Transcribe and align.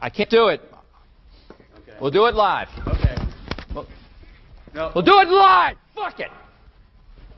I 0.00 0.10
can't 0.10 0.30
do 0.30 0.48
it. 0.48 0.60
Okay. 1.50 1.96
We'll 2.00 2.10
do 2.10 2.26
it 2.26 2.34
live. 2.34 2.68
Okay. 2.86 3.16
We'll, 3.74 3.86
No. 4.74 4.92
we'll 4.94 5.04
do 5.04 5.18
it 5.20 5.28
live. 5.28 5.76
Fuck 5.94 6.20
it. 6.20 6.30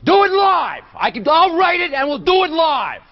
Do 0.05 0.25
it 0.25 0.33
live. 0.33 0.85
I 0.95 1.11
can. 1.11 1.27
I'll 1.29 1.57
write 1.57 1.81
it 1.81 1.93
and 1.93 2.09
we'll 2.09 2.19
do 2.19 2.45
it 2.45 2.51
live. 2.51 3.03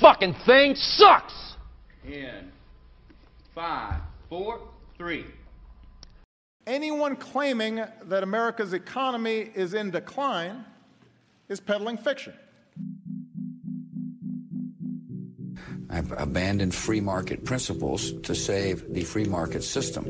Fucking 0.00 0.34
thing 0.44 0.74
sucks. 0.74 1.56
In 2.06 2.50
five, 3.54 4.00
four, 4.28 4.60
three. 4.96 5.24
Anyone 6.66 7.16
claiming 7.16 7.84
that 8.04 8.22
America's 8.22 8.72
economy 8.72 9.50
is 9.54 9.72
in 9.74 9.90
decline 9.90 10.64
is 11.48 11.60
peddling 11.60 11.96
fiction. 11.96 12.34
I've 15.96 16.12
abandoned 16.12 16.74
free 16.74 17.00
market 17.00 17.42
principles 17.46 18.12
to 18.20 18.34
save 18.34 18.92
the 18.92 19.02
free 19.02 19.24
market 19.24 19.64
system. 19.64 20.04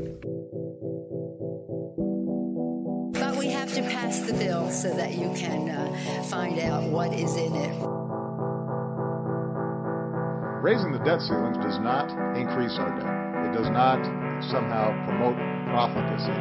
But 3.12 3.36
we 3.36 3.46
have 3.50 3.72
to 3.74 3.82
pass 3.82 4.18
the 4.18 4.32
bill 4.32 4.68
so 4.72 4.92
that 4.96 5.14
you 5.14 5.32
can 5.36 5.70
uh, 5.70 6.24
find 6.24 6.58
out 6.58 6.90
what 6.90 7.12
is 7.12 7.36
in 7.36 7.54
it. 7.54 7.76
Raising 10.60 10.90
the 10.90 10.98
debt 11.04 11.20
ceilings 11.20 11.58
does 11.58 11.78
not 11.78 12.10
increase 12.36 12.76
our 12.80 12.90
debt. 12.98 13.46
It 13.46 13.56
does 13.56 13.70
not 13.70 14.02
somehow 14.50 14.90
promote 15.06 15.36
profligacy. 15.70 16.32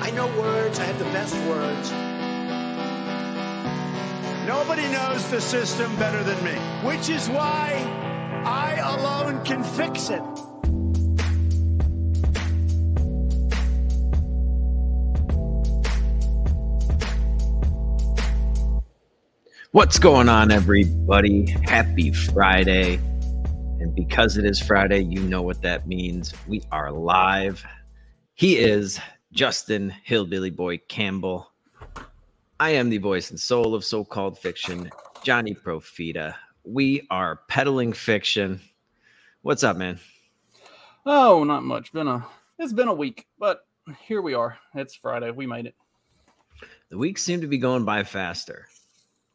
I 0.00 0.10
know 0.12 0.26
words. 0.40 0.78
I 0.78 0.84
have 0.84 0.98
the 0.98 1.04
best 1.04 1.34
words. 1.46 2.05
Nobody 4.46 4.86
knows 4.92 5.28
the 5.28 5.40
system 5.40 5.96
better 5.96 6.22
than 6.22 6.44
me, 6.44 6.52
which 6.86 7.08
is 7.08 7.28
why 7.28 7.82
I 8.44 8.76
alone 8.76 9.44
can 9.44 9.64
fix 9.64 10.08
it. 10.08 10.22
What's 19.72 19.98
going 19.98 20.28
on, 20.28 20.52
everybody? 20.52 21.50
Happy 21.64 22.12
Friday. 22.12 23.00
And 23.80 23.92
because 23.96 24.36
it 24.36 24.44
is 24.44 24.60
Friday, 24.62 25.00
you 25.00 25.22
know 25.22 25.42
what 25.42 25.60
that 25.62 25.88
means. 25.88 26.32
We 26.46 26.62
are 26.70 26.92
live. 26.92 27.64
He 28.34 28.58
is 28.58 29.00
Justin 29.32 29.92
Hillbilly 30.04 30.50
Boy 30.50 30.78
Campbell. 30.88 31.50
I 32.58 32.70
am 32.70 32.88
the 32.88 32.96
voice 32.96 33.28
and 33.30 33.38
soul 33.38 33.74
of 33.74 33.84
so 33.84 34.02
called 34.02 34.38
fiction, 34.38 34.90
Johnny 35.22 35.54
Profita. 35.54 36.34
We 36.64 37.06
are 37.10 37.40
peddling 37.48 37.92
fiction. 37.92 38.62
What's 39.42 39.62
up, 39.62 39.76
man? 39.76 40.00
Oh, 41.04 41.44
not 41.44 41.64
much. 41.64 41.92
Been 41.92 42.08
a 42.08 42.26
it's 42.58 42.72
been 42.72 42.88
a 42.88 42.94
week, 42.94 43.26
but 43.38 43.66
here 44.00 44.22
we 44.22 44.32
are. 44.32 44.56
It's 44.74 44.94
Friday. 44.94 45.30
We 45.30 45.46
made 45.46 45.66
it. 45.66 45.74
The 46.88 46.96
weeks 46.96 47.22
seem 47.22 47.42
to 47.42 47.46
be 47.46 47.58
going 47.58 47.84
by 47.84 48.04
faster. 48.04 48.66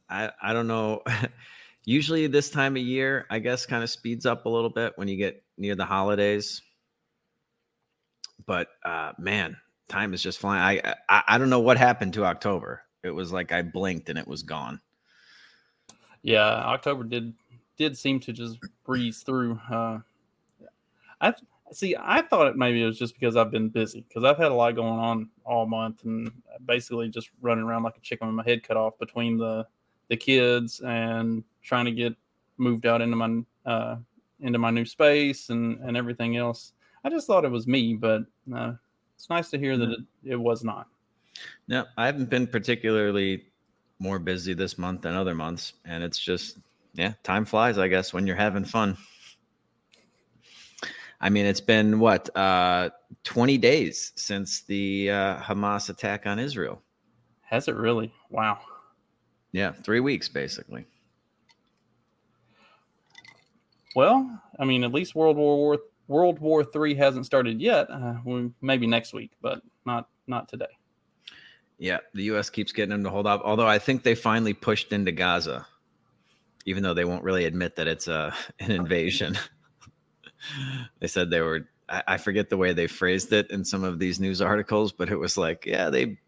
I 0.10 0.32
I 0.42 0.54
don't 0.54 0.68
know. 0.68 1.04
Usually 1.86 2.26
this 2.26 2.50
time 2.50 2.76
of 2.76 2.82
year, 2.82 3.28
I 3.30 3.38
guess 3.38 3.68
kind 3.68 3.84
of 3.84 3.92
speeds 3.92 4.26
up 4.26 4.48
a 4.48 4.50
little 4.50 4.70
bit 4.72 4.94
when 4.96 5.08
you 5.08 5.18
get 5.18 5.44
near 5.60 5.76
the 5.76 5.86
holidays. 5.86 6.64
But 8.48 8.70
uh 8.84 9.12
man, 9.20 9.58
time 9.90 10.16
is 10.16 10.24
just 10.24 10.40
flying. 10.40 10.82
I 10.84 10.96
I, 11.08 11.24
I 11.28 11.38
don't 11.38 11.52
know 11.52 11.60
what 11.60 11.78
happened 11.78 12.14
to 12.16 12.26
October. 12.26 12.82
It 13.04 13.12
was 13.12 13.32
like 13.32 13.52
I 13.52 13.62
blinked 13.62 14.10
and 14.10 14.20
it 14.20 14.28
was 14.28 14.44
gone. 14.44 14.80
Yeah, 16.22 16.46
October 16.46 17.04
did 17.04 17.34
did 17.78 17.98
seem 17.98 18.20
to 18.22 18.34
just 18.34 18.60
breeze 18.86 19.24
through. 19.24 19.60
Uh 19.70 20.00
I 21.22 21.34
see. 21.72 21.96
I 22.00 22.22
thought 22.22 22.48
it 22.48 22.56
maybe 22.58 22.82
it 22.82 22.86
was 22.86 22.98
just 22.98 23.14
because 23.14 23.36
I've 23.36 23.52
been 23.52 23.70
busy 23.70 24.06
because 24.08 24.24
I've 24.24 24.38
had 24.38 24.52
a 24.52 24.56
lot 24.56 24.76
going 24.76 25.00
on 25.00 25.30
all 25.46 25.66
month 25.66 26.04
and 26.04 26.32
basically 26.66 27.10
just 27.10 27.30
running 27.42 27.64
around 27.64 27.84
like 27.84 27.98
a 27.98 28.02
chicken 28.02 28.28
with 28.28 28.36
my 28.36 28.44
head 28.44 28.64
cut 28.64 28.78
off 28.78 28.98
between 28.98 29.38
the 29.38 29.68
the 30.10 30.18
kids 30.18 30.82
and 30.82 31.44
trying 31.64 31.86
to 31.86 31.92
get 31.92 32.16
moved 32.58 32.86
out 32.86 33.02
into 33.02 33.16
my 33.16 33.44
uh, 33.66 33.98
into 34.42 34.60
my 34.60 34.72
new 34.72 34.86
space 34.86 35.50
and 35.50 35.80
and 35.82 35.96
everything 35.96 36.38
else. 36.38 36.74
I 37.04 37.10
just 37.10 37.28
thought 37.28 37.46
it 37.46 37.52
was 37.52 37.68
me, 37.68 37.94
but 37.94 38.24
uh, 38.54 38.74
it's 39.16 39.30
nice 39.30 39.50
to 39.52 39.58
hear 39.58 39.78
that 39.78 39.90
it, 39.90 40.00
it 40.24 40.36
was 40.36 40.64
not. 40.64 40.88
No, 41.68 41.86
I 41.98 42.06
haven't 42.06 42.30
been 42.30 42.48
particularly 42.48 43.46
more 44.00 44.20
busy 44.20 44.54
this 44.54 44.78
month 44.78 45.02
than 45.02 45.16
other 45.16 45.36
months, 45.36 45.74
and 45.86 46.04
it's 46.04 46.20
just 46.20 46.58
yeah, 46.94 47.14
time 47.24 47.46
flies. 47.46 47.78
I 47.78 47.88
guess 47.88 48.14
when 48.14 48.28
you're 48.28 48.36
having 48.36 48.66
fun. 48.66 48.98
I 51.24 51.30
mean, 51.30 51.46
it's 51.46 51.62
been 51.62 52.00
what 52.00 52.36
uh, 52.36 52.90
20 53.24 53.58
days 53.60 54.12
since 54.16 54.62
the 54.62 55.12
uh, 55.12 55.38
Hamas 55.38 55.90
attack 55.90 56.26
on 56.26 56.40
Israel. 56.40 56.82
Has 57.42 57.68
it 57.68 57.76
really? 57.76 58.12
Wow. 58.32 58.60
Yeah, 59.52 59.72
three 59.72 60.00
weeks 60.00 60.28
basically. 60.30 60.86
Well, 63.96 64.42
I 64.60 64.66
mean, 64.66 64.84
at 64.84 64.94
least 64.94 65.16
World 65.16 65.38
War 65.38 65.58
War 65.58 65.80
World 66.08 66.40
War 66.40 66.64
Three 66.64 66.96
hasn't 66.96 67.26
started 67.26 67.62
yet. 67.62 67.90
Uh, 67.90 68.16
we, 68.26 68.52
maybe 68.62 68.88
next 68.88 69.14
week, 69.14 69.32
but 69.42 69.62
not 69.86 70.08
not 70.28 70.48
today. 70.48 70.78
Yeah, 71.82 71.98
the 72.14 72.26
U.S. 72.26 72.52
keeps 72.52 72.72
getting 72.72 72.92
them 72.92 73.04
to 73.06 73.10
hold 73.10 73.26
off. 73.26 73.42
Although 73.44 73.66
I 73.66 73.80
think 73.80 74.04
they 74.04 74.14
finally 74.14 74.54
pushed 74.54 74.94
into 74.94 75.12
Gaza, 75.12 75.66
even 76.68 76.84
though 76.84 76.94
they 76.94 77.06
won't 77.06 77.24
really 77.24 77.46
admit 77.46 77.76
that 77.78 77.88
it's 77.88 78.08
uh, 78.08 78.32
a 78.60 78.64
an 78.64 78.70
invasion. 78.70 79.36
they 81.00 81.08
said 81.08 81.32
they 81.32 81.42
were. 81.42 81.68
I, 81.90 82.04
I 82.08 82.18
forget 82.18 82.52
the 82.52 82.58
way 82.58 82.72
they 82.72 82.86
phrased 82.86 83.34
it 83.34 83.50
in 83.50 83.66
some 83.66 83.84
of 83.84 83.98
these 83.98 84.20
news 84.20 84.44
articles, 84.44 84.92
but 84.92 85.10
it 85.10 85.16
was 85.16 85.38
like, 85.38 85.66
yeah, 85.66 85.90
they 85.90 86.20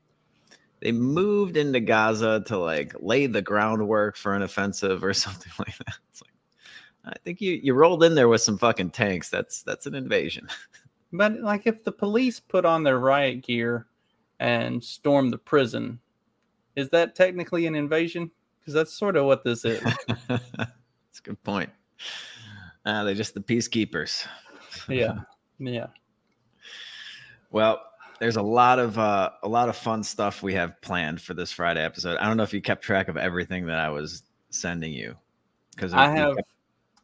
they 0.81 0.91
moved 0.91 1.55
into 1.55 1.81
Gaza 1.81 2.43
to 2.47 2.57
like 2.57 2.95
lay 2.99 3.27
the 3.27 3.43
groundwork 3.43 4.17
for 4.17 4.33
an 4.33 4.41
offensive 4.41 5.03
or 5.03 5.13
something 5.13 5.51
like 5.59 5.77
that. 5.77 5.97
It's 6.09 6.23
like, 6.23 7.13
I 7.13 7.13
think 7.23 7.41
you 7.41 7.59
you 7.61 7.75
rolled 7.75 8.03
in 8.03 8.15
there 8.15 8.27
with 8.27 8.41
some 8.41 8.57
fucking 8.57 8.89
tanks. 8.89 9.29
That's 9.29 9.61
that's 9.61 9.85
an 9.85 9.93
invasion. 9.93 10.47
But 11.11 11.41
like, 11.41 11.67
if 11.67 11.83
the 11.83 11.91
police 11.91 12.39
put 12.39 12.65
on 12.65 12.81
their 12.81 12.97
riot 12.97 13.43
gear 13.43 13.85
and 14.43 14.83
storm 14.83 15.31
the 15.31 15.37
prison, 15.37 15.99
is 16.75 16.89
that 16.89 17.15
technically 17.15 17.65
an 17.65 17.75
invasion? 17.75 18.29
Because 18.59 18.73
that's 18.73 18.93
sort 18.93 19.15
of 19.15 19.25
what 19.25 19.43
this 19.43 19.63
is. 19.63 19.81
that's 20.27 20.41
a 20.59 21.23
good 21.23 21.41
point. 21.43 21.69
Uh, 22.85 23.05
they're 23.05 23.15
just 23.15 23.33
the 23.33 23.39
peacekeepers. 23.39 24.27
yeah, 24.89 25.19
yeah. 25.59 25.87
Well, 27.51 27.81
there's 28.19 28.35
a 28.35 28.41
lot 28.41 28.79
of 28.79 28.99
uh, 28.99 29.31
a 29.43 29.47
lot 29.47 29.69
of 29.69 29.77
fun 29.77 30.03
stuff 30.03 30.43
we 30.43 30.53
have 30.55 30.79
planned 30.81 31.21
for 31.21 31.33
this 31.33 31.51
Friday 31.51 31.83
episode. 31.83 32.17
I 32.17 32.27
don't 32.27 32.35
know 32.35 32.43
if 32.43 32.53
you 32.53 32.61
kept 32.61 32.83
track 32.83 33.07
of 33.07 33.15
everything 33.15 33.65
that 33.67 33.79
I 33.79 33.89
was 33.89 34.23
sending 34.49 34.91
you 34.91 35.15
because 35.73 35.93
I 35.93 36.09
have. 36.09 36.35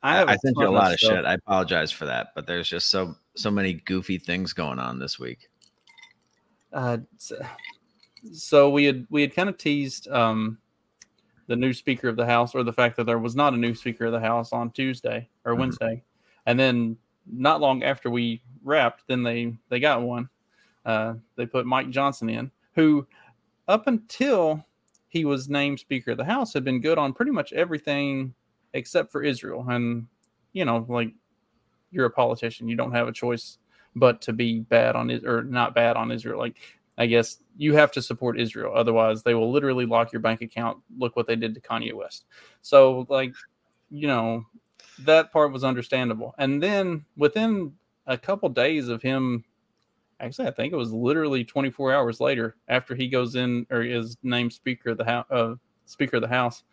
I 0.04 0.16
have. 0.16 0.28
I 0.28 0.36
sent 0.38 0.56
you 0.58 0.68
a 0.68 0.70
lot 0.70 0.92
of 0.92 1.00
stuff. 1.00 1.12
shit. 1.12 1.26
I 1.26 1.36
apologize 1.36 1.92
for 1.92 2.06
that, 2.06 2.30
but 2.36 2.48
there's 2.48 2.68
just 2.68 2.90
so 2.90 3.16
so 3.36 3.50
many 3.50 3.74
goofy 3.74 4.18
things 4.18 4.52
going 4.52 4.80
on 4.80 5.00
this 5.00 5.18
week. 5.18 5.49
Uh, 6.72 6.98
so 8.32 8.70
we 8.70 8.86
had 8.86 9.08
we 9.10 9.22
had 9.22 9.34
kind 9.34 9.50
of 9.50 9.58
teased 9.58 10.08
um, 10.10 10.58
the 11.48 11.56
new 11.56 11.74
Speaker 11.74 12.08
of 12.10 12.16
the 12.16 12.26
House, 12.26 12.54
or 12.54 12.64
the 12.64 12.74
fact 12.74 12.98
that 12.98 13.06
there 13.06 13.20
was 13.20 13.36
not 13.36 13.54
a 13.54 13.58
new 13.58 13.74
Speaker 13.74 14.06
of 14.06 14.12
the 14.12 14.20
House 14.20 14.54
on 14.54 14.72
Tuesday 14.72 15.28
or 15.46 15.54
Mhm. 15.54 15.60
Wednesday, 15.60 16.04
and 16.46 16.60
then 16.60 16.98
not 17.26 17.62
long 17.62 17.84
after 17.84 18.10
we 18.10 18.42
wrapped, 18.64 19.04
then 19.08 19.24
they 19.24 19.58
they 19.70 19.80
got 19.80 20.02
one. 20.02 20.30
Uh, 20.86 21.16
they 21.36 21.46
put 21.46 21.66
Mike 21.66 21.90
Johnson 21.90 22.30
in, 22.30 22.52
who 22.74 23.08
up 23.68 23.88
until 23.88 24.66
he 25.10 25.26
was 25.26 25.50
named 25.50 25.80
Speaker 25.80 26.12
of 26.12 26.18
the 26.18 26.26
House 26.26 26.54
had 26.54 26.64
been 26.64 26.82
good 26.82 26.98
on 26.98 27.14
pretty 27.14 27.32
much 27.32 27.52
everything 27.54 28.34
except 28.74 29.12
for 29.12 29.24
Israel, 29.24 29.66
and 29.70 30.08
you 30.54 30.66
know, 30.66 30.86
like 30.90 31.14
you're 31.92 32.06
a 32.06 32.12
politician, 32.12 32.68
you 32.68 32.76
don't 32.76 32.92
have 32.92 33.08
a 33.08 33.12
choice 33.12 33.58
but 33.96 34.22
to 34.22 34.34
be 34.34 34.60
bad 34.60 34.96
on 34.96 35.10
it 35.10 35.26
or 35.26 35.44
not 35.44 35.76
bad 35.76 35.96
on 35.96 36.12
Israel. 36.12 36.40
Like 36.40 36.58
I 36.98 37.06
guess 37.06 37.40
you 37.58 37.76
have 37.76 37.92
to 37.94 38.02
support 38.02 38.40
Israel, 38.40 38.74
otherwise 38.76 39.24
they 39.24 39.34
will 39.34 39.52
literally 39.52 39.86
lock 39.86 40.12
your 40.12 40.22
bank 40.22 40.42
account. 40.42 40.80
Look 40.98 41.16
what 41.16 41.28
they 41.28 41.36
did 41.36 41.54
to 41.56 41.62
Kanye 41.62 41.94
West. 41.94 42.26
So 42.62 43.06
like, 43.10 43.34
you 43.90 44.08
know, 44.08 44.46
that 45.06 45.32
part 45.32 45.52
was 45.52 45.64
understandable. 45.64 46.36
And 46.38 46.62
then 46.62 47.06
within 47.16 47.74
a 48.06 48.18
couple 48.18 48.50
days 48.50 48.90
of 48.90 49.02
him, 49.02 49.46
actually, 50.20 50.48
I 50.48 50.52
think 50.52 50.74
it 50.74 50.78
was 50.78 50.92
literally 50.92 51.44
24 51.44 51.94
hours 51.94 52.20
later 52.20 52.56
after 52.68 52.96
he 52.96 53.08
goes 53.08 53.36
in 53.36 53.66
or 53.70 53.82
is 53.82 54.18
named 54.24 54.54
Speaker 54.54 54.92
of 54.92 54.98
the 54.98 55.06
House, 55.06 55.26
uh, 55.32 55.56
Speaker 55.86 56.18
of 56.18 56.22
the 56.22 56.28
House. 56.28 56.64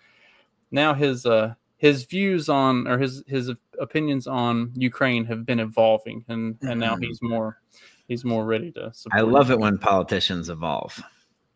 Now 0.70 0.94
his 0.94 1.24
uh, 1.26 1.54
his 1.78 2.04
views 2.04 2.48
on 2.48 2.86
or 2.86 2.98
his 2.98 3.22
his 3.26 3.50
opinions 3.80 4.26
on 4.26 4.72
Ukraine 4.74 5.24
have 5.26 5.44
been 5.44 5.60
evolving, 5.60 6.24
and 6.28 6.56
and 6.62 6.80
now 6.80 6.96
Mhm. 6.96 7.04
he's 7.04 7.20
more 7.22 7.60
he's 8.08 8.24
more 8.24 8.44
ready 8.46 8.72
to 8.72 8.92
support. 8.94 9.18
I 9.18 9.22
love 9.22 9.50
it 9.50 9.58
when 9.58 9.78
politicians 9.78 10.48
evolve. 10.48 11.02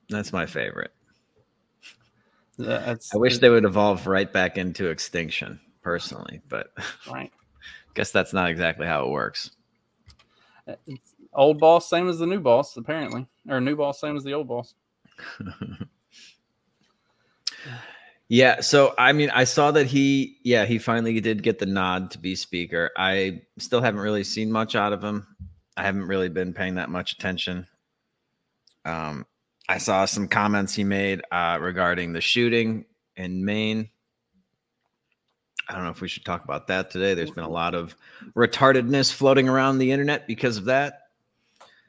That's 0.09 0.33
my 0.33 0.47
favorite. 0.47 0.93
That's, 2.59 3.15
I 3.15 3.19
wish 3.19 3.39
they 3.39 3.49
would 3.49 3.65
evolve 3.65 4.07
right 4.07 4.31
back 4.31 4.59
into 4.59 4.89
extinction. 4.89 5.59
personally, 5.83 6.43
but 6.51 6.75
right. 7.11 7.33
guess 7.95 8.11
that's 8.13 8.35
not 8.35 8.51
exactly 8.51 8.87
how 8.87 9.07
it 9.07 9.11
works. 9.11 9.53
It's 10.87 11.15
old 11.33 11.59
boss, 11.59 11.89
same 11.89 12.07
as 12.09 12.19
the 12.19 12.27
new 12.27 12.39
boss, 12.41 12.77
apparently, 12.77 13.27
or 13.49 13.63
new 13.63 13.75
boss, 13.77 13.99
same 13.99 14.15
as 14.17 14.25
the 14.25 14.35
old 14.35 14.47
boss. 14.47 14.75
Yeah, 18.31 18.61
so 18.61 18.95
I 18.97 19.13
mean, 19.13 19.29
I 19.31 19.43
saw 19.43 19.73
that 19.73 19.87
he, 19.87 20.39
yeah, 20.45 20.65
he 20.65 20.79
finally 20.79 21.21
did 21.21 21.43
get 21.43 21.59
the 21.59 21.67
nod 21.67 22.13
to 22.13 22.19
be 22.19 22.37
speaker. 22.37 22.93
I 22.97 23.43
still 23.59 23.83
haven't 23.83 24.01
really 24.01 24.23
seen 24.23 24.53
much 24.53 24.77
out 24.77 24.93
of 24.93 25.03
him. 25.03 25.27
I 25.77 25.83
haven't 25.83 26.07
really 26.07 26.29
been 26.29 26.53
paying 26.55 26.77
that 26.77 26.91
much 26.91 27.11
attention. 27.11 27.67
Um, 28.85 29.27
I 29.69 29.79
saw 29.79 30.05
some 30.05 30.29
comments 30.29 30.77
he 30.77 30.85
made 30.85 31.23
uh, 31.33 31.59
regarding 31.61 32.13
the 32.13 32.21
shooting 32.21 32.85
in 33.17 33.45
Maine. 33.45 33.91
I 35.69 35.75
don't 35.75 35.83
know 35.83 35.91
if 35.91 36.01
we 36.01 36.07
should 36.07 36.25
talk 36.25 36.45
about 36.45 36.69
that 36.69 36.93
today. 36.93 37.15
There's 37.15 37.33
been 37.33 37.43
a 37.43 37.51
lot 37.51 37.75
of 37.75 37.97
retardedness 38.37 39.13
floating 39.13 39.49
around 39.49 39.79
the 39.79 39.91
internet 39.91 40.29
because 40.29 40.57
of 40.57 40.67
that. 40.67 41.01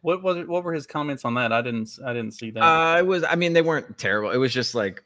What 0.01 0.23
was 0.23 0.37
it, 0.37 0.47
what 0.47 0.63
were 0.63 0.73
his 0.73 0.87
comments 0.87 1.23
on 1.23 1.35
that? 1.35 1.53
I 1.53 1.61
didn't 1.61 1.99
I 2.03 2.13
didn't 2.13 2.31
see 2.31 2.49
that. 2.49 2.63
Uh, 2.63 2.97
it 2.97 3.05
was. 3.05 3.23
I 3.23 3.35
mean, 3.35 3.53
they 3.53 3.61
weren't 3.61 3.99
terrible. 3.99 4.31
It 4.31 4.37
was 4.37 4.51
just 4.51 4.73
like 4.73 5.03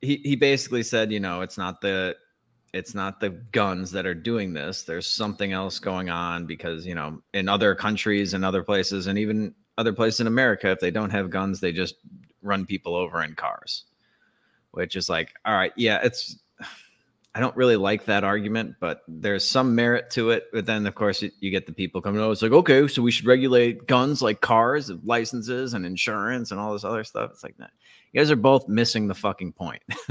he 0.00 0.16
he 0.16 0.36
basically 0.36 0.82
said, 0.82 1.12
you 1.12 1.20
know, 1.20 1.42
it's 1.42 1.58
not 1.58 1.80
the 1.80 2.16
it's 2.72 2.94
not 2.94 3.20
the 3.20 3.30
guns 3.30 3.90
that 3.92 4.06
are 4.06 4.14
doing 4.14 4.52
this. 4.52 4.84
There's 4.84 5.06
something 5.06 5.52
else 5.52 5.78
going 5.78 6.08
on 6.08 6.46
because 6.46 6.86
you 6.86 6.94
know, 6.94 7.22
in 7.34 7.48
other 7.48 7.74
countries 7.74 8.34
and 8.34 8.44
other 8.44 8.62
places, 8.62 9.06
and 9.06 9.18
even 9.18 9.54
other 9.78 9.92
places 9.92 10.20
in 10.20 10.26
America, 10.26 10.70
if 10.70 10.80
they 10.80 10.90
don't 10.90 11.10
have 11.10 11.30
guns, 11.30 11.60
they 11.60 11.72
just 11.72 11.96
run 12.42 12.66
people 12.66 12.94
over 12.94 13.22
in 13.22 13.34
cars. 13.34 13.84
Which 14.72 14.94
is 14.94 15.08
like, 15.08 15.34
all 15.44 15.54
right, 15.54 15.72
yeah, 15.76 16.00
it's. 16.02 16.38
I 17.32 17.38
don't 17.38 17.54
really 17.54 17.76
like 17.76 18.06
that 18.06 18.24
argument, 18.24 18.74
but 18.80 19.02
there's 19.06 19.46
some 19.46 19.76
merit 19.76 20.10
to 20.10 20.30
it. 20.30 20.46
But 20.52 20.66
then, 20.66 20.84
of 20.84 20.96
course, 20.96 21.22
you, 21.22 21.50
get 21.52 21.64
the 21.64 21.72
people 21.72 22.02
coming. 22.02 22.20
Oh, 22.20 22.32
it's 22.32 22.42
like 22.42 22.50
okay, 22.50 22.88
so 22.88 23.02
we 23.02 23.12
should 23.12 23.26
regulate 23.26 23.86
guns 23.86 24.20
like 24.20 24.40
cars, 24.40 24.90
licenses, 25.04 25.74
and 25.74 25.86
insurance, 25.86 26.50
and 26.50 26.58
all 26.58 26.72
this 26.72 26.82
other 26.82 27.04
stuff. 27.04 27.30
It's 27.32 27.44
like 27.44 27.56
that. 27.58 27.70
You 28.12 28.20
guys 28.20 28.30
are 28.30 28.36
both 28.36 28.68
missing 28.68 29.06
the 29.06 29.14
fucking 29.14 29.52
point. 29.52 29.82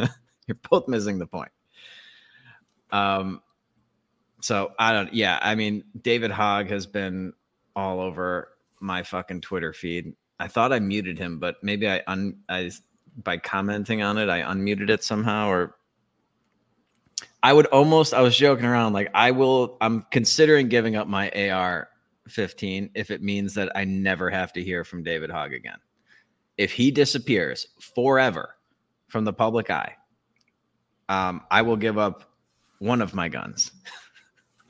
You're 0.48 0.58
both 0.70 0.88
missing 0.88 1.20
the 1.20 1.28
point. 1.28 1.52
Um, 2.92 3.42
so 4.42 4.72
I 4.80 4.94
don't. 4.94 5.14
Yeah, 5.14 5.40
I 5.42 5.56
mean, 5.56 5.84
David 6.02 6.32
Hogg 6.32 6.70
has 6.70 6.86
been 6.86 7.34
all 7.76 8.00
over 8.00 8.50
my 8.80 9.04
fucking 9.04 9.42
Twitter 9.42 9.74
feed. 9.74 10.14
I 10.40 10.48
thought 10.48 10.72
I 10.72 10.80
muted 10.80 11.20
him, 11.20 11.40
but 11.40 11.58
maybe 11.62 11.90
I 11.90 12.02
un 12.08 12.38
I 12.48 12.72
by 13.24 13.38
commenting 13.38 14.02
on 14.02 14.18
it, 14.18 14.30
I 14.30 14.42
unmuted 14.42 14.90
it 14.90 15.04
somehow, 15.04 15.50
or 15.50 15.76
I 17.44 17.52
would 17.52 17.66
almost. 17.68 18.14
I 18.14 18.22
was 18.22 18.38
joking 18.38 18.66
around, 18.66 18.94
like 18.94 19.10
I 19.14 19.32
will. 19.32 19.78
I'm 19.82 20.06
considering 20.12 20.70
giving 20.70 20.96
up 20.96 21.08
my 21.08 21.30
AR 21.32 21.90
15 22.30 22.92
if 22.96 23.12
it 23.12 23.22
means 23.22 23.54
that 23.56 23.72
I 23.76 23.84
never 23.84 24.30
have 24.30 24.54
to 24.54 24.64
hear 24.64 24.86
from 24.86 25.04
David 25.04 25.30
Hogg 25.30 25.52
again 25.52 25.80
if 26.60 26.72
he 26.74 26.92
disappears 26.92 27.66
forever 27.80 28.56
from 29.08 29.24
the 29.24 29.32
public 29.32 29.72
eye, 29.72 29.96
um, 31.08 31.42
I 31.50 31.62
will 31.62 31.78
give 31.78 31.98
up 31.98 32.34
one 32.80 33.02
of 33.02 33.16
my 33.16 33.30
guns. 33.30 33.72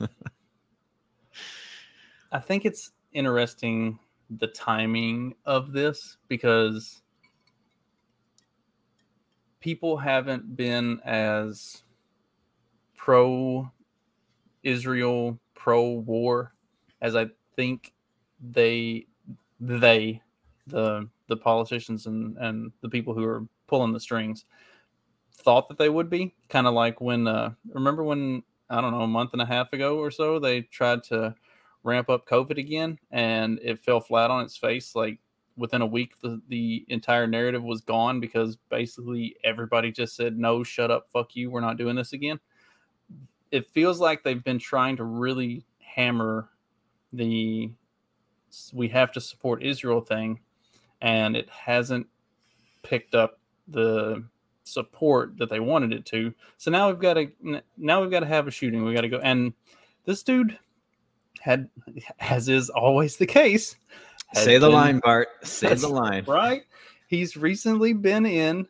I 2.32 2.38
think 2.38 2.64
it's 2.64 2.92
interesting 3.12 3.98
the 4.38 4.46
timing 4.46 5.34
of 5.44 5.72
this 5.72 6.16
because 6.28 7.02
people 9.58 9.96
haven't 9.96 10.56
been 10.56 11.00
as 11.04 11.82
pro 12.96 13.68
Israel, 14.62 15.40
pro 15.54 15.90
war 15.90 16.54
as 17.00 17.16
I 17.16 17.30
think 17.56 17.92
they 18.40 19.06
they 19.58 20.22
the 20.70 21.08
the 21.28 21.36
politicians 21.36 22.06
and 22.06 22.36
and 22.38 22.72
the 22.80 22.88
people 22.88 23.14
who 23.14 23.24
are 23.24 23.46
pulling 23.66 23.92
the 23.92 24.00
strings 24.00 24.44
thought 25.34 25.68
that 25.68 25.78
they 25.78 25.88
would 25.88 26.10
be 26.10 26.34
kind 26.48 26.66
of 26.66 26.74
like 26.74 27.00
when 27.00 27.26
uh 27.26 27.50
remember 27.72 28.04
when 28.04 28.42
i 28.68 28.80
don't 28.80 28.92
know 28.92 29.02
a 29.02 29.06
month 29.06 29.32
and 29.32 29.42
a 29.42 29.46
half 29.46 29.72
ago 29.72 29.98
or 29.98 30.10
so 30.10 30.38
they 30.38 30.62
tried 30.62 31.02
to 31.02 31.34
ramp 31.82 32.10
up 32.10 32.26
covid 32.26 32.58
again 32.58 32.98
and 33.10 33.58
it 33.62 33.78
fell 33.78 34.00
flat 34.00 34.30
on 34.30 34.44
its 34.44 34.56
face 34.56 34.94
like 34.94 35.18
within 35.56 35.82
a 35.82 35.86
week 35.86 36.18
the, 36.20 36.40
the 36.48 36.84
entire 36.88 37.26
narrative 37.26 37.62
was 37.62 37.80
gone 37.82 38.18
because 38.18 38.56
basically 38.70 39.36
everybody 39.44 39.92
just 39.92 40.16
said 40.16 40.38
no 40.38 40.62
shut 40.62 40.90
up 40.90 41.08
fuck 41.12 41.36
you 41.36 41.50
we're 41.50 41.60
not 41.60 41.76
doing 41.76 41.96
this 41.96 42.12
again. 42.12 42.40
It 43.50 43.66
feels 43.70 44.00
like 44.00 44.22
they've 44.22 44.42
been 44.42 44.60
trying 44.60 44.96
to 44.96 45.04
really 45.04 45.64
hammer 45.80 46.48
the 47.12 47.70
we 48.72 48.88
have 48.88 49.12
to 49.12 49.20
support 49.20 49.62
israel 49.62 50.00
thing 50.00 50.40
and 51.00 51.36
it 51.36 51.48
hasn't 51.50 52.06
picked 52.82 53.14
up 53.14 53.38
the 53.68 54.24
support 54.64 55.36
that 55.38 55.50
they 55.50 55.60
wanted 55.60 55.92
it 55.92 56.06
to. 56.06 56.32
So 56.58 56.70
now 56.70 56.88
we've 56.88 56.98
got 56.98 57.14
to 57.14 57.62
now 57.76 58.00
we've 58.00 58.10
got 58.10 58.20
to 58.20 58.26
have 58.26 58.46
a 58.46 58.50
shooting. 58.50 58.84
We 58.84 58.94
got 58.94 59.02
to 59.02 59.08
go 59.08 59.18
and 59.18 59.52
this 60.04 60.22
dude 60.22 60.58
had 61.40 61.68
as 62.18 62.48
is 62.48 62.70
always 62.70 63.16
the 63.16 63.26
case. 63.26 63.76
Say 64.34 64.58
the 64.58 64.66
been, 64.66 64.74
line, 64.74 65.00
Bart. 65.00 65.28
Say 65.42 65.74
the 65.74 65.88
line. 65.88 66.24
Right. 66.26 66.62
He's 67.08 67.36
recently 67.36 67.92
been 67.92 68.24
in 68.24 68.68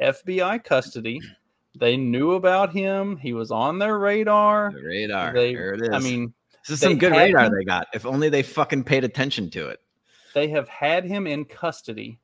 FBI 0.00 0.62
custody. 0.62 1.20
They 1.74 1.96
knew 1.96 2.32
about 2.32 2.72
him. 2.72 3.16
He 3.16 3.32
was 3.32 3.50
on 3.50 3.78
their 3.78 3.98
radar. 3.98 4.72
The 4.72 4.84
radar. 4.84 5.32
They, 5.32 5.54
there 5.54 5.74
it 5.74 5.82
is. 5.82 5.88
I 5.92 5.98
mean, 5.98 6.32
this 6.60 6.74
is 6.74 6.80
some 6.80 6.98
good 6.98 7.12
radar 7.12 7.46
him. 7.46 7.54
they 7.56 7.64
got. 7.64 7.88
If 7.92 8.06
only 8.06 8.28
they 8.28 8.44
fucking 8.44 8.84
paid 8.84 9.02
attention 9.02 9.50
to 9.50 9.68
it 9.68 9.81
they 10.34 10.48
have 10.48 10.68
had 10.68 11.04
him 11.04 11.26
in 11.26 11.44
custody 11.44 12.18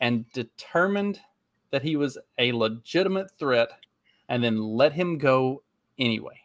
and 0.00 0.30
determined 0.32 1.20
that 1.70 1.82
he 1.82 1.96
was 1.96 2.18
a 2.38 2.52
legitimate 2.52 3.30
threat 3.38 3.70
and 4.28 4.42
then 4.42 4.62
let 4.62 4.92
him 4.92 5.18
go 5.18 5.62
anyway. 5.98 6.40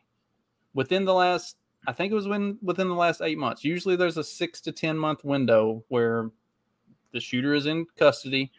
Within 0.73 1.05
the 1.05 1.13
last, 1.13 1.57
I 1.87 1.93
think 1.93 2.11
it 2.11 2.15
was 2.15 2.27
when 2.27 2.57
within 2.61 2.87
the 2.87 2.95
last 2.95 3.21
eight 3.21 3.37
months. 3.37 3.63
Usually 3.63 3.95
there's 3.95 4.17
a 4.17 4.23
six 4.23 4.61
to 4.61 4.71
10 4.71 4.97
month 4.97 5.23
window 5.23 5.83
where 5.89 6.31
the 7.11 7.19
shooter 7.19 7.53
is 7.53 7.65
in 7.65 7.85
custody, 7.97 8.51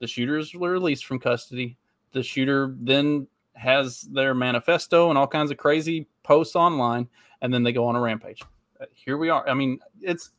the 0.00 0.06
shooter 0.06 0.36
is 0.36 0.54
released 0.54 1.06
from 1.06 1.20
custody, 1.20 1.76
the 2.12 2.22
shooter 2.22 2.74
then 2.80 3.28
has 3.54 4.02
their 4.02 4.34
manifesto 4.34 5.10
and 5.10 5.18
all 5.18 5.28
kinds 5.28 5.50
of 5.50 5.56
crazy 5.56 6.08
posts 6.22 6.56
online, 6.56 7.08
and 7.40 7.54
then 7.54 7.62
they 7.62 7.72
go 7.72 7.86
on 7.86 7.96
a 7.96 8.00
rampage. 8.00 8.42
Uh, 8.80 8.86
here 8.92 9.16
we 9.16 9.28
are. 9.30 9.48
I 9.48 9.54
mean, 9.54 9.78
it's 10.00 10.32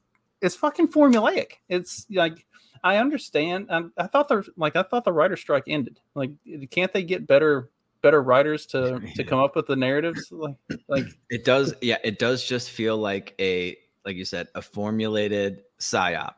it's 0.45 0.55
fucking 0.55 0.89
formulaic. 0.89 1.53
It's 1.67 2.05
like 2.09 2.45
I 2.83 2.97
understand. 2.97 3.67
I, 3.71 3.83
I 3.97 4.07
thought 4.07 4.27
the 4.27 4.47
like 4.55 4.75
I 4.75 4.83
thought 4.83 5.03
the 5.03 5.11
writer 5.11 5.35
strike 5.35 5.63
ended. 5.67 5.99
Like, 6.13 6.31
can't 6.69 6.93
they 6.93 7.03
get 7.03 7.25
better 7.25 7.71
better 8.01 8.21
writers 8.21 8.67
to 8.67 8.99
to 9.15 9.23
come 9.23 9.39
up 9.39 9.55
with 9.55 9.65
the 9.65 9.75
narratives? 9.75 10.31
Like, 10.31 10.55
like 10.87 11.05
it 11.29 11.45
does. 11.45 11.73
Yeah, 11.81 11.97
it 12.03 12.19
does 12.19 12.43
just 12.45 12.69
feel 12.69 12.97
like 12.97 13.33
a 13.39 13.75
like 14.05 14.15
you 14.15 14.25
said 14.25 14.47
a 14.53 14.61
formulated 14.61 15.63
psyop. 15.79 16.35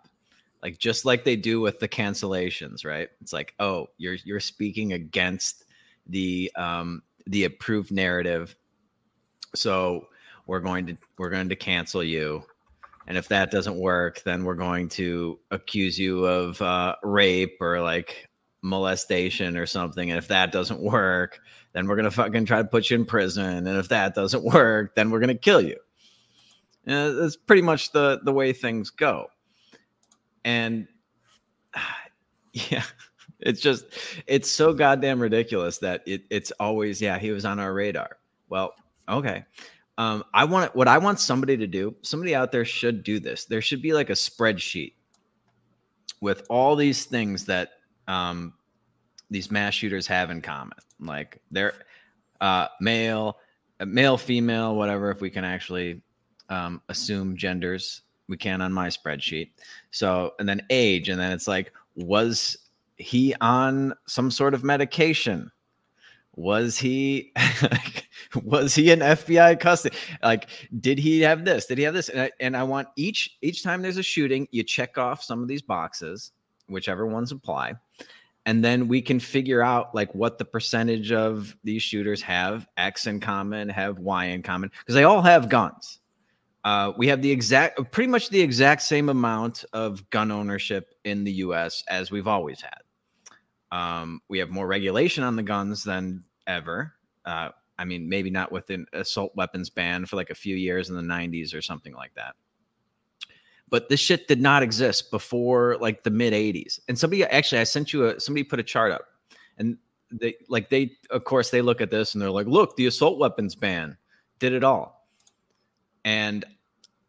Like 0.63 0.79
just 0.79 1.05
like 1.05 1.23
they 1.23 1.35
do 1.35 1.59
with 1.59 1.79
the 1.79 1.87
cancellations, 1.87 2.85
right? 2.85 3.09
It's 3.21 3.33
like, 3.33 3.53
oh, 3.59 3.87
you're 3.97 4.17
you're 4.23 4.39
speaking 4.39 4.93
against 4.93 5.65
the 6.07 6.49
um 6.55 7.03
the 7.25 7.43
approved 7.43 7.91
narrative, 7.91 8.55
so 9.53 10.07
we're 10.45 10.61
going 10.61 10.87
to 10.87 10.97
we're 11.17 11.29
going 11.29 11.49
to 11.49 11.57
cancel 11.57 12.01
you 12.01 12.43
and 13.07 13.17
if 13.17 13.27
that 13.29 13.51
doesn't 13.51 13.77
work 13.77 14.21
then 14.23 14.43
we're 14.43 14.55
going 14.55 14.89
to 14.89 15.39
accuse 15.51 15.97
you 15.97 16.25
of 16.25 16.61
uh, 16.61 16.95
rape 17.03 17.57
or 17.61 17.81
like 17.81 18.27
molestation 18.61 19.55
or 19.57 19.65
something. 19.65 20.09
And 20.11 20.17
if 20.17 20.27
that 20.27 20.51
doesn't 20.51 20.81
work 20.81 21.39
then 21.73 21.87
we're 21.87 21.95
gonna 21.95 22.11
fucking 22.11 22.45
try 22.45 22.61
to 22.61 22.67
put 22.67 22.89
you 22.89 22.97
in 22.97 23.05
prison. 23.05 23.67
And 23.67 23.77
if 23.77 23.89
that 23.89 24.15
doesn't 24.15 24.43
work 24.43 24.95
then 24.95 25.09
we're 25.09 25.19
gonna 25.19 25.35
kill 25.35 25.61
you. 25.61 25.77
And 26.85 27.17
that's 27.17 27.35
pretty 27.35 27.61
much 27.61 27.91
the 27.91 28.19
the 28.23 28.33
way 28.33 28.53
things 28.53 28.89
go. 28.89 29.27
And 30.43 30.87
yeah 32.53 32.83
it's 33.39 33.61
just 33.61 33.85
it's 34.25 34.49
so 34.49 34.73
goddamn 34.73 35.19
ridiculous 35.19 35.77
that 35.77 36.01
it, 36.07 36.23
it's 36.31 36.51
always 36.59 36.99
yeah 37.01 37.19
he 37.19 37.31
was 37.31 37.45
on 37.45 37.59
our 37.59 37.73
radar. 37.73 38.17
Well 38.49 38.73
okay 39.07 39.45
um, 39.97 40.23
I 40.33 40.45
want 40.45 40.75
what 40.75 40.87
I 40.87 40.97
want 40.97 41.19
somebody 41.19 41.57
to 41.57 41.67
do. 41.67 41.95
Somebody 42.01 42.35
out 42.35 42.51
there 42.51 42.65
should 42.65 43.03
do 43.03 43.19
this. 43.19 43.45
There 43.45 43.61
should 43.61 43.81
be 43.81 43.93
like 43.93 44.09
a 44.09 44.13
spreadsheet 44.13 44.93
with 46.21 46.45
all 46.49 46.75
these 46.75 47.05
things 47.05 47.45
that 47.45 47.71
um, 48.07 48.53
these 49.29 49.51
mass 49.51 49.73
shooters 49.73 50.05
have 50.07 50.29
in 50.29 50.41
common. 50.41 50.77
Like 50.99 51.41
they're 51.49 51.73
uh, 52.41 52.67
male, 52.79 53.37
uh, 53.79 53.85
male, 53.85 54.17
female, 54.17 54.75
whatever. 54.75 55.09
If 55.09 55.21
we 55.21 55.31
can 55.31 55.43
actually 55.43 56.01
um, 56.49 56.81
assume 56.89 57.35
genders, 57.35 58.01
we 58.27 58.37
can 58.37 58.61
on 58.61 58.71
my 58.71 58.89
spreadsheet. 58.89 59.51
So 59.89 60.33
and 60.39 60.47
then 60.47 60.61
age, 60.69 61.09
and 61.09 61.19
then 61.19 61.31
it's 61.31 61.47
like, 61.47 61.73
was 61.95 62.55
he 62.97 63.33
on 63.41 63.93
some 64.07 64.29
sort 64.29 64.53
of 64.53 64.63
medication? 64.63 65.51
Was 66.37 66.77
he 66.77 67.33
was 68.43 68.75
he 68.75 68.91
in 68.91 68.99
FBI 68.99 69.59
custody? 69.59 69.97
Like, 70.21 70.47
did 70.79 70.99
he 70.99 71.19
have 71.21 71.43
this? 71.43 71.65
Did 71.65 71.79
he 71.79 71.83
have 71.83 71.95
this? 71.95 72.09
And 72.09 72.21
I, 72.21 72.31
and 72.39 72.55
I 72.55 72.61
want 72.61 72.89
each 72.95 73.37
each 73.41 73.63
time 73.63 73.81
there's 73.81 73.97
a 73.97 74.03
shooting, 74.03 74.47
you 74.51 74.63
check 74.63 74.99
off 74.99 75.23
some 75.23 75.41
of 75.41 75.47
these 75.47 75.63
boxes, 75.63 76.31
whichever 76.69 77.07
ones 77.07 77.31
apply, 77.31 77.73
and 78.45 78.63
then 78.63 78.87
we 78.87 79.01
can 79.01 79.19
figure 79.19 79.63
out 79.63 79.95
like 79.95 80.13
what 80.13 80.37
the 80.37 80.45
percentage 80.45 81.11
of 81.11 81.57
these 81.63 81.81
shooters 81.81 82.21
have 82.21 82.67
X 82.77 83.07
in 83.07 83.19
common, 83.19 83.67
have 83.67 83.97
Y 83.97 84.25
in 84.25 84.43
common, 84.43 84.69
because 84.77 84.93
they 84.93 85.05
all 85.05 85.23
have 85.23 85.49
guns. 85.49 85.99
Uh, 86.63 86.91
we 86.97 87.07
have 87.07 87.21
the 87.23 87.31
exact, 87.31 87.79
pretty 87.91 88.09
much 88.09 88.29
the 88.29 88.41
exact 88.41 88.81
same 88.83 89.09
amount 89.09 89.65
of 89.73 90.07
gun 90.11 90.31
ownership 90.31 90.93
in 91.03 91.23
the 91.23 91.31
U.S. 91.31 91.83
as 91.87 92.11
we've 92.11 92.27
always 92.27 92.61
had. 92.61 92.81
Um, 93.71 94.21
we 94.27 94.37
have 94.39 94.49
more 94.49 94.67
regulation 94.67 95.23
on 95.23 95.35
the 95.35 95.43
guns 95.43 95.83
than 95.83 96.23
ever. 96.47 96.93
Uh, 97.25 97.49
I 97.77 97.85
mean, 97.85 98.09
maybe 98.09 98.29
not 98.29 98.51
with 98.51 98.69
an 98.69 98.87
assault 98.93 99.35
weapons 99.35 99.69
ban 99.69 100.05
for 100.05 100.15
like 100.15 100.29
a 100.29 100.35
few 100.35 100.55
years 100.55 100.89
in 100.89 100.95
the 100.95 101.01
90s 101.01 101.53
or 101.53 101.61
something 101.61 101.93
like 101.93 102.13
that. 102.15 102.35
But 103.69 103.89
this 103.89 103.99
shit 103.99 104.27
did 104.27 104.41
not 104.41 104.63
exist 104.63 105.11
before 105.11 105.77
like 105.79 106.03
the 106.03 106.09
mid 106.09 106.33
80s. 106.33 106.79
And 106.87 106.97
somebody 106.97 107.23
actually, 107.25 107.59
I 107.59 107.65
sent 107.65 107.93
you 107.93 108.05
a 108.05 108.19
somebody 108.19 108.43
put 108.43 108.59
a 108.59 108.63
chart 108.63 108.93
up, 108.93 109.05
and 109.57 109.77
they 110.09 110.35
like 110.47 110.69
they 110.69 110.93
of 111.09 111.25
course 111.25 111.49
they 111.49 111.61
look 111.61 111.81
at 111.81 111.91
this 111.91 112.13
and 112.13 112.21
they're 112.21 112.31
like, 112.31 112.47
look, 112.47 112.77
the 112.77 112.85
assault 112.85 113.19
weapons 113.19 113.55
ban 113.55 113.97
did 114.39 114.53
it 114.53 114.63
all. 114.63 115.07
And 116.05 116.45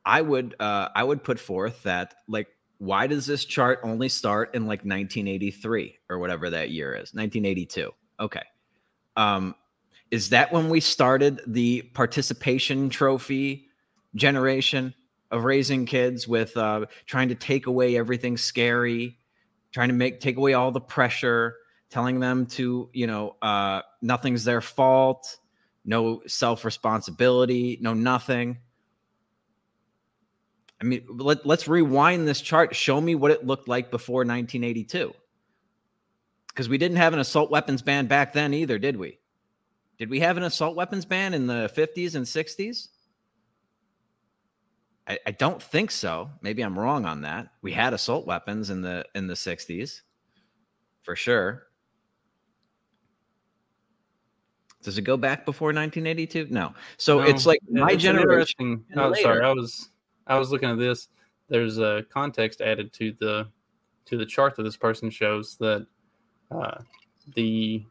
I 0.05 0.21
would 0.21 0.57
uh, 0.59 0.89
I 0.97 1.05
would 1.05 1.23
put 1.23 1.39
forth 1.39 1.83
that 1.85 2.15
like 2.27 2.49
why 2.79 3.07
does 3.07 3.27
this 3.27 3.45
chart 3.45 3.81
only 3.83 4.09
start 4.09 4.55
in 4.55 4.63
like 4.63 4.81
1983 4.81 5.99
or 6.09 6.19
whatever 6.19 6.49
that 6.49 6.71
year 6.71 6.95
is 6.95 7.13
1982 7.13 7.91
okay 8.21 8.43
um 9.19 9.55
is 10.11 10.31
that 10.31 10.51
when 10.53 10.71
we 10.71 10.81
started 10.81 11.43
the 11.47 11.83
participation 11.93 12.89
trophy 12.89 13.67
generation 14.15 14.95
of 15.31 15.45
raising 15.45 15.85
kids 15.85 16.27
with 16.27 16.57
uh, 16.57 16.87
trying 17.05 17.29
to 17.29 17.35
take 17.35 17.67
away 17.67 17.99
everything 17.99 18.37
scary 18.37 19.19
trying 19.73 19.89
to 19.89 19.95
make 19.95 20.21
take 20.21 20.37
away 20.37 20.55
all 20.55 20.71
the 20.71 20.81
pressure 20.81 21.57
telling 21.91 22.21
them 22.21 22.47
to 22.47 22.89
you 22.95 23.07
know 23.07 23.37
uh, 23.43 23.83
nothing's 24.01 24.45
their 24.45 24.63
fault 24.63 25.37
no 25.85 26.23
self 26.27 26.65
responsibility 26.65 27.79
no 27.83 27.93
nothing 27.93 28.57
I 30.81 30.85
mean, 30.85 31.05
let, 31.09 31.45
let's 31.45 31.67
rewind 31.67 32.29
this 32.29 32.41
chart. 32.41 32.75
Show 32.75 33.01
me 33.01 33.15
what 33.15 33.31
it 33.31 33.45
looked 33.45 33.69
like 33.69 33.91
before 33.91 34.19
1982. 34.19 35.13
Because 36.59 36.69
we 36.69 36.77
didn't 36.77 36.97
have 36.97 37.13
an 37.13 37.21
assault 37.21 37.53
weapons 37.53 37.83
ban 37.83 38.09
back 38.09 38.33
then 38.33 38.53
either, 38.53 38.81
did 38.81 38.97
we? 38.97 39.21
Did 39.97 40.11
we 40.11 40.19
have 40.19 40.37
an 40.37 40.43
assault 40.43 40.75
weapons 40.75 41.05
ban 41.05 41.33
in 41.33 41.47
the 41.47 41.71
50s 41.73 42.17
and 42.17 42.27
60s? 42.27 42.89
I, 45.07 45.21
I 45.25 45.31
don't 45.31 45.63
think 45.63 45.93
so. 45.93 46.29
Maybe 46.43 46.63
I'm 46.63 46.77
wrong 46.77 47.07
on 47.07 47.21
that. 47.21 47.53
We 47.63 47.71
had 47.71 47.95
assault 47.95 48.27
weapons 48.27 48.71
in 48.71 48.83
the 48.83 49.05
in 49.15 49.29
the 49.29 49.35
60s, 49.35 50.01
for 51.05 51.15
sure. 51.15 51.69
Does 54.83 54.99
it 54.99 55.03
go 55.03 55.17
back 55.17 55.47
before 55.47 55.69
1982? 55.69 56.49
No. 56.51 56.75
So 56.97 57.21
No, 57.21 57.25
it's 57.27 57.47
like 57.47 57.61
my 57.71 57.93
it's 57.93 58.03
generation. 58.03 58.85
Oh, 58.97 59.15
sorry. 59.15 59.45
I 59.45 59.53
was 59.53 59.91
I 60.27 60.37
was 60.37 60.51
looking 60.51 60.71
at 60.71 60.79
this. 60.79 61.07
There's 61.49 61.79
a 61.79 62.05
context 62.11 62.61
added 62.61 62.93
to 62.95 63.15
the 63.21 63.49
to 64.07 64.17
the 64.17 64.27
chart 64.27 64.57
that 64.57 64.65
this 64.65 64.77
person 64.77 65.09
shows 65.09 65.57
that 65.59 65.87
uh, 66.51 66.79
the 67.35 67.85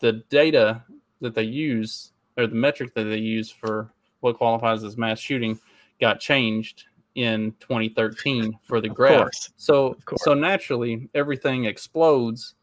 the 0.00 0.12
data 0.28 0.82
that 1.20 1.34
they 1.34 1.42
use 1.42 2.12
or 2.36 2.46
the 2.46 2.54
metric 2.54 2.92
that 2.94 3.04
they 3.04 3.18
use 3.18 3.50
for 3.50 3.90
what 4.20 4.36
qualifies 4.36 4.84
as 4.84 4.96
mass 4.96 5.18
shooting 5.18 5.58
got 6.00 6.20
changed 6.20 6.84
in 7.14 7.52
2013 7.60 8.58
for 8.62 8.80
the 8.80 8.88
graph. 8.88 9.30
So 9.56 9.96
so 10.16 10.34
naturally 10.34 11.08
everything 11.14 11.64
explodes 11.64 12.54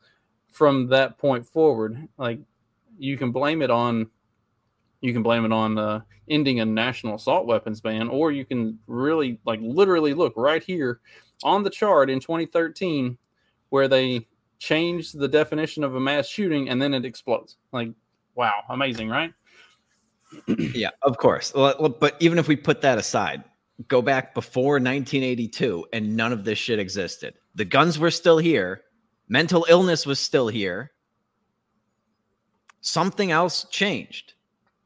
from 0.52 0.88
that 0.88 1.18
point 1.18 1.46
forward. 1.46 2.08
Like 2.18 2.40
you 3.00 3.18
can 3.18 3.32
blame 3.32 3.62
it 3.62 3.72
on 3.72 4.10
you 5.02 5.12
can 5.12 5.22
blame 5.22 5.44
it 5.44 5.52
on 5.52 5.78
uh, 5.78 6.02
ending 6.30 6.62
a 6.62 6.66
national 6.66 7.16
assault 7.16 7.46
weapons 7.46 7.82
ban, 7.82 8.08
or 8.08 8.32
you 8.32 8.46
can 8.46 8.80
really, 8.88 9.38
like, 9.46 9.60
literally 9.62 10.14
look 10.14 10.34
right 10.38 10.64
here 10.64 11.02
on 11.44 11.62
the 11.62 11.70
chart 11.70 12.10
in 12.10 12.22
2013 12.22 13.18
where 13.70 13.88
they 13.90 14.26
changed 14.64 15.20
the 15.20 15.28
definition 15.28 15.84
of 15.84 15.96
a 15.96 16.00
mass 16.00 16.26
shooting 16.26 16.70
and 16.70 16.82
then 16.82 16.94
it 16.94 17.04
explodes. 17.04 17.58
Like, 17.74 17.90
wow, 18.36 18.64
amazing, 18.70 19.10
right? 19.10 19.34
yeah, 20.48 20.92
of 21.02 21.18
course. 21.18 21.52
But 21.52 22.16
even 22.22 22.40
if 22.40 22.48
we 22.48 22.56
put 22.56 22.82
that 22.82 22.98
aside, 22.98 23.44
go 23.90 24.02
back 24.02 24.34
before 24.34 24.76
1982 24.76 25.86
and 25.92 26.16
none 26.16 26.32
of 26.32 26.46
this 26.46 26.58
shit 26.58 26.80
existed. 26.80 27.34
The 27.56 27.66
guns 27.66 28.00
were 28.00 28.10
still 28.10 28.38
here, 28.38 28.84
mental 29.28 29.66
illness 29.70 30.06
was 30.06 30.20
still 30.20 30.48
here. 30.48 30.92
Something 32.80 33.32
else 33.32 33.66
changed. 33.70 34.34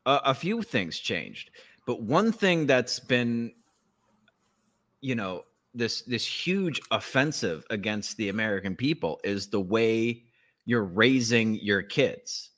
A, 0.06 0.20
a 0.26 0.34
few 0.34 0.64
things 0.64 0.98
changed. 0.98 1.52
But 1.86 2.02
one 2.02 2.32
thing 2.32 2.66
that's 2.66 3.00
been, 3.00 3.54
you 5.02 5.16
know, 5.16 5.44
this 5.78 6.02
this 6.04 6.26
huge 6.26 6.82
offensive 6.92 7.66
against 7.70 8.18
the 8.18 8.30
American 8.30 8.76
people 8.76 9.20
is 9.24 9.48
the 9.48 9.62
way 9.62 10.24
you're 10.66 10.84
raising 10.84 11.56
your 11.56 11.82
kids, 11.82 12.52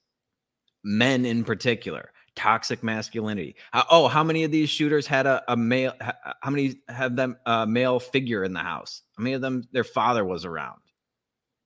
men 0.83 1.25
in 1.25 1.43
particular 1.43 2.11
toxic 2.39 2.81
masculinity. 2.83 3.53
Oh, 3.91 4.07
how 4.07 4.23
many 4.23 4.45
of 4.45 4.51
these 4.51 4.69
shooters 4.69 5.05
had 5.05 5.27
a, 5.27 5.43
a 5.49 5.57
male? 5.57 5.93
How 5.99 6.49
many 6.49 6.75
have 6.87 7.17
them 7.17 7.37
a 7.45 7.67
male 7.67 7.99
figure 7.99 8.45
in 8.45 8.53
the 8.53 8.61
house? 8.61 9.01
How 9.17 9.23
many 9.23 9.33
of 9.33 9.41
them 9.41 9.67
their 9.73 9.83
father 9.83 10.23
was 10.23 10.45
around? 10.45 10.79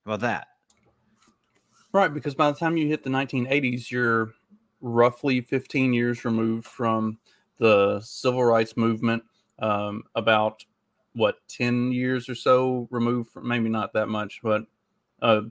How 0.05 0.13
about 0.13 0.21
that? 0.21 0.47
Right, 1.91 2.11
because 2.11 2.33
by 2.33 2.51
the 2.51 2.57
time 2.57 2.75
you 2.75 2.87
hit 2.87 3.03
the 3.03 3.11
1980s, 3.11 3.91
you're 3.91 4.33
roughly 4.81 5.41
15 5.41 5.93
years 5.93 6.25
removed 6.25 6.65
from 6.65 7.19
the 7.59 8.01
civil 8.01 8.43
rights 8.43 8.75
movement. 8.75 9.23
Um, 9.59 10.03
about 10.15 10.65
what 11.13 11.35
10 11.47 11.91
years 11.91 12.27
or 12.27 12.35
so 12.35 12.87
removed 12.91 13.31
from 13.31 13.47
maybe 13.47 13.69
not 13.69 13.93
that 13.93 14.07
much, 14.07 14.39
but 14.43 14.63
uh, 15.21 15.41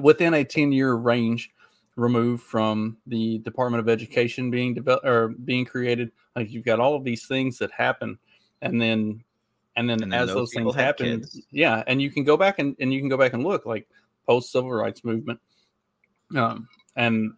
within 0.00 0.34
a 0.34 0.44
10 0.44 0.72
year 0.72 0.94
range 0.94 1.50
removed 1.96 2.42
from 2.44 2.96
the 3.06 3.38
Department 3.38 3.80
of 3.80 3.88
Education 3.88 4.50
being 4.50 4.74
developed 4.74 5.06
or 5.06 5.28
being 5.28 5.64
created. 5.64 6.12
Like 6.36 6.50
you've 6.50 6.64
got 6.64 6.80
all 6.80 6.94
of 6.94 7.04
these 7.04 7.26
things 7.26 7.58
that 7.58 7.72
happen, 7.72 8.18
and 8.62 8.80
then 8.80 9.24
and 9.76 9.88
then 9.88 10.02
And 10.02 10.12
then 10.12 10.20
as 10.20 10.28
those 10.28 10.36
those 10.36 10.52
things 10.54 10.74
happen, 10.74 11.24
yeah, 11.50 11.82
and 11.86 12.00
you 12.00 12.10
can 12.10 12.24
go 12.24 12.36
back 12.36 12.58
and, 12.58 12.76
and 12.80 12.92
you 12.92 13.00
can 13.00 13.08
go 13.08 13.16
back 13.16 13.32
and 13.32 13.44
look 13.44 13.66
like 13.66 13.88
post 14.26 14.52
civil 14.52 14.70
rights 14.70 15.04
movement, 15.04 15.40
um, 16.36 16.68
and 16.96 17.32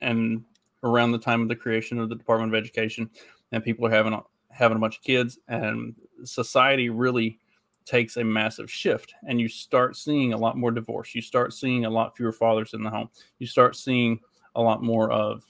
and 0.00 0.44
around 0.82 1.12
the 1.12 1.18
time 1.18 1.42
of 1.42 1.48
the 1.48 1.56
creation 1.56 1.98
of 1.98 2.08
the 2.08 2.14
Department 2.14 2.54
of 2.54 2.58
Education, 2.58 3.10
and 3.52 3.62
people 3.62 3.86
are 3.86 3.90
having 3.90 4.12
a, 4.12 4.22
having 4.50 4.76
a 4.76 4.80
bunch 4.80 4.98
of 4.98 5.02
kids, 5.02 5.38
and 5.48 5.94
society 6.24 6.90
really 6.90 7.38
takes 7.84 8.16
a 8.16 8.24
massive 8.24 8.70
shift, 8.70 9.14
and 9.26 9.40
you 9.40 9.48
start 9.48 9.96
seeing 9.96 10.32
a 10.32 10.36
lot 10.36 10.56
more 10.56 10.70
divorce. 10.70 11.14
You 11.14 11.22
start 11.22 11.52
seeing 11.52 11.84
a 11.84 11.90
lot 11.90 12.16
fewer 12.16 12.32
fathers 12.32 12.74
in 12.74 12.82
the 12.82 12.90
home. 12.90 13.10
You 13.38 13.46
start 13.46 13.76
seeing 13.76 14.20
a 14.54 14.62
lot 14.62 14.82
more 14.82 15.10
of 15.10 15.42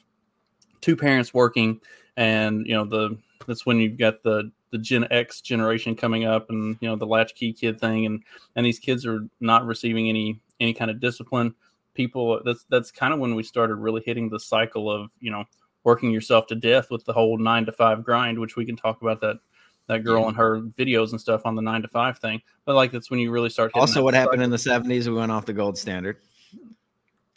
two 0.80 0.96
parents 0.96 1.34
working, 1.34 1.80
and 2.16 2.66
you 2.66 2.74
know 2.74 2.84
the 2.84 3.18
that's 3.46 3.66
when 3.66 3.78
you've 3.78 3.98
got 3.98 4.22
the 4.22 4.50
the 4.70 4.78
Gen 4.78 5.06
X 5.10 5.40
generation 5.40 5.94
coming 5.94 6.24
up, 6.24 6.50
and 6.50 6.76
you 6.80 6.88
know 6.88 6.96
the 6.96 7.06
latchkey 7.06 7.52
kid 7.52 7.80
thing, 7.80 8.06
and 8.06 8.22
and 8.56 8.64
these 8.64 8.78
kids 8.78 9.06
are 9.06 9.26
not 9.40 9.66
receiving 9.66 10.08
any 10.08 10.40
any 10.60 10.72
kind 10.72 10.90
of 10.90 11.00
discipline. 11.00 11.54
People, 11.94 12.40
that's 12.44 12.64
that's 12.70 12.90
kind 12.90 13.12
of 13.12 13.18
when 13.18 13.34
we 13.34 13.42
started 13.42 13.74
really 13.76 14.02
hitting 14.04 14.28
the 14.28 14.40
cycle 14.40 14.90
of 14.90 15.10
you 15.20 15.30
know 15.30 15.44
working 15.84 16.10
yourself 16.10 16.46
to 16.48 16.54
death 16.54 16.90
with 16.90 17.04
the 17.04 17.12
whole 17.12 17.38
nine 17.38 17.64
to 17.66 17.72
five 17.72 18.04
grind, 18.04 18.38
which 18.38 18.56
we 18.56 18.64
can 18.64 18.76
talk 18.76 19.00
about 19.02 19.20
that 19.20 19.38
that 19.86 20.04
girl 20.04 20.22
Yeah. 20.22 20.28
and 20.28 20.36
her 20.36 20.60
videos 20.60 21.10
and 21.10 21.20
stuff 21.20 21.42
on 21.44 21.56
the 21.56 21.62
nine 21.62 21.82
to 21.82 21.88
five 21.88 22.18
thing. 22.18 22.40
But 22.64 22.76
like 22.76 22.92
that's 22.92 23.10
when 23.10 23.18
you 23.18 23.30
really 23.32 23.50
start. 23.50 23.72
Also, 23.74 24.04
what 24.04 24.14
happened 24.14 24.42
in 24.42 24.50
the 24.50 24.58
seventies? 24.58 25.08
We 25.08 25.14
went 25.16 25.32
off 25.32 25.46
the 25.46 25.52
gold 25.52 25.76
standard, 25.78 26.18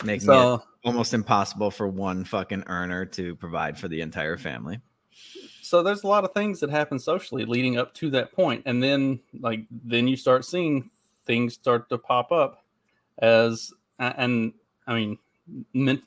making 0.04 0.26
So- 0.28 0.56
it 0.56 0.62
almost 0.86 1.14
impossible 1.14 1.72
for 1.72 1.88
one 1.88 2.26
fucking 2.26 2.64
earner 2.68 3.06
to 3.06 3.36
provide 3.38 3.80
for 3.80 3.88
the 3.88 4.02
entire 4.02 4.38
family. 4.38 4.80
so 5.62 5.82
there's 5.82 6.04
a 6.04 6.08
lot 6.08 6.24
of 6.26 6.34
things 6.34 6.60
that 6.60 6.70
happen 6.70 7.00
socially 7.00 7.46
leading 7.46 7.78
up 7.78 7.94
to 7.96 8.10
that 8.12 8.32
point 8.34 8.62
and 8.66 8.84
then 8.84 9.20
like 9.40 9.62
then 9.72 10.08
you 10.08 10.16
start 10.16 10.44
seeing 10.46 10.90
things 11.26 11.54
start 11.54 11.88
to 11.90 11.98
pop 11.98 12.32
up 12.32 12.64
as 13.20 13.72
and 14.00 14.54
i 14.88 14.94
mean 14.94 15.18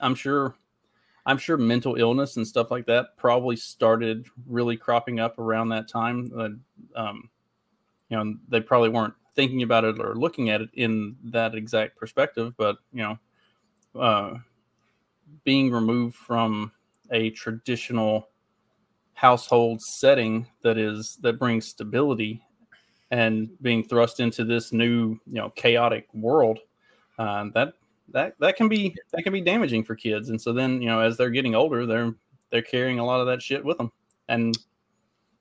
i'm 0.00 0.14
sure 0.14 0.54
i'm 1.26 1.38
sure 1.38 1.56
mental 1.56 1.96
illness 1.96 2.36
and 2.36 2.46
stuff 2.46 2.70
like 2.70 2.86
that 2.86 3.16
probably 3.16 3.56
started 3.56 4.26
really 4.46 4.76
cropping 4.76 5.20
up 5.20 5.38
around 5.38 5.68
that 5.68 5.88
time 5.88 6.30
uh, 6.36 7.00
um, 7.00 7.28
you 8.08 8.16
know 8.16 8.34
they 8.48 8.60
probably 8.60 8.88
weren't 8.88 9.14
thinking 9.34 9.62
about 9.62 9.84
it 9.84 10.00
or 10.00 10.14
looking 10.14 10.48
at 10.48 10.62
it 10.62 10.70
in 10.74 11.14
that 11.24 11.54
exact 11.54 11.96
perspective 11.96 12.54
but 12.56 12.78
you 12.92 13.02
know 13.02 13.18
uh, 14.00 14.34
being 15.44 15.70
removed 15.70 16.14
from 16.14 16.72
a 17.10 17.30
traditional 17.30 18.28
household 19.14 19.80
setting 19.80 20.46
that 20.62 20.76
is 20.76 21.18
that 21.22 21.38
brings 21.38 21.66
stability 21.66 22.42
and 23.10 23.48
being 23.62 23.82
thrust 23.82 24.20
into 24.20 24.44
this 24.44 24.72
new 24.72 25.18
you 25.26 25.34
know 25.34 25.50
chaotic 25.50 26.06
world 26.12 26.58
uh, 27.18 27.44
that 27.54 27.74
that 28.12 28.34
that 28.40 28.56
can 28.56 28.68
be 28.68 28.94
that 29.12 29.22
can 29.22 29.32
be 29.32 29.40
damaging 29.40 29.82
for 29.84 29.94
kids 29.96 30.30
and 30.30 30.40
so 30.40 30.52
then 30.52 30.80
you 30.80 30.88
know 30.88 31.00
as 31.00 31.16
they're 31.16 31.30
getting 31.30 31.54
older 31.54 31.86
they're 31.86 32.14
they're 32.50 32.62
carrying 32.62 32.98
a 32.98 33.04
lot 33.04 33.20
of 33.20 33.26
that 33.26 33.42
shit 33.42 33.64
with 33.64 33.76
them 33.78 33.90
and 34.28 34.56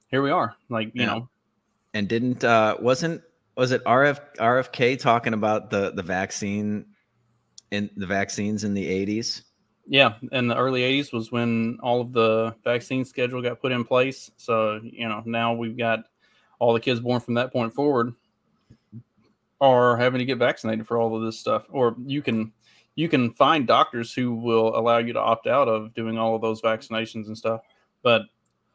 here 0.07 0.22
we 0.22 0.31
are 0.31 0.55
like 0.69 0.88
you 0.93 1.03
Yeah. 1.03 1.07
know 1.07 1.29
And 1.93 2.07
didn't 2.07 2.43
uh 2.43 2.77
wasn't 2.79 3.22
was 3.57 3.72
it 3.72 3.84
RF 3.86 4.19
RFK 4.38 5.00
talking 5.00 5.34
about 5.34 5.69
the 5.69 5.91
the 5.91 6.03
vaccine 6.03 6.86
in 7.72 7.89
the 7.95 8.05
vaccines 8.05 8.63
in 8.63 8.74
the 8.74 9.05
80s? 9.05 9.43
Yeah, 9.88 10.15
in 10.31 10.48
the 10.48 10.55
early 10.57 10.81
80s 10.81 11.13
was 11.13 11.31
when 11.31 11.77
all 11.81 12.01
of 12.01 12.12
the 12.12 12.55
vaccine 12.63 13.05
schedule 13.05 13.41
got 13.41 13.62
put 13.62 13.72
in 13.72 13.84
place. 13.84 14.31
So, 14.38 14.79
you 14.84 15.07
know, 15.07 15.22
now 15.25 15.53
we've 15.53 15.77
got 15.77 16.05
all 16.60 16.74
the 16.74 16.79
kids 16.79 17.00
born 17.00 17.19
from 17.22 17.36
that 17.36 17.53
point 17.53 17.74
forward 17.74 18.13
are 19.72 19.98
having 19.98 20.19
to 20.19 20.25
get 20.25 20.38
vaccinated 20.38 20.88
for 20.88 20.98
all 20.98 21.15
of 21.15 21.24
this 21.24 21.39
stuff. 21.39 21.65
Or 21.69 21.95
you 22.05 22.22
can 22.22 22.51
you 22.95 23.10
can 23.10 23.31
find 23.34 23.67
doctors 23.67 24.13
who 24.13 24.34
will 24.36 24.77
allow 24.77 25.00
you 25.00 25.13
to 25.13 25.19
opt 25.19 25.48
out 25.48 25.67
of 25.67 25.93
doing 25.93 26.17
all 26.17 26.36
of 26.36 26.41
those 26.41 26.62
vaccinations 26.62 27.27
and 27.27 27.38
stuff. 27.38 27.62
But 28.03 28.24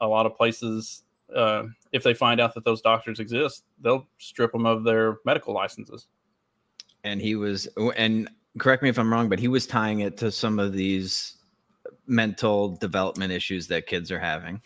a 0.00 0.06
lot 0.06 0.26
of 0.26 0.36
places 0.36 1.02
uh, 1.34 1.64
if 1.92 2.02
they 2.02 2.14
find 2.14 2.40
out 2.40 2.54
that 2.54 2.64
those 2.64 2.80
doctors 2.80 3.20
exist, 3.20 3.64
they'll 3.80 4.06
strip 4.18 4.52
them 4.52 4.66
of 4.66 4.84
their 4.84 5.18
medical 5.24 5.54
licenses. 5.54 6.06
and 7.04 7.20
he 7.20 7.34
was 7.34 7.68
and 7.96 8.28
correct 8.58 8.82
me 8.82 8.88
if 8.88 8.98
i'm 8.98 9.12
wrong 9.12 9.28
but 9.28 9.38
he 9.38 9.48
was 9.48 9.66
tying 9.66 10.00
it 10.00 10.16
to 10.16 10.30
some 10.30 10.58
of 10.58 10.72
these 10.72 11.36
mental 12.06 12.76
development 12.76 13.32
issues 13.32 13.66
that 13.68 13.86
kids 13.86 14.10
are 14.10 14.18
having 14.18 14.60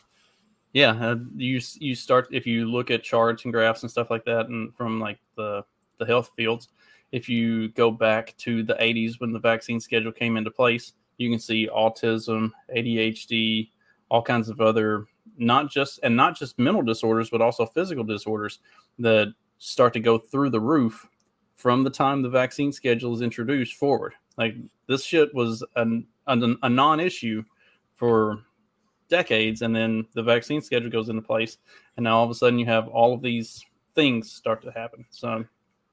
Yeah, 0.73 0.91
uh, 0.91 1.17
you 1.37 1.61
you 1.79 1.95
start 1.95 2.27
if 2.33 2.47
you 2.47 2.67
look 2.67 2.91
at 2.91 3.05
charts 3.05 3.45
and 3.45 3.53
graphs 3.53 3.83
and 3.83 3.91
stuff 3.91 4.11
like 4.11 4.25
that, 4.25 4.49
and 4.49 4.75
from 4.75 4.99
like 4.99 5.21
the 5.37 5.65
the 5.99 6.07
health 6.07 6.31
fields, 6.37 6.69
if 7.13 7.29
you 7.29 7.69
go 7.71 7.91
back 7.91 8.37
to 8.39 8.63
the 8.63 8.75
80s 8.75 9.21
when 9.21 9.33
the 9.33 9.39
vaccine 9.39 9.81
schedule 9.81 10.13
came 10.13 10.37
into 10.37 10.51
place, 10.51 10.95
you 11.19 11.31
can 11.31 11.39
see 11.39 11.69
autism, 11.69 12.51
ADHD, 12.75 13.71
all 14.11 14.23
kinds 14.23 14.49
of 14.49 14.61
other 14.61 15.07
not 15.37 15.71
just 15.71 16.01
and 16.03 16.17
not 16.17 16.37
just 16.37 16.59
mental 16.59 16.83
disorders, 16.83 17.31
but 17.31 17.41
also 17.41 17.67
physical 17.67 18.05
disorders 18.05 18.61
that 18.99 19.33
start 19.59 19.93
to 19.95 20.01
go 20.01 20.19
through 20.19 20.51
the 20.51 20.61
roof 20.61 21.09
from 21.57 21.83
the 21.83 21.91
time 21.91 22.23
the 22.23 22.29
vaccine 22.29 22.73
schedule 22.73 23.15
is 23.15 23.23
introduced 23.23 23.75
forward. 23.75 24.15
Like 24.37 24.57
this 24.87 25.05
shit 25.05 25.35
was 25.35 25.65
an, 25.77 26.07
an, 26.27 26.57
a 26.63 26.69
non-issue 26.69 27.45
for 27.95 28.41
decades 29.09 29.63
and 29.63 29.75
then 29.75 30.07
the 30.15 30.23
vaccine 30.23 30.61
schedule 30.61 30.91
goes 30.91 31.09
into 31.09 31.23
place 31.23 31.59
and 31.97 32.05
now 32.05 32.17
all 32.17 32.25
of 32.25 32.31
a 32.31 32.35
sudden 32.35 32.59
you 32.59 32.67
have 32.67 32.89
all 32.89 33.15
of 33.15 33.23
these 33.23 33.65
things 33.95 34.33
start 34.33 34.63
to 34.63 34.73
happen 34.73 35.05
so 35.11 35.45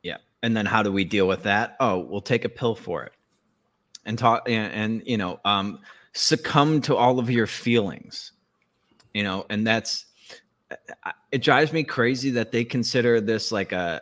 yeah. 0.04 0.18
And 0.44 0.56
then 0.58 0.66
how 0.66 0.84
do 0.84 0.92
we 0.92 1.04
deal 1.04 1.28
with 1.28 1.44
that? 1.44 1.76
Oh 1.80 2.00
we'll 2.00 2.22
take 2.22 2.46
a 2.46 2.50
pill 2.50 2.76
for 2.76 3.04
it 3.04 3.14
and 4.06 4.18
talk 4.18 4.50
and, 4.50 4.74
and 4.74 5.04
you 5.06 5.18
know 5.18 5.40
um 5.46 5.80
succumb 6.14 6.82
to 6.82 6.96
all 6.96 7.20
of 7.20 7.30
your 7.30 7.48
feelings 7.48 8.34
you 9.14 9.24
know 9.24 9.46
and 9.50 9.66
that's 9.66 10.06
it 11.32 11.42
drives 11.42 11.74
me 11.74 11.84
crazy 11.84 12.30
that 12.30 12.52
they 12.52 12.64
consider 12.64 13.20
this 13.20 13.52
like 13.52 13.72
a, 13.72 14.02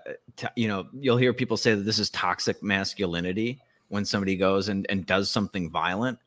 you 0.56 0.68
know 0.68 0.88
you'll 0.94 1.18
hear 1.18 1.34
people 1.34 1.58
say 1.58 1.74
that 1.74 1.84
this 1.84 2.00
is 2.00 2.10
toxic 2.12 2.62
masculinity 2.62 3.60
when 3.88 4.06
somebody 4.06 4.36
goes 4.36 4.70
and, 4.70 4.86
and 4.90 5.08
does 5.08 5.32
something 5.32 5.70
violent. 5.70 6.20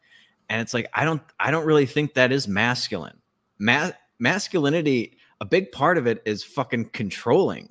And 0.49 0.61
it's 0.61 0.75
like 0.75 0.88
i 0.95 1.05
don't 1.05 1.23
i 1.38 1.50
don't 1.50 1.64
really 1.64 1.87
think 1.87 2.14
that 2.14 2.33
is 2.33 2.49
masculine. 2.49 3.19
Ma- 3.59 3.92
masculinity 4.18 5.16
a 5.40 5.44
big 5.44 5.73
part 5.73 5.96
of 5.96 6.07
it 6.07 6.23
is 6.25 6.42
fucking 6.44 6.87
controlling 6.90 7.68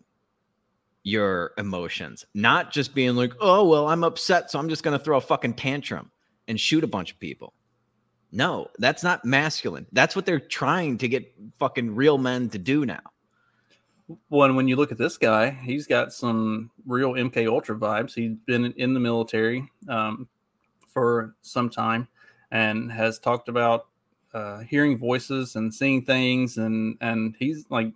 your 1.03 1.51
emotions 1.57 2.25
not 2.35 2.71
just 2.71 2.93
being 2.93 3.15
like 3.15 3.33
oh 3.39 3.67
well 3.67 3.87
i'm 3.87 4.03
upset 4.03 4.51
so 4.51 4.59
i'm 4.59 4.69
just 4.69 4.83
going 4.83 4.97
to 4.97 5.03
throw 5.03 5.17
a 5.17 5.21
fucking 5.21 5.53
tantrum 5.53 6.11
and 6.51 6.59
shoot 6.59 6.83
a 6.83 6.87
bunch 6.87 7.11
of 7.11 7.19
people. 7.19 7.53
No 8.33 8.67
that's 8.77 9.03
not 9.03 9.25
masculine. 9.25 9.87
That's 9.91 10.15
what 10.15 10.25
they're 10.25 10.39
trying 10.39 10.97
to 10.99 11.07
get 11.07 11.33
fucking 11.59 11.95
real 11.95 12.17
men 12.17 12.49
to 12.49 12.57
do 12.57 12.85
now. 12.85 13.01
When 14.29 14.55
when 14.55 14.67
you 14.67 14.75
look 14.75 14.91
at 14.91 14.97
this 14.97 15.17
guy 15.17 15.49
he's 15.49 15.87
got 15.87 16.13
some 16.13 16.71
real 16.85 17.13
mk 17.13 17.47
ultra 17.47 17.75
vibes. 17.75 18.13
He's 18.13 18.37
been 18.45 18.73
in 18.77 18.93
the 18.93 18.99
military 18.99 19.69
um, 19.89 20.27
for 20.87 21.35
some 21.41 21.69
time 21.69 22.07
and 22.51 22.91
has 22.91 23.19
talked 23.19 23.49
about 23.49 23.87
uh, 24.33 24.59
hearing 24.59 24.97
voices 24.97 25.55
and 25.55 25.73
seeing 25.73 26.03
things 26.03 26.57
and 26.57 26.97
and 27.01 27.35
he's 27.37 27.65
like 27.69 27.91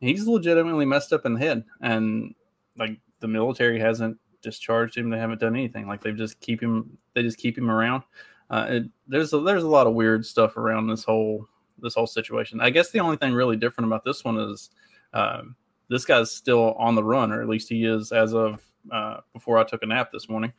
he's 0.00 0.26
legitimately 0.26 0.86
messed 0.86 1.12
up 1.12 1.26
in 1.26 1.34
the 1.34 1.40
head. 1.40 1.64
And 1.80 2.34
like 2.78 2.98
the 3.20 3.28
military 3.28 3.78
hasn't 3.78 4.18
discharged 4.42 4.96
him. 4.96 5.10
They 5.10 5.18
haven't 5.18 5.40
done 5.40 5.56
anything. 5.56 5.86
Like 5.86 6.02
they've 6.02 6.16
just 6.16 6.40
keep 6.40 6.62
him 6.62 6.96
they 7.14 7.22
just 7.22 7.38
keep 7.38 7.56
him 7.56 7.70
around. 7.70 8.02
Uh, 8.50 8.66
it, 8.68 8.84
there's 9.06 9.32
a, 9.32 9.40
there's 9.40 9.64
a 9.64 9.68
lot 9.68 9.86
of 9.86 9.94
weird 9.94 10.24
stuff 10.24 10.56
around 10.56 10.86
this 10.86 11.04
whole 11.04 11.46
this 11.78 11.94
whole 11.94 12.06
situation. 12.06 12.60
I 12.60 12.70
guess 12.70 12.90
the 12.90 13.00
only 13.00 13.16
thing 13.16 13.32
really 13.32 13.56
different 13.56 13.88
about 13.88 14.04
this 14.04 14.24
one 14.24 14.38
is 14.38 14.70
um, 15.12 15.54
this 15.88 16.04
guy's 16.04 16.30
still 16.30 16.74
on 16.74 16.94
the 16.94 17.04
run 17.04 17.32
or 17.32 17.42
at 17.42 17.48
least 17.48 17.68
he 17.68 17.84
is 17.84 18.12
as 18.12 18.34
of 18.34 18.62
uh, 18.92 19.18
before 19.32 19.58
i 19.58 19.64
took 19.64 19.82
a 19.82 19.86
nap 19.86 20.10
this 20.12 20.28
morning. 20.28 20.52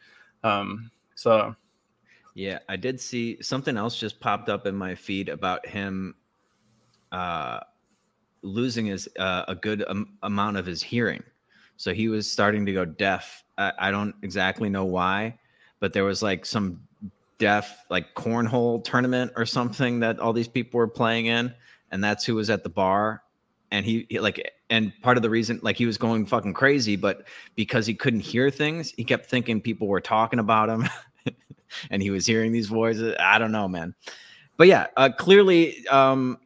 Um, 0.43 0.91
so 1.15 1.55
Yeah, 2.35 2.59
I 2.69 2.75
did 2.75 2.99
see 2.99 3.41
something 3.41 3.75
else 3.75 3.97
just 3.97 4.19
popped 4.19 4.49
up 4.49 4.67
in 4.67 4.75
my 4.75 4.95
feed 4.95 5.29
about 5.29 5.65
him 5.65 6.15
uh 7.11 7.59
losing 8.41 8.85
his 8.85 9.09
uh, 9.17 9.43
a 9.47 9.55
good 9.55 9.83
amount 10.23 10.57
of 10.57 10.65
his 10.65 10.81
hearing. 10.81 11.23
So 11.79 11.93
he 11.93 12.09
was 12.09 12.29
starting 12.29 12.65
to 12.65 12.73
go 12.73 12.85
deaf. 12.85 13.43
I, 13.57 13.71
I 13.79 13.91
don't 13.91 14.13
exactly 14.21 14.69
know 14.69 14.85
why, 14.85 15.39
but 15.79 15.93
there 15.93 16.03
was 16.03 16.21
like 16.21 16.45
some 16.45 16.81
deaf 17.39 17.85
like 17.89 18.13
cornhole 18.15 18.83
tournament 18.83 19.31
or 19.35 19.45
something 19.45 19.99
that 20.01 20.19
all 20.19 20.33
these 20.33 20.47
people 20.47 20.77
were 20.77 20.87
playing 20.87 21.27
in 21.27 21.53
and 21.89 22.03
that's 22.03 22.25
who 22.25 22.35
was 22.35 22.49
at 22.49 22.63
the 22.63 22.69
bar 22.69 23.23
and 23.71 23.85
he, 23.85 24.05
he 24.09 24.19
like 24.19 24.51
and 24.69 24.91
part 25.01 25.15
of 25.15 25.23
the 25.23 25.29
reason 25.29 25.57
like 25.63 25.77
he 25.77 25.85
was 25.85 25.97
going 25.97 26.25
fucking 26.25 26.53
crazy 26.53 26.97
but 26.97 27.25
because 27.55 27.87
he 27.87 27.93
couldn't 27.93 28.19
hear 28.19 28.51
things 28.51 28.91
he 28.97 29.05
kept 29.05 29.27
thinking 29.27 29.61
people 29.61 29.87
were 29.87 30.01
talking 30.01 30.37
about 30.39 30.69
him 30.69 30.85
and 31.89 32.01
he 32.01 32.09
was 32.09 32.25
hearing 32.25 32.51
these 32.51 32.67
voices. 32.67 33.15
I 33.19 33.37
don't 33.37 33.51
know, 33.51 33.67
man. 33.67 33.93
But 34.57 34.67
yeah, 34.67 34.87
uh, 34.97 35.09
clearly 35.17 35.87
um, 35.87 36.37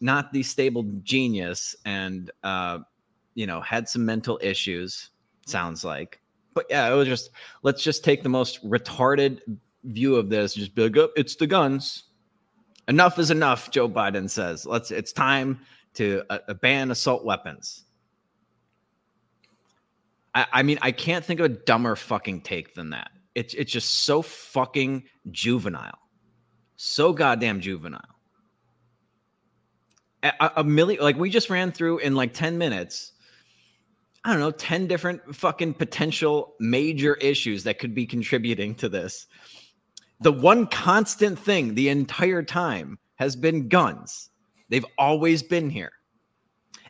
not 0.00 0.32
the 0.32 0.42
stable 0.42 0.84
genius, 1.02 1.74
and 1.84 2.30
uh, 2.42 2.80
you 3.34 3.46
know 3.46 3.60
had 3.60 3.88
some 3.88 4.04
mental 4.04 4.38
issues. 4.42 5.10
Sounds 5.46 5.84
like, 5.84 6.20
but 6.54 6.66
yeah, 6.70 6.90
it 6.90 6.94
was 6.94 7.08
just 7.08 7.30
let's 7.62 7.82
just 7.82 8.04
take 8.04 8.22
the 8.22 8.28
most 8.28 8.64
retarded 8.64 9.40
view 9.84 10.16
of 10.16 10.30
this. 10.30 10.54
Just 10.54 10.74
be 10.74 10.82
like, 10.84 10.96
oh, 10.96 11.10
it's 11.16 11.36
the 11.36 11.46
guns. 11.46 12.04
Enough 12.88 13.18
is 13.18 13.30
enough. 13.30 13.70
Joe 13.70 13.88
Biden 13.88 14.28
says, 14.28 14.66
let's. 14.66 14.90
It's 14.90 15.12
time 15.12 15.60
to 15.94 16.22
uh, 16.30 16.38
uh, 16.48 16.54
ban 16.54 16.90
assault 16.90 17.24
weapons. 17.24 17.84
I, 20.34 20.46
I 20.52 20.62
mean, 20.62 20.78
I 20.82 20.92
can't 20.92 21.24
think 21.24 21.40
of 21.40 21.46
a 21.46 21.50
dumber 21.50 21.96
fucking 21.96 22.42
take 22.42 22.74
than 22.74 22.90
that 22.90 23.10
it's 23.34 23.54
it's 23.54 23.72
just 23.72 24.04
so 24.04 24.22
fucking 24.22 25.04
juvenile 25.30 25.98
so 26.76 27.12
goddamn 27.12 27.60
juvenile 27.60 28.00
a, 30.22 30.32
a- 30.40 30.52
a 30.58 30.64
million 30.64 31.02
like 31.02 31.16
we 31.16 31.30
just 31.30 31.50
ran 31.50 31.72
through 31.72 31.98
in 31.98 32.14
like 32.14 32.32
10 32.32 32.58
minutes 32.58 33.12
i 34.24 34.30
don't 34.30 34.40
know 34.40 34.50
10 34.50 34.86
different 34.86 35.34
fucking 35.34 35.74
potential 35.74 36.54
major 36.60 37.14
issues 37.14 37.64
that 37.64 37.78
could 37.78 37.94
be 37.94 38.06
contributing 38.06 38.74
to 38.74 38.88
this 38.88 39.26
the 40.20 40.32
one 40.32 40.66
constant 40.66 41.38
thing 41.38 41.74
the 41.74 41.88
entire 41.88 42.42
time 42.42 42.98
has 43.16 43.36
been 43.36 43.68
guns 43.68 44.30
they've 44.68 44.86
always 44.98 45.42
been 45.42 45.70
here 45.70 45.92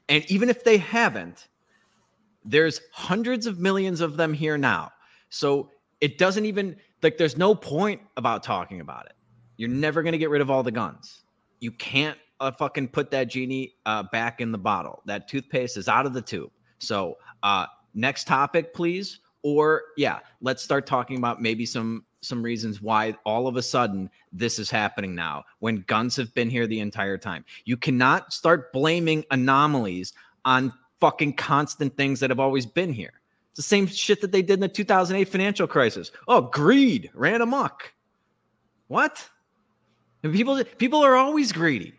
and 0.08 0.24
even 0.30 0.48
if 0.48 0.64
they 0.64 0.76
haven't 0.76 1.48
there's 2.44 2.80
hundreds 2.92 3.46
of 3.46 3.58
millions 3.58 4.00
of 4.00 4.16
them 4.16 4.32
here 4.32 4.58
now 4.58 4.90
so 5.28 5.70
it 6.00 6.18
doesn't 6.18 6.44
even 6.44 6.76
like 7.02 7.18
there's 7.18 7.36
no 7.36 7.54
point 7.54 8.00
about 8.16 8.42
talking 8.42 8.80
about 8.80 9.06
it. 9.06 9.12
You're 9.56 9.68
never 9.68 10.02
going 10.02 10.12
to 10.12 10.18
get 10.18 10.30
rid 10.30 10.40
of 10.40 10.50
all 10.50 10.62
the 10.62 10.70
guns. 10.70 11.22
You 11.60 11.70
can't 11.70 12.18
uh, 12.40 12.50
fucking 12.50 12.88
put 12.88 13.10
that 13.12 13.28
genie 13.28 13.74
uh, 13.86 14.02
back 14.10 14.40
in 14.40 14.52
the 14.52 14.58
bottle. 14.58 15.02
That 15.06 15.28
toothpaste 15.28 15.76
is 15.76 15.88
out 15.88 16.06
of 16.06 16.12
the 16.12 16.22
tube. 16.22 16.50
So, 16.86 17.18
uh, 17.42 17.66
next 17.94 18.26
topic, 18.26 18.74
please. 18.74 19.20
Or 19.42 19.82
yeah, 19.96 20.20
let's 20.40 20.62
start 20.62 20.86
talking 20.86 21.18
about 21.18 21.42
maybe 21.42 21.66
some 21.66 22.04
some 22.22 22.42
reasons 22.42 22.80
why 22.80 23.14
all 23.24 23.46
of 23.46 23.56
a 23.56 23.62
sudden 23.62 24.08
this 24.32 24.58
is 24.58 24.70
happening 24.70 25.14
now 25.14 25.44
when 25.58 25.84
guns 25.86 26.16
have 26.16 26.32
been 26.34 26.48
here 26.48 26.66
the 26.66 26.80
entire 26.80 27.18
time. 27.18 27.44
You 27.66 27.76
cannot 27.76 28.32
start 28.32 28.72
blaming 28.72 29.24
anomalies 29.30 30.14
on 30.46 30.72
fucking 31.00 31.34
constant 31.34 31.96
things 31.96 32.20
that 32.20 32.30
have 32.30 32.40
always 32.40 32.64
been 32.64 32.92
here. 32.92 33.20
It's 33.50 33.58
the 33.58 33.62
same 33.62 33.86
shit 33.86 34.20
that 34.22 34.32
they 34.32 34.42
did 34.42 34.54
in 34.54 34.60
the 34.60 34.68
2008 34.68 35.28
financial 35.28 35.66
crisis. 35.66 36.10
Oh, 36.26 36.40
greed 36.40 37.10
ran 37.14 37.42
amok. 37.42 37.92
What? 38.88 39.28
And 40.22 40.32
people 40.32 40.64
people 40.78 41.04
are 41.04 41.14
always 41.14 41.52
greedy. 41.52 41.94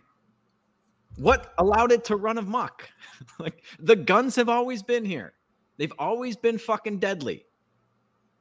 What 1.18 1.54
allowed 1.58 1.92
it 1.92 2.04
to 2.06 2.16
run 2.16 2.38
amok? 2.38 2.90
like 3.40 3.64
the 3.80 3.96
guns 3.96 4.36
have 4.36 4.50
always 4.50 4.84
been 4.84 5.06
here. 5.06 5.34
They've 5.78 5.94
always 6.00 6.36
been 6.36 6.58
fucking 6.58 7.00
deadly. 7.00 7.46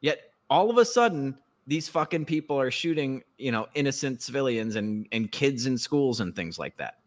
Yet 0.01 0.33
all 0.51 0.71
of 0.71 0.79
a 0.79 0.85
sudden, 0.85 1.37
these 1.67 1.89
fucking 1.89 2.27
people 2.27 2.61
are 2.61 2.71
shooting, 2.71 3.23
you 3.39 3.51
know, 3.51 3.67
innocent 3.75 4.23
civilians 4.23 4.77
and, 4.77 5.07
and 5.13 5.31
kids 5.33 5.67
in 5.67 5.79
schools 5.79 6.21
and 6.21 6.35
things 6.37 6.59
like 6.59 6.77
that. 6.77 6.99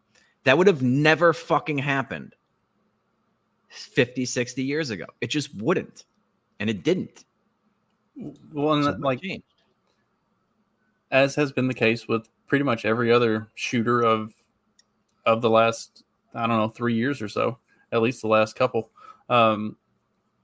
That 0.44 0.58
would 0.58 0.66
have 0.66 0.82
never 0.82 1.32
fucking 1.32 1.78
happened 1.78 2.34
50, 3.68 4.24
60 4.24 4.62
years 4.62 4.90
ago. 4.90 5.06
It 5.20 5.28
just 5.28 5.54
wouldn't. 5.56 6.04
And 6.60 6.68
it 6.68 6.82
didn't. 6.82 7.24
Well, 8.52 8.74
and 8.74 8.84
So 8.84 8.92
that, 8.92 9.00
like 9.00 9.20
changed? 9.20 9.44
as 11.10 11.34
has 11.36 11.52
been 11.52 11.68
the 11.68 11.74
case 11.74 12.08
with 12.08 12.28
pretty 12.46 12.64
much 12.64 12.84
every 12.84 13.12
other 13.12 13.48
shooter 13.54 14.02
of 14.02 14.34
of 15.28 15.42
the 15.42 15.50
last 15.50 16.04
I 16.34 16.46
don't 16.46 16.56
know 16.58 16.68
three 16.68 16.94
years 16.94 17.20
or 17.22 17.28
so, 17.28 17.58
at 17.92 18.02
least 18.02 18.22
the 18.22 18.28
last 18.28 18.54
couple. 18.56 18.90
Um, 19.28 19.76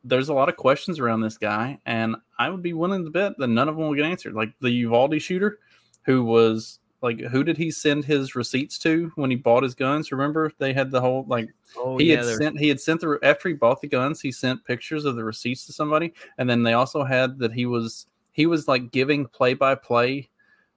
there's 0.02 0.28
a 0.28 0.34
lot 0.34 0.48
of 0.48 0.56
questions 0.56 0.98
around 0.98 1.20
this 1.22 1.38
guy, 1.38 1.78
and 1.86 2.16
I 2.38 2.50
would 2.50 2.62
be 2.62 2.72
willing 2.74 3.04
to 3.04 3.10
bet 3.10 3.38
that 3.38 3.46
none 3.48 3.68
of 3.68 3.76
them 3.76 3.86
will 3.86 3.94
get 3.94 4.04
answered. 4.04 4.34
Like 4.34 4.52
the 4.60 4.70
Uvalde 4.70 5.20
shooter, 5.22 5.58
who 6.04 6.24
was 6.24 6.78
like, 7.00 7.20
who 7.20 7.44
did 7.44 7.56
he 7.56 7.70
send 7.70 8.04
his 8.04 8.34
receipts 8.34 8.78
to 8.80 9.12
when 9.16 9.30
he 9.30 9.36
bought 9.36 9.62
his 9.62 9.74
guns? 9.74 10.10
Remember 10.12 10.52
they 10.58 10.72
had 10.72 10.90
the 10.90 11.00
whole 11.00 11.24
like 11.28 11.48
Oh, 11.76 11.98
he 11.98 12.10
yeah, 12.10 12.16
had 12.18 12.26
there- 12.26 12.36
sent 12.38 12.58
he 12.58 12.68
had 12.68 12.80
sent 12.80 13.00
the 13.00 13.18
after 13.22 13.48
he 13.48 13.54
bought 13.54 13.80
the 13.80 13.88
guns 13.88 14.20
he 14.20 14.30
sent 14.32 14.64
pictures 14.64 15.04
of 15.04 15.16
the 15.16 15.24
receipts 15.24 15.66
to 15.66 15.72
somebody 15.72 16.12
and 16.38 16.48
then 16.48 16.62
they 16.62 16.72
also 16.74 17.02
had 17.04 17.38
that 17.40 17.52
he 17.52 17.66
was 17.66 18.06
he 18.32 18.46
was 18.46 18.68
like 18.68 18.92
giving 18.92 19.26
play 19.26 19.54
by 19.54 19.74
play 19.74 20.28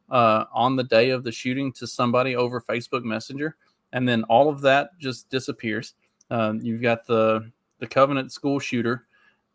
uh 0.09 0.45
on 0.51 0.75
the 0.75 0.83
day 0.83 1.11
of 1.11 1.23
the 1.23 1.31
shooting 1.31 1.71
to 1.73 1.85
somebody 1.85 2.35
over 2.35 2.59
facebook 2.61 3.03
messenger 3.03 3.55
and 3.97 4.07
then 4.07 4.23
all 4.25 4.49
of 4.49 4.61
that 4.61 4.91
just 4.99 5.29
disappears 5.29 5.95
um, 6.29 6.59
you've 6.61 6.81
got 6.81 7.05
the 7.05 7.51
the 7.79 7.87
covenant 7.87 8.31
school 8.31 8.59
shooter 8.59 9.07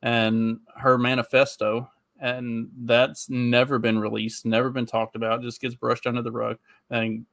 and 0.03 0.59
her 0.77 0.99
manifesto 0.99 1.89
and 2.21 2.69
that's 2.85 3.31
never 3.31 3.79
been 3.79 3.99
released 3.99 4.45
never 4.45 4.71
been 4.71 4.87
talked 4.87 5.17
about 5.17 5.43
just 5.43 5.61
gets 5.61 5.75
brushed 5.75 6.07
under 6.07 6.23
the 6.23 6.33
rug 6.33 6.59
and 6.91 7.25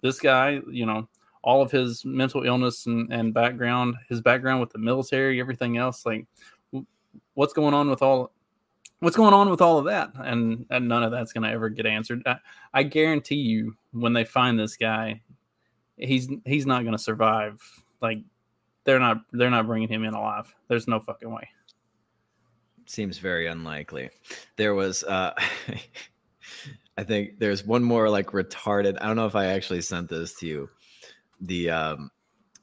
this 0.00 0.18
guy 0.18 0.60
you 0.70 0.86
know 0.86 1.06
all 1.46 1.62
of 1.62 1.70
his 1.70 2.04
mental 2.04 2.42
illness 2.42 2.86
and, 2.86 3.10
and 3.12 3.32
background, 3.32 3.94
his 4.08 4.20
background 4.20 4.60
with 4.60 4.70
the 4.70 4.78
military, 4.78 5.40
everything 5.40 5.78
else, 5.78 6.04
like 6.04 6.26
what's 7.34 7.52
going 7.52 7.72
on 7.72 7.88
with 7.88 8.02
all 8.02 8.32
what's 8.98 9.16
going 9.16 9.32
on 9.32 9.48
with 9.48 9.60
all 9.62 9.78
of 9.78 9.84
that? 9.84 10.10
And 10.16 10.66
and 10.70 10.88
none 10.88 11.04
of 11.04 11.12
that's 11.12 11.32
gonna 11.32 11.50
ever 11.50 11.68
get 11.68 11.86
answered. 11.86 12.22
I, 12.26 12.36
I 12.74 12.82
guarantee 12.82 13.36
you 13.36 13.76
when 13.92 14.12
they 14.12 14.24
find 14.24 14.58
this 14.58 14.76
guy, 14.76 15.22
he's 15.96 16.28
he's 16.44 16.66
not 16.66 16.84
gonna 16.84 16.98
survive. 16.98 17.60
Like 18.00 18.18
they're 18.84 19.00
not 19.00 19.18
they're 19.32 19.50
not 19.50 19.66
bringing 19.66 19.88
him 19.88 20.04
in 20.04 20.14
alive. 20.14 20.52
There's 20.68 20.88
no 20.88 21.00
fucking 21.00 21.30
way. 21.30 21.48
seems 22.86 23.18
very 23.18 23.46
unlikely. 23.46 24.10
There 24.56 24.74
was 24.74 25.04
uh 25.04 25.34
I 26.98 27.04
think 27.04 27.38
there's 27.38 27.64
one 27.64 27.82
more 27.82 28.08
like 28.08 28.28
retarded. 28.28 28.96
I 29.00 29.06
don't 29.06 29.16
know 29.16 29.26
if 29.26 29.36
I 29.36 29.46
actually 29.46 29.82
sent 29.82 30.08
this 30.08 30.34
to 30.36 30.46
you. 30.46 30.70
The 31.40 31.70
um 31.70 32.10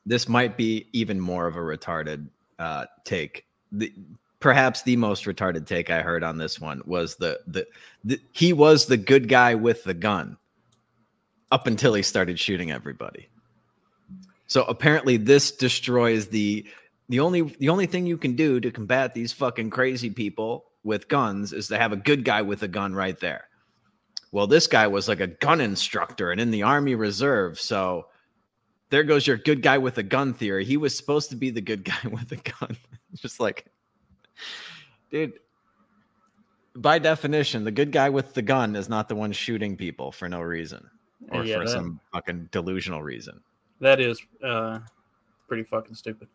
this 0.05 0.27
might 0.27 0.57
be 0.57 0.87
even 0.93 1.19
more 1.19 1.47
of 1.47 1.55
a 1.55 1.59
retarded 1.59 2.27
uh 2.59 2.85
take. 3.03 3.45
The 3.71 3.93
perhaps 4.39 4.81
the 4.83 4.95
most 4.97 5.25
retarded 5.25 5.65
take 5.65 5.89
I 5.89 6.01
heard 6.01 6.23
on 6.23 6.37
this 6.37 6.59
one 6.59 6.81
was 6.85 7.15
the 7.15 7.39
the, 7.47 7.65
the 8.03 8.19
he 8.31 8.53
was 8.53 8.85
the 8.85 8.97
good 8.97 9.27
guy 9.27 9.55
with 9.55 9.83
the 9.83 9.93
gun 9.93 10.37
up 11.51 11.67
until 11.67 11.93
he 11.93 12.01
started 12.01 12.39
shooting 12.39 12.71
everybody. 12.71 13.27
So 14.47 14.63
apparently 14.63 15.17
this 15.17 15.51
destroys 15.51 16.27
the 16.27 16.65
the 17.09 17.19
only 17.19 17.41
the 17.41 17.69
only 17.69 17.85
thing 17.85 18.05
you 18.05 18.17
can 18.17 18.35
do 18.35 18.59
to 18.59 18.71
combat 18.71 19.13
these 19.13 19.33
fucking 19.33 19.69
crazy 19.69 20.09
people 20.09 20.65
with 20.83 21.07
guns 21.07 21.53
is 21.53 21.67
to 21.69 21.77
have 21.77 21.91
a 21.91 21.97
good 21.97 22.23
guy 22.23 22.41
with 22.41 22.63
a 22.63 22.67
gun 22.67 22.93
right 22.93 23.19
there. 23.19 23.47
Well, 24.31 24.47
this 24.47 24.67
guy 24.67 24.87
was 24.87 25.07
like 25.07 25.19
a 25.19 25.27
gun 25.27 25.61
instructor 25.61 26.31
and 26.31 26.41
in 26.41 26.51
the 26.51 26.63
army 26.63 26.95
reserve, 26.95 27.59
so 27.59 28.07
there 28.89 29.03
goes 29.03 29.25
your 29.25 29.37
good 29.37 29.61
guy 29.61 29.77
with 29.77 29.97
a 29.97 30.03
gun 30.03 30.33
theory. 30.33 30.65
He 30.65 30.77
was 30.77 30.95
supposed 30.95 31.29
to 31.31 31.35
be 31.35 31.49
the 31.49 31.61
good 31.61 31.83
guy 31.93 32.09
with 32.11 32.31
a 32.31 32.37
gun. 32.37 32.77
Just 33.15 33.39
like 33.39 33.65
dude 35.11 35.33
by 36.75 36.97
definition, 36.99 37.63
the 37.63 37.71
good 37.71 37.91
guy 37.91 38.09
with 38.09 38.33
the 38.33 38.41
gun 38.41 38.75
is 38.75 38.89
not 38.89 39.07
the 39.07 39.15
one 39.15 39.31
shooting 39.31 39.77
people 39.77 40.11
for 40.11 40.27
no 40.27 40.41
reason 40.41 40.89
or 41.31 41.43
Yeah, 41.45 41.57
for 41.59 41.65
that- 41.65 41.69
some 41.71 41.99
fucking 42.11 42.49
delusional 42.51 43.01
reason. 43.01 43.39
That 43.79 43.99
is 43.99 44.21
uh 44.43 44.79
pretty 45.47 45.63
fucking 45.63 45.95
stupid. 45.95 46.27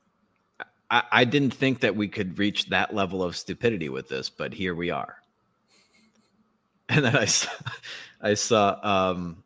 I, 0.91 1.03
I 1.13 1.25
didn't 1.25 1.53
think 1.53 1.81
that 1.81 1.95
we 1.97 2.09
could 2.09 2.39
reach 2.39 2.67
that 2.71 2.95
level 2.95 3.23
of 3.23 3.37
stupidity 3.37 3.89
with 3.91 4.09
this, 4.09 4.31
but 4.31 4.53
here 4.55 4.75
we 4.75 4.91
are. 4.91 5.17
And 6.91 7.05
then 7.05 7.15
I 7.17 7.27
saw, 7.27 7.51
I 8.23 8.33
saw, 8.35 9.11
um, 9.11 9.43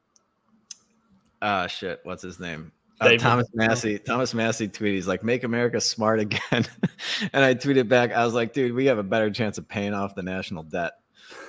ah, 1.41 1.67
shit, 1.67 1.99
what's 2.05 2.23
his 2.23 2.39
name? 2.39 2.71
Uh, 3.01 3.17
Thomas 3.17 3.49
Massie. 3.53 3.99
Thomas 3.99 4.33
Massie 4.33 4.69
tweeted, 4.69 4.95
he's 4.95 5.09
like, 5.09 5.25
"Make 5.25 5.43
America 5.43 5.81
smart 5.81 6.21
again." 6.21 6.41
and 7.33 7.45
I 7.45 7.55
tweeted 7.57 7.89
back, 7.89 8.13
I 8.13 8.25
was 8.25 8.33
like, 8.33 8.53
"Dude, 8.53 8.73
we 8.75 8.87
have 8.87 8.99
a 8.99 9.03
better 9.03 9.29
chance 9.29 9.59
of 9.59 9.67
paying 9.67 9.93
off 9.93 10.15
the 10.15 10.23
national 10.23 10.63
debt 10.63 10.93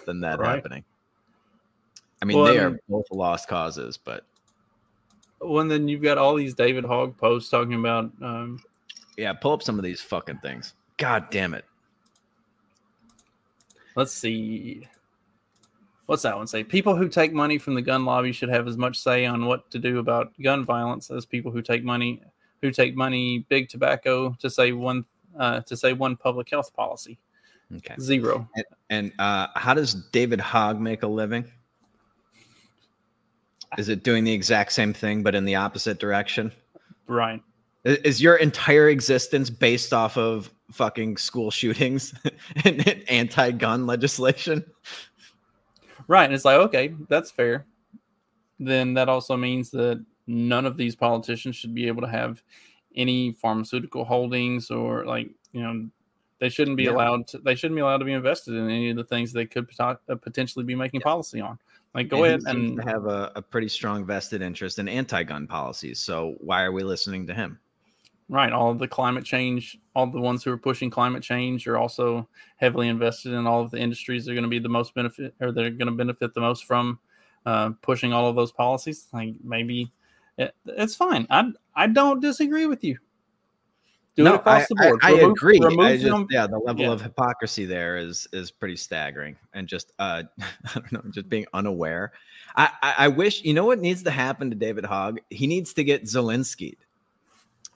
than 0.07 0.21
that 0.21 0.39
Right. 0.39 0.55
happening." 0.55 0.83
I 2.23 2.25
mean, 2.25 2.37
Well, 2.37 2.45
they 2.45 2.57
I 2.57 2.63
are 2.63 2.79
both 2.87 3.05
lost 3.11 3.49
causes, 3.49 3.97
but 3.97 4.25
Well, 5.41 5.59
and 5.59 5.69
then 5.69 5.89
you've 5.89 6.01
got 6.01 6.17
all 6.17 6.35
these 6.35 6.53
David 6.53 6.85
Hogg 6.85 7.17
posts 7.17 7.49
talking 7.49 7.73
about 7.73 8.05
um, 8.21 8.61
yeah, 9.17 9.33
pull 9.33 9.51
up 9.51 9.61
some 9.61 9.77
of 9.77 9.83
these 9.83 9.99
fucking 9.99 10.37
things. 10.37 10.73
God 10.95 11.29
damn 11.31 11.53
it! 11.53 11.65
let's 13.97 14.13
see 14.13 14.87
what's 16.05 16.23
that 16.23 16.37
one 16.37 16.47
say 16.47 16.63
people 16.63 16.95
who 16.95 17.09
take 17.09 17.33
money 17.33 17.57
from 17.57 17.73
the 17.73 17.81
gun 17.81 18.05
lobby 18.05 18.31
should 18.31 18.49
have 18.49 18.69
as 18.69 18.77
much 18.77 18.97
say 18.97 19.25
on 19.25 19.45
what 19.45 19.69
to 19.69 19.77
do 19.77 19.99
about 19.99 20.31
gun 20.41 20.63
violence 20.63 21.11
as 21.11 21.25
people 21.25 21.51
who 21.51 21.61
take 21.61 21.83
money 21.83 22.21
who 22.61 22.71
take 22.71 22.95
money 22.95 23.45
big 23.49 23.67
tobacco 23.67 24.33
to 24.39 24.49
say 24.49 24.71
one 24.71 25.03
uh, 25.37 25.59
to 25.59 25.75
say 25.75 25.91
one 25.91 26.15
public 26.15 26.49
health 26.49 26.73
policy 26.73 27.19
Okay. 27.75 27.95
zero 27.99 28.47
And, 28.55 28.65
and 28.89 29.13
uh, 29.19 29.47
how 29.55 29.73
does 29.73 29.93
David 30.11 30.39
Hogg 30.39 30.79
make 30.79 31.03
a 31.03 31.07
living? 31.07 31.51
Is 33.77 33.89
it 33.89 34.03
doing 34.03 34.23
the 34.23 34.31
exact 34.31 34.71
same 34.73 34.93
thing 34.93 35.23
but 35.23 35.35
in 35.35 35.45
the 35.45 35.55
opposite 35.55 35.99
direction? 35.99 36.51
right 37.07 37.41
Is 37.83 38.21
your 38.21 38.35
entire 38.37 38.89
existence 38.89 39.49
based 39.49 39.93
off 39.93 40.17
of 40.17 40.51
fucking 40.71 41.17
school 41.17 41.51
shootings 41.51 42.13
and 42.65 43.03
anti-gun 43.09 43.85
legislation? 43.85 44.63
right 46.07 46.25
and 46.25 46.33
it's 46.33 46.45
like 46.45 46.57
okay 46.59 46.93
that's 47.09 47.31
fair 47.31 47.65
then 48.59 48.93
that 48.93 49.09
also 49.09 49.35
means 49.37 49.71
that 49.71 50.03
none 50.27 50.65
of 50.65 50.77
these 50.77 50.95
politicians 50.95 51.55
should 51.55 51.73
be 51.73 51.87
able 51.87 52.01
to 52.01 52.07
have 52.07 52.41
any 52.95 53.31
pharmaceutical 53.33 54.03
holdings 54.05 54.69
or 54.69 55.05
like 55.05 55.29
you 55.51 55.61
know 55.61 55.87
they 56.39 56.49
shouldn't 56.49 56.77
be 56.77 56.83
Yeah. 56.83 56.91
allowed 56.91 57.27
to 57.27 57.37
they 57.39 57.55
shouldn't 57.55 57.75
be 57.75 57.81
allowed 57.81 57.97
to 57.97 58.05
be 58.05 58.13
invested 58.13 58.53
in 58.53 58.69
any 58.69 58.89
of 58.89 58.97
the 58.97 59.03
things 59.03 59.31
they 59.31 59.45
could 59.45 59.67
pot- 59.69 60.01
uh, 60.09 60.15
potentially 60.15 60.63
be 60.65 60.75
making 60.75 61.01
policy 61.01 61.39
on 61.41 61.57
like 61.93 62.09
go 62.09 62.23
And 62.23 62.45
ahead 62.45 62.55
and 62.55 62.83
have 62.83 63.05
a, 63.05 63.31
a 63.35 63.41
pretty 63.41 63.69
strong 63.69 64.05
vested 64.05 64.41
interest 64.41 64.79
in 64.79 64.87
anti-gun 64.87 65.47
policies. 65.47 65.99
So 65.99 66.35
why 66.39 66.63
are 66.63 66.71
we 66.71 66.83
listening 66.83 67.27
to 67.27 67.33
him? 67.33 67.59
right 68.29 68.53
all 68.53 68.71
of 68.71 68.79
the 68.79 68.87
climate 68.87 69.25
change 69.25 69.77
all 69.95 70.07
the 70.07 70.19
ones 70.19 70.43
who 70.43 70.51
are 70.51 70.57
pushing 70.57 70.89
climate 70.89 71.21
change 71.21 71.67
are 71.67 71.77
also 71.77 72.27
heavily 72.57 72.87
invested 72.87 73.33
in 73.33 73.45
all 73.45 73.61
of 73.61 73.71
the 73.71 73.77
industries 73.77 74.25
that 74.25 74.31
are 74.31 74.35
going 74.35 74.43
to 74.43 74.49
be 74.49 74.59
the 74.59 74.69
most 74.69 74.93
benefit 74.95 75.33
or 75.41 75.51
they're 75.51 75.69
going 75.69 75.87
to 75.87 75.91
benefit 75.91 76.33
the 76.33 76.41
most 76.41 76.65
from 76.65 76.99
uh, 77.45 77.71
pushing 77.81 78.13
all 78.13 78.29
of 78.29 78.35
those 78.35 78.51
policies 78.51 79.07
like 79.13 79.33
maybe 79.43 79.91
it, 80.37 80.55
it's 80.65 80.95
fine 80.95 81.27
i 81.29 81.51
i 81.75 81.85
don't 81.85 82.21
disagree 82.21 82.65
with 82.65 82.83
you 82.83 82.97
do 84.15 84.27
it 84.27 84.35
across 84.35 84.63
I, 84.63 84.65
the 84.69 84.75
board 84.75 84.99
I, 85.03 85.07
I 85.07 85.11
Remove- 85.17 85.31
agree. 85.31 85.59
remove 85.59 85.91
just, 85.99 86.03
them- 86.03 86.27
yeah, 86.29 86.47
the 86.47 86.59
level 86.59 86.83
yeah. 86.85 86.91
of 86.91 87.01
hypocrisy 87.01 87.65
there 87.65 87.97
is 87.97 88.27
is 88.33 88.51
pretty 88.51 88.75
staggering, 88.75 89.35
and 89.53 89.67
just 89.67 89.91
uh, 89.99 90.23
I 90.39 90.73
don't 90.73 90.91
know, 90.91 91.01
just 91.11 91.29
being 91.29 91.45
unaware. 91.53 92.11
I, 92.55 92.69
I 92.81 92.93
I 92.99 93.07
wish 93.07 93.43
you 93.43 93.53
know 93.53 93.65
what 93.65 93.79
needs 93.79 94.03
to 94.03 94.11
happen 94.11 94.49
to 94.49 94.55
David 94.55 94.85
Hogg. 94.85 95.19
He 95.29 95.47
needs 95.47 95.73
to 95.73 95.83
get 95.83 96.03
Zelensky. 96.03 96.75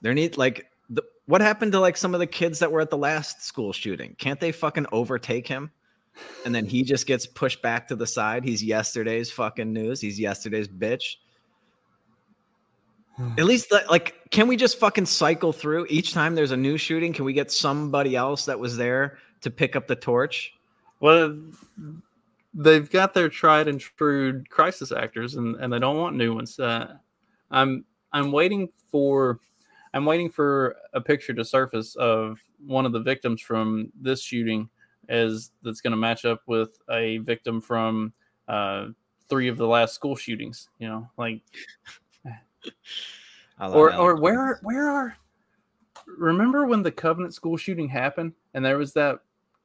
There 0.02 0.14
need 0.14 0.36
like 0.36 0.70
the 0.90 1.02
what 1.26 1.40
happened 1.40 1.72
to 1.72 1.80
like 1.80 1.96
some 1.96 2.14
of 2.14 2.20
the 2.20 2.26
kids 2.26 2.60
that 2.60 2.70
were 2.70 2.80
at 2.80 2.90
the 2.90 2.96
last 2.96 3.42
school 3.44 3.72
shooting? 3.72 4.14
Can't 4.18 4.38
they 4.40 4.52
fucking 4.52 4.86
overtake 4.92 5.46
him? 5.48 5.70
And 6.44 6.54
then 6.54 6.64
he 6.66 6.82
just 6.82 7.06
gets 7.06 7.26
pushed 7.26 7.62
back 7.62 7.86
to 7.88 7.96
the 7.96 8.06
side. 8.06 8.44
He's 8.44 8.62
yesterday's 8.62 9.30
fucking 9.30 9.72
news. 9.72 10.00
He's 10.00 10.18
yesterday's 10.18 10.66
bitch. 10.66 11.16
At 13.36 13.44
least, 13.44 13.72
like- 13.90 14.30
can 14.30 14.46
we 14.46 14.56
just 14.56 14.78
fucking 14.78 15.06
cycle 15.06 15.52
through 15.52 15.86
each 15.88 16.12
time 16.12 16.34
there's 16.34 16.50
a 16.50 16.56
new 16.56 16.76
shooting? 16.76 17.12
Can 17.12 17.24
we 17.24 17.32
get 17.32 17.50
somebody 17.50 18.14
else 18.14 18.44
that 18.44 18.58
was 18.58 18.76
there 18.76 19.18
to 19.40 19.50
pick 19.50 19.74
up 19.74 19.86
the 19.86 19.96
torch? 19.96 20.52
Well, 21.00 21.38
they've 22.54 22.90
got 22.90 23.14
their 23.14 23.28
tried 23.28 23.68
and 23.68 23.80
true 23.80 24.42
crisis 24.48 24.92
actors, 24.92 25.36
and, 25.36 25.56
and 25.56 25.72
they 25.72 25.78
don't 25.78 25.96
want 25.96 26.16
new 26.16 26.34
ones. 26.34 26.58
Uh, 26.58 26.94
I'm 27.50 27.84
I'm 28.12 28.32
waiting 28.32 28.68
for 28.90 29.40
I'm 29.94 30.04
waiting 30.04 30.28
for 30.30 30.76
a 30.92 31.00
picture 31.00 31.32
to 31.34 31.44
surface 31.44 31.94
of 31.96 32.40
one 32.66 32.84
of 32.84 32.92
the 32.92 33.00
victims 33.00 33.40
from 33.40 33.92
this 34.00 34.22
shooting 34.22 34.68
as 35.08 35.52
that's 35.62 35.80
going 35.80 35.92
to 35.92 35.96
match 35.96 36.24
up 36.24 36.42
with 36.46 36.78
a 36.90 37.18
victim 37.18 37.60
from 37.60 38.12
uh, 38.48 38.88
three 39.28 39.48
of 39.48 39.56
the 39.56 39.66
last 39.66 39.94
school 39.94 40.16
shootings. 40.16 40.68
You 40.78 40.88
know, 40.88 41.10
like 41.16 41.40
or 43.60 43.94
or 43.94 44.16
where 44.16 44.58
where 44.62 44.88
are 44.88 45.16
remember 46.06 46.66
when 46.66 46.82
the 46.82 46.92
Covenant 46.92 47.34
school 47.34 47.56
shooting 47.56 47.88
happened 47.88 48.32
and 48.54 48.64
there 48.64 48.78
was 48.78 48.92
that 48.94 49.20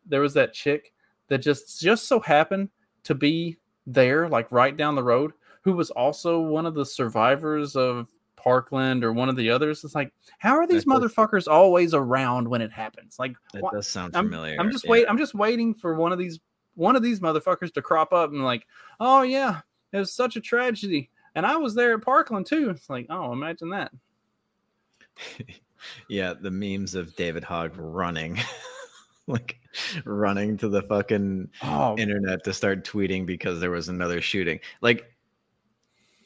there 0.06 0.22
was 0.22 0.34
that 0.34 0.54
chick 0.54 0.94
that 1.28 1.40
just 1.40 1.80
just 1.80 2.08
so 2.08 2.20
happened 2.20 2.70
to 3.04 3.16
be 3.16 3.58
there 3.86 4.28
like 4.30 4.52
right 4.52 4.76
down 4.76 4.96
the 4.96 5.04
road 5.04 5.34
who 5.62 5.74
was 5.74 5.92
also 5.92 6.40
one 6.40 6.66
of 6.66 6.74
the 6.74 6.86
survivors 6.86 7.76
of 7.76 8.10
Parkland 8.36 9.04
or 9.04 9.14
one 9.14 9.30
of 9.30 9.38
the 9.38 9.50
others. 9.50 9.84
It's 9.86 9.96
like, 9.96 10.12
how 10.38 10.56
are 10.56 10.68
these 10.68 10.84
motherfuckers 10.84 11.48
always 11.48 11.94
around 11.94 12.48
when 12.48 12.62
it 12.62 12.72
happens? 12.72 13.16
Like, 13.18 13.36
that 13.54 13.64
wha- 13.64 13.72
does 13.72 13.88
sound 13.88 14.16
I'm, 14.16 14.26
familiar. 14.26 14.58
I'm 14.60 14.70
just 14.70 14.84
yeah. 14.84 14.92
wait. 14.92 15.06
I'm 15.08 15.18
just 15.18 15.34
waiting 15.34 15.74
for 15.74 15.96
one 15.96 16.12
of 16.12 16.20
these 16.20 16.40
one 16.76 16.96
of 16.96 17.04
these 17.04 17.20
motherfuckers 17.22 17.74
to 17.74 17.82
crop 17.82 18.12
up 18.12 18.32
and 18.32 18.44
like, 18.44 18.68
oh 19.00 19.22
yeah, 19.22 19.62
it 19.94 19.98
was 19.98 20.14
such 20.14 20.36
a 20.36 20.42
tragedy, 20.42 21.10
and 21.36 21.46
I 21.46 21.58
was 21.58 21.76
there 21.76 21.94
at 21.96 22.02
Parkland 22.02 22.46
too. 22.46 22.70
It's 22.70 22.90
like, 22.90 23.08
oh, 23.10 23.32
imagine 23.32 23.70
that. 23.70 23.92
yeah, 26.10 26.34
the 26.40 26.52
memes 26.52 26.96
of 26.96 27.16
David 27.16 27.44
Hogg 27.44 27.74
running, 27.76 28.40
like 29.28 29.58
running 30.06 30.58
to 30.58 30.70
the 30.70 30.82
fucking 30.84 31.50
Oh, 31.62 31.98
internet 31.98 32.44
to 32.44 32.54
start 32.54 32.86
tweeting 32.86 33.26
because 33.26 33.60
there 33.60 33.72
was 33.72 33.90
another 33.90 34.22
shooting. 34.22 34.60
Like, 34.82 35.06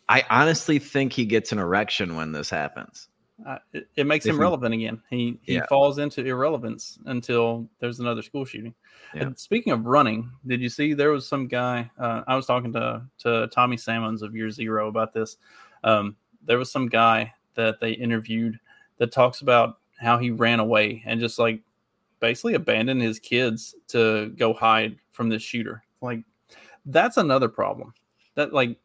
I 0.10 0.24
honestly 0.30 0.80
think 0.80 1.13
he 1.13 1.26
gets 1.26 1.52
an 1.52 1.60
erection 1.60 2.15
when 2.15 2.32
this 2.32 2.50
happens. 2.50 3.10
Uh, 3.45 3.58
it, 3.73 3.88
it 3.95 4.08
makes 4.08 4.26
If 4.26 4.32
him 4.32 4.36
he- 4.38 4.41
relevant 4.41 4.73
again. 4.73 5.02
He 5.10 5.39
he 5.43 5.56
Yeah. 5.56 5.65
falls 5.67 6.00
into 6.00 6.26
irrelevance 6.26 6.97
until 7.06 7.69
there's 7.80 8.00
another 8.00 8.21
school 8.21 8.45
shooting. 8.45 8.73
Yeah. 9.13 9.23
And 9.23 9.38
speaking 9.38 9.73
of 9.73 9.86
running, 9.86 10.32
did 10.45 10.60
you 10.62 10.69
see 10.69 10.93
there 10.93 11.12
was 11.12 11.28
some 11.28 11.47
guy? 11.47 11.89
Uh, 12.00 12.23
I 12.28 12.36
was 12.36 12.45
talking 12.45 12.73
to 12.73 13.04
to 13.19 13.47
Tommy 13.54 13.78
Salmons 13.78 14.21
of 14.21 14.36
Year 14.36 14.50
Zero 14.50 14.88
about 14.88 15.13
this. 15.13 15.38
Um, 15.84 16.15
there 16.45 16.58
was 16.58 16.71
some 16.71 16.88
guy 16.88 17.34
that 17.54 17.80
they 17.80 17.91
interviewed 17.91 18.60
that 18.97 19.12
talks 19.12 19.41
about 19.41 19.80
how 20.00 20.17
he 20.17 20.32
ran 20.32 20.60
away 20.60 21.04
and 21.06 21.19
just 21.19 21.38
like 21.39 21.62
basically 22.19 22.56
abandoned 22.56 23.02
his 23.02 23.19
kids 23.19 23.76
to 23.89 24.30
go 24.38 24.54
hide 24.54 24.97
from 25.12 25.30
this 25.30 25.43
shooter. 25.43 25.84
Like 26.02 26.23
that's 26.86 27.17
another 27.17 27.47
problem. 27.50 27.93
That 28.36 28.54
like 28.54 28.78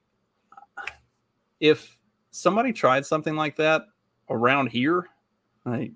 if 1.60 1.98
somebody 2.30 2.72
tried 2.72 3.06
something 3.06 3.36
like 3.36 3.56
that 3.56 3.86
around 4.32 4.68
here, 4.68 5.08
like 5.64 5.92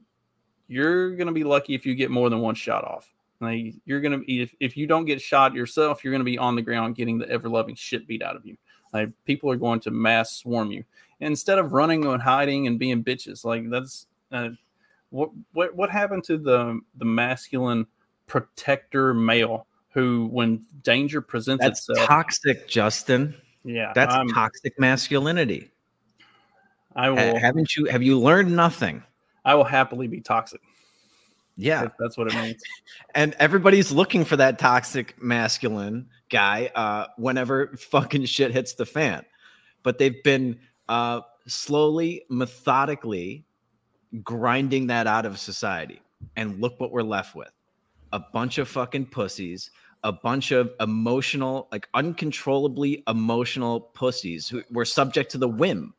you're 0.69 1.17
gonna 1.17 1.33
be 1.33 1.45
lucky 1.45 1.75
if 1.75 1.87
you 1.87 1.95
get 1.95 2.11
more 2.11 2.31
than 2.31 2.41
one 2.41 2.55
shot 2.55 2.85
off. 2.85 3.13
Like 3.41 3.75
you're 3.85 4.01
gonna 4.01 4.19
be 4.19 4.43
if, 4.43 4.55
if 4.61 4.77
you 4.77 4.87
don't 4.87 5.05
get 5.05 5.21
shot 5.21 5.55
yourself, 5.55 6.03
you're 6.05 6.13
gonna 6.13 6.25
be 6.25 6.39
on 6.39 6.55
the 6.57 6.63
ground 6.63 6.97
getting 6.97 7.19
the 7.19 7.29
ever 7.29 7.49
loving 7.49 7.75
shit 7.75 8.07
beat 8.07 8.23
out 8.23 8.37
of 8.37 8.47
you. 8.47 8.57
Like 8.93 9.11
people 9.25 9.51
are 9.51 9.57
going 9.57 9.81
to 9.81 9.91
mass 9.91 10.37
swarm 10.37 10.71
you 10.71 10.85
instead 11.21 11.59
of 11.59 11.73
running 11.73 12.05
and 12.07 12.23
hiding 12.23 12.67
and 12.67 12.79
being 12.79 13.03
bitches. 13.05 13.45
Like 13.45 13.69
that's 13.69 14.07
uh, 14.33 14.51
what 15.11 15.31
what 15.53 15.75
what 15.75 15.91
happened 15.91 16.25
to 16.25 16.39
the 16.39 16.81
the 16.97 17.05
masculine 17.05 17.87
protector 18.27 19.15
male 19.15 19.67
who, 19.91 20.29
when 20.31 20.63
danger 20.83 21.23
presents 21.23 21.65
That's 21.65 21.89
itself, 21.89 22.07
toxic, 22.07 22.69
Justin. 22.69 23.35
yeah, 23.65 23.93
That's 23.95 24.13
I'm- 24.15 24.29
toxic 24.29 24.79
masculinity. 24.79 25.71
I 26.97 27.07
Ha- 27.09 27.15
will 27.15 27.39
haven't 27.39 27.77
you? 27.77 27.85
Have 27.87 28.03
you 28.03 28.19
learned 28.19 28.55
nothing? 28.55 29.03
I 29.45 29.55
will 29.55 29.65
happily 29.65 30.09
be 30.09 30.21
toxic. 30.21 30.61
Yeah. 31.57 31.89
That's 31.99 32.19
what 32.19 32.29
it 32.29 32.35
means. 32.35 32.63
and 33.15 33.35
everybody's 33.39 33.93
looking 33.93 34.25
for 34.25 34.37
that 34.37 34.59
toxic 34.59 35.21
masculine 35.23 36.09
guy 36.31 36.71
uh, 36.75 37.07
whenever 37.17 37.77
fucking 37.77 38.25
shit 38.27 38.51
hits 38.51 38.75
the 38.75 38.87
fan. 38.87 39.25
But 39.83 39.99
they've 39.99 40.23
been 40.23 40.59
uh, 40.89 41.21
slowly, 41.47 42.25
methodically 42.29 43.47
grinding 44.23 44.89
that 44.89 45.07
out 45.07 45.27
of 45.27 45.39
society. 45.39 46.03
And 46.35 46.61
look 46.61 46.79
what 46.81 46.91
we're 46.91 47.03
left 47.03 47.35
with 47.35 47.51
a 48.13 48.21
bunch 48.21 48.59
of 48.59 48.69
fucking 48.69 49.07
pussies, 49.07 49.71
a 50.03 50.13
bunch 50.13 50.51
of 50.53 50.73
emotional, 50.81 51.69
like 51.73 51.89
uncontrollably 51.95 53.03
emotional 53.09 53.81
pussies 53.81 54.49
who 54.49 54.63
were 54.71 54.85
subject 54.85 55.31
to 55.33 55.39
the 55.39 55.49
whim 55.49 55.95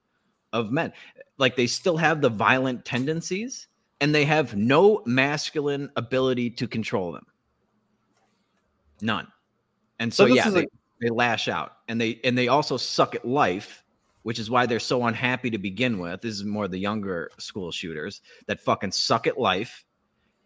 of 0.53 0.71
men. 0.71 0.93
Like 1.37 1.55
they 1.55 1.67
still 1.67 1.97
have 1.97 2.21
the 2.21 2.29
violent 2.29 2.85
tendencies 2.85 3.67
and 4.01 4.13
they 4.13 4.25
have 4.25 4.55
no 4.55 5.01
masculine 5.05 5.89
ability 5.95 6.49
to 6.51 6.67
control 6.67 7.11
them. 7.11 7.25
None. 9.01 9.27
And 9.99 10.13
so, 10.13 10.27
So 10.27 10.33
yeah, 10.33 10.49
they, 10.49 10.63
a- 10.63 10.67
they 11.01 11.09
lash 11.09 11.47
out 11.47 11.73
and 11.87 11.99
they 11.99 12.19
and 12.23 12.37
they 12.37 12.47
also 12.47 12.77
suck 12.77 13.15
at 13.15 13.25
life, 13.25 13.83
which 14.23 14.39
is 14.39 14.49
why 14.49 14.65
they're 14.65 14.79
so 14.79 15.05
unhappy 15.05 15.49
to 15.51 15.57
begin 15.57 15.99
with. 15.99 16.21
This 16.21 16.35
is 16.35 16.43
more 16.43 16.67
the 16.67 16.79
younger 16.79 17.29
school 17.37 17.71
shooters 17.71 18.21
that 18.47 18.59
fucking 18.59 18.91
suck 18.91 19.27
at 19.27 19.39
life 19.39 19.85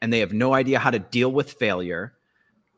and 0.02 0.12
they 0.12 0.20
have 0.20 0.34
no 0.34 0.54
idea 0.54 0.80
how 0.80 0.92
to 0.92 1.00
deal 1.00 1.32
with 1.32 1.54
failure 1.54 2.14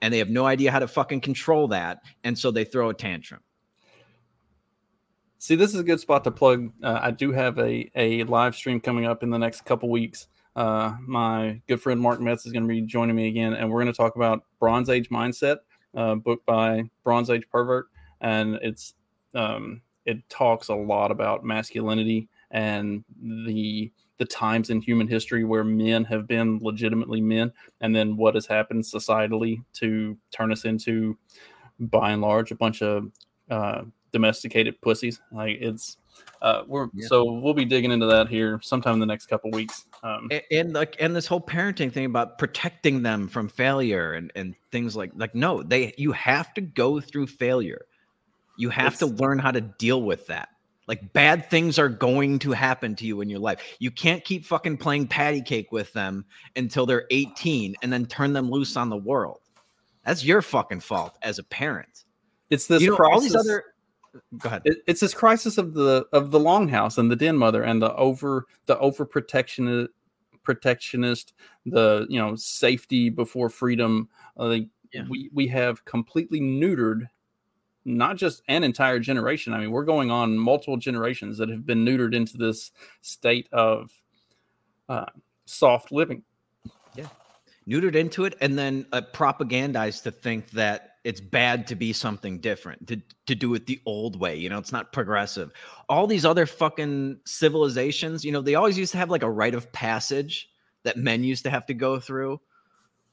and 0.02 0.14
they 0.14 0.18
have 0.18 0.30
no 0.30 0.46
idea 0.46 0.72
how 0.72 0.80
to 0.80 0.88
fucking 0.88 1.22
control 1.22 1.70
that. 1.70 2.02
And 2.24 2.38
so 2.38 2.52
they 2.52 2.66
throw 2.66 2.90
a 2.90 2.94
tantrum. 2.94 3.42
See, 5.44 5.56
this 5.56 5.74
is 5.74 5.80
a 5.82 5.84
good 5.84 6.00
spot 6.00 6.24
to 6.24 6.32
plug. 6.32 6.72
Uh, 6.82 7.00
I 7.02 7.12
do 7.12 7.34
have 7.34 7.60
a, 7.60 7.92
a 7.98 8.24
live 8.24 8.56
stream 8.56 8.80
coming 8.80 9.06
up 9.06 9.24
in 9.24 9.30
the 9.30 9.38
next 9.38 9.66
couple 9.66 9.90
weeks. 9.90 10.30
Uh, 10.56 10.96
my 11.06 11.62
good 11.68 11.82
friend 11.82 12.00
Mark 12.00 12.22
Metz 12.22 12.46
is 12.46 12.54
going 12.54 12.64
to 12.64 12.70
be 12.70 12.80
joining 12.80 13.18
me 13.18 13.28
again, 13.28 13.52
and 13.52 13.70
we're 13.70 13.82
going 13.82 13.92
to 13.92 13.98
talk 13.98 14.16
about 14.16 14.46
Bronze 14.58 14.88
Age 14.88 15.10
Mindset, 15.10 15.58
uh, 15.98 16.16
book 16.16 16.46
by 16.46 16.90
Bronze 17.04 17.30
Age 17.30 17.44
Pervert, 17.52 17.88
and 18.22 18.58
it's 18.62 18.94
um, 19.36 19.82
it 20.06 20.30
talks 20.30 20.70
a 20.70 20.76
lot 20.76 21.12
about 21.12 21.44
masculinity 21.44 22.30
and 22.52 23.04
the 23.22 23.92
the 24.20 24.26
times 24.26 24.70
in 24.70 24.80
human 24.80 25.10
history 25.10 25.44
where 25.44 25.66
men 25.66 26.06
have 26.06 26.26
been 26.26 26.60
legitimately 26.62 27.20
men, 27.20 27.52
and 27.82 27.94
then 27.94 28.16
what 28.16 28.36
has 28.36 28.46
happened 28.46 28.86
societally 28.86 29.62
to 29.74 30.18
turn 30.32 30.54
us 30.54 30.64
into, 30.64 31.18
by 31.82 32.12
and 32.12 32.22
large, 32.22 32.52
a 32.52 32.56
bunch 32.56 32.82
of 32.82 33.12
uh, 33.50 33.82
domesticated 34.14 34.80
pussies. 34.82 35.20
Like 35.32 35.58
it's 35.60 35.98
uh 36.42 36.64
we're 36.68 36.88
Yeah. 36.94 37.08
so 37.08 37.26
we'll 37.26 37.54
be 37.54 37.66
digging 37.66 37.92
into 37.92 38.06
that 38.06 38.30
here 38.30 38.60
sometime 38.62 38.94
in 38.94 39.00
the 39.00 39.06
next 39.06 39.26
couple 39.26 39.52
weeks. 39.52 39.86
Um 40.04 40.30
A- 40.32 40.54
and 40.54 40.72
like 40.74 40.96
and 41.00 41.14
this 41.16 41.28
whole 41.28 41.42
parenting 41.42 41.92
thing 41.92 42.06
about 42.06 42.38
protecting 42.38 43.02
them 43.04 43.28
from 43.28 43.50
failure 43.50 44.14
and 44.14 44.32
and 44.36 44.56
things 44.72 44.96
like 44.96 45.12
like 45.16 45.36
no 45.36 45.64
they 45.64 45.94
you 45.98 46.12
have 46.14 46.54
to 46.54 46.62
go 46.62 47.02
through 47.02 47.28
failure 47.28 47.86
you 48.58 48.70
have 48.70 48.98
to 49.00 49.08
learn 49.08 49.40
how 49.40 49.52
to 49.52 49.62
deal 49.62 50.04
with 50.04 50.28
that 50.28 50.50
like 50.88 51.14
bad 51.14 51.50
things 51.50 51.80
are 51.80 51.90
going 51.90 52.38
to 52.40 52.52
happen 52.52 52.96
to 52.96 53.06
you 53.06 53.22
in 53.22 53.30
your 53.30 53.40
life 53.40 53.76
you 53.80 53.90
can't 53.90 54.24
keep 54.24 54.46
fucking 54.46 54.78
playing 54.78 55.08
patty 55.08 55.42
cake 55.42 55.72
with 55.72 55.92
them 55.94 56.24
until 56.56 56.86
they're 56.86 57.08
18 57.10 57.76
and 57.82 57.92
then 57.92 58.06
turn 58.06 58.34
them 58.34 58.50
loose 58.52 58.76
on 58.78 58.90
the 58.90 58.98
world 58.98 59.40
that's 60.06 60.24
your 60.24 60.42
fucking 60.42 60.80
fault 60.82 61.18
as 61.24 61.40
a 61.40 61.44
parent 61.44 62.04
it's 62.50 62.68
this 62.68 62.82
you 62.82 62.92
know 62.92 62.98
all 63.12 63.20
these 63.22 63.36
other 63.36 63.64
go 64.38 64.48
ahead. 64.48 64.62
It- 64.66 64.84
it's 64.88 65.02
this 65.02 65.14
crisis 65.14 65.58
of 65.58 65.74
the 65.74 66.06
of 66.14 66.32
the 66.32 66.40
longhouse 66.40 66.98
and 66.98 67.10
the 67.12 67.16
den 67.16 67.38
mother 67.38 67.64
and 67.64 67.82
the 67.82 67.94
over 67.96 68.46
the 68.66 68.76
overprotection 68.78 69.88
protectionist 70.44 71.34
the 71.66 72.06
you 72.10 72.20
know 72.20 72.36
safety 72.36 73.10
before 73.10 73.50
freedom. 73.50 74.10
Uh, 74.38 74.48
like 74.48 74.68
Yeah. 74.92 75.06
we 75.10 75.30
we 75.34 75.48
have 75.48 75.84
completely 75.86 76.42
neutered 76.42 77.08
not 77.86 78.16
just 78.18 78.44
an 78.48 78.64
entire 78.64 79.00
generation. 79.00 79.54
I 79.54 79.60
mean 79.60 79.72
we're 79.72 79.84
going 79.86 80.12
on 80.12 80.38
multiple 80.38 80.78
generations 80.78 81.38
that 81.38 81.50
have 81.50 81.66
been 81.66 81.84
neutered 81.86 82.14
into 82.14 82.38
this 82.38 82.72
state 83.02 83.48
of 83.52 83.92
uh, 84.90 85.06
soft 85.46 85.92
living. 85.92 86.24
Yeah, 86.96 87.08
neutered 87.68 87.96
into 87.96 88.26
it 88.26 88.36
and 88.42 88.58
then 88.58 88.86
uh, 88.92 89.02
propagandized 89.14 90.04
to 90.04 90.12
think 90.12 90.50
that 90.52 90.93
it's 91.04 91.20
bad 91.20 91.68
to 91.68 91.76
be 91.76 91.92
something 91.92 92.40
different 92.40 92.88
to, 92.88 93.02
to 93.26 93.36
do 93.36 93.54
it 93.54 93.66
the 93.66 93.82
old 93.86 94.20
way 94.20 94.36
you 94.36 94.50
know 94.50 94.58
it's 94.58 94.72
not 94.72 94.94
progressive. 94.94 95.52
All 95.90 96.08
these 96.08 96.26
other 96.26 96.46
fucking 96.46 97.20
civilizations 97.26 98.24
you 98.24 98.32
know 98.32 98.42
they 98.42 98.56
always 98.56 98.78
used 98.78 98.92
to 98.94 98.98
have 98.98 99.10
like 99.10 99.24
a 99.24 99.30
rite 99.30 99.56
of 99.56 99.72
passage 99.72 100.50
that 100.84 100.98
men 100.98 101.24
used 101.24 101.44
to 101.44 101.50
have 101.50 101.66
to 101.68 101.74
go 101.74 102.00
through. 102.00 102.40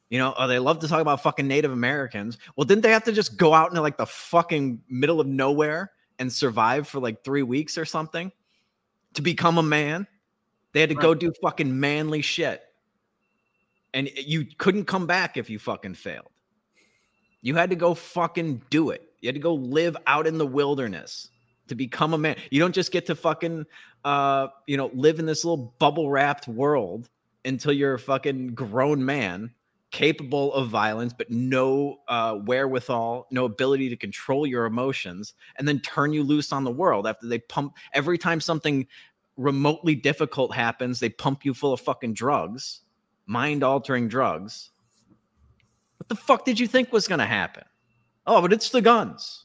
You 0.09 0.19
know 0.19 0.35
oh 0.39 0.47
they 0.47 0.59
love 0.59 0.81
to 0.81 0.89
talk 0.89 1.01
about 1.01 1.23
fucking 1.23 1.47
native 1.47 1.73
americans. 1.73 2.39
Well 2.57 2.65
didn't 2.65 2.83
they 2.83 2.93
have 2.93 3.05
to 3.05 3.13
just 3.13 3.37
go 3.37 3.55
out 3.55 3.71
into 3.71 3.81
like 3.81 3.97
the 3.97 4.07
fucking 4.07 4.83
middle 4.89 5.21
of 5.21 5.27
nowhere 5.27 5.93
and 6.19 6.33
survive 6.33 6.87
for 6.87 7.01
like 7.01 7.25
three 7.25 7.43
weeks 7.43 7.77
or 7.77 7.85
something 7.85 8.31
to 9.15 9.23
become 9.23 9.59
a 9.59 9.63
man? 9.63 10.07
They 10.73 10.81
had 10.81 10.91
to 10.91 10.95
go 10.95 11.15
do 11.15 11.33
fucking 11.43 11.81
manly 11.81 12.23
shit. 12.23 12.63
And 13.93 14.09
you 14.17 14.47
couldn't 14.59 14.85
come 14.85 15.07
back 15.07 15.37
if 15.37 15.51
you 15.51 15.59
fucking 15.59 15.95
failed. 15.95 16.31
You 17.43 17.55
had 17.55 17.71
to 17.71 17.77
go 17.77 17.95
fucking 17.95 18.63
do 18.71 18.91
it. 18.91 19.03
You 19.21 19.29
had 19.29 19.35
to 19.35 19.41
go 19.41 19.55
live 19.55 19.97
out 20.07 20.27
in 20.27 20.39
the 20.39 20.47
wilderness 20.47 21.29
to 21.69 21.75
become 21.75 22.15
a 22.15 22.19
man. 22.19 22.37
You 22.51 22.61
don't 22.61 22.75
just 22.75 22.93
get 22.93 23.07
to 23.07 23.15
fucking 23.15 23.67
uh, 24.05 24.49
you 24.67 24.77
know, 24.77 24.91
live 24.95 25.19
in 25.19 25.27
this 25.27 25.45
little 25.45 25.75
bubble 25.79 26.11
wrapped 26.11 26.49
world 26.49 27.09
until 27.45 27.73
you're 27.73 27.95
a 27.95 27.99
fucking 27.99 28.55
grown 28.55 29.05
man 29.05 29.51
capable 29.91 30.53
of 30.55 30.69
violence 30.69 31.13
but 31.13 31.29
no 31.31 31.99
uh, 32.07 32.37
wherewithal 32.37 33.27
no 33.33 33.45
ability 33.45 33.89
to 33.89 33.97
control 33.97 34.47
your 34.47 34.65
emotions 34.65 35.35
and 35.57 35.67
then 35.67 35.81
turn 35.81 36.13
you 36.13 36.23
loose 36.23 36.53
on 36.53 36.63
the 36.63 36.71
world 36.71 37.09
after 37.09 37.27
they 37.27 37.41
pump 37.41 37.75
every 37.93 38.17
time 38.17 38.41
something 38.41 38.87
remotely 39.37 39.97
difficult 39.97 40.55
happens 40.55 41.01
they 41.01 41.09
pump 41.09 41.45
you 41.45 41.53
full 41.53 41.73
of 41.73 41.81
fucking 41.81 42.15
drugs 42.15 42.83
mind 43.27 43.65
altering 43.65 44.07
drugs 44.07 44.71
what 46.01 46.09
the 46.09 46.17
fuck 46.17 46.47
did 46.47 46.59
you 46.59 46.67
think 46.67 46.93
was 46.93 47.07
going 47.07 47.19
to 47.19 47.27
happen? 47.27 47.65
Oh 48.27 48.41
but 48.41 48.53
it's 48.53 48.71
the 48.71 48.81
guns. 48.81 49.45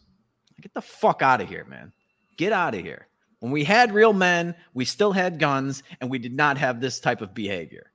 Get 0.62 0.74
the 0.74 0.82
fuck 0.82 1.22
out 1.22 1.42
of 1.42 1.50
here 1.50 1.66
man. 1.66 1.92
Get 2.38 2.54
out 2.54 2.74
of 2.74 2.82
here. 2.82 3.08
When 3.40 3.52
we 3.52 3.66
had 3.66 3.94
real 3.94 4.14
men 4.14 4.56
we 4.74 4.86
still 4.86 5.12
had 5.12 5.38
guns 5.38 5.84
and 6.00 6.10
we 6.10 6.18
did 6.18 6.34
not 6.34 6.58
have 6.58 6.80
this 6.80 7.00
type 7.02 7.22
of 7.22 7.34
behavior. 7.34 7.92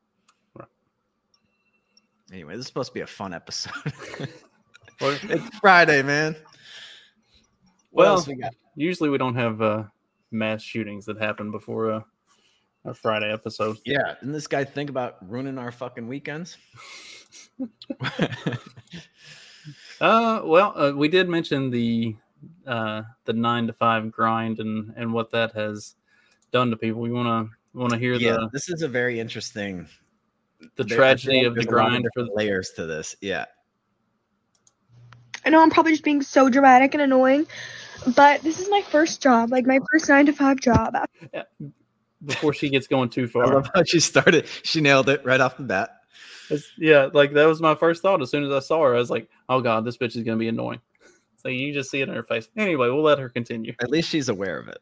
Anyway, 2.33 2.53
this 2.53 2.61
is 2.61 2.66
supposed 2.68 2.90
to 2.90 2.94
be 2.94 3.01
a 3.01 3.07
fun 3.07 3.35
episode. 3.35 3.73
it's 5.01 5.59
Friday, 5.59 6.03
man. 6.03 6.37
What 7.90 8.05
well, 8.05 8.25
we 8.29 8.40
usually 8.77 9.09
we 9.09 9.18
don't 9.18 9.35
have 9.35 9.61
uh, 9.61 9.85
mass 10.31 10.62
shootings 10.62 11.07
that 11.07 11.18
happen 11.18 11.51
before 11.51 11.90
a, 11.90 12.05
a 12.84 12.94
Friday 12.94 13.32
episode. 13.32 13.78
Yeah, 13.84 14.14
didn't 14.20 14.32
this 14.32 14.46
guy 14.46 14.64
think 14.64 14.90
about 14.90 15.16
ruining 15.28 15.58
our 15.58 15.72
fucking 15.72 16.06
weekends? 16.06 16.56
uh, 20.00 20.42
well, 20.44 20.72
uh, 20.76 20.92
we 20.94 21.08
did 21.08 21.28
mention 21.28 21.70
the 21.70 22.16
uh, 22.66 23.02
the 23.24 23.32
nine 23.32 23.66
to 23.66 23.72
five 23.72 24.10
grind 24.10 24.60
and 24.60 24.92
and 24.96 25.12
what 25.12 25.30
that 25.30 25.52
has 25.52 25.94
done 26.52 26.70
to 26.70 26.76
people. 26.76 27.00
We 27.00 27.12
want 27.12 27.28
to 27.28 27.78
want 27.78 27.92
to 27.92 27.98
hear 27.98 28.14
yeah, 28.14 28.32
the 28.32 28.50
this 28.52 28.68
is 28.68 28.82
a 28.82 28.88
very 28.88 29.20
interesting 29.20 29.86
the 30.76 30.84
tragedy 30.84 31.44
of 31.44 31.54
the 31.54 31.60
there's 31.60 31.66
grind 31.66 31.96
for 31.96 32.02
different 32.02 32.36
layers 32.36 32.70
to 32.70 32.86
this. 32.86 33.16
Yeah. 33.20 33.46
I 35.44 35.50
know 35.50 35.62
I'm 35.62 35.70
probably 35.70 35.92
just 35.92 36.04
being 36.04 36.22
so 36.22 36.50
dramatic 36.50 36.92
and 36.92 37.02
annoying, 37.02 37.46
but 38.14 38.42
this 38.42 38.60
is 38.60 38.68
my 38.68 38.82
first 38.82 39.22
job, 39.22 39.50
like 39.50 39.66
my 39.66 39.80
first 39.90 40.08
nine 40.08 40.26
to 40.26 40.32
five 40.32 40.60
job. 40.60 40.94
Before 42.24 42.52
she 42.52 42.68
gets 42.68 42.87
going 42.87 43.09
too 43.11 43.24
I 43.24 43.28
far. 43.28 43.46
love 43.54 43.70
how 43.74 43.83
she 43.85 44.00
started. 44.00 44.46
She 44.62 44.80
nailed 44.80 45.09
it 45.09 45.24
right 45.24 45.40
off 45.40 45.56
the 45.56 45.62
bat. 45.64 45.90
It's- 46.50 46.66
yeah, 46.76 47.09
like 47.12 47.33
that 47.35 47.46
was 47.46 47.61
my 47.61 47.74
first 47.74 48.02
thought. 48.02 48.20
As 48.22 48.30
soon 48.30 48.44
as 48.44 48.50
I 48.52 48.59
saw 48.59 48.83
her, 48.83 48.94
I 48.94 48.98
was 48.98 49.11
like, 49.11 49.28
"Oh 49.48 49.61
God, 49.61 49.85
this 49.85 49.96
bitch 49.96 50.16
is 50.16 50.22
gonna 50.24 50.37
be 50.37 50.48
annoying." 50.48 50.80
So 51.37 51.48
you 51.48 51.72
just 51.72 51.90
see 51.90 52.00
it 52.00 52.09
in 52.09 52.14
her 52.14 52.22
face. 52.22 52.48
Anyway, 52.56 52.88
we'll 52.88 53.02
let 53.02 53.18
her 53.18 53.28
continue. 53.28 53.72
At 53.80 53.90
least 53.90 54.09
she's 54.11 54.28
aware 54.28 54.59
of 54.59 54.68
it. 54.68 54.78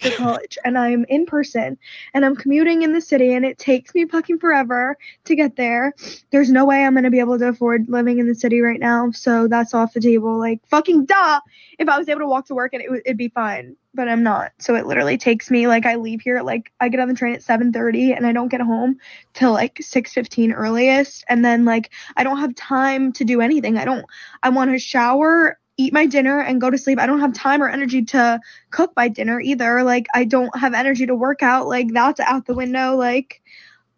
To 0.00 0.10
college 0.10 0.58
and 0.64 0.78
I'm 0.78 1.04
in 1.08 1.26
person 1.26 1.78
and 2.14 2.24
I'm 2.24 2.36
commuting 2.36 2.82
in 2.82 2.92
the 2.92 3.00
city 3.00 3.32
and 3.32 3.44
it 3.44 3.58
takes 3.58 3.94
me 3.94 4.06
fucking 4.06 4.38
forever 4.38 4.96
to 5.24 5.36
get 5.36 5.56
there. 5.56 5.94
There's 6.30 6.50
no 6.50 6.64
way 6.64 6.84
I'm 6.84 6.94
gonna 6.94 7.10
be 7.10 7.20
able 7.20 7.38
to 7.38 7.48
afford 7.48 7.88
living 7.88 8.18
in 8.18 8.26
the 8.26 8.34
city 8.34 8.60
right 8.60 8.80
now, 8.80 9.10
so 9.10 9.48
that's 9.48 9.74
off 9.74 9.92
the 9.92 10.00
table. 10.00 10.38
Like 10.38 10.60
fucking 10.68 11.06
duh. 11.06 11.40
If 11.78 11.88
I 11.88 11.98
was 11.98 12.08
able 12.08 12.20
to 12.20 12.26
walk 12.26 12.46
to 12.46 12.54
work 12.54 12.74
and 12.74 12.82
it 12.82 12.90
would 12.90 13.02
it'd 13.04 13.16
be 13.16 13.28
fine, 13.28 13.76
but 13.94 14.08
I'm 14.08 14.22
not. 14.22 14.52
So 14.58 14.74
it 14.74 14.86
literally 14.86 15.18
takes 15.18 15.50
me 15.50 15.66
like 15.66 15.86
I 15.86 15.96
leave 15.96 16.20
here 16.20 16.40
like 16.42 16.72
I 16.80 16.88
get 16.88 17.00
on 17.00 17.08
the 17.08 17.14
train 17.14 17.34
at 17.34 17.42
7:30 17.42 18.16
and 18.16 18.26
I 18.26 18.32
don't 18.32 18.48
get 18.48 18.60
home 18.60 18.98
till 19.34 19.52
like 19.52 19.76
6:15 19.76 20.52
earliest 20.52 21.24
and 21.28 21.44
then 21.44 21.64
like 21.64 21.90
I 22.16 22.24
don't 22.24 22.38
have 22.38 22.54
time 22.54 23.12
to 23.14 23.24
do 23.24 23.40
anything. 23.40 23.78
I 23.78 23.84
don't 23.84 24.06
I 24.42 24.50
want 24.50 24.70
to 24.70 24.78
shower 24.78 25.58
eat 25.78 25.92
my 25.92 26.04
dinner 26.06 26.40
and 26.40 26.60
go 26.60 26.68
to 26.68 26.76
sleep. 26.76 26.98
I 26.98 27.06
don't 27.06 27.20
have 27.20 27.32
time 27.32 27.62
or 27.62 27.68
energy 27.68 28.04
to 28.06 28.40
cook 28.70 28.92
my 28.96 29.08
dinner 29.08 29.40
either. 29.40 29.82
Like 29.84 30.06
I 30.14 30.24
don't 30.24 30.54
have 30.58 30.74
energy 30.74 31.06
to 31.06 31.14
work 31.14 31.42
out. 31.42 31.68
Like 31.68 31.92
that's 31.92 32.20
out 32.20 32.46
the 32.46 32.54
window. 32.54 32.96
Like 32.96 33.40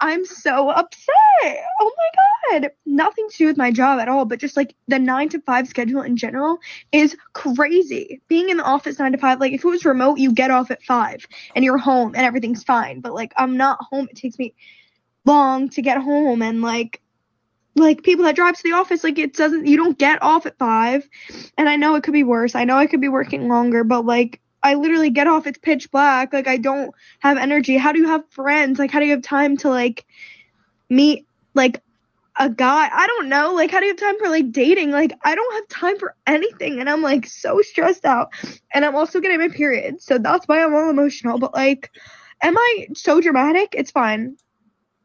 I'm 0.01 0.25
so 0.25 0.71
upset. 0.71 1.09
Oh 1.81 1.93
my 1.97 2.59
god. 2.61 2.71
Nothing 2.87 3.29
to 3.31 3.37
do 3.37 3.47
with 3.47 3.57
my 3.57 3.71
job 3.71 3.99
at 3.99 4.09
all, 4.09 4.25
but 4.25 4.39
just 4.39 4.57
like 4.57 4.75
the 4.89 4.99
9 4.99 5.29
to 5.31 5.41
5 5.41 5.69
schedule 5.69 6.03
in 6.03 6.17
general 6.17 6.59
is 6.93 7.17
crazy. 7.33 8.21
Being 8.29 8.51
in 8.51 8.59
the 8.59 8.65
office 8.65 8.99
9 8.99 9.13
to 9.13 9.19
5, 9.19 9.41
like 9.41 9.53
if 9.53 9.65
it 9.65 9.69
was 9.69 9.85
remote, 9.85 10.19
you 10.19 10.33
get 10.33 10.51
off 10.51 10.71
at 10.71 10.83
5 10.83 11.27
and 11.55 11.65
you're 11.65 11.79
home 11.79 12.15
and 12.15 12.25
everything's 12.25 12.65
fine, 12.65 13.01
but 13.01 13.15
like 13.15 13.33
I'm 13.37 13.57
not 13.57 13.79
home. 13.91 14.09
It 14.11 14.17
takes 14.17 14.39
me 14.39 14.55
long 15.25 15.69
to 15.71 15.83
get 15.83 15.99
home 15.99 16.43
and 16.43 16.63
like 16.63 17.01
like 17.77 18.03
people 18.03 18.25
that 18.25 18.37
drive 18.37 18.57
to 18.57 18.63
the 18.63 18.73
office 18.73 19.05
like 19.05 19.19
it 19.19 19.35
doesn't 19.35 19.67
you 19.67 19.77
don't 19.77 19.99
get 19.99 20.23
off 20.23 20.47
at 20.47 20.59
5 20.59 21.09
and 21.57 21.69
I 21.69 21.77
know 21.77 21.95
it 21.95 22.03
could 22.03 22.13
be 22.13 22.25
worse. 22.25 22.55
I 22.55 22.65
know 22.65 22.77
I 22.77 22.87
could 22.87 23.01
be 23.01 23.09
working 23.09 23.49
longer, 23.49 23.85
but 23.85 24.05
like 24.05 24.41
I 24.63 24.75
literally 24.75 25.11
get 25.11 25.27
off 25.27 25.47
it's 25.47 25.59
pitch 25.59 25.91
black. 25.91 26.33
Like 26.33 26.49
I 26.49 26.57
don't 26.57 26.95
have 27.21 27.39
energy. 27.39 27.77
How 27.77 27.93
do 27.93 28.01
you 28.01 28.09
have 28.09 28.29
friends? 28.31 28.79
Like 28.79 28.91
how 28.91 28.99
do 29.01 29.07
you 29.07 29.13
have 29.13 29.23
time 29.23 29.57
to 29.59 29.69
like 29.71 30.05
meet 30.89 31.27
like 31.55 31.83
a 32.39 32.51
guy? 32.51 32.89
I 32.93 33.07
don't 33.07 33.29
know. 33.29 33.53
Like 33.55 33.71
how 33.71 33.81
do 33.81 33.87
you 33.87 33.93
have 33.93 34.01
time 34.01 34.19
for 34.19 34.29
like 34.29 34.51
dating? 34.51 34.91
Like 34.91 35.13
I 35.25 35.35
don't 35.35 35.55
have 35.55 35.69
time 35.69 35.99
for 35.99 36.15
anything 36.27 36.81
and 36.81 36.91
I'm 36.91 37.03
like 37.03 37.27
so 37.27 37.63
stressed 37.63 38.05
out. 38.05 38.33
And 38.75 38.85
I'm 38.85 38.97
also 38.97 39.21
getting 39.21 39.39
my 39.39 39.49
period. 39.49 40.03
So 40.03 40.19
that's 40.19 40.47
why 40.47 40.63
I'm 40.63 40.75
all 40.75 40.91
emotional, 40.91 41.39
but 41.39 41.55
like 41.55 41.91
am 42.43 42.59
I 42.59 42.89
so 42.95 43.21
dramatic? 43.21 43.75
It's 43.77 43.91
fine. 43.91 44.37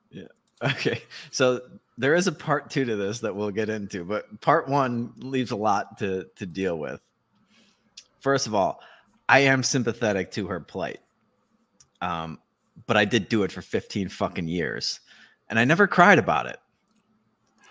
Yeah. 0.10 0.24
Okay. 0.64 1.02
So 1.32 1.62
there 1.98 2.16
is 2.16 2.28
a 2.28 2.32
part 2.32 2.70
two 2.70 2.86
to 2.86 2.96
this 2.96 3.20
that 3.22 3.36
we'll 3.36 3.52
get 3.52 3.70
into, 3.70 4.04
but 4.04 4.42
part 4.42 4.68
one 4.68 5.14
leaves 5.18 5.52
a 5.52 5.56
lot 5.56 5.98
to 6.00 6.28
to 6.36 6.46
deal 6.46 6.78
with. 6.78 7.02
First 8.20 8.48
of 8.48 8.56
all, 8.56 8.82
I 9.30 9.40
am 9.40 9.64
sympathetic 9.64 10.32
to 10.32 10.48
her 10.48 10.60
plight. 10.60 11.00
Um, 12.02 12.40
but 12.88 12.98
I 12.98 13.06
did 13.06 13.30
do 13.30 13.44
it 13.44 13.52
for 13.52 13.62
15 13.62 14.10
fucking 14.10 14.48
years. 14.48 15.00
And 15.50 15.58
I 15.58 15.66
never 15.66 15.88
cried 15.88 16.20
about 16.20 16.48
it. 16.48 16.58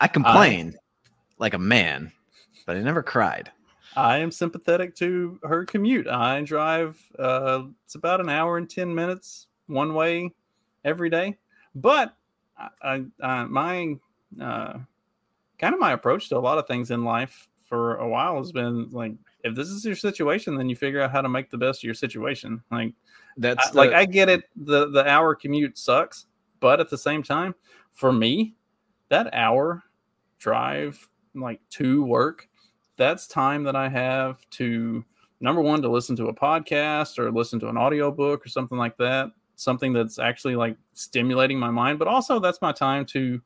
I 0.00 0.08
complained 0.08 0.76
like 1.38 1.54
a 1.54 1.58
man, 1.58 2.12
but 2.66 2.76
I 2.76 2.80
never 2.80 3.02
cried. 3.02 3.50
I 3.96 4.18
am 4.18 4.30
sympathetic 4.30 4.96
to 4.96 5.38
her 5.44 5.64
commute. 5.64 6.08
I 6.08 6.42
drive 6.42 7.00
uh 7.18 7.64
it's 7.84 7.94
about 7.94 8.20
an 8.20 8.28
hour 8.28 8.56
and 8.56 8.68
10 8.68 8.94
minutes 8.94 9.46
one 9.66 9.94
way 9.94 10.32
every 10.84 11.10
day. 11.10 11.38
But 11.74 12.16
I, 12.58 12.68
I, 12.82 13.04
I 13.22 13.44
my 13.44 13.96
uh 14.40 14.78
kind 15.58 15.74
of 15.74 15.80
my 15.80 15.92
approach 15.92 16.28
to 16.28 16.36
a 16.36 16.38
lot 16.38 16.58
of 16.58 16.66
things 16.66 16.90
in 16.90 17.04
life 17.04 17.48
for 17.64 17.96
a 17.96 18.08
while 18.08 18.36
has 18.36 18.52
been 18.52 18.90
like 18.90 19.12
if 19.42 19.54
this 19.54 19.68
is 19.68 19.84
your 19.84 19.96
situation 19.96 20.56
then 20.56 20.68
you 20.68 20.76
figure 20.76 21.00
out 21.00 21.10
how 21.10 21.20
to 21.20 21.28
make 21.28 21.50
the 21.50 21.58
best 21.58 21.80
of 21.80 21.84
your 21.84 21.94
situation. 21.94 22.62
Like 22.70 22.92
That's 23.36 23.68
I- 23.68 23.72
like 23.72 23.92
I 23.92 24.04
get 24.04 24.28
it 24.28 24.44
the 24.56 24.90
the 24.90 25.08
hour 25.08 25.34
commute 25.34 25.78
sucks, 25.78 26.26
but 26.60 26.80
at 26.80 26.90
the 26.90 26.98
same 26.98 27.22
time 27.22 27.54
for 27.92 28.12
me 28.12 28.54
that 29.08 29.32
hour 29.34 29.82
drive 30.38 31.08
like 31.34 31.60
to 31.70 32.04
work 32.04 32.48
that's 32.96 33.26
time 33.26 33.64
that 33.64 33.74
I 33.74 33.88
have 33.88 34.38
to 34.50 35.04
number 35.40 35.60
one 35.60 35.82
to 35.82 35.88
listen 35.88 36.16
to 36.16 36.28
a 36.28 36.34
podcast 36.34 37.18
or 37.18 37.30
listen 37.30 37.58
to 37.60 37.68
an 37.68 37.76
audiobook 37.76 38.44
or 38.44 38.48
something 38.48 38.78
like 38.78 38.96
that 38.98 39.30
something 39.56 39.92
that's 39.92 40.18
actually 40.18 40.56
like 40.56 40.76
stimulating 40.92 41.58
my 41.58 41.70
mind 41.70 41.98
but 41.98 42.08
also 42.08 42.38
that's 42.38 42.60
my 42.62 42.72
time 42.72 43.04
to 43.06 43.40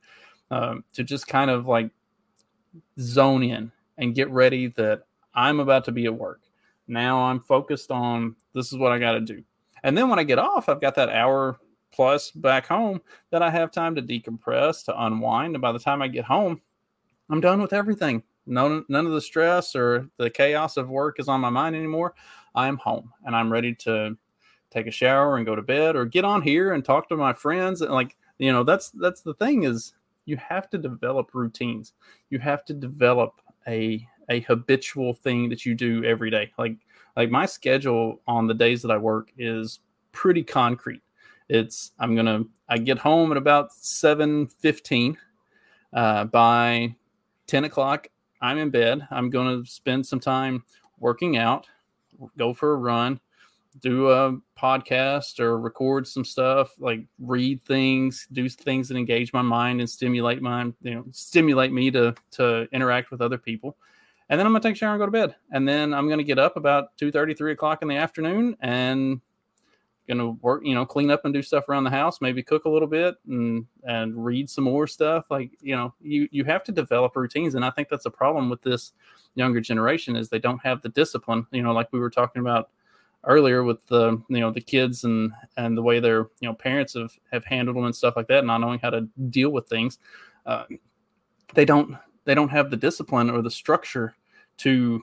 um, 0.51 0.85
to 0.95 1.05
just 1.05 1.27
kind 1.27 1.51
of 1.51 1.67
like 1.67 1.91
zone 2.99 3.43
in 3.43 3.73
and 3.99 4.15
get 4.15 4.31
ready 4.31 4.69
that 4.69 5.03
i'm 5.35 5.61
about 5.61 5.85
to 5.85 5.93
be 5.93 6.07
at 6.07 6.15
work. 6.15 6.41
Now 6.87 7.21
i'm 7.21 7.41
focused 7.41 7.91
on 7.91 8.37
this 8.55 8.73
is 8.73 8.79
what 8.79 8.93
i 8.93 8.99
got 8.99 9.13
to 9.13 9.21
do. 9.21 9.43
And 9.83 9.97
then 9.97 10.09
when 10.09 10.19
i 10.19 10.25
get 10.25 10.39
off 10.39 10.69
i've 10.69 10.81
got 10.81 10.95
that 10.97 11.11
hour 11.11 11.59
plus 11.93 12.31
back 12.31 12.67
home 12.67 13.01
that 13.31 13.43
i 13.43 13.51
have 13.51 13.71
time 13.71 13.95
to 13.95 14.03
decompress 14.03 14.85
to 14.85 15.05
unwind 15.05 15.55
and 15.55 15.63
by 15.63 15.73
the 15.73 15.79
time 15.79 16.03
i 16.03 16.09
get 16.09 16.25
home 16.25 16.61
i'm 17.31 17.41
done 17.41 17.61
with 17.61 17.73
everything. 17.73 18.23
None, 18.47 18.87
none 18.89 19.05
of 19.05 19.13
the 19.13 19.21
stress 19.21 19.77
or 19.77 20.09
the 20.17 20.31
chaos 20.31 20.79
of 20.79 20.89
work 20.89 21.21
is 21.21 21.29
on 21.29 21.43
my 21.43 21.51
mind 21.51 21.77
anymore. 21.77 22.15
I'm 22.55 22.79
home 22.79 23.13
and 23.25 23.37
i'm 23.37 23.53
ready 23.53 23.75
to 23.75 24.17
take 24.71 24.87
a 24.87 24.91
shower 24.91 25.37
and 25.37 25.47
go 25.47 25.55
to 25.55 25.63
bed 25.63 25.97
or 25.97 26.05
get 26.05 26.25
on 26.25 26.43
here 26.43 26.73
and 26.73 26.85
talk 26.85 27.09
to 27.09 27.17
my 27.17 27.33
friends 27.33 27.81
and 27.81 27.93
like 27.93 28.17
you 28.39 28.53
know 28.53 28.65
that's 28.65 28.91
that's 28.91 29.23
the 29.23 29.35
thing 29.35 29.65
is 29.65 29.95
you 30.29 30.37
have 30.37 30.69
to 30.71 30.79
develop 30.79 31.31
routines. 31.33 31.95
You 32.29 32.39
have 32.39 32.65
to 32.67 32.75
develop 32.75 33.41
a 33.67 34.07
a 34.31 34.41
habitual 34.41 35.15
thing 35.15 35.49
that 35.49 35.65
you 35.65 35.75
do 35.75 36.05
every 36.05 36.31
day. 36.31 36.53
Like 36.59 36.77
like 37.17 37.31
my 37.31 37.47
schedule 37.47 38.21
on 38.27 38.47
the 38.47 38.55
days 38.55 38.83
that 38.83 38.91
i 38.91 38.97
work 38.99 39.33
is 39.39 39.81
pretty 40.13 40.43
concrete. 40.43 41.03
It's 41.49 41.93
i'm 41.99 42.15
gonna 42.15 42.45
i 42.69 42.77
get 42.77 42.99
home 42.99 43.33
at 43.33 43.39
about 43.39 43.73
7 43.73 44.47
15 44.47 45.17
uh, 45.95 46.25
by 46.25 46.95
10 47.47 47.65
o'clock 47.65 48.09
i'm 48.43 48.59
in 48.59 48.69
bed. 48.69 49.09
I'm 49.11 49.31
gonna 49.31 49.65
spend 49.65 50.07
some 50.07 50.21
time 50.21 50.63
working 50.99 51.39
out 51.39 51.67
go 52.37 52.53
for 52.53 52.73
a 52.73 52.77
run 52.77 53.21
do 53.81 54.11
a 54.11 54.37
podcast 54.59 55.41
or 55.41 55.59
record 55.61 56.07
some 56.07 56.25
stuff 56.25 56.75
like 56.79 57.05
read 57.21 57.63
things 57.63 58.27
do 58.33 58.49
things 58.49 58.89
that 58.89 58.97
engage 58.97 59.33
my 59.33 59.43
mind 59.43 59.81
and 59.81 59.89
stimulate 59.89 60.43
my 60.43 60.65
you 60.83 60.95
know 60.95 61.05
stimulate 61.13 61.73
me 61.73 61.91
to 61.91 62.15
to 62.31 62.67
interact 62.73 63.11
with 63.11 63.21
other 63.21 63.39
people 63.39 63.77
and 64.29 64.39
then 64.39 64.47
I'm 64.47 64.53
gonna 64.53 64.63
take 64.63 64.75
a 64.75 64.79
shower 64.79 64.93
and 64.93 65.01
go 65.01 65.07
to 65.07 65.13
bed, 65.13 65.37
and 65.51 65.67
then 65.67 65.95
I'm 65.95 66.09
gonna 66.09 66.23
get 66.23 66.39
up 66.39 66.57
about 66.57 66.97
2:30, 66.99 67.35
3 67.35 67.53
o'clock 67.53 67.83
in 67.83 67.89
the 67.89 67.97
afternoon, 67.97 68.57
and 68.61 69.21
gonna 70.07 70.31
work, 70.31 70.63
you 70.65 70.75
know, 70.75 70.87
clean 70.87 71.11
up 71.11 71.25
and 71.25 71.35
do 71.35 71.43
stuff 71.43 71.69
around 71.69 71.85
the 71.85 71.91
house, 71.91 72.21
maybe 72.21 72.43
cook 72.43 72.65
a 72.65 72.69
little 72.69 72.89
bit 72.89 73.17
and 73.27 73.67
and 73.85 74.23
read 74.23 74.51
some 74.51 74.65
more 74.65 74.87
stuff. 74.87 75.31
Like 75.31 75.53
you 75.61 75.75
know, 75.77 75.95
you 76.01 76.29
you 76.31 76.45
have 76.45 76.63
to 76.65 76.73
develop 76.73 77.17
routines, 77.17 77.55
and 77.55 77.65
I 77.65 77.71
think 77.71 77.89
that's 77.89 78.07
a 78.07 78.11
problem 78.11 78.51
with 78.51 78.63
this 78.63 78.93
younger 79.35 79.61
generation 79.61 80.17
is 80.17 80.29
they 80.29 80.39
don't 80.39 80.63
have 80.63 80.83
the 80.83 80.89
discipline. 80.91 81.47
You 81.51 81.63
know, 81.63 81.73
like 81.73 81.89
we 81.93 82.01
were 82.01 82.11
talking 82.11 82.41
about 82.41 82.71
earlier 83.29 83.63
with 83.63 83.87
the 83.87 84.21
you 84.29 84.41
know 84.41 84.51
the 84.51 84.61
kids 84.61 85.05
and 85.05 85.31
and 85.57 85.77
the 85.77 85.83
way 85.83 86.01
their 86.01 86.29
you 86.41 86.49
know 86.49 86.55
parents 86.55 86.95
have 86.95 87.13
have 87.31 87.45
handled 87.45 87.77
them 87.77 87.85
and 87.85 87.95
stuff 87.95 88.17
like 88.17 88.27
that, 88.27 88.45
not 88.45 88.59
knowing 88.59 88.81
how 88.81 88.91
to 88.91 89.03
deal 89.31 89.51
with 89.51 89.69
things. 89.69 89.99
Uh, 90.45 90.65
they 91.55 91.65
don't 91.65 91.97
they 92.25 92.35
don't 92.35 92.49
have 92.49 92.71
the 92.71 92.77
discipline 92.77 93.31
or 93.31 93.43
the 93.43 93.51
structure 93.51 94.15
to 94.57 95.03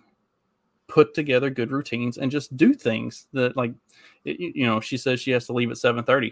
put 0.87 1.13
together 1.13 1.49
good 1.49 1.71
routines 1.71 2.17
and 2.17 2.31
just 2.31 2.55
do 2.57 2.73
things 2.73 3.27
that 3.33 3.55
like 3.55 3.73
it, 4.23 4.39
you 4.39 4.65
know 4.65 4.79
she 4.79 4.97
says 4.97 5.19
she 5.19 5.31
has 5.31 5.47
to 5.47 5.53
leave 5.53 5.71
at 5.71 5.77
7.30 5.77 6.31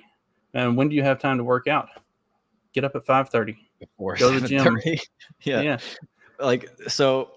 and 0.53 0.77
when 0.77 0.89
do 0.89 0.95
you 0.95 1.01
have 1.01 1.17
time 1.17 1.37
to 1.37 1.43
work 1.43 1.67
out? 1.67 1.89
Get 2.73 2.83
up 2.83 2.95
at 2.95 3.03
5.30 3.03 3.57
Before 3.79 4.15
go 4.15 4.31
to 4.31 4.39
the 4.39 4.47
gym. 4.47 4.79
yeah. 5.41 5.61
yeah. 5.61 5.77
Like 6.39 6.69
so 6.87 7.31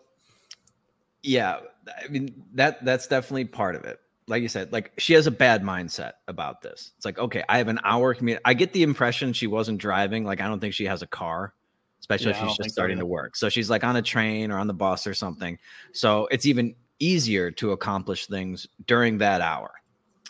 yeah 1.22 1.58
i 2.04 2.08
mean 2.08 2.32
that 2.54 2.84
that's 2.84 3.06
definitely 3.08 3.44
part 3.44 3.74
of 3.74 3.84
it 3.84 4.00
like 4.28 4.42
you 4.42 4.48
said 4.48 4.72
like 4.72 4.92
she 4.98 5.12
has 5.12 5.26
a 5.26 5.30
bad 5.30 5.62
mindset 5.62 6.14
about 6.28 6.62
this. 6.62 6.92
It's 6.96 7.04
like 7.04 7.18
okay 7.18 7.44
i 7.48 7.58
have 7.58 7.68
an 7.68 7.78
hour 7.84 8.14
commute 8.14 8.40
i 8.44 8.54
get 8.54 8.72
the 8.72 8.82
impression 8.82 9.32
she 9.32 9.46
wasn't 9.46 9.78
driving 9.78 10.24
like 10.24 10.40
i 10.40 10.46
don't 10.46 10.60
think 10.60 10.74
she 10.74 10.84
has 10.84 11.02
a 11.02 11.06
car 11.06 11.54
especially 12.00 12.30
Yeah, 12.30 12.44
if 12.44 12.50
she's 12.50 12.56
just 12.58 12.70
starting 12.70 12.98
to 12.98 13.06
work. 13.06 13.36
So 13.36 13.48
she's 13.48 13.68
like 13.68 13.82
on 13.82 13.96
a 13.96 14.02
train 14.02 14.52
or 14.52 14.58
on 14.58 14.68
the 14.68 14.74
bus 14.74 15.06
or 15.06 15.14
something. 15.14 15.58
So 15.92 16.28
it's 16.30 16.46
even 16.46 16.74
easier 17.00 17.50
to 17.52 17.72
accomplish 17.72 18.26
things 18.26 18.66
during 18.86 19.18
that 19.18 19.40
hour. 19.40 19.72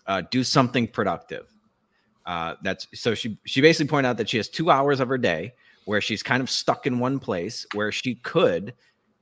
Uh, 0.06 0.22
do 0.30 0.42
something 0.42 0.86
productive. 0.88 1.52
Uh, 2.24 2.54
that's 2.62 2.86
so 2.94 3.14
she 3.14 3.38
she 3.44 3.60
basically 3.60 3.88
pointed 3.88 4.08
out 4.08 4.16
that 4.16 4.28
she 4.28 4.36
has 4.36 4.48
two 4.48 4.70
hours 4.70 5.00
of 5.00 5.08
her 5.08 5.18
day 5.18 5.52
where 5.84 6.00
she's 6.00 6.22
kind 6.22 6.42
of 6.42 6.48
stuck 6.48 6.86
in 6.86 6.98
one 6.98 7.18
place 7.18 7.66
where 7.74 7.92
she 7.92 8.16
could 8.16 8.72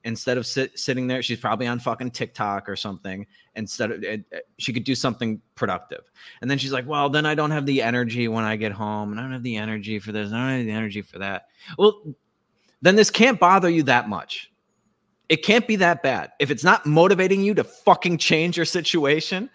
instead 0.05 0.39
of 0.39 0.47
sit, 0.47 0.79
sitting 0.79 1.07
there 1.07 1.23
she's 1.23 1.41
probably 1.41 1.67
on 1.67 1.79
fucking 1.79 2.11
tiktok 2.11 2.69
or 2.69 2.77
something 2.77 3.27
instead 3.57 3.91
of 3.91 4.03
it, 4.03 4.25
it- 4.33 4.37
uh, 4.37 4.39
she 4.59 4.73
could 4.73 4.85
do 4.85 4.95
something 4.95 5.41
productive. 5.55 6.11
And 6.41 6.51
then 6.51 6.59
she's 6.59 6.73
like 6.73 6.87
well 6.87 7.09
then 7.11 7.27
i 7.27 7.35
don't 7.35 7.51
have 7.51 7.67
the 7.67 7.83
energy 7.83 8.29
when 8.29 8.45
i 8.45 8.57
get 8.57 8.73
home 8.73 9.11
and 9.11 9.21
i 9.21 9.23
don't 9.23 9.33
have 9.33 9.43
the 9.43 9.57
energy 9.57 9.99
for 9.99 10.13
this 10.13 10.29
and 10.29 10.37
i 10.37 10.51
don't 10.51 10.59
have 10.59 10.67
the 10.67 10.73
energy 10.73 11.03
for 11.03 11.19
that. 11.19 11.49
Well 11.79 12.03
then 12.83 12.97
this 12.97 13.11
can't 13.11 13.41
bother 13.41 13.71
you 13.71 13.83
that 13.85 14.09
much. 14.09 14.51
It 15.31 15.43
can't 15.43 15.67
be 15.67 15.77
that 15.77 16.03
bad. 16.03 16.33
If 16.39 16.51
it's 16.51 16.65
not 16.65 16.85
motivating 16.85 17.41
you 17.41 17.55
to 17.55 17.65
fucking 17.65 18.19
change 18.19 18.57
your 18.57 18.67
situation 18.67 19.49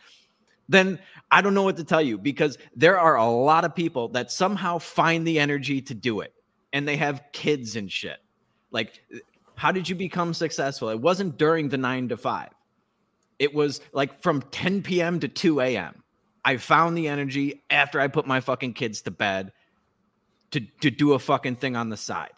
then 0.70 1.00
I 1.32 1.42
don't 1.42 1.54
know 1.54 1.64
what 1.64 1.78
to 1.78 1.84
tell 1.84 2.02
you 2.02 2.18
because 2.18 2.58
there 2.76 2.98
are 2.98 3.18
a 3.18 3.26
lot 3.26 3.66
of 3.66 3.76
people 3.76 4.08
that 4.10 4.32
somehow 4.32 4.78
find 4.78 5.28
the 5.28 5.40
energy 5.40 5.82
to 5.82 5.94
do 5.94 6.22
it 6.22 6.34
and 6.74 6.88
they 6.88 6.96
have 6.96 7.24
kids 7.34 7.76
and 7.76 7.92
shit. 7.92 8.18
Like, 8.72 9.04
how 9.60 9.74
did 9.74 9.90
you 9.90 9.96
become 9.96 10.34
successful? 10.34 10.88
It 10.90 11.02
wasn't 11.02 11.38
during 11.38 11.68
the 11.68 11.78
nine 11.78 12.08
to 12.10 12.18
five, 12.18 12.50
it 13.40 13.54
was 13.54 13.82
like 13.92 14.22
from 14.24 14.42
10 14.42 14.82
p.m. 14.84 15.20
to 15.20 15.28
2 15.28 15.60
a.m. 15.62 16.02
I 16.46 16.58
found 16.58 16.98
the 16.98 17.10
energy 17.10 17.64
after 17.70 18.00
I 18.00 18.08
put 18.08 18.26
my 18.26 18.40
fucking 18.40 18.74
kids 18.74 19.02
to 19.04 19.12
bed 19.12 19.52
to, 20.52 20.62
to 20.82 20.90
do 20.90 21.14
a 21.14 21.20
fucking 21.20 21.58
thing 21.58 21.76
on 21.76 21.90
the 21.90 21.98
side. 21.98 22.32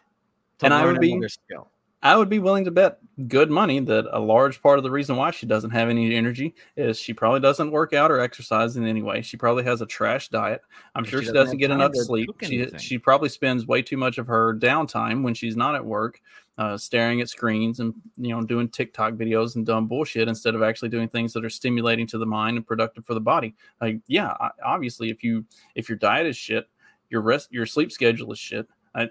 And 0.63 0.73
I 0.73 0.85
would 0.85 0.99
be- 0.99 1.17
skill. 1.27 1.70
I 2.03 2.17
would 2.17 2.29
be 2.29 2.39
willing 2.39 2.65
to 2.65 2.71
bet 2.71 2.97
good 3.27 3.51
money 3.51 3.79
that 3.79 4.07
a 4.11 4.19
large 4.19 4.61
part 4.61 4.79
of 4.79 4.83
the 4.83 4.89
reason 4.89 5.15
why 5.15 5.29
she 5.31 5.45
doesn't 5.45 5.69
have 5.69 5.89
any 5.89 6.15
energy 6.15 6.55
is 6.75 6.97
she 6.97 7.13
probably 7.13 7.39
doesn't 7.39 7.69
work 7.69 7.93
out 7.93 8.09
or 8.09 8.19
exercise 8.19 8.75
in 8.77 8.87
any 8.87 9.01
way. 9.01 9.21
She 9.21 9.37
probably 9.37 9.63
has 9.65 9.81
a 9.81 9.85
trash 9.85 10.29
diet. 10.29 10.61
I'm 10.95 11.03
sure 11.03 11.19
she 11.21 11.27
she, 11.27 11.33
doesn't 11.33 11.45
doesn't 11.45 11.57
get 11.59 11.71
enough 11.71 11.95
sleep. 11.95 12.29
She 12.41 12.67
she 12.77 12.97
probably 12.97 13.29
spends 13.29 13.67
way 13.67 13.81
too 13.81 13.97
much 13.97 14.17
of 14.17 14.27
her 14.27 14.55
downtime 14.55 15.23
when 15.23 15.33
she's 15.33 15.55
not 15.55 15.75
at 15.75 15.85
work, 15.85 16.21
uh, 16.57 16.77
staring 16.77 17.21
at 17.21 17.29
screens 17.29 17.79
and 17.79 17.93
you 18.17 18.29
know 18.29 18.41
doing 18.41 18.69
TikTok 18.69 19.13
videos 19.13 19.55
and 19.55 19.65
dumb 19.65 19.87
bullshit 19.87 20.27
instead 20.27 20.55
of 20.55 20.63
actually 20.63 20.89
doing 20.89 21.07
things 21.07 21.33
that 21.33 21.45
are 21.45 21.49
stimulating 21.49 22.07
to 22.07 22.17
the 22.17 22.25
mind 22.25 22.57
and 22.57 22.65
productive 22.65 23.05
for 23.05 23.13
the 23.13 23.21
body. 23.21 23.55
Like 23.79 23.99
yeah, 24.07 24.33
obviously 24.65 25.09
if 25.09 25.23
you 25.23 25.45
if 25.75 25.87
your 25.89 25.97
diet 25.97 26.25
is 26.25 26.37
shit, 26.37 26.67
your 27.09 27.21
rest 27.21 27.49
your 27.51 27.65
sleep 27.65 27.91
schedule 27.91 28.31
is 28.31 28.39
shit. 28.39 28.67
I 28.95 29.09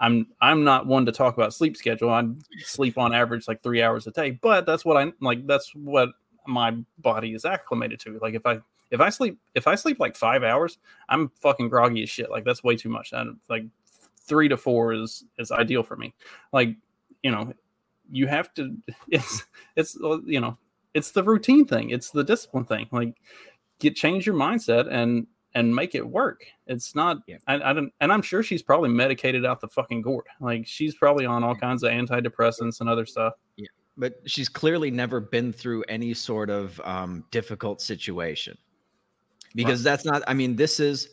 I'm 0.00 0.26
I'm 0.40 0.64
not 0.64 0.86
one 0.86 1.06
to 1.06 1.12
talk 1.12 1.36
about 1.36 1.52
sleep 1.52 1.76
schedule. 1.76 2.10
I 2.10 2.26
sleep 2.64 2.96
on 2.96 3.14
average 3.14 3.46
like 3.46 3.62
three 3.62 3.82
hours 3.82 4.06
a 4.06 4.10
day, 4.10 4.32
but 4.32 4.64
that's 4.66 4.84
what 4.84 4.96
I 4.96 5.12
like. 5.20 5.46
That's 5.46 5.74
what 5.74 6.10
my 6.46 6.76
body 6.98 7.34
is 7.34 7.44
acclimated 7.44 8.00
to. 8.00 8.18
Like 8.20 8.34
if 8.34 8.46
I 8.46 8.60
if 8.90 9.00
I 9.00 9.10
sleep 9.10 9.38
if 9.54 9.66
I 9.66 9.74
sleep 9.74 10.00
like 10.00 10.16
five 10.16 10.42
hours, 10.42 10.78
I'm 11.08 11.30
fucking 11.36 11.68
groggy 11.68 12.02
as 12.02 12.10
shit. 12.10 12.30
Like 12.30 12.44
that's 12.44 12.64
way 12.64 12.76
too 12.76 12.88
much. 12.88 13.12
And 13.12 13.38
like 13.50 13.64
three 14.26 14.48
to 14.48 14.56
four 14.56 14.94
is 14.94 15.24
is 15.38 15.52
ideal 15.52 15.82
for 15.82 15.96
me. 15.96 16.14
Like 16.52 16.76
you 17.22 17.30
know, 17.30 17.52
you 18.10 18.26
have 18.26 18.52
to. 18.54 18.76
It's 19.08 19.44
it's 19.76 19.96
you 20.24 20.40
know 20.40 20.56
it's 20.94 21.10
the 21.10 21.22
routine 21.22 21.66
thing. 21.66 21.90
It's 21.90 22.10
the 22.10 22.24
discipline 22.24 22.64
thing. 22.64 22.88
Like 22.90 23.16
get 23.78 23.96
change 23.96 24.24
your 24.24 24.34
mindset 24.34 24.90
and 24.90 25.26
and 25.54 25.74
make 25.74 25.94
it 25.94 26.06
work. 26.06 26.44
It's 26.66 26.94
not. 26.94 27.18
Yeah. 27.26 27.38
I, 27.46 27.70
I 27.70 27.72
don't. 27.72 27.92
And 28.00 28.12
I'm 28.12 28.22
sure 28.22 28.42
she's 28.42 28.62
probably 28.62 28.90
medicated 28.90 29.44
out 29.44 29.60
the 29.60 29.68
fucking 29.68 30.02
gourd. 30.02 30.26
Like 30.40 30.66
she's 30.66 30.94
probably 30.94 31.26
on 31.26 31.42
all 31.44 31.54
kinds 31.54 31.82
of 31.82 31.90
antidepressants 31.90 32.80
and 32.80 32.88
other 32.88 33.06
stuff. 33.06 33.34
Yeah. 33.56 33.66
but 33.96 34.14
she's 34.26 34.48
clearly 34.48 34.90
never 34.90 35.20
been 35.20 35.52
through 35.52 35.82
any 35.88 36.14
sort 36.14 36.50
of 36.50 36.80
um, 36.84 37.24
difficult 37.30 37.80
situation 37.80 38.56
because 39.54 39.82
that's 39.82 40.04
not 40.04 40.22
i 40.26 40.34
mean 40.34 40.56
this 40.56 40.80
is 40.80 41.10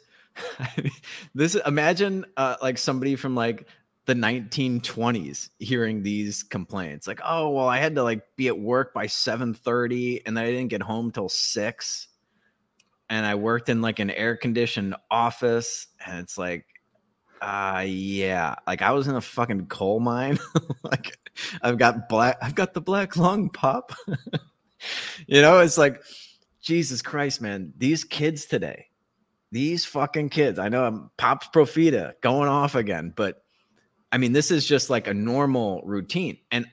this 1.36 1.56
imagine 1.66 2.26
uh, 2.38 2.56
like 2.62 2.78
somebody 2.78 3.16
from 3.16 3.36
like 3.36 3.68
the 4.06 4.14
1920s 4.14 5.50
hearing 5.60 6.02
these 6.02 6.44
complaints 6.44 7.08
like 7.08 7.20
oh 7.26 7.50
well 7.50 7.68
i 7.68 7.78
had 7.78 7.96
to 7.96 8.04
like 8.04 8.22
be 8.36 8.48
at 8.48 8.58
work 8.58 8.94
by 8.94 9.06
7:30 9.06 10.22
and 10.26 10.38
then 10.38 10.46
i 10.46 10.48
didn't 10.48 10.70
get 10.70 10.82
home 10.82 11.12
till 11.12 11.28
6 11.28 12.08
and 13.10 13.26
i 13.26 13.36
worked 13.36 13.70
in 13.70 13.82
like 13.82 14.00
an 14.00 14.10
air 14.12 14.36
conditioned 14.36 14.96
office 15.12 15.88
and 16.06 16.20
it's 16.20 16.38
like 16.38 16.66
uh 17.42 17.84
yeah 17.86 18.56
like 18.66 18.82
i 18.82 18.92
was 18.92 19.08
in 19.08 19.16
a 19.16 19.22
fucking 19.22 19.66
coal 19.68 20.00
mine. 20.00 20.38
Like 20.84 21.18
i've 21.62 21.78
got 21.78 22.10
black 22.10 22.38
i've 22.42 22.56
got 22.56 22.74
the 22.74 22.82
black 22.82 23.16
lung 23.18 23.50
pop. 23.50 23.94
You 25.26 25.42
know 25.42 25.60
it's 25.60 25.78
like 25.78 26.04
jesus 26.62 27.02
christ 27.02 27.42
man 27.42 27.74
these 27.78 28.04
kids 28.04 28.46
today 28.46 28.86
these 29.52 29.86
fucking 29.86 30.30
kids 30.30 30.60
i 30.60 30.70
know 30.70 30.84
i'm 30.86 31.10
pops 31.18 31.48
profita 31.48 32.14
going 32.22 32.48
off 32.48 32.76
again 32.76 33.12
but 33.16 33.44
i 34.12 34.18
mean 34.18 34.34
this 34.34 34.52
is 34.52 34.66
just 34.66 34.90
like 34.90 35.08
a 35.08 35.14
normal 35.14 35.82
routine 35.84 36.38
and 36.52 36.68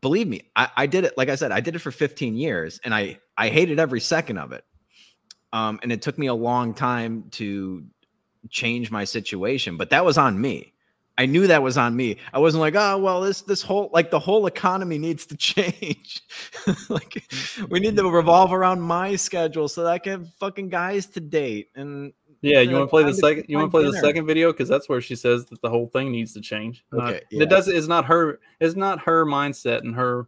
believe 0.00 0.28
me 0.28 0.42
I, 0.54 0.68
I 0.76 0.86
did 0.86 1.04
it 1.04 1.16
like 1.16 1.28
i 1.28 1.34
said 1.34 1.50
i 1.50 1.60
did 1.60 1.74
it 1.74 1.80
for 1.80 1.90
15 1.90 2.36
years 2.36 2.78
and 2.84 2.94
i 2.94 3.18
i 3.36 3.48
hated 3.48 3.80
every 3.80 4.00
second 4.00 4.38
of 4.38 4.52
it 4.52 4.64
um 5.52 5.78
and 5.82 5.92
it 5.92 6.02
took 6.02 6.18
me 6.18 6.26
a 6.26 6.34
long 6.34 6.74
time 6.74 7.24
to 7.30 7.84
change 8.50 8.90
my 8.90 9.04
situation 9.04 9.76
but 9.76 9.90
that 9.90 10.04
was 10.04 10.18
on 10.18 10.40
me 10.40 10.72
i 11.18 11.24
knew 11.26 11.46
that 11.46 11.62
was 11.62 11.78
on 11.78 11.94
me 11.94 12.16
i 12.32 12.38
wasn't 12.38 12.60
like 12.60 12.74
oh 12.76 12.98
well 12.98 13.20
this 13.20 13.42
this 13.42 13.62
whole 13.62 13.88
like 13.92 14.10
the 14.10 14.18
whole 14.18 14.46
economy 14.46 14.98
needs 14.98 15.26
to 15.26 15.36
change 15.48 16.22
like 16.88 17.22
we 17.70 17.78
need 17.78 17.96
to 17.96 18.10
revolve 18.10 18.52
around 18.52 18.80
my 18.80 19.14
schedule 19.14 19.68
so 19.68 19.84
that 19.84 19.90
i 19.90 19.98
can 19.98 20.12
have 20.12 20.34
fucking 20.34 20.68
guys 20.68 21.06
to 21.06 21.20
date 21.20 21.68
and 21.76 22.12
Yeah, 22.44 22.60
you 22.60 22.72
want 22.72 22.84
to 22.86 22.88
play 22.88 23.04
the 23.04 23.14
second? 23.14 23.44
You 23.46 23.58
want 23.58 23.68
to 23.68 23.78
play 23.78 23.84
the 23.84 23.96
second 24.00 24.26
video 24.26 24.50
because 24.50 24.68
that's 24.68 24.88
where 24.88 25.00
she 25.00 25.14
says 25.14 25.44
that 25.46 25.62
the 25.62 25.70
whole 25.70 25.86
thing 25.86 26.10
needs 26.10 26.32
to 26.34 26.40
change. 26.40 26.84
Not- 26.90 27.08
Okay, 27.10 27.20
yeah. 27.30 27.44
it 27.44 27.48
does. 27.48 27.68
It's 27.68 27.86
not 27.86 28.04
her. 28.06 28.40
It's 28.58 28.74
not 28.74 28.98
her 29.02 29.24
mindset 29.24 29.82
and 29.86 29.94
her 29.94 30.26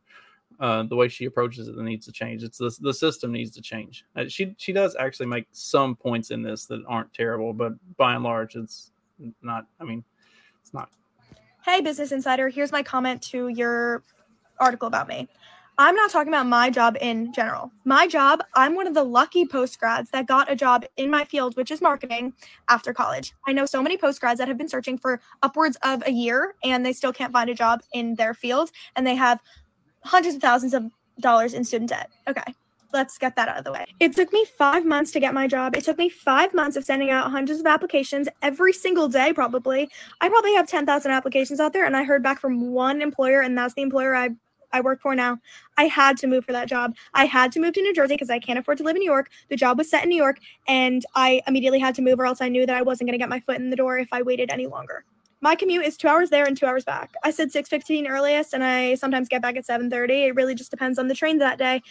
uh, 0.61 0.85
the 0.85 0.97
way 0.97 1.09
she 1.09 1.25
approaches 1.25 1.69
it 1.69 1.77
that 1.77 1.83
needs 1.83 2.07
to 2.07 2.13
change. 2.13 2.43
It's 2.43 2.59
the 2.59 2.75
the 2.81 2.95
system 2.95 3.33
needs 3.33 3.51
to 3.53 3.63
change. 3.63 4.05
Uh, 4.17 4.25
she 4.29 4.55
she 4.59 4.73
does 4.73 4.97
actually 4.99 5.27
make 5.27 5.47
some 5.53 5.97
points 5.97 6.31
in 6.31 6.43
this 6.43 6.67
that 6.67 6.83
aren't 6.87 7.13
terrible, 7.13 7.53
but 7.53 7.73
by 7.97 8.15
and 8.15 8.25
large, 8.25 8.57
it's 8.57 8.93
not. 9.43 9.67
I 9.81 9.85
mean, 9.85 10.05
it's 10.61 10.75
not. 10.75 10.91
Hey, 11.65 11.81
Business 11.81 12.13
Insider, 12.13 12.49
here's 12.49 12.73
my 12.73 12.83
comment 12.83 13.23
to 13.23 13.49
your 13.49 14.03
article 14.61 14.87
about 14.87 15.09
me. 15.09 15.29
I'm 15.77 15.97
not 15.97 16.11
talking 16.11 16.29
about 16.29 16.47
my 16.47 16.71
job 16.71 16.97
in 17.01 17.33
general. 17.33 17.73
My 17.85 18.07
job, 18.07 18.45
I'm 18.55 18.77
one 18.77 18.87
of 18.87 18.95
the 18.95 19.03
lucky 19.03 19.45
post 19.45 19.81
grads 19.81 20.09
that 20.11 20.29
got 20.29 20.51
a 20.51 20.55
job 20.55 20.85
in 20.97 21.11
my 21.11 21.25
field, 21.25 21.57
which 21.57 21.73
is 21.73 21.81
marketing, 21.81 22.33
after 22.69 22.95
college. 22.95 23.35
I 23.49 23.53
know 23.53 23.67
so 23.67 23.83
many 23.83 23.97
post 23.97 24.21
grads 24.21 24.39
that 24.39 24.47
have 24.47 24.57
been 24.57 24.69
searching 24.69 24.99
for 24.99 25.21
upwards 25.43 25.77
of 25.83 26.05
a 26.07 26.13
year 26.13 26.55
and 26.63 26.87
they 26.87 26.93
still 26.93 27.13
can't 27.13 27.33
find 27.33 27.51
a 27.51 27.55
job 27.55 27.83
in 27.93 28.15
their 28.15 28.35
field 28.35 28.71
and 28.95 29.05
they 29.05 29.17
have 29.17 29.41
hundreds 30.05 30.37
of 30.37 30.43
thousands 30.43 30.75
of 30.75 30.91
dollars 31.21 31.55
in 31.55 31.65
student 31.65 31.91
debt. 31.91 32.11
Okay, 32.29 32.55
let's 32.93 33.19
get 33.19 33.37
that 33.37 33.49
out 33.49 33.59
of 33.59 33.65
the 33.65 33.73
way. 33.73 33.85
It 34.01 34.15
took 34.15 34.33
me 34.33 34.45
five 34.45 34.85
months 34.85 35.11
to 35.13 35.21
get 35.21 35.35
my 35.35 35.47
job. 35.47 35.77
It 35.77 35.85
took 35.85 35.99
me 35.99 36.09
five 36.09 36.55
months 36.55 36.77
of 36.77 36.85
sending 36.85 37.11
out 37.11 37.31
hundreds 37.31 37.61
of 37.61 37.67
applications 37.67 38.29
every 38.43 38.73
single 38.73 39.09
day, 39.09 39.33
probably. 39.33 39.89
I 40.21 40.29
probably 40.29 40.55
have 40.55 40.69
10,000 40.69 41.11
applications 41.11 41.61
out 41.61 41.73
there, 41.73 41.85
and 41.85 41.97
I 41.97 42.05
heard 42.05 42.23
back 42.23 42.41
from 42.41 42.73
one 42.73 43.03
employer, 43.03 43.41
and 43.41 43.57
that's 43.57 43.75
the 43.75 43.83
employer 43.83 44.15
I 44.15 44.31
I 44.75 44.81
work 44.81 45.01
for 45.01 45.15
now. 45.15 45.39
I 45.79 45.85
had 45.85 46.17
to 46.19 46.27
move 46.27 46.45
for 46.45 46.51
that 46.51 46.69
job. 46.69 46.97
I 47.15 47.27
had 47.27 47.53
to 47.53 47.61
move 47.61 47.75
to 47.75 47.81
New 47.81 47.95
Jersey 47.95 48.15
because 48.15 48.29
I 48.29 48.41
can't 48.41 48.59
afford 48.59 48.79
to 48.79 48.85
live 48.85 48.97
in 48.97 49.01
New 49.01 49.11
York. 49.11 49.31
The 49.49 49.57
job 49.57 49.79
was 49.79 49.89
set 49.89 50.03
in 50.03 50.09
New 50.09 50.17
York, 50.17 50.39
and 50.67 51.07
I 51.15 51.41
immediately 51.47 51.79
had 51.79 51.95
to 51.95 52.03
move, 52.03 52.19
or 52.19 52.27
else 52.27 52.41
I 52.41 52.49
knew 52.49 52.67
that 52.67 52.75
I 52.75 52.83
wasn't 52.83 53.09
going 53.09 53.17
to 53.17 53.23
get 53.23 53.29
my 53.29 53.39
foot 53.39 53.59
in 53.59 53.71
the 53.71 53.77
door 53.77 53.99
if 53.99 54.09
I 54.13 54.23
waited 54.23 54.51
any 54.51 54.67
longer. 54.67 55.05
My 55.45 55.55
commute 55.55 55.84
is 55.84 55.99
two 55.99 56.09
hours 56.09 56.30
there 56.30 56.47
and 56.47 56.57
two 56.57 56.64
hours 56.64 56.86
back. 56.86 57.12
I 57.22 57.30
said 57.30 57.53
6:15 57.53 58.09
earliest, 58.09 58.55
and 58.55 58.64
I 58.64 58.95
sometimes 58.95 59.28
get 59.28 59.42
back 59.42 59.59
at 59.59 59.66
7:30. 59.66 60.24
It 60.24 60.34
really 60.34 60.55
just 60.55 60.70
depends 60.70 60.99
on 60.99 61.07
the 61.07 61.14
train 61.14 61.36
that 61.36 61.59
day. 61.59 61.82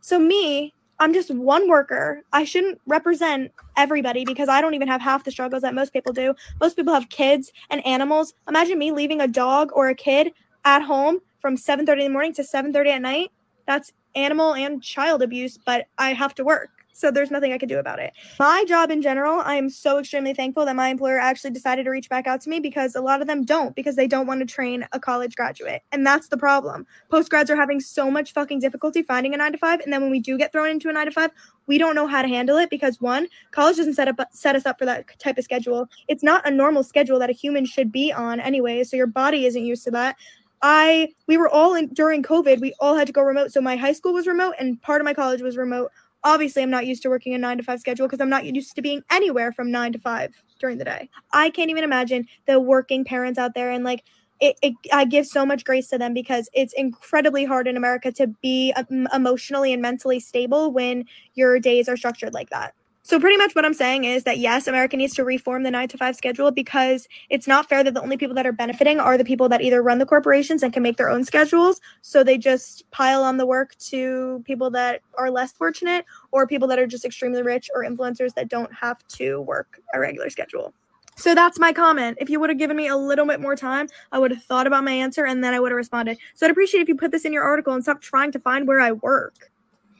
So 0.00 0.18
me, 0.18 0.72
I'm 0.98 1.12
just 1.12 1.30
one 1.30 1.68
worker. 1.68 2.22
I 2.32 2.44
shouldn't 2.44 2.80
represent 2.86 3.52
everybody 3.76 4.24
because 4.24 4.48
I 4.48 4.62
don't 4.62 4.72
even 4.72 4.88
have 4.88 5.02
half 5.02 5.24
the 5.24 5.30
struggles 5.30 5.60
that 5.60 5.74
most 5.74 5.92
people 5.92 6.14
do. 6.14 6.34
Most 6.58 6.74
people 6.74 6.94
have 6.94 7.10
kids 7.10 7.52
and 7.68 7.86
animals. 7.86 8.32
Imagine 8.48 8.78
me 8.78 8.92
leaving 8.92 9.20
a 9.20 9.28
dog 9.28 9.72
or 9.74 9.90
a 9.90 9.94
kid 9.94 10.32
at 10.64 10.80
home 10.80 11.18
from 11.42 11.58
7:30 11.58 12.06
in 12.06 12.12
the 12.12 12.14
morning 12.14 12.32
to 12.32 12.42
7:30 12.42 12.92
at 12.92 13.02
night. 13.02 13.30
That's 13.66 13.92
animal 14.14 14.54
and 14.54 14.82
child 14.82 15.20
abuse, 15.20 15.58
but 15.58 15.84
I 15.98 16.14
have 16.14 16.34
to 16.36 16.44
work. 16.44 16.81
So 16.92 17.10
there's 17.10 17.30
nothing 17.30 17.52
I 17.52 17.58
can 17.58 17.68
do 17.68 17.78
about 17.78 17.98
it. 17.98 18.12
My 18.38 18.64
job 18.68 18.90
in 18.90 19.02
general, 19.02 19.40
I 19.40 19.54
am 19.54 19.70
so 19.70 19.98
extremely 19.98 20.34
thankful 20.34 20.64
that 20.66 20.76
my 20.76 20.88
employer 20.88 21.18
actually 21.18 21.50
decided 21.50 21.84
to 21.84 21.90
reach 21.90 22.08
back 22.08 22.26
out 22.26 22.40
to 22.42 22.50
me 22.50 22.60
because 22.60 22.94
a 22.94 23.00
lot 23.00 23.20
of 23.20 23.26
them 23.26 23.44
don't 23.44 23.74
because 23.74 23.96
they 23.96 24.06
don't 24.06 24.26
want 24.26 24.40
to 24.40 24.46
train 24.46 24.86
a 24.92 25.00
college 25.00 25.34
graduate. 25.34 25.82
And 25.90 26.06
that's 26.06 26.28
the 26.28 26.36
problem. 26.36 26.86
Postgrads 27.10 27.50
are 27.50 27.56
having 27.56 27.80
so 27.80 28.10
much 28.10 28.32
fucking 28.32 28.60
difficulty 28.60 29.02
finding 29.02 29.34
a 29.34 29.36
9 29.38 29.52
to 29.52 29.58
5 29.58 29.80
and 29.80 29.92
then 29.92 30.02
when 30.02 30.10
we 30.10 30.20
do 30.20 30.36
get 30.36 30.52
thrown 30.52 30.68
into 30.68 30.88
a 30.88 30.92
9 30.92 31.06
to 31.06 31.12
5, 31.12 31.30
we 31.66 31.78
don't 31.78 31.94
know 31.94 32.06
how 32.06 32.22
to 32.22 32.28
handle 32.28 32.58
it 32.58 32.70
because 32.70 33.00
one, 33.00 33.28
college 33.52 33.76
doesn't 33.76 33.94
set 33.94 34.08
up 34.08 34.20
set 34.32 34.56
us 34.56 34.66
up 34.66 34.78
for 34.78 34.84
that 34.84 35.18
type 35.18 35.38
of 35.38 35.44
schedule. 35.44 35.88
It's 36.08 36.22
not 36.22 36.46
a 36.46 36.50
normal 36.50 36.82
schedule 36.82 37.18
that 37.20 37.30
a 37.30 37.34
human 37.34 37.64
should 37.64 37.90
be 37.90 38.12
on 38.12 38.40
anyway, 38.40 38.84
so 38.84 38.96
your 38.96 39.06
body 39.06 39.46
isn't 39.46 39.64
used 39.64 39.84
to 39.84 39.90
that. 39.92 40.16
I 40.62 41.12
we 41.26 41.36
were 41.36 41.48
all 41.48 41.74
in 41.74 41.88
during 41.88 42.22
COVID, 42.22 42.60
we 42.60 42.72
all 42.78 42.96
had 42.96 43.06
to 43.08 43.12
go 43.12 43.22
remote. 43.22 43.52
So 43.52 43.60
my 43.60 43.76
high 43.76 43.92
school 43.92 44.12
was 44.12 44.26
remote 44.26 44.54
and 44.58 44.80
part 44.80 45.00
of 45.00 45.04
my 45.04 45.14
college 45.14 45.42
was 45.42 45.56
remote 45.56 45.90
obviously 46.24 46.62
i'm 46.62 46.70
not 46.70 46.86
used 46.86 47.02
to 47.02 47.08
working 47.08 47.34
a 47.34 47.38
nine 47.38 47.56
to 47.56 47.62
five 47.62 47.80
schedule 47.80 48.06
because 48.06 48.20
i'm 48.20 48.30
not 48.30 48.44
used 48.44 48.74
to 48.74 48.82
being 48.82 49.02
anywhere 49.10 49.52
from 49.52 49.70
nine 49.70 49.92
to 49.92 49.98
five 49.98 50.32
during 50.62 50.78
the 50.78 50.84
day. 50.84 51.10
I 51.32 51.50
can't 51.50 51.70
even 51.70 51.84
imagine 51.84 52.26
the 52.46 52.60
working 52.60 53.04
parents 53.04 53.38
out 53.38 53.52
there 53.54 53.70
and 53.70 53.84
like 53.84 54.04
it, 54.40 54.56
it 54.62 54.74
i 54.92 55.04
give 55.04 55.26
so 55.26 55.44
much 55.44 55.64
grace 55.64 55.88
to 55.88 55.98
them 55.98 56.14
because 56.14 56.48
it's 56.54 56.72
incredibly 56.74 57.44
hard 57.44 57.68
in 57.68 57.76
america 57.76 58.10
to 58.12 58.26
be 58.42 58.72
um, 58.76 59.06
emotionally 59.12 59.72
and 59.72 59.82
mentally 59.82 60.18
stable 60.18 60.72
when 60.72 61.04
your 61.34 61.58
days 61.60 61.88
are 61.88 61.96
structured 61.96 62.32
like 62.32 62.50
that 62.50 62.74
so 63.04 63.18
pretty 63.18 63.36
much 63.36 63.54
what 63.54 63.64
I'm 63.64 63.74
saying 63.74 64.04
is 64.04 64.22
that 64.24 64.38
yes, 64.38 64.68
America 64.68 64.96
needs 64.96 65.14
to 65.14 65.24
reform 65.24 65.64
the 65.64 65.70
9 65.72 65.88
to 65.88 65.98
5 65.98 66.14
schedule 66.14 66.52
because 66.52 67.08
it's 67.30 67.48
not 67.48 67.68
fair 67.68 67.82
that 67.82 67.94
the 67.94 68.00
only 68.00 68.16
people 68.16 68.34
that 68.36 68.46
are 68.46 68.52
benefiting 68.52 69.00
are 69.00 69.18
the 69.18 69.24
people 69.24 69.48
that 69.48 69.60
either 69.60 69.82
run 69.82 69.98
the 69.98 70.06
corporations 70.06 70.62
and 70.62 70.72
can 70.72 70.84
make 70.84 70.96
their 70.96 71.10
own 71.10 71.24
schedules, 71.24 71.80
so 72.00 72.22
they 72.22 72.38
just 72.38 72.88
pile 72.92 73.24
on 73.24 73.38
the 73.38 73.46
work 73.46 73.74
to 73.78 74.42
people 74.46 74.70
that 74.70 75.00
are 75.18 75.30
less 75.30 75.52
fortunate 75.52 76.04
or 76.30 76.46
people 76.46 76.68
that 76.68 76.78
are 76.78 76.86
just 76.86 77.04
extremely 77.04 77.42
rich 77.42 77.68
or 77.74 77.82
influencers 77.82 78.34
that 78.34 78.48
don't 78.48 78.72
have 78.72 79.06
to 79.08 79.40
work 79.40 79.80
a 79.94 80.00
regular 80.00 80.30
schedule. 80.30 80.72
So 81.16 81.34
that's 81.34 81.58
my 81.58 81.72
comment. 81.72 82.18
If 82.20 82.30
you 82.30 82.40
would 82.40 82.50
have 82.50 82.58
given 82.58 82.76
me 82.76 82.88
a 82.88 82.96
little 82.96 83.26
bit 83.26 83.40
more 83.40 83.56
time, 83.56 83.88
I 84.12 84.18
would 84.18 84.30
have 84.30 84.42
thought 84.44 84.66
about 84.66 84.84
my 84.84 84.92
answer 84.92 85.26
and 85.26 85.42
then 85.42 85.54
I 85.54 85.60
would 85.60 85.70
have 85.70 85.76
responded. 85.76 86.18
So 86.34 86.46
I'd 86.46 86.52
appreciate 86.52 86.80
if 86.80 86.88
you 86.88 86.96
put 86.96 87.10
this 87.10 87.24
in 87.24 87.32
your 87.32 87.42
article 87.42 87.74
and 87.74 87.82
stop 87.82 88.00
trying 88.00 88.32
to 88.32 88.38
find 88.38 88.66
where 88.66 88.80
I 88.80 88.92
work. 88.92 89.50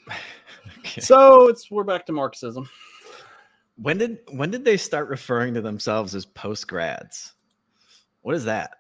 So 0.99 1.47
it's 1.47 1.71
we're 1.71 1.85
back 1.85 2.07
to 2.07 2.13
Marxism. 2.13 2.69
When 3.77 3.99
did 3.99 4.19
when 4.31 4.51
did 4.51 4.65
they 4.65 4.77
start 4.77 5.09
referring 5.09 5.55
to 5.55 5.61
themselves 5.61 6.15
as 6.15 6.25
post 6.25 6.69
grads? 6.69 7.33
What 8.23 8.35
is 8.35 8.45
that? 8.45 8.77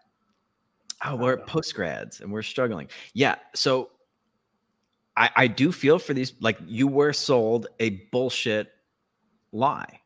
Oh, 1.04 1.16
we're 1.16 1.36
post 1.36 1.74
grads 1.74 2.20
and 2.20 2.32
we're 2.32 2.42
struggling. 2.42 2.88
Yeah. 3.12 3.36
So 3.54 3.90
I, 5.16 5.30
I 5.34 5.46
do 5.48 5.72
feel 5.72 5.98
for 5.98 6.14
these 6.14 6.32
like 6.40 6.58
you 6.66 6.86
were 6.86 7.12
sold 7.12 7.66
a 7.80 7.90
bullshit 8.12 8.70
lie. 9.50 10.00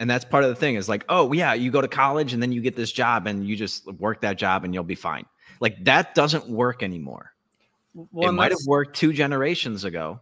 And 0.00 0.08
that's 0.08 0.24
part 0.24 0.44
of 0.44 0.50
the 0.50 0.56
thing 0.56 0.76
is 0.76 0.88
like, 0.88 1.04
oh 1.08 1.32
yeah, 1.32 1.52
you 1.52 1.70
go 1.70 1.80
to 1.80 1.88
college 1.88 2.32
and 2.32 2.42
then 2.42 2.52
you 2.52 2.60
get 2.60 2.74
this 2.74 2.90
job 2.90 3.26
and 3.26 3.46
you 3.46 3.54
just 3.54 3.86
work 3.94 4.22
that 4.22 4.38
job 4.38 4.64
and 4.64 4.74
you'll 4.74 4.82
be 4.82 4.94
fine. 4.94 5.26
Like 5.60 5.84
that 5.84 6.14
doesn't 6.14 6.48
work 6.48 6.82
anymore. 6.82 7.32
Well, 7.94 8.30
it 8.30 8.32
might 8.32 8.52
have 8.52 8.60
worked 8.66 8.96
two 8.96 9.12
generations 9.12 9.84
ago. 9.84 10.20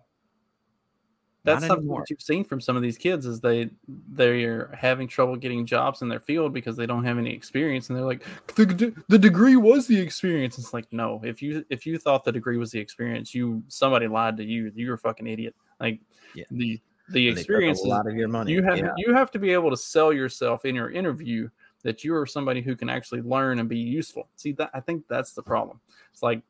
That's 1.49 1.63
Not 1.63 1.69
something 1.69 1.85
anymore. 1.85 2.01
that 2.03 2.11
you've 2.11 2.23
seen 2.23 2.45
from 2.45 2.61
some 2.61 2.77
of 2.77 2.83
these 2.83 2.99
kids 2.99 3.27
is 3.27 3.41
they 3.41 3.71
they're 4.13 4.69
having 4.79 5.09
trouble 5.09 5.37
getting 5.37 5.65
jobs 5.67 6.03
in 6.03 6.09
their 6.09 6.21
field 6.21 6.53
because 6.53 6.77
they 6.77 6.87
don't 6.87 7.05
have 7.05 7.19
any 7.19 7.33
experience 7.33 7.89
and 7.89 7.97
they're 7.99 8.05
like 8.05 8.25
the, 8.55 8.95
the 9.09 9.19
degree 9.19 9.57
was 9.57 9.87
the 9.87 9.99
experience 9.99 10.59
it's 10.59 10.73
like 10.73 10.87
no 10.93 11.21
if 11.25 11.41
you 11.43 11.65
if 11.71 11.87
you 11.87 11.99
thought 11.99 12.25
the 12.25 12.33
degree 12.33 12.57
was 12.59 12.71
the 12.71 12.79
experience 12.79 13.35
you 13.35 13.63
somebody 13.69 14.07
lied 14.07 14.37
to 14.37 14.45
you 14.45 14.71
you're 14.75 14.95
a 14.95 14.99
fucking 14.99 15.27
idiot 15.27 15.55
like 15.81 16.01
Yeah. 16.35 16.45
the 16.51 16.81
the 17.11 17.35
took 17.35 17.49
a 17.51 17.89
lot 17.89 18.07
of 18.07 18.15
your 18.17 18.29
money. 18.29 18.53
you 18.53 18.63
have 18.63 18.79
Yeah. 18.79 18.93
you 18.99 19.15
have 19.15 19.31
to 19.31 19.39
be 19.39 19.51
able 19.53 19.71
to 19.71 19.77
sell 19.77 20.13
yourself 20.13 20.65
in 20.65 20.75
your 20.75 20.91
interview 20.91 21.49
that 21.83 22.05
you 22.05 22.15
are 22.15 22.27
somebody 22.27 22.61
who 22.61 22.77
can 22.77 22.89
actually 22.91 23.23
learn 23.23 23.59
and 23.61 23.69
be 23.69 23.79
useful 23.79 24.29
see 24.37 24.53
that 24.53 24.71
i 24.75 24.81
think 24.81 25.05
that's 25.09 25.33
the 25.33 25.43
problem 25.43 25.81
it's 26.13 26.23
like 26.23 26.43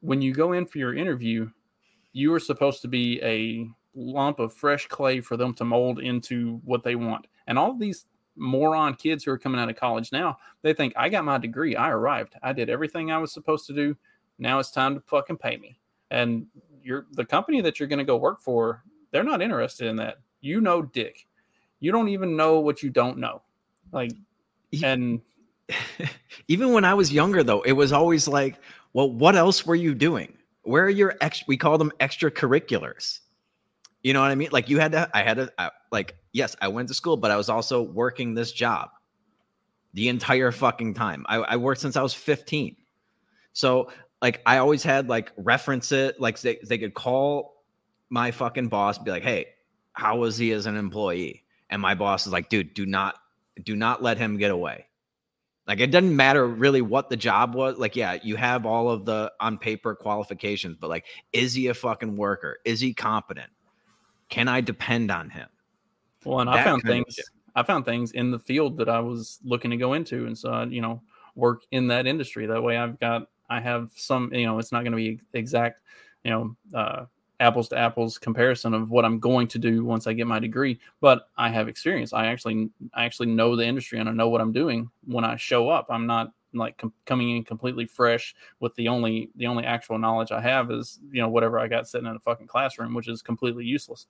when 0.00 0.22
you 0.22 0.32
go 0.32 0.52
in 0.52 0.64
for 0.64 0.78
your 0.78 0.94
interview 0.94 1.50
you 2.12 2.32
are 2.34 2.40
supposed 2.40 2.82
to 2.82 2.88
be 2.88 3.20
a 3.22 3.66
lump 3.94 4.38
of 4.38 4.54
fresh 4.54 4.86
clay 4.86 5.20
for 5.20 5.36
them 5.36 5.54
to 5.54 5.64
mold 5.64 5.98
into 5.98 6.60
what 6.64 6.84
they 6.84 6.94
want. 6.96 7.26
And 7.46 7.58
all 7.58 7.74
these 7.76 8.06
moron 8.36 8.94
kids 8.94 9.24
who 9.24 9.30
are 9.32 9.38
coming 9.38 9.60
out 9.60 9.68
of 9.68 9.76
college 9.76 10.12
now 10.12 10.38
they 10.62 10.72
think 10.72 10.94
i 10.96 11.08
got 11.08 11.24
my 11.24 11.36
degree. 11.36 11.76
I 11.76 11.90
arrived. 11.90 12.34
I 12.42 12.52
did 12.52 12.70
everything 12.70 13.10
i 13.10 13.18
was 13.18 13.32
supposed 13.32 13.66
to 13.66 13.74
do. 13.74 13.96
Now 14.38 14.58
it's 14.58 14.70
time 14.70 14.94
to 14.94 15.00
fucking 15.06 15.36
pay 15.38 15.56
me. 15.56 15.78
And 16.10 16.46
you're 16.82 17.06
the 17.12 17.24
company 17.24 17.60
that 17.60 17.78
you're 17.78 17.88
going 17.88 17.98
to 17.98 18.04
go 18.04 18.16
work 18.16 18.40
for 18.40 18.82
they're 19.10 19.24
not 19.24 19.42
interested 19.42 19.88
in 19.88 19.96
that. 19.96 20.18
You 20.40 20.60
know 20.60 20.82
dick. 20.82 21.26
You 21.80 21.92
don't 21.92 22.08
even 22.08 22.36
know 22.36 22.60
what 22.60 22.82
you 22.82 22.90
don't 22.90 23.18
know. 23.18 23.42
Like 23.92 24.12
and 24.82 25.20
even 26.48 26.72
when 26.72 26.84
I 26.84 26.94
was 26.94 27.12
younger, 27.12 27.42
though, 27.42 27.62
it 27.62 27.72
was 27.72 27.92
always 27.92 28.28
like, 28.28 28.56
well, 28.92 29.10
what 29.10 29.36
else 29.36 29.66
were 29.66 29.74
you 29.74 29.94
doing? 29.94 30.36
Where 30.62 30.84
are 30.84 30.90
your 30.90 31.16
ex? 31.20 31.42
We 31.46 31.56
call 31.56 31.78
them 31.78 31.92
extracurriculars. 32.00 33.20
You 34.02 34.14
know 34.14 34.20
what 34.20 34.30
I 34.30 34.34
mean? 34.34 34.48
Like 34.50 34.68
you 34.68 34.78
had 34.78 34.92
to, 34.92 35.10
I 35.14 35.22
had 35.22 35.36
to, 35.36 35.52
I, 35.58 35.70
like, 35.92 36.16
yes, 36.32 36.56
I 36.60 36.68
went 36.68 36.88
to 36.88 36.94
school, 36.94 37.16
but 37.16 37.30
I 37.30 37.36
was 37.36 37.48
also 37.48 37.82
working 37.82 38.34
this 38.34 38.52
job 38.52 38.90
the 39.92 40.08
entire 40.08 40.52
fucking 40.52 40.94
time. 40.94 41.24
I, 41.28 41.36
I 41.36 41.56
worked 41.56 41.80
since 41.80 41.96
I 41.96 42.02
was 42.02 42.14
15. 42.14 42.76
So, 43.52 43.90
like, 44.22 44.40
I 44.46 44.58
always 44.58 44.82
had 44.82 45.08
like 45.08 45.32
reference 45.36 45.92
it, 45.92 46.20
like 46.20 46.40
they, 46.40 46.58
they 46.66 46.78
could 46.78 46.94
call 46.94 47.64
my 48.08 48.30
fucking 48.30 48.68
boss, 48.68 48.96
and 48.96 49.04
be 49.04 49.10
like, 49.10 49.22
hey, 49.22 49.46
how 49.92 50.18
was 50.18 50.36
he 50.36 50.52
as 50.52 50.66
an 50.66 50.76
employee? 50.76 51.44
And 51.68 51.80
my 51.80 51.94
boss 51.94 52.26
is 52.26 52.32
like, 52.32 52.48
dude, 52.48 52.74
do 52.74 52.86
not, 52.86 53.16
do 53.62 53.76
not 53.76 54.02
let 54.02 54.18
him 54.18 54.36
get 54.36 54.50
away. 54.50 54.86
Like 55.70 55.78
it 55.78 55.92
doesn't 55.92 56.16
matter 56.16 56.48
really 56.48 56.82
what 56.82 57.10
the 57.10 57.16
job 57.16 57.54
was. 57.54 57.78
Like, 57.78 57.94
yeah, 57.94 58.18
you 58.24 58.34
have 58.34 58.66
all 58.66 58.90
of 58.90 59.04
the 59.04 59.32
on 59.38 59.56
paper 59.56 59.94
qualifications, 59.94 60.76
but 60.80 60.90
like, 60.90 61.04
is 61.32 61.54
he 61.54 61.68
a 61.68 61.74
fucking 61.74 62.16
worker? 62.16 62.58
Is 62.64 62.80
he 62.80 62.92
competent? 62.92 63.52
Can 64.30 64.48
I 64.48 64.62
depend 64.62 65.12
on 65.12 65.30
him? 65.30 65.46
Well, 66.24 66.40
and 66.40 66.50
I 66.50 66.64
found 66.64 66.82
things. 66.82 67.20
I 67.54 67.62
found 67.62 67.84
things 67.84 68.10
in 68.10 68.32
the 68.32 68.38
field 68.40 68.78
that 68.78 68.88
I 68.88 68.98
was 68.98 69.38
looking 69.44 69.70
to 69.70 69.76
go 69.76 69.92
into, 69.92 70.26
and 70.26 70.36
so 70.36 70.50
I, 70.50 70.64
you 70.64 70.80
know, 70.80 71.02
work 71.36 71.62
in 71.70 71.86
that 71.86 72.04
industry. 72.04 72.46
That 72.46 72.60
way, 72.60 72.76
I've 72.76 72.98
got, 72.98 73.28
I 73.48 73.60
have 73.60 73.90
some, 73.94 74.34
you 74.34 74.46
know, 74.46 74.58
it's 74.58 74.72
not 74.72 74.82
going 74.82 74.90
to 74.90 74.96
be 74.96 75.20
exact, 75.34 75.82
you 76.24 76.32
know, 76.32 76.56
uh, 76.74 77.04
apples 77.40 77.68
to 77.70 77.78
apples 77.78 78.18
comparison 78.18 78.74
of 78.74 78.90
what 78.90 79.04
I'm 79.04 79.18
going 79.18 79.48
to 79.48 79.58
do 79.58 79.84
once 79.84 80.06
I 80.06 80.12
get 80.12 80.26
my 80.26 80.38
degree, 80.38 80.78
but 81.00 81.28
I 81.36 81.48
have 81.48 81.68
experience. 81.68 82.12
I 82.12 82.26
actually, 82.26 82.70
I 82.94 83.04
actually 83.06 83.28
know 83.28 83.56
the 83.56 83.66
industry 83.66 83.98
and 83.98 84.08
I 84.08 84.12
know 84.12 84.28
what 84.28 84.40
I'm 84.40 84.52
doing 84.52 84.90
when 85.06 85.24
I 85.24 85.36
show 85.36 85.68
up. 85.70 85.86
I'm 85.90 86.06
not 86.06 86.32
like 86.52 86.76
com- 86.78 86.92
coming 87.06 87.36
in 87.36 87.44
completely 87.44 87.86
fresh 87.86 88.34
with 88.60 88.74
the 88.74 88.88
only, 88.88 89.30
the 89.36 89.46
only 89.46 89.64
actual 89.64 89.98
knowledge 89.98 90.30
I 90.30 90.40
have 90.40 90.70
is, 90.70 91.00
you 91.10 91.22
know, 91.22 91.28
whatever 91.28 91.58
I 91.58 91.66
got 91.66 91.88
sitting 91.88 92.06
in 92.06 92.14
a 92.14 92.20
fucking 92.20 92.46
classroom, 92.46 92.94
which 92.94 93.08
is 93.08 93.22
completely 93.22 93.64
useless. 93.64 94.06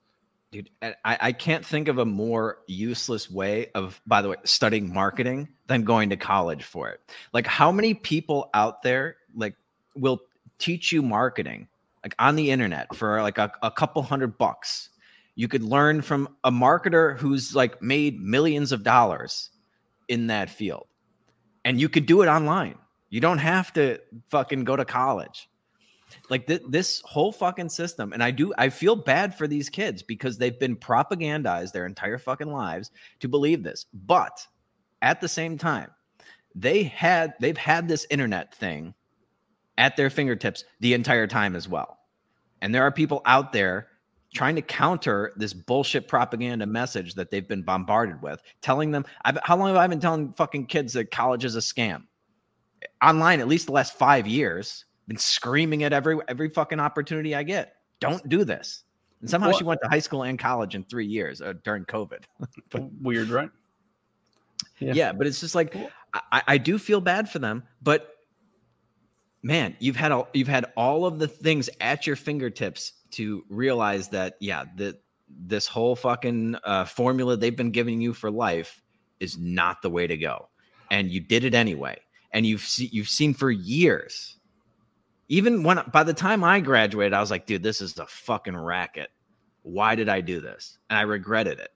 dude 0.51 0.69
I, 0.81 0.95
I 1.05 1.31
can't 1.31 1.65
think 1.65 1.87
of 1.87 1.97
a 1.97 2.05
more 2.05 2.59
useless 2.67 3.31
way 3.31 3.71
of 3.73 4.01
by 4.05 4.21
the 4.21 4.29
way 4.29 4.35
studying 4.43 4.93
marketing 4.93 5.47
than 5.67 5.83
going 5.83 6.09
to 6.09 6.17
college 6.17 6.63
for 6.63 6.89
it 6.89 6.99
like 7.31 7.47
how 7.47 7.71
many 7.71 7.93
people 7.93 8.49
out 8.53 8.81
there 8.83 9.15
like 9.33 9.55
will 9.95 10.19
teach 10.57 10.91
you 10.91 11.01
marketing 11.01 11.67
like 12.03 12.15
on 12.19 12.35
the 12.35 12.51
internet 12.51 12.93
for 12.95 13.21
like 13.21 13.37
a, 13.37 13.51
a 13.61 13.71
couple 13.71 14.01
hundred 14.01 14.37
bucks 14.37 14.89
you 15.35 15.47
could 15.47 15.63
learn 15.63 16.01
from 16.01 16.29
a 16.43 16.51
marketer 16.51 17.17
who's 17.17 17.55
like 17.55 17.81
made 17.81 18.21
millions 18.21 18.71
of 18.71 18.83
dollars 18.83 19.49
in 20.07 20.27
that 20.27 20.49
field. 20.49 20.87
And 21.63 21.79
you 21.79 21.89
could 21.89 22.05
do 22.05 22.21
it 22.21 22.27
online. 22.27 22.77
You 23.09 23.21
don't 23.21 23.37
have 23.37 23.71
to 23.73 23.99
fucking 24.29 24.63
go 24.63 24.75
to 24.75 24.85
college. 24.85 25.49
Like 26.29 26.47
th- 26.47 26.63
this 26.67 27.01
whole 27.05 27.31
fucking 27.31 27.69
system 27.69 28.11
and 28.11 28.21
i 28.21 28.31
do 28.31 28.53
i 28.57 28.67
feel 28.67 28.97
bad 28.97 29.33
for 29.33 29.47
these 29.47 29.69
kids 29.69 30.03
because 30.03 30.37
they've 30.37 30.59
been 30.59 30.75
propagandized 30.75 31.71
their 31.71 31.85
entire 31.85 32.17
fucking 32.17 32.51
lives 32.51 32.91
to 33.21 33.29
believe 33.29 33.63
this. 33.63 33.85
But 33.93 34.45
at 35.01 35.21
the 35.21 35.29
same 35.29 35.57
time 35.57 35.89
they 36.53 36.83
had 36.83 37.33
they've 37.39 37.57
had 37.57 37.87
this 37.87 38.05
internet 38.09 38.53
thing 38.53 38.93
at 39.77 39.95
their 39.95 40.09
fingertips 40.09 40.63
the 40.79 40.93
entire 40.93 41.27
time 41.27 41.55
as 41.55 41.67
well. 41.67 41.99
And 42.61 42.73
there 42.73 42.83
are 42.83 42.91
people 42.91 43.21
out 43.25 43.51
there 43.53 43.87
trying 44.33 44.55
to 44.55 44.61
counter 44.61 45.33
this 45.35 45.53
bullshit 45.53 46.07
propaganda 46.07 46.65
message 46.65 47.15
that 47.15 47.29
they've 47.31 47.47
been 47.47 47.63
bombarded 47.63 48.21
with, 48.21 48.41
telling 48.61 48.91
them, 48.91 49.05
I've, 49.25 49.37
how 49.43 49.57
long 49.57 49.67
have 49.67 49.77
I 49.77 49.87
been 49.87 49.99
telling 49.99 50.33
fucking 50.33 50.67
kids 50.67 50.93
that 50.93 51.11
college 51.11 51.43
is 51.43 51.55
a 51.55 51.59
scam? 51.59 52.03
Online, 53.03 53.39
at 53.39 53.47
least 53.47 53.65
the 53.65 53.73
last 53.73 53.97
five 53.97 54.27
years, 54.27 54.85
been 55.07 55.17
screaming 55.17 55.83
at 55.83 55.93
every 55.93 56.17
every 56.27 56.49
fucking 56.49 56.79
opportunity 56.79 57.35
I 57.35 57.43
get. 57.43 57.75
Don't 57.99 58.27
do 58.29 58.45
this. 58.45 58.83
And 59.19 59.29
somehow 59.29 59.49
Well- 59.49 59.57
she 59.57 59.63
went 59.63 59.81
to 59.83 59.89
high 59.89 59.99
school 59.99 60.23
and 60.23 60.39
college 60.39 60.75
in 60.75 60.83
three 60.83 61.05
years 61.05 61.41
uh, 61.41 61.53
during 61.63 61.85
COVID. 61.85 62.23
Weird, 63.01 63.29
right? 63.29 63.49
Yeah. 64.79 65.11
but 65.11 65.27
it's 65.27 65.39
just 65.39 65.53
like 65.53 65.75
I, 66.31 66.41
I 66.47 66.57
do 66.57 66.77
feel 66.77 67.01
bad 67.01 67.29
for 67.29 67.39
them, 67.39 67.63
but 67.81 68.15
man, 69.43 69.75
you've 69.79 69.95
had 69.95 70.11
all 70.11 70.27
you've 70.33 70.47
had 70.47 70.65
all 70.75 71.05
of 71.05 71.19
the 71.19 71.27
things 71.27 71.69
at 71.79 72.05
your 72.05 72.15
fingertips 72.15 72.93
to 73.11 73.43
realize 73.49 74.09
that 74.09 74.35
yeah, 74.39 74.65
that 74.75 75.01
this 75.29 75.67
whole 75.67 75.95
fucking 75.95 76.55
uh, 76.63 76.85
formula 76.85 77.37
they've 77.37 77.55
been 77.55 77.71
giving 77.71 78.01
you 78.01 78.13
for 78.13 78.29
life 78.29 78.81
is 79.19 79.37
not 79.37 79.81
the 79.81 79.89
way 79.89 80.07
to 80.07 80.17
go, 80.17 80.49
and 80.89 81.09
you 81.09 81.19
did 81.19 81.43
it 81.43 81.53
anyway, 81.53 81.97
and 82.31 82.45
you've 82.45 82.61
se- 82.61 82.89
you've 82.91 83.09
seen 83.09 83.33
for 83.33 83.51
years. 83.51 84.37
Even 85.29 85.63
when 85.63 85.81
by 85.93 86.03
the 86.03 86.13
time 86.13 86.43
I 86.43 86.59
graduated, 86.59 87.13
I 87.13 87.21
was 87.21 87.31
like, 87.31 87.45
dude, 87.45 87.63
this 87.63 87.79
is 87.79 87.97
a 87.97 88.05
fucking 88.05 88.57
racket. 88.57 89.09
Why 89.63 89.95
did 89.95 90.09
I 90.09 90.19
do 90.19 90.41
this? 90.41 90.77
And 90.89 90.99
I 90.99 91.03
regretted 91.03 91.59
it. 91.59 91.69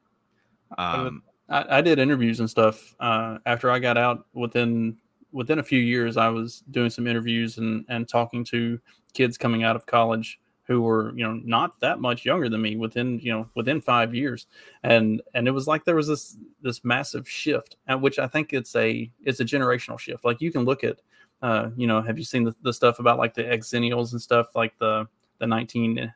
Um, 0.78 1.24
I, 1.48 1.78
I 1.78 1.82
did 1.82 2.00
interviews 2.00 2.42
and 2.42 2.50
stuff 2.50 2.96
uh, 3.00 3.38
after 3.46 3.72
I 3.72 3.80
got 3.80 3.98
out. 3.98 4.26
Within 4.34 4.98
within 5.36 5.60
a 5.60 5.64
few 5.64 5.80
years, 5.80 6.16
I 6.16 6.30
was 6.30 6.64
doing 6.72 6.90
some 6.90 7.06
interviews 7.06 7.58
and 7.58 7.86
and 7.90 8.08
talking 8.08 8.44
to 8.46 8.80
kids 9.14 9.38
coming 9.38 9.64
out 9.64 9.76
of 9.76 9.86
college 9.86 10.40
who 10.64 10.82
were 10.82 11.14
you 11.16 11.24
know 11.24 11.40
not 11.44 11.80
that 11.82 12.00
much 12.00 12.26
younger 12.26 12.50
than 12.50 12.62
me 12.62 12.76
within 12.76 13.20
you 13.20 13.32
know 13.32 13.48
within 13.54 13.82
five 13.82 14.16
years. 14.16 14.48
And 14.84 15.22
and 15.34 15.48
it 15.48 15.52
was 15.52 15.68
like 15.68 15.84
there 15.84 15.96
was 15.96 16.08
this 16.08 16.38
this 16.62 16.84
massive 16.84 17.30
shift 17.30 17.76
at 17.88 18.02
which 18.02 18.18
i 18.18 18.28
think 18.28 18.54
it's 18.54 18.76
a 18.76 19.12
it's 19.24 19.42
a 19.42 19.46
generational 19.46 20.00
shift. 20.00 20.24
Like 20.26 20.42
you 20.42 20.52
can 20.52 20.64
look 20.64 20.84
at 20.84 21.02
uh 21.42 21.70
you 21.76 21.86
know 21.86 22.02
have 22.02 22.18
you 22.18 22.24
seen 22.24 22.46
the, 22.46 22.56
the 22.62 22.74
stuff 22.74 23.00
about 23.00 23.20
like 23.20 23.34
the 23.34 23.44
Xennials 23.44 24.14
and 24.14 24.22
stuff 24.22 24.56
like 24.56 24.78
the 24.80 25.06
the 25.40 25.46
19 25.46 26.14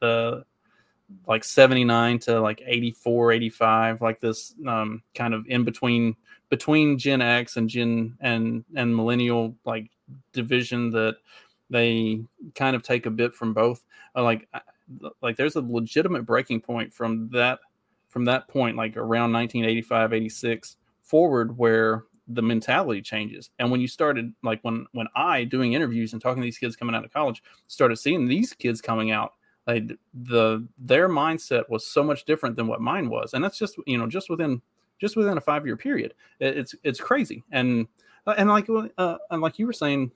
the 0.00 0.44
like 1.26 1.44
79 1.44 2.20
to 2.20 2.40
like 2.40 2.62
84 2.64 3.32
85 3.32 4.00
like 4.00 4.20
this 4.20 4.54
um 4.66 5.02
kind 5.14 5.34
of 5.34 5.44
in 5.48 5.64
between 5.64 6.16
between 6.52 6.98
gen 6.98 7.22
x 7.22 7.56
and 7.56 7.66
gen 7.66 8.14
and 8.20 8.62
and 8.76 8.94
millennial 8.94 9.56
like 9.64 9.90
division 10.34 10.90
that 10.90 11.16
they 11.70 12.20
kind 12.54 12.76
of 12.76 12.82
take 12.82 13.06
a 13.06 13.10
bit 13.10 13.34
from 13.34 13.54
both 13.54 13.82
uh, 14.14 14.22
like 14.22 14.46
like 15.22 15.34
there's 15.38 15.56
a 15.56 15.62
legitimate 15.62 16.26
breaking 16.26 16.60
point 16.60 16.92
from 16.92 17.30
that 17.30 17.58
from 18.10 18.26
that 18.26 18.48
point 18.48 18.76
like 18.76 18.98
around 18.98 19.32
1985 19.32 20.12
86 20.12 20.76
forward 21.02 21.56
where 21.56 22.04
the 22.28 22.42
mentality 22.42 23.00
changes. 23.00 23.48
And 23.58 23.70
when 23.70 23.80
you 23.80 23.88
started 23.88 24.34
like 24.42 24.60
when 24.60 24.84
when 24.92 25.06
i 25.16 25.44
doing 25.44 25.72
interviews 25.72 26.12
and 26.12 26.20
talking 26.20 26.42
to 26.42 26.46
these 26.46 26.58
kids 26.58 26.76
coming 26.76 26.94
out 26.94 27.02
of 27.02 27.14
college 27.14 27.42
started 27.66 27.96
seeing 27.96 28.26
these 28.26 28.52
kids 28.52 28.82
coming 28.82 29.10
out 29.10 29.32
like 29.66 29.90
the 30.12 30.68
their 30.76 31.08
mindset 31.08 31.62
was 31.70 31.86
so 31.86 32.02
much 32.04 32.26
different 32.26 32.56
than 32.56 32.66
what 32.66 32.82
mine 32.82 33.08
was. 33.08 33.32
And 33.32 33.42
that's 33.42 33.58
just 33.58 33.76
you 33.86 33.96
know 33.96 34.06
just 34.06 34.28
within 34.28 34.60
just 35.02 35.16
within 35.16 35.36
a 35.36 35.40
five 35.40 35.66
year 35.66 35.76
period 35.76 36.14
it's 36.42 36.74
it's 36.82 37.00
crazy. 37.00 37.44
And 37.52 37.86
uh, 38.26 38.34
and 38.36 38.48
like 38.48 38.68
uh, 38.98 39.18
and 39.30 39.42
like 39.42 39.58
you 39.58 39.66
were 39.66 39.72
saying 39.72 40.12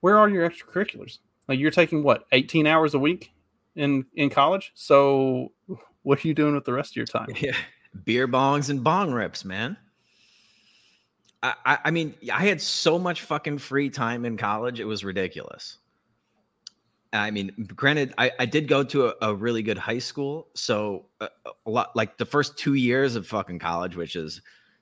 where 0.00 0.18
are 0.18 0.28
your 0.28 0.48
extracurriculars? 0.48 1.18
Like 1.48 1.58
you're 1.58 1.70
taking 1.70 2.02
what 2.02 2.24
18 2.32 2.66
hours 2.66 2.94
a 2.94 2.98
week 2.98 3.32
in 3.76 4.04
in 4.14 4.30
college? 4.30 4.72
So 4.74 5.52
what 6.02 6.24
are 6.24 6.28
you 6.28 6.34
doing 6.34 6.54
with 6.54 6.64
the 6.64 6.72
rest 6.72 6.92
of 6.92 6.96
your 6.96 7.06
time? 7.06 7.28
Yeah. 7.36 7.56
Beer 8.04 8.28
bongs 8.28 8.70
and 8.70 8.84
bong 8.84 9.10
rips, 9.10 9.44
man. 9.44 9.76
I, 11.42 11.54
I, 11.66 11.78
I 11.86 11.90
mean, 11.90 12.14
I 12.32 12.46
had 12.46 12.60
so 12.60 13.00
much 13.00 13.22
fucking 13.22 13.58
free 13.58 13.90
time 13.90 14.24
in 14.24 14.36
college; 14.36 14.78
it 14.78 14.84
was 14.84 15.02
ridiculous. 15.02 15.78
I 17.12 17.30
mean, 17.30 17.68
granted, 17.74 18.14
I, 18.18 18.30
I 18.38 18.46
did 18.46 18.68
go 18.68 18.84
to 18.84 19.08
a, 19.08 19.14
a 19.22 19.34
really 19.34 19.62
good 19.62 19.78
high 19.78 19.98
school, 19.98 20.48
so 20.54 21.06
a, 21.20 21.28
a 21.66 21.70
lot 21.70 21.94
like 21.96 22.18
the 22.18 22.24
first 22.24 22.56
two 22.56 22.74
years 22.74 23.16
of 23.16 23.26
fucking 23.26 23.58
college, 23.58 23.96
which 23.96 24.14
is 24.14 24.40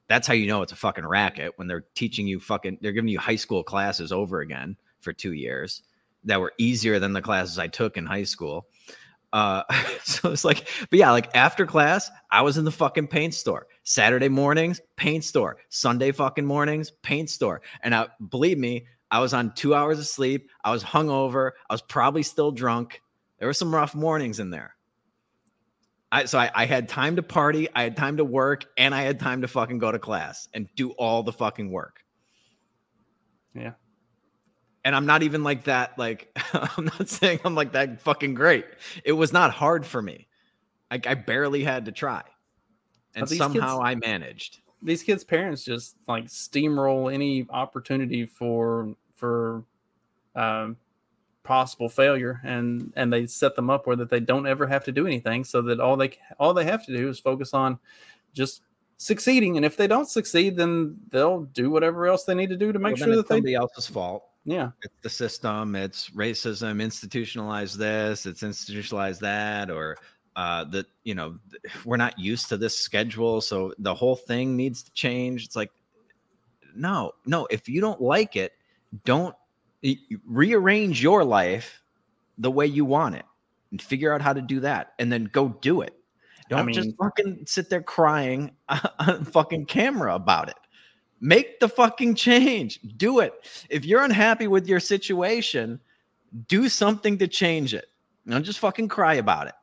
that's 0.09 0.26
how 0.26 0.35
you 0.35 0.47
know 0.47 0.62
it's 0.62 0.72
a 0.72 0.76
fucking 0.76 1.07
racket 1.07 1.53
when 1.57 1.68
they're 1.68 1.87
teaching 1.95 2.26
you 2.26 2.39
fucking 2.41 2.79
they're 2.81 2.93
giving 2.93 3.09
you 3.09 3.18
high 3.18 3.37
school 3.37 3.62
classes 3.62 4.12
over 4.12 4.41
again 4.41 4.76
for 5.01 5.12
two 5.12 5.33
years 5.33 5.83
that 6.24 6.41
were 6.41 6.53
easier 6.59 6.99
than 6.99 7.12
the 7.12 7.22
classes 7.22 7.59
I 7.59 7.68
took 7.68 7.97
in 7.97 8.05
high 8.05 8.24
school. 8.24 8.66
Uh, 9.33 9.62
so 10.03 10.33
it's 10.33 10.45
like, 10.45 10.68
but 10.91 10.99
yeah, 10.99 11.11
like 11.11 11.35
after 11.35 11.66
class, 11.66 12.11
I 12.31 12.43
was 12.43 12.59
in 12.59 12.64
the 12.64 12.72
fucking 12.72 13.09
paint 13.09 13.35
store. 13.35 13.66
Saturday 13.85 14.29
mornings, 14.29 14.81
paint 14.97 15.24
store. 15.24 15.59
Sunday 15.68 16.12
fucking 16.12 16.45
mornings, 16.47 16.91
paint 17.03 17.31
store. 17.31 17.62
And 17.83 17.95
I 17.95 18.09
believe 18.29 18.59
me, 18.59 18.87
I 19.11 19.21
was 19.21 19.33
on 19.33 19.55
two 19.55 19.75
hours 19.75 19.99
of 19.99 20.07
sleep. 20.07 20.51
I 20.63 20.71
was 20.71 20.85
hungover. 20.85 21.53
I 21.69 21.75
was 21.75 21.83
probably 21.83 22.23
still 22.23 22.51
drunk. 22.51 23.01
There 23.39 23.49
were 23.49 23.55
some 23.55 23.75
rough 23.75 23.95
mornings 23.95 24.41
in 24.41 24.51
there. 24.51 24.75
I, 26.11 26.25
so 26.25 26.39
I, 26.39 26.51
I 26.55 26.67
had 26.67 26.89
time 26.89 27.17
to 27.17 27.23
party, 27.23 27.69
I 27.75 27.83
had 27.83 27.97
time 27.97 28.17
to 28.17 28.25
work, 28.25 28.65
and 28.79 28.95
I 28.95 29.03
had 29.03 29.21
time 29.21 29.43
to 29.43 29.49
fucking 29.49 29.79
go 29.79 29.93
to 29.93 29.99
class 29.99 30.49
and 30.55 30.67
do 30.75 30.91
all 30.93 31.23
the 31.23 31.33
fucking 31.33 31.71
work. 31.71 32.03
yeah 33.55 33.73
And 34.85 34.97
I'm 34.97 35.05
not 35.05 35.23
even 35.23 35.45
like 35.45 35.65
that. 35.65 35.99
Like, 35.99 36.31
I'm 36.53 36.87
not 36.87 37.09
saying 37.09 37.41
I'm 37.45 37.55
like 37.55 37.73
that 37.73 38.01
fucking 38.01 38.35
great. 38.35 38.65
It 39.05 39.13
was 39.13 39.33
not 39.33 39.51
hard 39.51 39.85
for 39.85 40.01
me. 40.01 40.29
Like, 40.91 41.07
I 41.07 41.15
barely 41.15 41.63
had 41.63 41.85
to 41.85 41.93
try. 41.93 42.23
And 43.15 43.29
somehow 43.29 43.79
kids- 43.79 43.83
I 43.85 43.95
managed. 43.97 44.61
These 44.83 45.03
kids 45.03 45.24
parents 45.24 45.64
just 45.64 45.97
like 46.07 46.26
steamroll 46.26 47.12
any 47.12 47.47
opportunity 47.51 48.24
for 48.26 48.95
for 49.14 49.64
um, 50.37 50.76
possible 51.43 51.89
failure 51.89 52.41
and 52.45 52.93
and 52.97 53.12
they 53.12 53.26
set 53.26 53.57
them 53.57 53.70
up 53.70 53.87
where 53.87 53.97
that 53.97 54.11
they 54.11 54.20
don't 54.20 54.47
ever 54.47 54.66
have 54.66 54.85
to 54.85 54.93
do 54.93 55.07
anything 55.07 55.45
so 55.45 55.62
that 55.62 55.81
all 55.81 55.97
they 55.97 56.11
all 56.39 56.55
they 56.55 56.64
have 56.64 56.85
to 56.85 56.97
do 56.97 57.09
is 57.09 57.18
focus 57.18 57.55
on 57.55 57.79
just 58.35 58.62
succeeding 58.99 59.57
and 59.57 59.64
if 59.64 59.76
they 59.76 59.87
don't 59.87 60.09
succeed 60.09 60.57
then 60.57 60.97
they'll 61.11 61.43
do 61.55 61.70
whatever 61.70 62.07
else 62.07 62.24
they 62.24 62.35
need 62.35 62.51
to 62.51 62.57
do 62.57 62.72
to 62.72 62.79
make 62.79 62.97
Well, 62.97 63.05
sure 63.05 63.09
it's 63.09 63.16
that 63.16 63.29
they 63.29 63.37
somebody 63.37 63.55
else's 63.55 63.87
fault. 63.87 64.24
yeah 64.45 64.70
It's 64.83 64.95
the 65.03 65.11
system. 65.11 65.74
It's 65.76 66.11
racism. 66.11 66.83
Institutionalized 66.83 67.79
this. 67.79 68.26
It's 68.26 68.43
institutionalized 68.43 69.20
that. 69.22 69.70
Or 69.70 69.97
uh, 70.39 70.62
that 70.62 70.86
you 71.03 71.16
know 71.16 71.36
we're 71.84 71.97
not 71.97 72.18
used 72.18 72.49
to 72.49 72.57
this 72.57 72.78
schedule, 72.78 73.41
so 73.41 73.74
the 73.78 73.93
whole 73.95 74.16
thing 74.16 74.57
needs 74.57 74.84
to 74.84 74.93
change. 74.93 75.45
It's 75.45 75.57
like 75.57 75.72
no, 76.74 77.12
no. 77.26 77.47
If 77.51 77.68
you 77.68 77.80
don't 77.80 78.01
like 78.01 78.36
it, 78.36 78.53
don't 79.05 79.34
rearrange 80.24 81.03
your 81.03 81.24
life 81.24 81.82
the 82.39 82.51
way 82.51 82.66
you 82.66 82.84
want 82.84 83.16
it, 83.16 83.24
and 83.72 83.82
figure 83.82 84.14
out 84.14 84.22
how 84.22 84.32
to 84.32 84.41
do 84.41 84.61
that, 84.61 84.95
and 85.01 85.12
then 85.12 85.24
go 85.24 85.49
do 85.61 85.80
it. 85.80 85.95
Don't 86.49 86.72
just 86.72 86.86
mean- 86.86 86.97
fucking 86.97 87.45
sit 87.47 87.68
there 87.68 87.82
crying 87.82 88.53
on 89.01 89.24
fucking 89.24 89.66
camera 89.66 90.14
about 90.14 90.49
it. 90.49 90.57
Make 91.20 91.59
the 91.59 91.68
fucking 91.68 92.14
change. 92.14 92.78
Do 92.97 93.18
it. 93.18 93.32
If 93.70 93.84
you're 93.84 94.05
unhappy 94.05 94.47
with 94.47 94.68
your 94.68 94.78
situation, 94.78 95.80
do 96.47 96.68
something 96.68 97.18
to 97.18 97.26
change 97.26 97.74
it. 97.74 97.86
Don't 98.28 98.45
just 98.45 98.61
fucking 98.61 98.86
cry 98.86 99.14
about 99.14 99.49
it. 99.49 99.55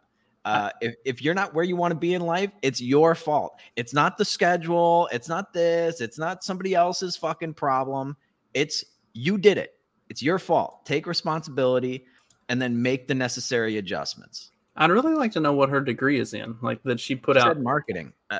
Uh, 0.45 0.69
if, 0.79 0.95
if 1.03 1.21
you're 1.23 1.33
not 1.33 1.53
where 1.55 1.63
you 1.65 1.75
want 1.75 1.91
to 1.91 1.97
be 1.99 2.13
in 2.13 2.21
life, 2.21 2.51
it's 2.61 2.79
your 2.79 3.15
fault. 3.15 3.59
It's 3.75 3.93
not 3.93 4.17
the 4.17 4.25
schedule. 4.25 5.09
It's 5.11 5.27
not 5.27 5.51
this. 5.53 6.01
It's 6.01 6.19
not 6.19 6.43
somebody 6.43 6.75
else's 6.75 7.17
fucking 7.17 7.55
problem. 7.55 8.15
It's 8.53 8.85
you 9.13 9.39
did 9.39 9.57
it. 9.57 9.79
It's 10.09 10.21
your 10.21 10.37
fault. 10.37 10.85
Take 10.85 11.07
responsibility 11.07 12.05
and 12.47 12.61
then 12.61 12.79
make 12.79 13.07
the 13.07 13.15
necessary 13.15 13.77
adjustments. 13.77 14.51
i'd 14.77 14.91
really 14.91 15.15
like 15.15 15.31
to 15.31 15.39
know 15.39 15.53
what 15.53 15.67
her 15.67 15.81
degree 15.81 16.19
is 16.19 16.35
in 16.35 16.55
like 16.61 16.81
that 16.83 16.99
she 16.99 17.15
put 17.15 17.37
It 17.37 17.43
out 17.43 17.59
marketing. 17.59 18.13
Uh, 18.29 18.39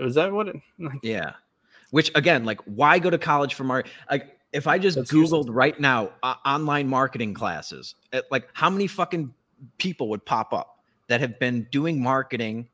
was 0.00 0.14
that 0.14 0.32
what 0.32 0.48
it 0.48 0.56
Yeah. 1.02 1.34
Which 1.90 2.10
again, 2.14 2.44
like, 2.44 2.60
why 2.64 2.98
go 2.98 3.10
to 3.10 3.18
college 3.18 3.54
for 3.54 3.64
marketing? 3.64 3.96
Like, 4.10 4.38
if 4.52 4.66
I 4.66 4.78
just 4.78 4.98
Googled 4.98 5.46
right 5.48 5.78
now 5.78 6.10
uh, 6.22 6.34
online 6.46 6.88
marketing 6.88 7.34
classes, 7.34 7.94
like, 8.30 8.48
how 8.52 8.70
many 8.70 8.86
fucking 8.86 9.32
people 9.78 10.08
would 10.08 10.24
pop 10.24 10.52
up 10.52 10.73
that 11.08 11.20
have 11.20 11.38
been 11.38 11.66
doing 11.70 12.02
marketing 12.02 12.68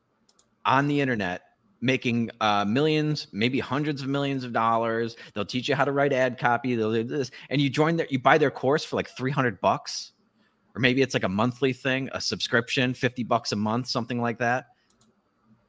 on 0.65 0.89
the 0.89 1.01
internet, 1.01 1.43
making 1.81 2.31
uh, 2.41 2.65
millions, 2.65 3.27
maybe 3.33 3.59
hundreds 3.59 4.03
of 4.03 4.09
millions 4.09 4.45
of 4.45 4.53
dollars? 4.53 5.17
They'll 5.35 5.45
teach 5.45 5.69
you 5.69 5.75
how 5.75 5.85
to 5.85 5.93
write 5.93 6.13
ad 6.13 6.39
copy. 6.39 6.75
They'll 6.75 6.93
do 6.93 7.05
this, 7.05 7.31
and 7.49 7.61
you 7.61 7.71
join 7.71 7.97
their, 7.97 8.07
you 8.11 8.19
buy 8.19 8.39
their 8.39 8.51
course 8.51 8.85
for 8.85 8.97
like 8.97 9.09
three 9.17 9.31
hundred 9.31 9.61
bucks, 9.61 10.13
or 10.75 10.81
maybe 10.81 11.03
it's 11.03 11.15
like 11.15 11.25
a 11.25 11.29
monthly 11.29 11.73
thing, 11.73 12.09
a 12.13 12.21
subscription, 12.21 12.95
fifty 12.95 13.25
bucks 13.25 13.53
a 13.53 13.57
month, 13.57 13.89
something 13.89 14.21
like 14.21 14.39
that. 14.39 14.67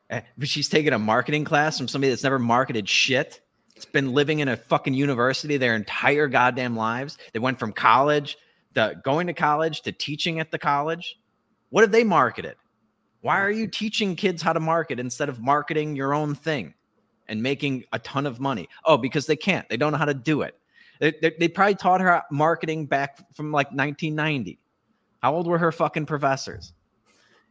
Eh, 0.10 0.22
But 0.38 0.50
she's 0.50 0.70
taking 0.70 0.94
a 0.94 1.00
marketing 1.00 1.46
class 1.46 1.78
from 1.78 1.88
somebody 1.88 2.10
that's 2.10 2.24
never 2.24 2.40
marketed 2.40 2.88
shit. 2.88 3.42
It's 3.76 3.86
been 3.86 4.14
living 4.14 4.40
in 4.40 4.50
a 4.50 4.58
fucking 4.58 4.94
university 4.94 5.58
their 5.58 5.76
entire 5.76 6.28
goddamn 6.28 6.76
lives. 6.76 7.18
They 7.34 7.40
went 7.40 7.58
from 7.58 7.72
college 7.72 8.38
to 8.76 9.00
going 9.04 9.28
to 9.28 9.34
college 9.34 9.82
to 9.84 9.92
teaching 9.92 10.40
at 10.40 10.52
the 10.52 10.60
college. 10.60 11.18
What 11.72 11.82
have 11.82 11.92
they 11.92 12.04
marketed? 12.04 12.56
Why 13.22 13.40
are 13.40 13.52
you 13.52 13.68
teaching 13.68 14.16
kids 14.16 14.42
how 14.42 14.54
to 14.54 14.60
market 14.60 15.00
instead 15.00 15.30
of 15.30 15.42
marketing 15.42 15.96
your 15.96 16.14
own 16.14 16.36
thing 16.36 16.74
and 17.28 17.42
making 17.42 17.86
a 17.94 18.00
ton 18.00 18.26
of 18.26 18.40
money? 18.40 18.68
Oh, 18.86 18.98
because 18.98 19.26
they 19.26 19.36
can't. 19.36 19.68
They 19.70 19.78
don't 19.78 19.92
know 19.92 19.98
how 19.98 20.06
to 20.06 20.14
do 20.14 20.42
it. 20.42 20.56
They, 21.00 21.14
they, 21.22 21.34
they 21.40 21.48
probably 21.48 21.76
taught 21.76 22.02
her 22.02 22.24
marketing 22.30 22.88
back 22.88 23.34
from 23.36 23.52
like 23.52 23.68
1990. 23.68 24.60
How 25.22 25.34
old 25.34 25.48
were 25.48 25.58
her 25.58 25.72
fucking 25.72 26.08
professors? 26.08 26.74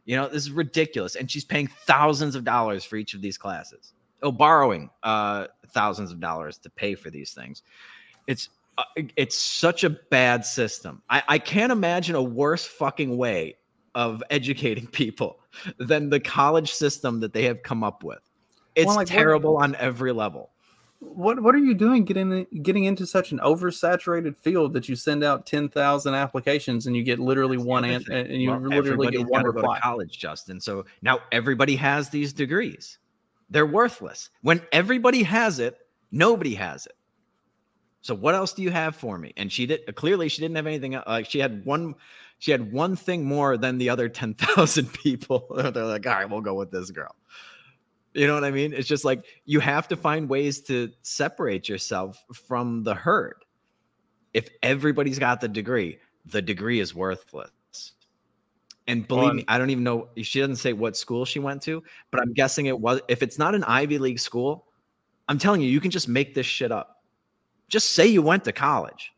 You 0.05 0.17
know, 0.17 0.27
this 0.27 0.43
is 0.43 0.51
ridiculous. 0.51 1.15
And 1.15 1.29
she's 1.29 1.45
paying 1.45 1.67
thousands 1.67 2.35
of 2.35 2.43
dollars 2.43 2.83
for 2.83 2.97
each 2.97 3.13
of 3.13 3.21
these 3.21 3.37
classes. 3.37 3.93
Oh, 4.21 4.31
borrowing 4.31 4.89
uh, 5.03 5.47
thousands 5.69 6.11
of 6.11 6.19
dollars 6.19 6.57
to 6.59 6.69
pay 6.69 6.95
for 6.95 7.09
these 7.09 7.33
things. 7.33 7.63
It's 8.27 8.49
uh, 8.77 8.83
it's 9.15 9.37
such 9.37 9.83
a 9.83 9.89
bad 9.89 10.45
system. 10.45 11.01
I, 11.09 11.23
I 11.27 11.39
can't 11.39 11.71
imagine 11.71 12.15
a 12.15 12.23
worse 12.23 12.65
fucking 12.65 13.17
way 13.17 13.55
of 13.95 14.23
educating 14.29 14.87
people 14.91 15.39
than 15.77 16.09
the 16.09 16.19
college 16.19 16.73
system 16.73 17.19
that 17.19 17.33
they 17.33 17.43
have 17.43 17.61
come 17.63 17.83
up 17.83 18.03
with. 18.03 18.19
It's 18.75 18.87
Well, 18.87 18.95
like, 18.97 19.07
what- 19.09 19.13
terrible 19.13 19.57
on 19.57 19.75
every 19.75 20.11
level. 20.13 20.49
What 21.03 21.41
what 21.41 21.55
are 21.55 21.57
you 21.57 21.73
doing 21.73 22.05
getting 22.05 22.45
getting 22.61 22.83
into 22.83 23.07
such 23.07 23.31
an 23.31 23.39
oversaturated 23.39 24.37
field 24.37 24.73
that 24.73 24.87
you 24.87 24.95
send 24.95 25.23
out 25.23 25.47
ten 25.47 25.67
thousand 25.67 26.13
applications 26.13 26.85
and 26.85 26.95
you 26.95 27.01
get 27.01 27.17
literally 27.17 27.57
one 27.57 27.83
other 27.83 28.03
an, 28.11 28.27
and 28.31 28.39
you 28.39 28.51
Well, 28.51 28.59
literally 28.61 29.09
get 29.09 29.25
one 29.25 29.43
reply. 29.43 29.77
to 29.77 29.81
college, 29.81 30.19
Justin. 30.19 30.59
So 30.61 30.85
now 31.01 31.17
everybody 31.31 31.75
has 31.77 32.09
these 32.09 32.33
degrees. 32.33 32.99
They're 33.49 33.65
worthless. 33.65 34.29
When 34.43 34.61
everybody 34.71 35.23
has 35.23 35.57
it, 35.57 35.79
nobody 36.11 36.53
has 36.53 36.85
it. 36.85 36.93
So 38.01 38.15
what 38.15 38.33
else 38.33 38.53
do 38.53 38.63
you 38.63 38.71
have 38.71 38.95
for 38.95 39.17
me? 39.17 39.33
And 39.37 39.51
she 39.51 39.67
did 39.67 39.95
clearly 39.95 40.27
she 40.27 40.41
didn't 40.41 40.55
have 40.55 40.67
anything. 40.67 40.95
Uh, 40.95 41.03
like 41.05 41.29
she 41.29 41.39
had 41.39 41.63
one, 41.65 41.95
she 42.39 42.51
had 42.51 42.71
one 42.71 42.95
thing 42.95 43.25
more 43.25 43.57
than 43.57 43.77
the 43.77 43.89
other 43.89 44.09
ten 44.21 44.33
thousand 44.33 44.91
people. 44.93 45.45
They're 45.55 45.85
like, 45.85 46.05
all 46.05 46.13
right, 46.13 46.29
we'll 46.29 46.41
go 46.41 46.55
with 46.55 46.71
this 46.71 46.91
girl. 46.91 47.15
You 48.13 48.27
know 48.27 48.33
what 48.33 48.43
I 48.43 48.51
mean? 48.51 48.73
It's 48.73 48.87
just 48.87 49.05
like 49.05 49.23
you 49.45 49.59
have 49.59 49.87
to 49.89 49.95
find 49.95 50.27
ways 50.27 50.61
to 50.63 50.91
separate 51.01 51.69
yourself 51.69 52.23
from 52.33 52.83
the 52.83 52.93
herd. 52.93 53.45
If 54.33 54.49
everybody's 54.63 55.19
got 55.19 55.39
the 55.39 55.47
degree, 55.47 55.99
the 56.25 56.41
degree 56.41 56.79
is 56.79 56.95
worthless. 56.95 57.51
And 58.87 59.07
believe 59.07 59.23
Well, 59.23 59.33
me, 59.35 59.45
I 59.47 59.57
don't 59.57 59.69
even 59.69 59.83
know. 59.83 60.09
She 60.17 60.39
doesn't 60.39 60.57
say 60.57 60.73
what 60.73 60.97
school 60.97 61.23
she 61.23 61.39
went 61.39 61.61
to, 61.63 61.83
but 62.09 62.19
I'm 62.19 62.33
guessing 62.33 62.65
it 62.65 62.77
was. 62.77 62.99
If 63.07 63.21
it's 63.21 63.37
not 63.37 63.55
an 63.55 63.63
Ivy 63.63 63.99
League 63.99 64.19
school, 64.19 64.67
I'm 65.29 65.37
telling 65.37 65.61
you, 65.61 65.69
you 65.69 65.79
can 65.79 65.91
just 65.91 66.07
make 66.07 66.33
this 66.33 66.45
shit 66.45 66.71
up. 66.71 67.00
Just 67.71 67.93
say 67.93 68.05
you 68.05 68.21
went 68.21 68.43
to 68.43 68.51
college. 68.51 69.13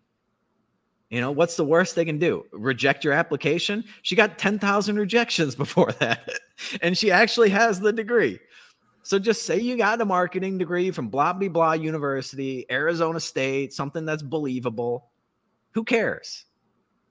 You 1.09 1.21
know, 1.21 1.31
what's 1.31 1.57
the 1.57 1.65
worst 1.65 1.95
they 1.95 2.05
can 2.05 2.19
do? 2.19 2.45
Reject 2.51 3.03
your 3.03 3.13
application? 3.13 3.83
She 4.03 4.15
got 4.15 4.37
10,000 4.37 4.95
rejections 4.95 5.55
before 5.63 5.91
that, 5.93 6.29
and 6.81 6.97
she 6.97 7.11
actually 7.11 7.49
has 7.49 7.79
the 7.79 7.91
degree. 7.91 8.39
So 9.01 9.19
just 9.19 9.45
say 9.45 9.59
you 9.59 9.75
got 9.75 9.99
a 10.01 10.05
marketing 10.05 10.57
degree 10.57 10.91
from 10.91 11.09
blah 11.09 11.33
blah 11.33 11.49
blah 11.49 11.73
university, 11.73 12.65
Arizona 12.71 13.19
State, 13.19 13.73
something 13.73 14.05
that's 14.05 14.23
believable. 14.23 15.09
Who 15.71 15.83
cares? 15.83 16.45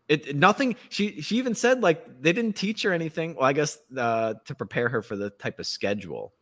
It 0.09 0.35
nothing. 0.35 0.77
She 0.89 1.21
she 1.21 1.37
even 1.37 1.55
said 1.55 1.83
like 1.83 2.23
they 2.23 2.33
didn't 2.33 2.55
teach 2.55 2.83
her 2.83 2.93
anything. 2.93 3.35
Well, 3.35 3.45
I 3.45 3.53
guess 3.53 3.79
uh, 3.97 4.35
to 4.47 4.55
prepare 4.55 4.89
her 4.89 5.03
for 5.03 5.17
the 5.17 5.31
type 5.31 5.59
of 5.59 5.67
schedule. 5.67 6.33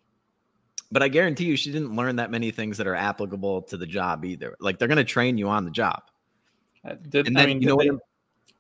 But 0.93 1.03
I 1.03 1.09
guarantee 1.09 1.45
you, 1.45 1.57
she 1.57 1.71
didn't 1.71 1.95
learn 1.95 2.17
that 2.17 2.31
many 2.31 2.51
things 2.51 2.77
that 2.79 2.87
are 2.87 2.97
applicable 2.97 3.63
to 3.63 3.77
the 3.77 3.87
job 3.87 4.25
either. 4.25 4.57
Like 4.61 4.79
they're 4.79 4.89
going 4.89 4.99
to 4.99 5.05
train 5.05 5.39
you 5.39 5.49
on 5.49 5.65
the 5.65 5.71
job. 5.71 6.03
Uh, 6.85 6.95
Did, 7.09 7.29
And 7.29 7.39
I 7.39 7.47
mean, 7.47 7.61
you 7.61 7.69
know 7.69 7.77
what? 7.77 7.87
they- 7.87 7.99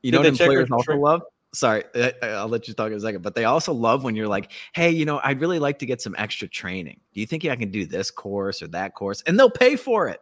You 0.02 0.12
know 0.12 0.18
what 0.18 0.26
employers 0.26 0.70
also 0.70 0.96
love? 0.96 1.22
Sorry, 1.52 1.82
I- 1.96 2.14
I'll 2.22 2.46
let 2.48 2.68
you 2.68 2.74
talk 2.74 2.86
in 2.88 2.92
a 2.96 3.00
second. 3.00 3.22
But 3.22 3.34
they 3.34 3.44
also 3.44 3.72
love 3.72 4.04
when 4.04 4.14
you're 4.14 4.28
like, 4.28 4.52
"Hey, 4.72 4.90
you 4.90 5.04
know, 5.04 5.20
I'd 5.24 5.40
really 5.40 5.58
like 5.58 5.80
to 5.80 5.86
get 5.86 6.00
some 6.00 6.14
extra 6.16 6.46
training. 6.46 7.00
Do 7.12 7.20
you 7.20 7.26
think 7.26 7.44
I 7.44 7.56
can 7.56 7.70
do 7.72 7.84
this 7.84 8.10
course 8.12 8.62
or 8.62 8.68
that 8.68 8.94
course?" 8.94 9.22
And 9.26 9.36
they'll 9.38 9.50
pay 9.50 9.74
for 9.74 10.06
it. 10.08 10.20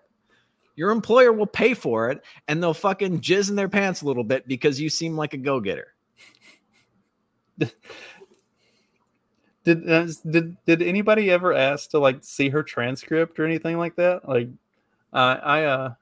Your 0.76 0.90
employer 0.90 1.32
will 1.32 1.46
pay 1.46 1.74
for 1.74 2.10
it, 2.10 2.24
and 2.46 2.62
they'll 2.62 2.72
fucking 2.72 3.20
jizz 3.20 3.50
in 3.50 3.56
their 3.56 3.68
pants 3.68 4.00
a 4.00 4.06
little 4.06 4.24
bit 4.24 4.48
because 4.48 4.80
you 4.80 4.88
seem 4.88 5.16
like 5.16 5.34
a 5.34 5.36
go 5.36 5.60
getter. 5.60 5.88
Did 9.68 9.90
uh, 9.90 10.06
did 10.30 10.56
did 10.64 10.80
anybody 10.80 11.30
ever 11.30 11.52
ask 11.52 11.90
to 11.90 11.98
like 11.98 12.24
see 12.24 12.48
her 12.48 12.62
transcript 12.62 13.38
or 13.38 13.44
anything 13.44 13.76
like 13.76 13.96
that? 13.96 14.26
Like, 14.26 14.48
uh, 15.12 15.36
I 15.42 15.64
uh, 15.64 15.94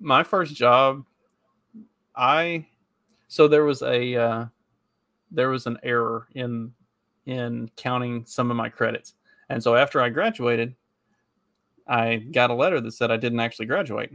my 0.00 0.22
first 0.22 0.54
job, 0.54 1.04
I 2.16 2.66
so 3.26 3.46
there 3.46 3.64
was 3.64 3.82
a 3.82 4.16
uh, 4.16 4.46
there 5.30 5.50
was 5.50 5.66
an 5.66 5.76
error 5.82 6.28
in 6.34 6.72
in 7.26 7.70
counting 7.76 8.24
some 8.24 8.50
of 8.50 8.56
my 8.56 8.70
credits, 8.70 9.12
and 9.50 9.62
so 9.62 9.76
after 9.76 10.00
I 10.00 10.08
graduated, 10.08 10.74
I 11.86 12.16
got 12.16 12.48
a 12.48 12.54
letter 12.54 12.80
that 12.80 12.92
said 12.92 13.10
I 13.10 13.18
didn't 13.18 13.40
actually 13.40 13.66
graduate, 13.66 14.12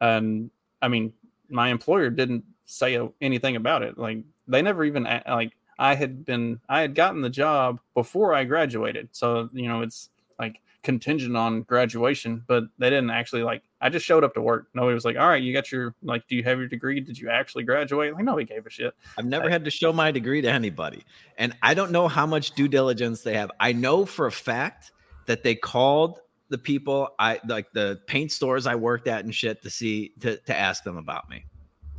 and 0.00 0.50
I 0.82 0.88
mean 0.88 1.12
my 1.50 1.68
employer 1.68 2.10
didn't 2.10 2.44
say 2.64 2.98
anything 3.20 3.54
about 3.54 3.84
it. 3.84 3.96
Like 3.96 4.24
they 4.48 4.60
never 4.60 4.84
even 4.84 5.04
like 5.28 5.52
I 5.78 5.94
had 5.94 6.24
been 6.24 6.60
I 6.68 6.80
had 6.80 6.94
gotten 6.94 7.20
the 7.20 7.30
job 7.30 7.80
before 7.94 8.34
I 8.34 8.44
graduated. 8.44 9.08
So, 9.12 9.48
you 9.52 9.68
know, 9.68 9.82
it's 9.82 10.10
like 10.38 10.60
contingent 10.82 11.36
on 11.36 11.62
graduation, 11.62 12.44
but 12.46 12.64
they 12.78 12.88
didn't 12.88 13.10
actually 13.10 13.42
like 13.42 13.62
I 13.80 13.88
just 13.88 14.06
showed 14.06 14.24
up 14.24 14.34
to 14.34 14.40
work. 14.40 14.68
Nobody 14.72 14.94
was 14.94 15.04
like, 15.04 15.16
"All 15.16 15.28
right, 15.28 15.42
you 15.42 15.52
got 15.52 15.70
your 15.70 15.94
like 16.02 16.26
do 16.28 16.36
you 16.36 16.42
have 16.44 16.58
your 16.58 16.68
degree? 16.68 17.00
Did 17.00 17.18
you 17.18 17.28
actually 17.28 17.64
graduate?" 17.64 18.14
Like 18.14 18.24
nobody 18.24 18.46
gave 18.46 18.64
a 18.64 18.70
shit. 18.70 18.94
I've 19.18 19.26
never 19.26 19.50
had 19.50 19.64
to 19.64 19.70
show 19.70 19.92
my 19.92 20.10
degree 20.10 20.40
to 20.40 20.50
anybody. 20.50 21.02
And 21.36 21.52
I 21.62 21.74
don't 21.74 21.90
know 21.90 22.08
how 22.08 22.24
much 22.24 22.52
due 22.52 22.68
diligence 22.68 23.22
they 23.22 23.34
have. 23.34 23.50
I 23.60 23.72
know 23.72 24.06
for 24.06 24.26
a 24.26 24.32
fact 24.32 24.92
that 25.26 25.42
they 25.42 25.54
called 25.54 26.20
the 26.48 26.58
people 26.58 27.08
I 27.18 27.40
like 27.46 27.72
the 27.72 28.00
paint 28.06 28.32
stores 28.32 28.66
I 28.66 28.76
worked 28.76 29.08
at 29.08 29.24
and 29.24 29.34
shit 29.34 29.62
to 29.62 29.70
see 29.70 30.12
to, 30.20 30.36
to 30.38 30.56
ask 30.56 30.84
them 30.84 30.96
about 30.96 31.28
me. 31.28 31.44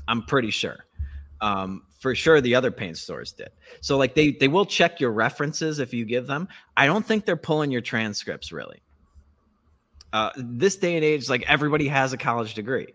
I'm 0.08 0.24
pretty 0.24 0.52
sure. 0.52 0.87
Um, 1.42 1.84
for 2.00 2.16
sure 2.16 2.42
the 2.42 2.56
other 2.56 2.72
paint 2.72 2.98
stores 2.98 3.32
did. 3.32 3.50
So 3.82 3.98
like 3.98 4.16
they 4.16 4.32
they 4.32 4.48
will 4.48 4.66
check 4.66 5.00
your 5.00 5.12
references 5.12 5.80
if 5.80 5.94
you 5.94 6.06
give 6.06 6.28
them. 6.28 6.48
I 6.76 6.86
don't 6.86 7.06
think 7.06 7.26
they're 7.26 7.36
pulling 7.36 7.72
your 7.72 7.82
transcripts 7.82 8.52
really. 8.52 8.82
Uh, 10.14 10.30
this 10.38 10.78
day 10.78 10.96
and 10.96 11.04
age, 11.04 11.30
like 11.30 11.44
everybody 11.50 11.88
has 11.88 12.14
a 12.14 12.18
college 12.18 12.54
degree. 12.54 12.88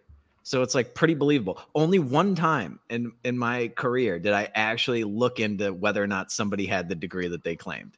So 0.45 0.62
it's 0.62 0.74
like 0.74 0.95
pretty 0.95 1.14
believable. 1.14 1.61
Only 1.74 1.99
one 1.99 2.34
time 2.34 2.80
in 2.90 3.12
in 3.24 3.38
my 3.38 3.68
career 3.68 4.18
did 4.18 4.32
I 4.32 4.49
actually 4.55 5.05
look 5.05 5.38
into 5.38 5.72
whether 5.72 6.03
or 6.03 6.07
not 6.07 6.32
somebody 6.32 6.66
had 6.66 6.88
the 6.88 6.95
degree 6.95 7.28
that 7.28 7.45
they 7.45 7.57
claimed. 7.57 7.97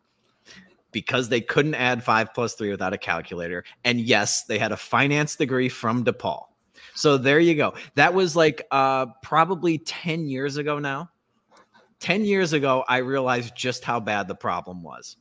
Because 0.92 1.28
they 1.28 1.40
couldn't 1.40 1.74
add 1.74 2.04
five 2.04 2.32
plus 2.34 2.54
three 2.54 2.70
without 2.70 2.92
a 2.92 2.98
calculator. 2.98 3.64
And 3.84 4.00
yes, 4.00 4.44
they 4.44 4.58
had 4.58 4.70
a 4.70 4.76
finance 4.76 5.34
degree 5.34 5.68
from 5.68 6.04
DePaul. 6.04 6.44
So 6.94 7.16
there 7.16 7.40
you 7.40 7.54
go. 7.54 7.74
That 7.96 8.14
was 8.14 8.36
like 8.36 8.66
uh 8.70 9.06
probably 9.22 9.78
10 9.78 10.26
years 10.26 10.56
ago 10.56 10.78
now. 10.78 11.10
10 12.00 12.24
years 12.24 12.52
ago, 12.52 12.84
I 12.88 12.98
realized 12.98 13.54
just 13.56 13.82
how 13.82 13.98
bad 13.98 14.28
the 14.28 14.34
problem 14.34 14.82
was. 14.82 15.16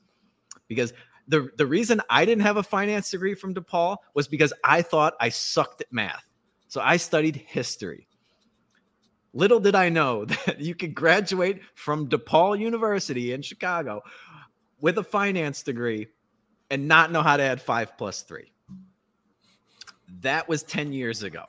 Because 0.68 0.94
the, 1.28 1.50
the 1.58 1.66
reason 1.66 2.02
I 2.10 2.26
didn't 2.26 2.42
have 2.44 2.58
a 2.58 2.64
finance 2.64 3.10
degree 3.10 3.36
from 3.36 3.54
DePaul 3.54 3.98
was 4.14 4.28
because 4.28 4.52
I 4.64 4.82
thought 4.82 5.14
I 5.20 5.30
sucked 5.30 5.82
at 5.82 5.92
math. 5.92 6.26
So 6.68 6.82
I 6.82 6.98
studied 6.98 7.38
history. 7.38 8.08
Little 9.34 9.60
did 9.60 9.76
I 9.76 9.90
know 9.90 10.26
that 10.46 10.60
you 10.60 10.76
could 10.76 10.94
graduate 10.94 11.62
from 11.76 12.10
DePaul 12.10 12.60
University 12.60 13.32
in 13.32 13.42
Chicago 13.42 14.02
with 14.82 14.98
a 14.98 15.04
finance 15.04 15.64
degree 15.64 16.08
and 16.70 16.88
not 16.88 17.12
know 17.12 17.22
how 17.22 17.38
to 17.38 17.44
add 17.44 17.62
five 17.62 17.98
plus 17.98 18.24
three. 18.24 18.52
That 20.20 20.50
was 20.50 20.64
10 20.64 20.92
years 20.92 21.24
ago. 21.24 21.46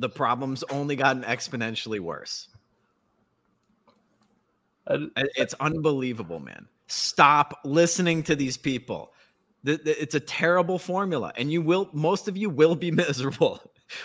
The 0.00 0.08
problem's 0.08 0.64
only 0.64 0.96
gotten 0.96 1.22
exponentially 1.22 2.00
worse. 2.00 2.48
It's 4.88 5.54
unbelievable, 5.60 6.40
man. 6.40 6.66
Stop 6.88 7.60
listening 7.64 8.22
to 8.24 8.34
these 8.34 8.56
people. 8.56 9.12
It's 9.62 10.14
a 10.14 10.20
terrible 10.20 10.78
formula, 10.78 11.32
and 11.36 11.52
you 11.52 11.62
will, 11.62 11.90
most 11.92 12.28
of 12.28 12.36
you 12.36 12.50
will 12.50 12.74
be 12.74 12.90
miserable 13.04 13.60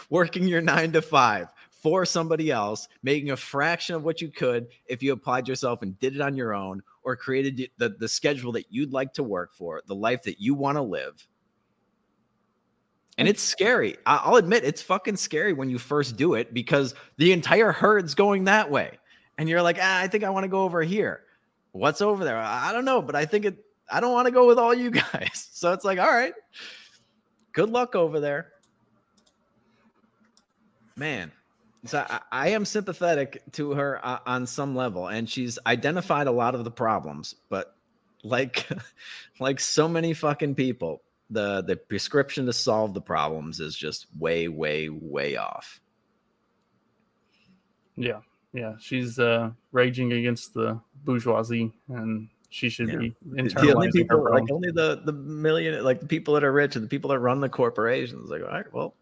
working 0.10 0.48
your 0.48 0.62
nine 0.62 0.92
to 0.92 1.02
five 1.02 1.48
for 1.70 2.06
somebody 2.06 2.52
else, 2.52 2.88
making 3.04 3.32
a 3.32 3.38
fraction 3.38 3.96
of 3.96 4.04
what 4.04 4.22
you 4.22 4.30
could 4.30 4.68
if 4.88 5.02
you 5.02 5.14
applied 5.14 5.48
yourself 5.48 5.82
and 5.82 6.00
did 6.00 6.16
it 6.16 6.22
on 6.22 6.36
your 6.36 6.54
own 6.54 6.82
or 7.04 7.16
created 7.16 7.70
the, 7.78 7.90
the 7.90 8.10
schedule 8.10 8.52
that 8.52 8.66
you'd 8.70 8.92
like 8.92 9.14
to 9.14 9.24
work 9.24 9.54
for, 9.54 9.82
the 9.88 9.96
life 9.96 10.24
that 10.24 10.42
you 10.42 10.56
want 10.56 10.78
to 10.78 10.82
live. 10.82 11.26
And 13.18 13.28
it's 13.28 13.42
scary. 13.42 13.96
I'll 14.06 14.36
admit 14.36 14.66
it's 14.66 14.82
fucking 14.82 15.16
scary 15.16 15.54
when 15.54 15.70
you 15.70 15.78
first 15.78 16.18
do 16.18 16.34
it 16.34 16.54
because 16.54 16.96
the 17.18 17.32
entire 17.32 17.72
herd's 17.72 18.14
going 18.14 18.44
that 18.46 18.70
way. 18.70 18.98
And 19.38 19.48
you're 19.48 19.62
like, 19.62 19.78
ah, 19.82 20.00
I 20.00 20.08
think 20.08 20.24
I 20.24 20.30
want 20.30 20.44
to 20.44 20.50
go 20.50 20.64
over 20.64 20.82
here. 20.82 21.22
What's 21.72 22.02
over 22.02 22.24
there? 22.26 22.38
I 22.38 22.70
I 22.70 22.74
don't 22.74 22.86
know, 22.86 23.02
but 23.02 23.16
I 23.16 23.26
think 23.26 23.46
it 23.46 23.58
I 23.92 24.00
don't 24.00 24.12
want 24.12 24.26
to 24.26 24.32
go 24.32 24.48
with 24.48 24.58
all 24.58 24.74
you 24.74 24.92
guys. 25.14 25.50
So 25.52 25.72
it's 25.74 25.86
like, 25.86 26.00
all 26.00 26.12
right, 26.12 26.34
good 27.54 27.70
luck 27.70 27.96
over 27.96 28.20
there. 28.20 28.52
Man, 30.98 31.32
so 31.86 32.06
I, 32.10 32.20
I 32.32 32.50
am 32.50 32.66
sympathetic 32.66 33.44
to 33.54 33.72
her 33.72 34.00
uh, 34.04 34.20
on 34.26 34.46
some 34.48 34.76
level, 34.76 35.08
and 35.08 35.30
she's 35.30 35.60
identified 35.66 36.28
a 36.28 36.32
lot 36.32 36.56
of 36.56 36.64
the 36.64 36.72
problems. 36.72 37.36
But 37.50 37.76
like, 38.24 38.68
like 39.40 39.60
so 39.60 39.88
many 39.88 40.14
fucking 40.14 40.56
people, 40.56 41.02
the 41.30 41.62
the 41.64 41.76
prescription 41.76 42.46
to 42.46 42.54
solve 42.54 42.94
the 42.94 43.02
problems 43.02 43.60
is 43.60 43.76
just 43.76 44.08
way, 44.20 44.48
way, 44.48 44.90
way 44.90 45.38
off. 45.38 45.80
Yeah, 47.96 48.20
yeah, 48.54 48.76
she's 48.80 49.20
uh, 49.20 49.52
raging 49.72 50.14
against 50.14 50.54
the 50.54 50.80
bourgeoisie, 51.04 51.72
and 51.90 52.30
she 52.50 52.70
should 52.70 52.90
Yeah. 52.90 52.98
be 52.98 53.16
internalizing 53.34 53.62
the 53.62 53.74
only 53.74 53.88
her 53.88 53.92
people, 53.92 54.32
like 54.32 54.52
only 54.52 54.72
the 54.72 55.02
the 55.04 55.14
million, 55.14 55.84
like 55.84 56.00
the 56.02 56.08
people 56.08 56.34
that 56.36 56.44
are 56.44 56.52
rich 56.52 56.76
and 56.76 56.84
the 56.86 56.90
people 56.90 57.10
that 57.10 57.20
run 57.20 57.40
the 57.40 57.50
corporations. 57.50 58.30
Like, 58.30 58.42
all 58.42 58.48
right, 58.48 58.72
well, 58.74 58.96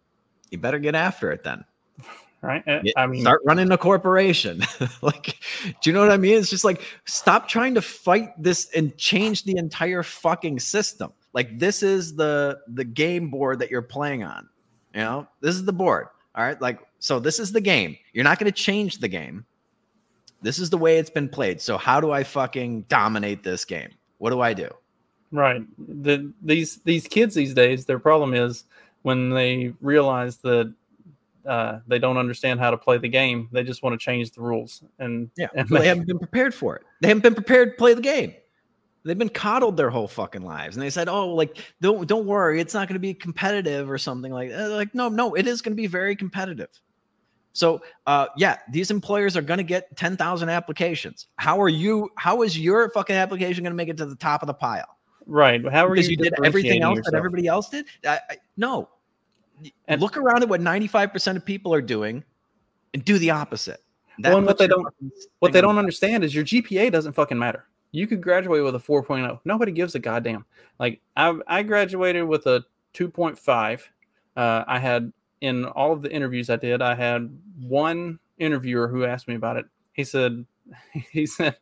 you 0.49 0.57
better 0.57 0.80
get 0.80 0.95
after 0.95 1.32
it 1.32 1.43
then. 1.43 1.65
right? 2.41 2.67
Uh, 2.67 2.82
I 2.97 3.07
mean, 3.07 3.21
start 3.21 3.41
running 3.45 3.71
a 3.71 3.78
corporation. 3.78 4.61
like, 5.01 5.39
do 5.82 5.89
you 5.89 5.93
know 5.93 6.01
what 6.01 6.11
I 6.11 6.17
mean? 6.17 6.38
It's 6.38 6.49
just 6.49 6.65
like 6.65 6.82
stop 7.05 7.47
trying 7.47 7.74
to 7.76 7.82
fight 7.82 8.32
this 8.41 8.69
and 8.76 8.95
change 8.97 9.43
the 9.43 9.57
entire 9.57 10.03
fucking 10.03 10.59
system. 10.59 11.13
Like, 11.34 11.57
this 11.59 11.84
is 11.84 12.15
the 12.15 12.59
the 12.67 12.84
game 12.84 13.29
board 13.29 13.59
that 13.59 13.71
you're 13.71 13.81
playing 13.81 14.23
on. 14.23 14.47
You 14.93 15.01
know, 15.01 15.27
this 15.41 15.55
is 15.55 15.65
the 15.65 15.73
board. 15.73 16.07
All 16.36 16.43
right, 16.43 16.59
like 16.61 16.79
so. 16.99 17.19
This 17.19 17.39
is 17.39 17.51
the 17.51 17.61
game. 17.61 17.97
You're 18.13 18.23
not 18.23 18.39
going 18.39 18.51
to 18.51 18.57
change 18.57 18.99
the 18.99 19.07
game. 19.07 19.45
This 20.41 20.59
is 20.59 20.69
the 20.69 20.77
way 20.77 20.97
it's 20.97 21.09
been 21.09 21.29
played. 21.29 21.61
So 21.61 21.77
how 21.77 22.01
do 22.01 22.11
I 22.11 22.23
fucking 22.23 22.84
dominate 22.84 23.43
this 23.43 23.65
game? 23.65 23.89
What 24.17 24.31
do 24.31 24.41
I 24.41 24.53
do? 24.53 24.69
Right. 25.31 25.63
The 25.79 26.31
these 26.41 26.77
these 26.77 27.07
kids 27.07 27.34
these 27.34 27.53
days, 27.53 27.86
their 27.86 27.99
problem 27.99 28.34
is 28.34 28.65
when 29.01 29.29
they 29.29 29.73
realize 29.81 30.38
that 30.38 30.73
uh, 31.45 31.79
they 31.88 31.99
don't 31.99 32.17
understand 32.17 32.59
how 32.59 32.71
to 32.71 32.77
play 32.77 32.97
the 32.97 33.09
game, 33.09 33.49
they 33.51 33.63
just 33.63 33.84
want 33.84 33.99
to 33.99 34.03
change 34.03 34.31
the 34.31 34.41
rules. 34.41 34.84
And 34.99 35.29
Yeah, 35.36 35.47
and 35.55 35.69
well, 35.69 35.81
they 35.81 35.88
haven't 35.88 36.07
been 36.07 36.19
prepared 36.19 36.53
for 36.53 36.75
it. 36.75 36.84
They 37.01 37.07
haven't 37.07 37.23
been 37.23 37.36
prepared 37.36 37.71
to 37.71 37.77
play 37.77 37.93
the 37.93 38.01
game. 38.01 38.34
They've 39.06 39.18
been 39.18 39.30
coddled 39.30 39.76
their 39.76 39.89
whole 39.89 40.08
fucking 40.08 40.43
lives, 40.43 40.76
and 40.78 40.84
they 40.84 40.89
said, 40.89 41.10
"Oh, 41.10 41.34
like 41.34 41.58
don't 41.82 42.08
don't 42.08 42.26
worry, 42.26 42.62
it's 42.62 42.74
not 42.74 42.88
going 42.88 42.95
to 42.95 42.99
be 42.99 43.14
competitive 43.14 43.89
or 43.89 43.97
something 43.97 44.32
like 44.32 44.49
that." 44.51 44.70
Like, 44.70 44.95
no, 44.95 45.10
no, 45.10 45.34
it 45.34 45.45
is 45.45 45.62
going 45.62 45.74
to 45.74 45.82
be 45.82 45.88
very 45.88 46.16
competitive. 46.16 46.70
So, 47.51 47.82
uh, 48.08 48.28
yeah, 48.38 48.58
these 48.72 48.89
employers 48.91 49.36
are 49.36 49.41
going 49.41 49.58
to 49.58 49.64
get 49.64 49.95
ten 49.97 50.16
thousand 50.16 50.49
applications. 50.49 51.28
How 51.36 51.62
are 51.62 51.70
you? 51.70 52.10
How 52.18 52.43
is 52.43 52.58
your 52.58 52.89
fucking 52.91 53.16
application 53.16 53.64
going 53.64 53.72
to 53.74 53.78
make 53.78 53.89
it 53.89 53.97
to 53.97 54.06
the 54.06 54.16
top 54.16 54.41
of 54.41 54.47
the 54.47 54.54
pile? 54.54 54.97
right. 55.26 55.62
How 55.72 55.86
are 55.86 55.93
because 55.93 56.10
you, 56.10 56.18
you, 56.18 56.24
did 56.24 56.34
everything 56.43 56.82
else 56.82 56.97
yourself? 56.97 57.12
that 57.12 57.18
everybody 57.18 57.47
else 57.47 57.70
did? 57.70 57.86
I, 58.06 58.20
I, 58.30 58.38
no. 58.58 58.89
And- 59.88 60.01
Look 60.01 60.18
around 60.18 60.43
at 60.43 60.49
what 60.49 60.62
ninety-five 60.62 61.12
percent 61.12 61.38
of 61.38 61.45
people 61.45 61.74
are 61.74 61.82
doing, 61.82 62.24
and 62.93 63.04
do 63.04 63.18
the 63.18 63.32
opposite. 63.32 63.82
Well, 64.24 64.38
and 64.38 64.45
what 64.45 64.58
they 64.58 64.68
don't- 64.68 64.88
What 65.39 65.51
they 65.54 65.62
don't 65.62 65.78
understand 65.78 66.24
is 66.24 66.34
your 66.34 66.43
GPA 66.45 66.91
doesn't 66.91 67.14
fucking 67.14 67.38
matter. 67.38 67.66
You 67.93 68.07
could 68.07 68.21
graduate 68.21 68.63
with 68.63 68.75
a 68.75 68.79
4.0. 68.79 69.39
Nobody 69.45 69.71
gives 69.71 69.95
a 69.95 69.99
goddamn. 69.99 70.45
Like 70.79 70.99
I, 71.15 71.39
I 71.47 71.63
graduated 71.63 72.25
with 72.25 72.45
a 72.47 72.65
2.5. 72.93 73.81
Uh, 74.35 74.63
I 74.67 74.79
had 74.79 75.13
in 75.39 75.65
all 75.65 75.93
of 75.93 76.01
the 76.01 76.11
interviews 76.11 76.49
I 76.49 76.55
did, 76.55 76.81
I 76.81 76.95
had 76.95 77.29
one 77.59 78.19
interviewer 78.39 78.87
who 78.87 79.05
asked 79.05 79.27
me 79.27 79.35
about 79.35 79.57
it. 79.57 79.65
He 79.93 80.03
said, 80.03 80.45
he 81.11 81.25
said, 81.25 81.55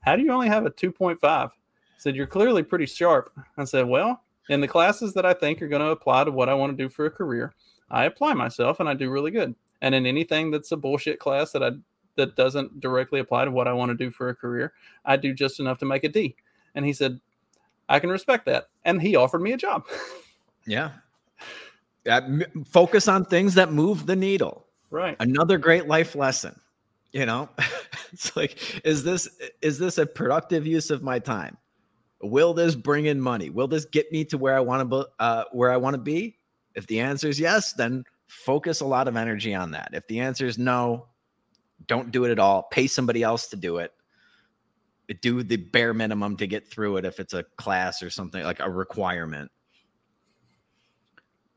"How 0.00 0.16
do 0.16 0.22
you 0.22 0.32
only 0.32 0.48
have 0.48 0.66
a 0.66 0.70
2.5?" 0.70 1.18
I 1.22 1.48
said, 1.98 2.16
"You're 2.16 2.26
clearly 2.26 2.62
pretty 2.62 2.86
sharp." 2.86 3.32
I 3.58 3.64
said, 3.64 3.86
"Well, 3.86 4.22
in 4.48 4.60
the 4.60 4.68
classes 4.68 5.14
that 5.14 5.26
I 5.26 5.34
think 5.34 5.60
are 5.60 5.68
going 5.68 5.82
to 5.82 5.90
apply 5.90 6.24
to 6.24 6.30
what 6.30 6.48
I 6.48 6.54
want 6.54 6.76
to 6.76 6.82
do 6.82 6.88
for 6.88 7.06
a 7.06 7.10
career, 7.10 7.54
I 7.90 8.04
apply 8.04 8.34
myself 8.34 8.80
and 8.80 8.88
I 8.88 8.94
do 8.94 9.10
really 9.10 9.30
good. 9.30 9.54
And 9.80 9.94
in 9.94 10.06
anything 10.06 10.50
that's 10.50 10.72
a 10.72 10.76
bullshit 10.76 11.18
class 11.18 11.52
that 11.52 11.62
I 11.62 11.72
that 12.16 12.36
doesn't 12.36 12.80
directly 12.80 13.20
apply 13.20 13.44
to 13.44 13.50
what 13.50 13.68
I 13.68 13.72
want 13.72 13.90
to 13.90 13.96
do 13.96 14.10
for 14.10 14.28
a 14.28 14.34
career, 14.34 14.72
I 15.04 15.16
do 15.16 15.34
just 15.34 15.60
enough 15.60 15.78
to 15.78 15.84
make 15.84 16.04
a 16.04 16.08
D. 16.08 16.36
And 16.74 16.84
he 16.84 16.92
said, 16.92 17.20
I 17.88 17.98
can 17.98 18.10
respect 18.10 18.46
that. 18.46 18.68
And 18.84 19.00
he 19.00 19.16
offered 19.16 19.42
me 19.42 19.52
a 19.52 19.56
job. 19.56 19.84
Yeah. 20.66 20.92
Focus 22.70 23.06
on 23.06 23.26
things 23.26 23.52
that 23.54 23.70
move 23.70 24.06
the 24.06 24.16
needle. 24.16 24.66
right. 24.90 25.14
Another 25.20 25.58
great 25.58 25.88
life 25.88 26.14
lesson. 26.14 26.58
You 27.12 27.26
know, 27.26 27.50
it's 28.12 28.34
like, 28.34 28.82
is 28.84 29.04
this 29.04 29.28
is 29.60 29.78
this 29.78 29.98
a 29.98 30.06
productive 30.06 30.66
use 30.66 30.90
of 30.90 31.02
my 31.02 31.18
time? 31.18 31.56
Will 32.22 32.54
this 32.54 32.74
bring 32.74 33.06
in 33.06 33.20
money? 33.20 33.50
Will 33.50 33.68
this 33.68 33.84
get 33.84 34.10
me 34.10 34.24
to 34.24 34.38
where 34.38 34.56
I 34.56 34.60
want 34.60 34.90
to 34.90 35.06
uh, 35.18 35.44
where 35.52 35.70
I 35.70 35.76
want 35.76 35.94
to 35.94 36.00
be? 36.00 36.38
If 36.74 36.86
the 36.86 36.98
answer 36.98 37.28
is 37.28 37.38
yes, 37.38 37.74
then 37.74 38.04
focus 38.26 38.80
a 38.80 38.86
lot 38.86 39.06
of 39.06 39.16
energy 39.16 39.54
on 39.54 39.70
that. 39.72 39.90
If 39.92 40.06
the 40.08 40.18
answer 40.18 40.46
is 40.46 40.58
no, 40.58 41.06
don't 41.86 42.10
do 42.10 42.24
it 42.24 42.30
at 42.30 42.38
all. 42.38 42.64
Pay 42.64 42.86
somebody 42.86 43.22
else 43.22 43.48
to 43.48 43.56
do 43.56 43.78
it. 43.78 43.92
Do 45.20 45.42
the 45.42 45.56
bare 45.56 45.92
minimum 45.92 46.36
to 46.38 46.46
get 46.46 46.66
through 46.66 46.96
it 46.96 47.04
if 47.04 47.20
it's 47.20 47.34
a 47.34 47.44
class 47.56 48.02
or 48.02 48.10
something 48.10 48.42
like 48.42 48.60
a 48.60 48.70
requirement. 48.70 49.50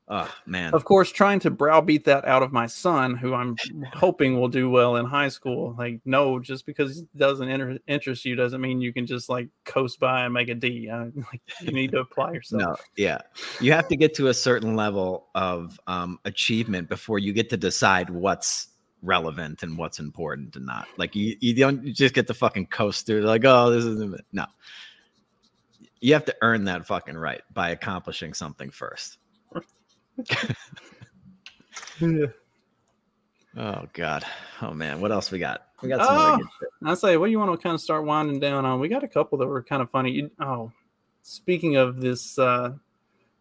Oh 0.10 0.34
man. 0.46 0.74
Of 0.74 0.86
course, 0.86 1.12
trying 1.12 1.42
to 1.42 1.52
browbeat 1.52 2.06
that 2.06 2.26
out 2.26 2.42
of 2.42 2.54
my 2.54 2.66
son, 2.66 3.14
who 3.16 3.34
I'm 3.34 3.58
hoping 3.94 4.40
will 4.40 4.48
do 4.48 4.70
well 4.70 4.96
in 4.96 5.06
high 5.06 5.28
school. 5.28 5.76
Like, 5.78 6.00
no, 6.06 6.40
just 6.40 6.66
because 6.66 7.00
it 7.00 7.08
doesn't 7.18 7.50
inter- 7.50 7.80
interest 7.88 8.24
you 8.24 8.36
doesn't 8.36 8.62
mean 8.62 8.80
you 8.80 8.94
can 8.94 9.06
just 9.06 9.28
like 9.28 9.50
coast 9.66 10.00
by 10.00 10.24
and 10.24 10.34
make 10.34 10.48
a 10.48 10.56
D. 10.56 10.90
Uh, 10.90 11.08
like, 11.16 11.42
you 11.62 11.72
need 11.72 11.92
to 11.92 12.00
apply 12.00 12.32
yourself. 12.32 12.62
No, 12.62 12.76
yeah. 12.96 13.20
You 13.60 13.74
have 13.74 13.90
to 13.90 13.98
get 13.98 14.14
to 14.16 14.28
a 14.28 14.34
certain 14.34 14.78
level 14.78 15.28
of 15.36 15.78
um, 15.88 16.20
achievement 16.24 16.88
before 16.88 17.20
you 17.20 17.34
get 17.34 17.50
to 17.50 17.58
decide 17.58 18.10
what's 18.10 18.70
relevant 19.04 19.64
and 19.64 19.78
what's 19.78 20.00
important 20.00 20.56
and 20.56 20.66
not. 20.66 20.88
Like 20.98 21.16
you, 21.16 21.36
you 21.40 21.54
don't 21.54 21.84
you 21.86 21.94
just 21.94 22.14
get 22.14 22.28
to 22.28 22.34
fucking 22.34 22.68
coast 22.68 23.06
through 23.06 23.22
like, 23.22 23.46
oh, 23.46 23.70
this 23.72 23.86
is 23.86 24.22
no. 24.32 24.46
You 26.00 26.14
have 26.14 26.26
to 26.26 26.36
earn 26.42 26.66
that 26.66 26.86
fucking 26.86 27.18
right 27.18 27.42
by 27.54 27.70
accomplishing 27.72 28.34
something 28.34 28.70
first. 28.70 29.18
Oh 32.02 33.86
God. 33.94 34.24
Oh 34.62 34.74
man. 34.74 35.02
What 35.02 35.12
else 35.12 35.32
we 35.32 35.40
got? 35.40 35.68
We 35.82 35.90
got 35.90 36.06
some 36.06 36.16
Oh, 36.16 36.20
other 36.20 36.38
good 36.38 36.48
shit. 36.60 36.70
I 36.86 36.94
say, 36.94 37.18
what 37.18 37.26
do 37.28 37.32
you 37.32 37.40
want 37.40 37.52
to 37.52 37.58
kind 37.58 37.74
of 37.74 37.82
start 37.82 38.06
winding 38.06 38.40
down 38.40 38.66
on? 38.66 38.80
We 38.80 38.88
got 38.88 39.04
a 39.04 39.08
couple 39.08 39.38
that 39.40 39.48
were 39.48 39.64
kind 39.64 39.82
of 39.82 39.90
funny. 39.90 40.12
You- 40.12 40.32
Oh, 40.40 40.72
speaking 41.24 41.76
of 41.76 42.00
this, 42.00 42.38
uh, 42.38 42.74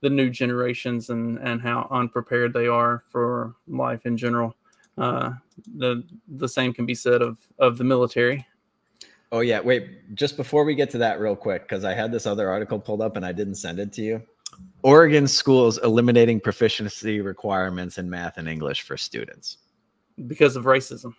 the 0.00 0.10
new 0.10 0.30
generations 0.30 1.10
and 1.10 1.38
and 1.38 1.60
how 1.60 1.88
unprepared 1.90 2.52
they 2.52 2.66
are 2.66 3.02
for 3.10 3.54
life 3.68 4.06
in 4.06 4.16
general. 4.16 4.54
Uh, 4.98 5.32
the 5.76 6.02
the 6.28 6.48
same 6.48 6.72
can 6.72 6.86
be 6.86 6.94
said 6.94 7.22
of 7.22 7.38
of 7.58 7.78
the 7.78 7.84
military. 7.84 8.46
Oh 9.32 9.40
yeah, 9.40 9.60
wait. 9.60 10.14
Just 10.14 10.36
before 10.36 10.64
we 10.64 10.74
get 10.74 10.88
to 10.90 10.98
that, 10.98 11.20
real 11.20 11.36
quick, 11.36 11.62
because 11.62 11.84
I 11.84 11.92
had 11.94 12.12
this 12.12 12.26
other 12.26 12.48
article 12.48 12.78
pulled 12.78 13.02
up 13.02 13.16
and 13.16 13.26
I 13.26 13.32
didn't 13.32 13.56
send 13.56 13.78
it 13.78 13.92
to 13.94 14.02
you. 14.02 14.22
Oregon 14.82 15.26
schools 15.26 15.78
eliminating 15.78 16.40
proficiency 16.40 17.20
requirements 17.20 17.98
in 17.98 18.08
math 18.08 18.38
and 18.38 18.48
English 18.48 18.82
for 18.82 18.96
students. 18.96 19.58
because 20.28 20.56
of 20.56 20.64
racism. 20.64 21.12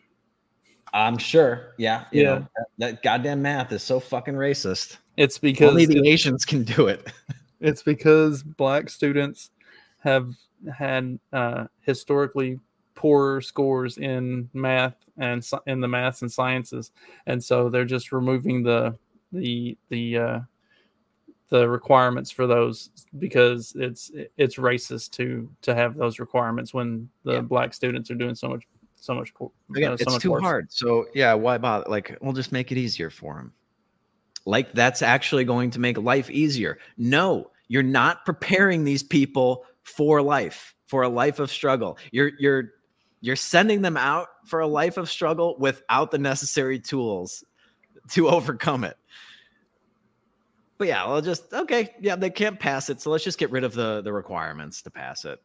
I'm 0.93 1.17
sure. 1.17 1.73
Yeah. 1.77 2.05
you 2.11 2.23
Yeah. 2.23 2.29
know, 2.29 2.47
that, 2.55 2.65
that 2.79 3.03
goddamn 3.03 3.41
math 3.41 3.71
is 3.73 3.83
so 3.83 3.99
fucking 3.99 4.33
racist. 4.35 4.97
It's 5.17 5.37
because 5.37 5.69
Only 5.69 5.85
the 5.85 6.07
Asians 6.07 6.45
can 6.45 6.63
do 6.63 6.87
it. 6.87 7.11
It's 7.59 7.83
because 7.83 8.41
black 8.41 8.89
students 8.89 9.51
have 9.99 10.33
had 10.73 11.19
uh, 11.33 11.65
historically 11.81 12.59
poorer 12.97 13.39
scores 13.39 13.97
in 13.97 14.49
math 14.53 14.95
and 15.17 15.47
in 15.67 15.79
the 15.79 15.87
maths 15.87 16.21
and 16.23 16.31
sciences, 16.31 16.91
and 17.27 17.41
so 17.41 17.69
they're 17.69 17.85
just 17.85 18.11
removing 18.11 18.63
the 18.63 18.97
the 19.31 19.77
the 19.89 20.17
uh, 20.17 20.39
the 21.49 21.69
requirements 21.69 22.29
for 22.29 22.45
those 22.47 22.89
because 23.19 23.73
it's 23.77 24.11
it's 24.35 24.55
racist 24.57 25.11
to 25.11 25.49
to 25.61 25.73
have 25.73 25.95
those 25.95 26.19
requirements 26.19 26.73
when 26.73 27.07
the 27.23 27.33
Yeah. 27.33 27.41
black 27.41 27.73
students 27.73 28.11
are 28.11 28.15
doing 28.15 28.35
so 28.35 28.49
much 28.49 28.65
so 28.99 29.13
much 29.13 29.33
poor, 29.33 29.51
Again, 29.75 29.91
uh, 29.93 29.97
so 29.97 30.01
it's 30.03 30.13
much 30.13 30.21
too 30.23 30.31
worse. 30.31 30.43
hard. 30.43 30.71
So 30.73 31.05
yeah, 31.13 31.33
why 31.33 31.57
bother? 31.57 31.85
Like, 31.87 32.17
we'll 32.19 32.33
just 32.33 32.51
make 32.51 32.71
it 32.71 32.77
easier 32.77 33.09
for 33.09 33.35
them. 33.35 33.53
Like 34.45 34.71
that's 34.73 35.01
actually 35.01 35.45
going 35.45 35.69
to 35.71 35.79
make 35.79 35.97
life 35.97 36.29
easier. 36.29 36.79
No, 36.97 37.51
you're 37.67 37.83
not 37.83 38.25
preparing 38.25 38.83
these 38.83 39.03
people 39.03 39.63
for 39.83 40.21
life, 40.21 40.73
for 40.87 41.03
a 41.03 41.09
life 41.09 41.39
of 41.39 41.51
struggle. 41.51 41.97
You're 42.11 42.31
you're 42.39 42.71
you're 43.21 43.35
sending 43.35 43.81
them 43.81 43.97
out 43.97 44.27
for 44.45 44.59
a 44.59 44.67
life 44.67 44.97
of 44.97 45.09
struggle 45.09 45.55
without 45.59 46.11
the 46.11 46.17
necessary 46.17 46.79
tools 46.79 47.43
to 48.09 48.29
overcome 48.29 48.83
it. 48.83 48.97
But 50.77 50.87
yeah, 50.89 51.03
I'll 51.03 51.21
just 51.21 51.51
okay. 51.53 51.95
Yeah, 51.99 52.15
they 52.15 52.29
can't 52.29 52.59
pass 52.59 52.89
it, 52.89 53.01
so 53.01 53.09
let's 53.09 53.23
just 53.23 53.39
get 53.39 53.49
rid 53.49 53.63
of 53.63 53.73
the 53.73 54.01
the 54.01 54.13
requirements 54.13 54.81
to 54.83 54.91
pass 54.91 55.25
it. 55.25 55.41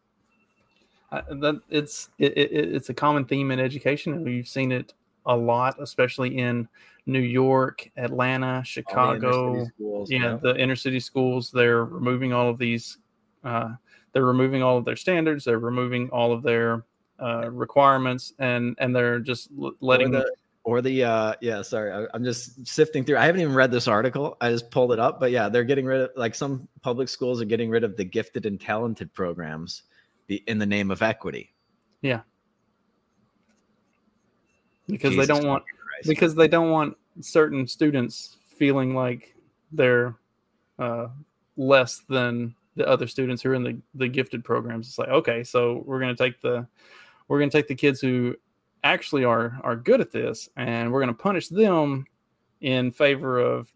Uh, 1.10 1.22
that 1.40 1.60
it's 1.70 2.10
it, 2.18 2.36
it, 2.36 2.74
it's 2.74 2.90
a 2.90 2.94
common 2.94 3.24
theme 3.24 3.50
in 3.50 3.58
education 3.60 4.14
and 4.14 4.24
we've 4.24 4.48
seen 4.48 4.72
it 4.72 4.94
a 5.26 5.36
lot, 5.36 5.76
especially 5.80 6.38
in 6.38 6.68
New 7.06 7.20
York, 7.20 7.88
Atlanta, 7.96 8.62
Chicago. 8.64 9.66
schools, 9.66 10.10
yeah, 10.10 10.18
yeah. 10.18 10.38
the 10.42 10.56
inner 10.56 10.76
city 10.76 11.00
schools. 11.00 11.50
They're 11.50 11.84
removing 11.84 12.32
all 12.32 12.48
of 12.48 12.58
these. 12.58 12.98
Uh, 13.44 13.70
they're 14.12 14.24
removing 14.24 14.62
all 14.62 14.76
of 14.76 14.84
their 14.84 14.96
standards. 14.96 15.44
They're 15.44 15.58
removing 15.58 16.10
all 16.10 16.32
of 16.32 16.42
their 16.42 16.84
uh, 17.20 17.50
requirements, 17.50 18.32
and 18.38 18.76
and 18.78 18.94
they're 18.94 19.18
just 19.20 19.48
l- 19.60 19.72
letting 19.80 20.14
or 20.14 20.20
the, 20.20 20.30
or 20.64 20.80
the 20.82 21.02
uh 21.04 21.34
yeah 21.40 21.60
sorry 21.60 21.92
I, 21.92 22.06
i'm 22.14 22.22
just 22.22 22.64
sifting 22.66 23.04
through 23.04 23.16
i 23.16 23.24
haven't 23.26 23.40
even 23.40 23.52
read 23.54 23.72
this 23.72 23.88
article 23.88 24.36
i 24.40 24.48
just 24.48 24.70
pulled 24.70 24.92
it 24.92 25.00
up 25.00 25.18
but 25.18 25.32
yeah 25.32 25.48
they're 25.48 25.64
getting 25.64 25.84
rid 25.84 26.02
of 26.02 26.10
like 26.14 26.36
some 26.36 26.68
public 26.82 27.08
schools 27.08 27.40
are 27.42 27.44
getting 27.44 27.68
rid 27.68 27.82
of 27.82 27.96
the 27.96 28.04
gifted 28.04 28.46
and 28.46 28.60
talented 28.60 29.12
programs 29.12 29.82
in 30.28 30.58
the 30.58 30.66
name 30.66 30.92
of 30.92 31.02
equity 31.02 31.52
Yeah. 32.00 32.20
Because 34.88 35.10
Jesus 35.12 35.26
they 35.26 35.34
don't 35.34 35.46
want 35.46 35.64
Christ. 35.64 36.08
because 36.08 36.34
they 36.34 36.48
don't 36.48 36.70
want 36.70 36.96
certain 37.20 37.66
students 37.66 38.36
feeling 38.46 38.94
like 38.94 39.34
they're 39.70 40.16
uh, 40.78 41.08
less 41.56 42.02
than 42.08 42.54
the 42.76 42.86
other 42.86 43.06
students 43.06 43.42
who 43.42 43.50
are 43.50 43.54
in 43.54 43.62
the, 43.62 43.78
the 43.94 44.08
gifted 44.08 44.44
programs. 44.44 44.88
It's 44.88 44.98
like, 44.98 45.08
okay, 45.08 45.44
so 45.44 45.82
we're 45.86 46.00
gonna 46.00 46.16
take 46.16 46.40
the 46.40 46.66
we're 47.33 47.39
gonna 47.39 47.51
take 47.51 47.66
the 47.66 47.74
kids 47.74 47.99
who 47.99 48.37
actually 48.85 49.24
are 49.24 49.59
are 49.64 49.74
good 49.74 50.03
at 50.03 50.11
this 50.11 50.51
and 50.59 50.93
we're 50.93 51.01
gonna 51.01 51.14
punish 51.14 51.49
them 51.49 52.05
in 52.61 52.93
favor 52.93 53.39
of 53.39 53.72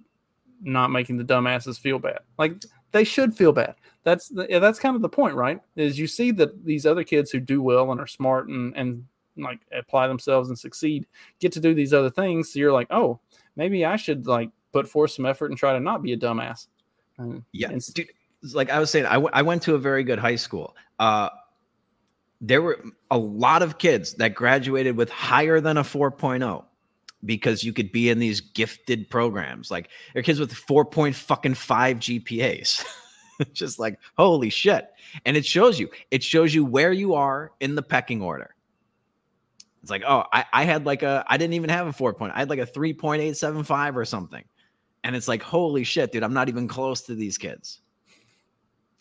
not 0.61 0.91
making 0.91 1.17
the 1.17 1.25
dumbasses 1.25 1.81
feel 1.81 1.99
bad. 1.99 2.19
Like 2.37 2.63
they 2.93 3.03
should 3.03 3.35
feel 3.35 3.55
bad. 3.55 3.77
That's 4.05 4.29
the, 4.29 4.47
that's 4.61 4.79
kind 4.79 4.95
of 4.95 5.01
the 5.01 5.09
point, 5.09 5.37
right? 5.37 5.59
Is 5.75 5.99
you 5.99 6.07
see 6.07 6.33
that 6.33 6.67
these 6.67 6.85
other 6.85 7.03
kids 7.03 7.31
who 7.31 7.41
do 7.41 7.63
well 7.63 7.91
and 7.93 7.99
are 7.99 8.07
smart 8.07 8.49
and 8.49 8.77
and 8.77 9.07
like 9.39 9.61
apply 9.73 10.07
themselves 10.07 10.51
and 10.51 10.59
succeed 10.59 11.07
get 11.39 11.51
to 11.53 11.61
do 11.61 11.73
these 11.73 11.95
other 11.95 12.11
things. 12.11 12.53
So 12.53 12.59
you're 12.59 12.75
like, 12.75 12.89
oh, 12.91 13.21
maybe 13.57 13.87
I 13.87 13.97
should 13.97 14.27
like 14.27 14.51
put 14.71 14.87
forth 14.87 15.13
some 15.13 15.25
effort 15.25 15.51
and 15.51 15.57
try 15.57 15.73
to 15.73 15.81
not 15.81 16.03
be 16.03 16.13
a 16.13 16.19
dumbass. 16.19 16.67
And, 17.17 17.43
Yeah, 17.53 17.71
and 17.71 17.83
dude. 17.95 18.11
Like 18.53 18.69
I 18.69 18.79
was 18.79 18.91
saying, 18.91 19.07
I, 19.07 19.15
w- 19.15 19.31
I 19.33 19.41
went 19.41 19.63
to 19.63 19.77
a 19.77 19.79
very 19.79 20.05
good 20.05 20.19
high 20.19 20.37
school. 20.37 20.77
Uh, 20.99 21.31
there 22.47 22.63
were 22.63 22.79
a 23.11 23.19
lot 23.19 23.63
of 23.63 23.79
kids 23.79 24.15
that 24.15 24.35
graduated 24.35 24.97
with 24.97 25.11
higher 25.11 25.61
than 25.61 25.77
a 25.77 25.83
4.0 25.83 26.65
because 27.25 27.65
you 27.65 27.73
could 27.73 27.91
be 27.91 28.09
in 28.09 28.21
these 28.21 28.41
gifted 28.41 29.11
programs. 29.11 29.71
Like 29.71 29.89
there 30.13 30.21
are 30.21 30.23
kids 30.23 30.39
with 30.39 30.53
4.5 30.53 31.15
fucking 31.15 31.55
five 31.55 31.99
GPAs. 31.99 32.85
Just 33.53 33.79
like 33.79 33.99
holy 34.17 34.49
shit. 34.49 34.89
And 35.25 35.37
it 35.37 35.45
shows 35.45 35.81
you, 35.81 35.91
it 36.11 36.23
shows 36.23 36.55
you 36.55 36.65
where 36.65 36.93
you 36.93 37.15
are 37.15 37.53
in 37.59 37.75
the 37.75 37.83
pecking 37.83 38.23
order. 38.23 38.55
It's 39.83 39.91
like, 39.91 40.05
oh, 40.07 40.25
I, 40.33 40.45
I 40.53 40.65
had 40.65 40.87
like 40.87 41.03
a, 41.03 41.25
I 41.29 41.37
didn't 41.37 41.55
even 41.55 41.71
have 41.71 41.89
a 41.89 41.93
four 41.93 42.15
point. 42.15 42.33
I 42.35 42.39
had 42.39 42.51
like 42.51 42.61
a 42.61 42.67
3.875 42.67 43.97
or 43.97 44.05
something. 44.05 44.45
And 45.03 45.17
it's 45.17 45.29
like, 45.29 45.43
holy 45.43 45.85
shit, 45.85 46.13
dude, 46.13 46.23
I'm 46.23 46.33
not 46.33 46.49
even 46.49 46.69
close 46.69 47.03
to 47.03 47.15
these 47.15 47.39
kids. 47.39 47.81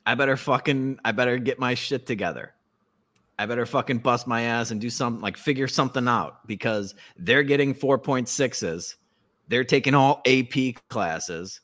I 0.06 0.16
better 0.16 0.38
fucking, 0.38 1.00
I 1.06 1.12
better 1.12 1.38
get 1.38 1.60
my 1.60 1.74
shit 1.74 2.06
together. 2.06 2.55
I 3.38 3.46
better 3.46 3.66
fucking 3.66 4.00
bust 4.00 4.28
my 4.28 4.44
ass 4.44 4.72
and 4.72 4.80
do 4.80 4.90
something 4.90 5.22
like 5.22 5.38
figure 5.38 5.68
something 5.68 6.08
out 6.08 6.48
because 6.48 6.96
they're 7.18 7.44
getting 7.44 7.74
4.6s. 7.74 8.96
They're 9.48 9.64
taking 9.64 9.94
all 9.94 10.22
AP 10.26 10.76
classes. 10.90 11.62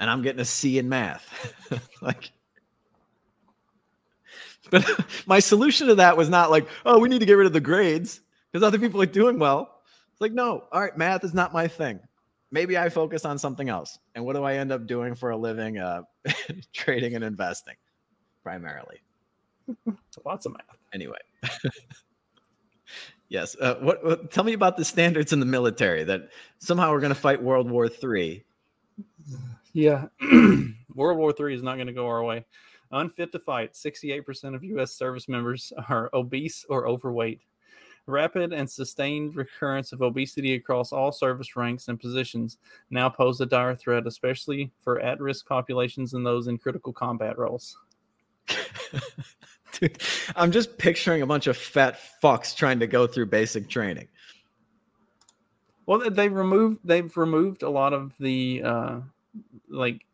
And 0.00 0.08
I'm 0.08 0.22
getting 0.22 0.40
a 0.40 0.44
C 0.44 0.78
in 0.78 0.88
math. 0.88 1.54
like, 2.02 2.30
but 4.70 4.86
my 5.26 5.40
solution 5.40 5.86
to 5.88 5.94
that 5.96 6.16
was 6.16 6.28
not 6.28 6.50
like, 6.50 6.68
oh, 6.84 6.98
we 6.98 7.08
need 7.08 7.20
to 7.20 7.26
get 7.26 7.34
rid 7.34 7.46
of 7.46 7.52
the 7.52 7.60
grades 7.60 8.20
because 8.52 8.64
other 8.64 8.78
people 8.78 9.00
are 9.02 9.06
doing 9.06 9.38
well. 9.38 9.80
It's 10.12 10.20
like, 10.20 10.32
no, 10.32 10.64
all 10.72 10.80
right, 10.80 10.96
math 10.96 11.24
is 11.24 11.34
not 11.34 11.52
my 11.52 11.66
thing. 11.66 12.00
Maybe 12.50 12.78
I 12.78 12.88
focus 12.88 13.24
on 13.24 13.38
something 13.38 13.68
else. 13.68 13.98
And 14.14 14.24
what 14.24 14.34
do 14.34 14.42
I 14.42 14.54
end 14.54 14.72
up 14.72 14.86
doing 14.86 15.14
for 15.14 15.30
a 15.30 15.36
living? 15.36 15.78
Uh, 15.78 16.02
trading 16.72 17.14
and 17.14 17.24
investing, 17.24 17.76
primarily. 18.42 19.00
Lots 20.24 20.46
of 20.46 20.52
math. 20.52 20.78
Anyway. 20.92 21.18
yes. 23.28 23.56
Uh, 23.60 23.76
what, 23.76 24.04
what? 24.04 24.30
Tell 24.30 24.44
me 24.44 24.52
about 24.52 24.76
the 24.76 24.84
standards 24.84 25.32
in 25.32 25.40
the 25.40 25.46
military 25.46 26.04
that 26.04 26.30
somehow 26.58 26.90
we're 26.90 27.00
going 27.00 27.14
to 27.14 27.20
fight 27.20 27.42
World 27.42 27.70
War 27.70 27.88
Three. 27.88 28.44
Yeah. 29.72 30.06
World 30.94 31.18
War 31.18 31.32
III 31.38 31.54
is 31.54 31.62
not 31.62 31.76
going 31.76 31.86
to 31.86 31.92
go 31.92 32.06
our 32.06 32.24
way. 32.24 32.44
Unfit 32.90 33.32
to 33.32 33.38
fight, 33.38 33.74
68% 33.74 34.54
of 34.54 34.64
U.S. 34.64 34.92
service 34.94 35.28
members 35.28 35.72
are 35.88 36.10
obese 36.14 36.64
or 36.68 36.88
overweight. 36.88 37.40
Rapid 38.06 38.54
and 38.54 38.68
sustained 38.68 39.36
recurrence 39.36 39.92
of 39.92 40.00
obesity 40.00 40.54
across 40.54 40.92
all 40.92 41.12
service 41.12 41.54
ranks 41.56 41.88
and 41.88 42.00
positions 42.00 42.56
now 42.88 43.10
pose 43.10 43.42
a 43.42 43.46
dire 43.46 43.76
threat, 43.76 44.06
especially 44.06 44.72
for 44.80 44.98
at 45.00 45.20
risk 45.20 45.46
populations 45.46 46.14
and 46.14 46.24
those 46.24 46.46
in 46.46 46.56
critical 46.56 46.92
combat 46.92 47.38
roles. 47.38 47.76
Dude, 49.72 50.02
I'm 50.36 50.50
just 50.52 50.78
picturing 50.78 51.22
a 51.22 51.26
bunch 51.26 51.46
of 51.46 51.56
fat 51.56 51.98
fucks 52.22 52.54
trying 52.56 52.78
to 52.80 52.86
go 52.86 53.06
through 53.06 53.26
basic 53.26 53.68
training. 53.68 54.08
Well, 55.86 55.98
they- 56.00 56.10
they've 56.10 56.32
removed 56.32 56.80
they've 56.84 57.14
removed 57.16 57.62
a 57.62 57.70
lot 57.70 57.92
of 57.92 58.12
the 58.18 58.62
uh, 58.64 59.00
like 59.68 60.04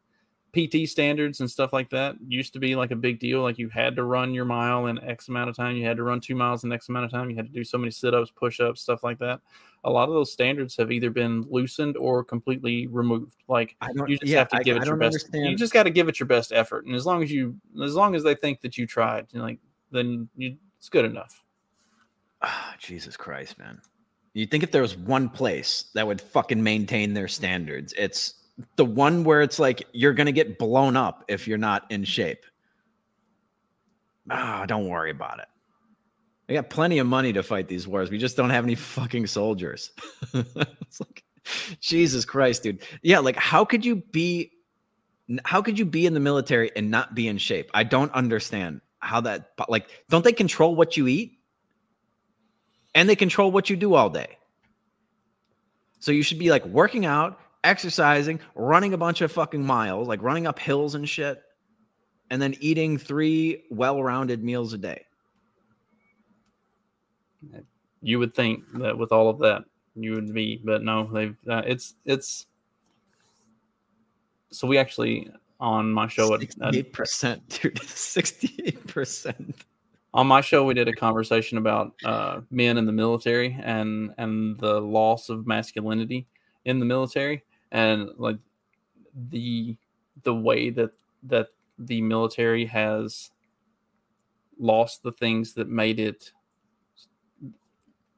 PT 0.55 0.89
standards 0.89 1.41
and 1.41 1.51
stuff 1.51 1.73
like 1.73 1.91
that. 1.91 2.15
Used 2.29 2.53
to 2.53 2.61
be 2.61 2.77
like 2.77 2.93
a 2.93 2.97
big 2.97 3.19
deal. 3.19 3.43
Like 3.43 3.59
you 3.59 3.69
had 3.69 3.97
to 3.97 4.05
run 4.05 4.33
your 4.35 4.45
mile 4.45 4.87
in 4.87 5.03
X 5.03 5.29
amount 5.29 5.51
of 5.51 5.57
time. 5.57 5.77
You 5.77 5.85
had 5.85 5.97
to 5.97 6.05
run 6.05 6.21
two 6.21 6.37
miles 6.37 6.63
in 6.65 6.73
X 6.73 6.89
amount 6.89 7.07
of 7.07 7.11
time. 7.11 7.29
You 7.29 7.37
had 7.37 7.47
to 7.47 7.53
do 7.53 7.65
so 7.65 7.77
many 7.79 7.91
sit 7.91 8.15
ups, 8.15 8.31
push 8.31 8.61
ups, 8.61 8.81
stuff 8.81 9.03
like 9.03 9.19
that. 9.19 9.41
A 9.87 9.91
lot 9.91 10.09
of 10.09 10.15
those 10.15 10.33
standards 10.33 10.77
have 10.79 10.91
either 10.91 11.11
been 11.11 11.43
loosened 11.51 11.97
or 11.99 12.25
completely 12.25 12.87
removed. 12.87 13.37
Like 13.49 13.77
I 13.81 13.93
don't- 13.93 14.09
you 14.09 14.17
just 14.19 14.31
yeah, 14.33 14.39
have 14.41 14.49
to 14.49 14.57
I- 14.57 14.63
give 14.63 14.77
I 14.77 14.81
it 14.81 14.87
your 14.87 14.97
don't 14.97 15.11
best. 15.13 15.29
You 15.33 15.55
just 15.57 15.73
got 15.73 15.83
to 15.83 15.91
give 15.91 16.09
it 16.09 16.19
your 16.19 16.27
best 16.27 16.53
effort. 16.53 16.87
And 16.87 16.95
as 16.95 17.05
long 17.07 17.23
as 17.23 17.31
you, 17.31 17.55
as 17.83 17.95
long 17.95 18.15
as 18.15 18.23
they 18.23 18.35
think 18.35 18.61
that 18.63 18.79
you 18.79 18.87
tried, 18.87 19.27
you 19.33 19.39
know, 19.39 19.45
like 19.45 19.59
then 19.91 20.29
you, 20.37 20.57
it's 20.79 20.89
good 20.89 21.05
enough. 21.05 21.45
Ah, 22.43 22.75
Jesus 22.79 23.17
Christ, 23.17 23.59
man. 23.59 23.81
You 24.33 24.47
think 24.47 24.65
if 24.65 24.71
there 24.73 24.83
was 24.83 24.97
one 24.97 25.29
place 25.29 25.85
that 25.95 26.07
would 26.07 26.21
fucking 26.21 26.63
maintain 26.63 27.15
their 27.15 27.29
standards, 27.29 27.95
it's 27.97 28.35
the 28.77 28.85
one 28.85 29.23
where 29.25 29.43
it's 29.43 29.59
like 29.59 29.87
you're 29.93 30.13
gonna 30.15 30.33
get 30.33 30.59
blown 30.59 30.97
up 30.97 31.25
if 31.29 31.47
you're 31.47 31.59
not 31.59 31.85
in 31.91 32.05
shape. 32.05 32.45
Ah, 34.31 34.65
don't 34.67 34.89
worry 34.89 35.11
about 35.11 35.39
it. 35.41 35.47
We 36.49 36.55
got 36.55 36.69
plenty 36.69 36.99
of 36.99 37.07
money 37.07 37.33
to 37.33 37.43
fight 37.43 37.69
these 37.69 37.89
wars. 37.89 38.11
We 38.11 38.19
just 38.19 38.37
don't 38.37 38.51
have 38.51 38.65
any 38.65 38.75
fucking 38.75 39.27
soldiers. 39.27 39.91
it's 40.35 41.01
like 41.01 41.25
Jesus 41.81 42.25
Christ, 42.25 42.63
dude. 42.63 42.83
Yeah, 43.03 43.21
like 43.21 43.37
how 43.37 43.65
could 43.65 43.85
you 43.85 43.97
be 43.97 44.51
how 45.45 45.63
could 45.63 45.79
you 45.79 45.87
be 45.87 46.05
in 46.05 46.13
the 46.13 46.21
military 46.21 46.71
and 46.77 46.91
not 46.91 47.15
be 47.15 47.29
in 47.29 47.39
shape? 47.39 47.71
I 47.73 47.85
don't 47.85 48.13
understand 48.13 48.83
how 48.99 49.23
that 49.23 49.53
like 49.69 49.89
don't 50.11 50.25
they 50.25 50.33
control 50.33 50.75
what 50.75 50.97
you 50.97 51.07
eat? 51.07 51.39
And 52.95 53.09
they 53.09 53.17
control 53.17 53.51
what 53.51 53.71
you 53.71 53.77
do 53.77 53.95
all 53.95 54.11
day. 54.11 54.39
So 55.99 56.13
you 56.13 56.23
should 56.23 56.39
be 56.39 56.51
like 56.51 56.65
working 56.67 57.07
out, 57.07 57.41
exercising, 57.65 58.39
running 58.55 58.93
a 58.93 58.99
bunch 58.99 59.23
of 59.23 59.33
fucking 59.33 59.65
miles, 59.65 60.07
like 60.07 60.23
running 60.23 60.47
up 60.47 60.59
hills 60.59 60.95
and 60.95 61.09
shit, 61.09 61.43
and 62.31 62.41
then 62.41 62.55
eating 62.61 62.99
three 62.99 63.65
well-rounded 63.71 64.45
meals 64.45 64.75
a 64.75 64.79
day. 64.79 65.07
You 68.03 68.19
would 68.19 68.35
think 68.35 68.63
that 68.75 68.97
with 68.97 69.13
all 69.13 69.29
of 69.29 69.39
that 69.39 69.65
you 69.97 70.13
would 70.13 70.33
be 70.35 70.61
but 70.65 70.83
no 70.83 71.09
they've 71.13 71.37
uh, 71.49 71.63
it's 71.67 71.95
it's 72.05 72.47
so 74.51 74.67
we 74.67 74.79
actually 74.79 75.31
on 75.61 75.91
my 75.93 76.07
show 76.09 76.35
at, 76.35 76.43
at- 76.43 76.51
Sixty-eight 76.51 76.93
percent, 76.93 77.49
dude. 77.49 77.83
Sixty-eight 77.89 78.87
percent. 78.87 79.55
on 80.13 80.27
my 80.27 80.41
show 80.41 80.65
we 80.65 80.75
did 80.75 80.89
a 80.89 80.93
conversation 80.93 81.59
about 81.59 81.93
uh, 82.05 82.41
men 82.51 82.77
in 82.77 82.87
the 82.87 82.93
military 82.93 83.57
and 83.63 84.13
and 84.19 84.59
the 84.59 84.81
loss 84.81 85.29
of 85.29 85.47
masculinity 85.47 86.27
in 86.65 86.79
the 86.79 86.85
military 86.85 87.43
and 87.73 88.09
like 88.17 88.39
the 89.31 89.77
the 90.23 90.35
way 90.35 90.71
that 90.71 90.91
that 91.23 91.49
the 91.79 92.01
military 92.03 92.65
has 92.65 93.31
lost 94.59 95.03
the 95.03 95.13
things 95.13 95.53
that 95.55 95.69
made 95.69 95.99
it 95.99 96.33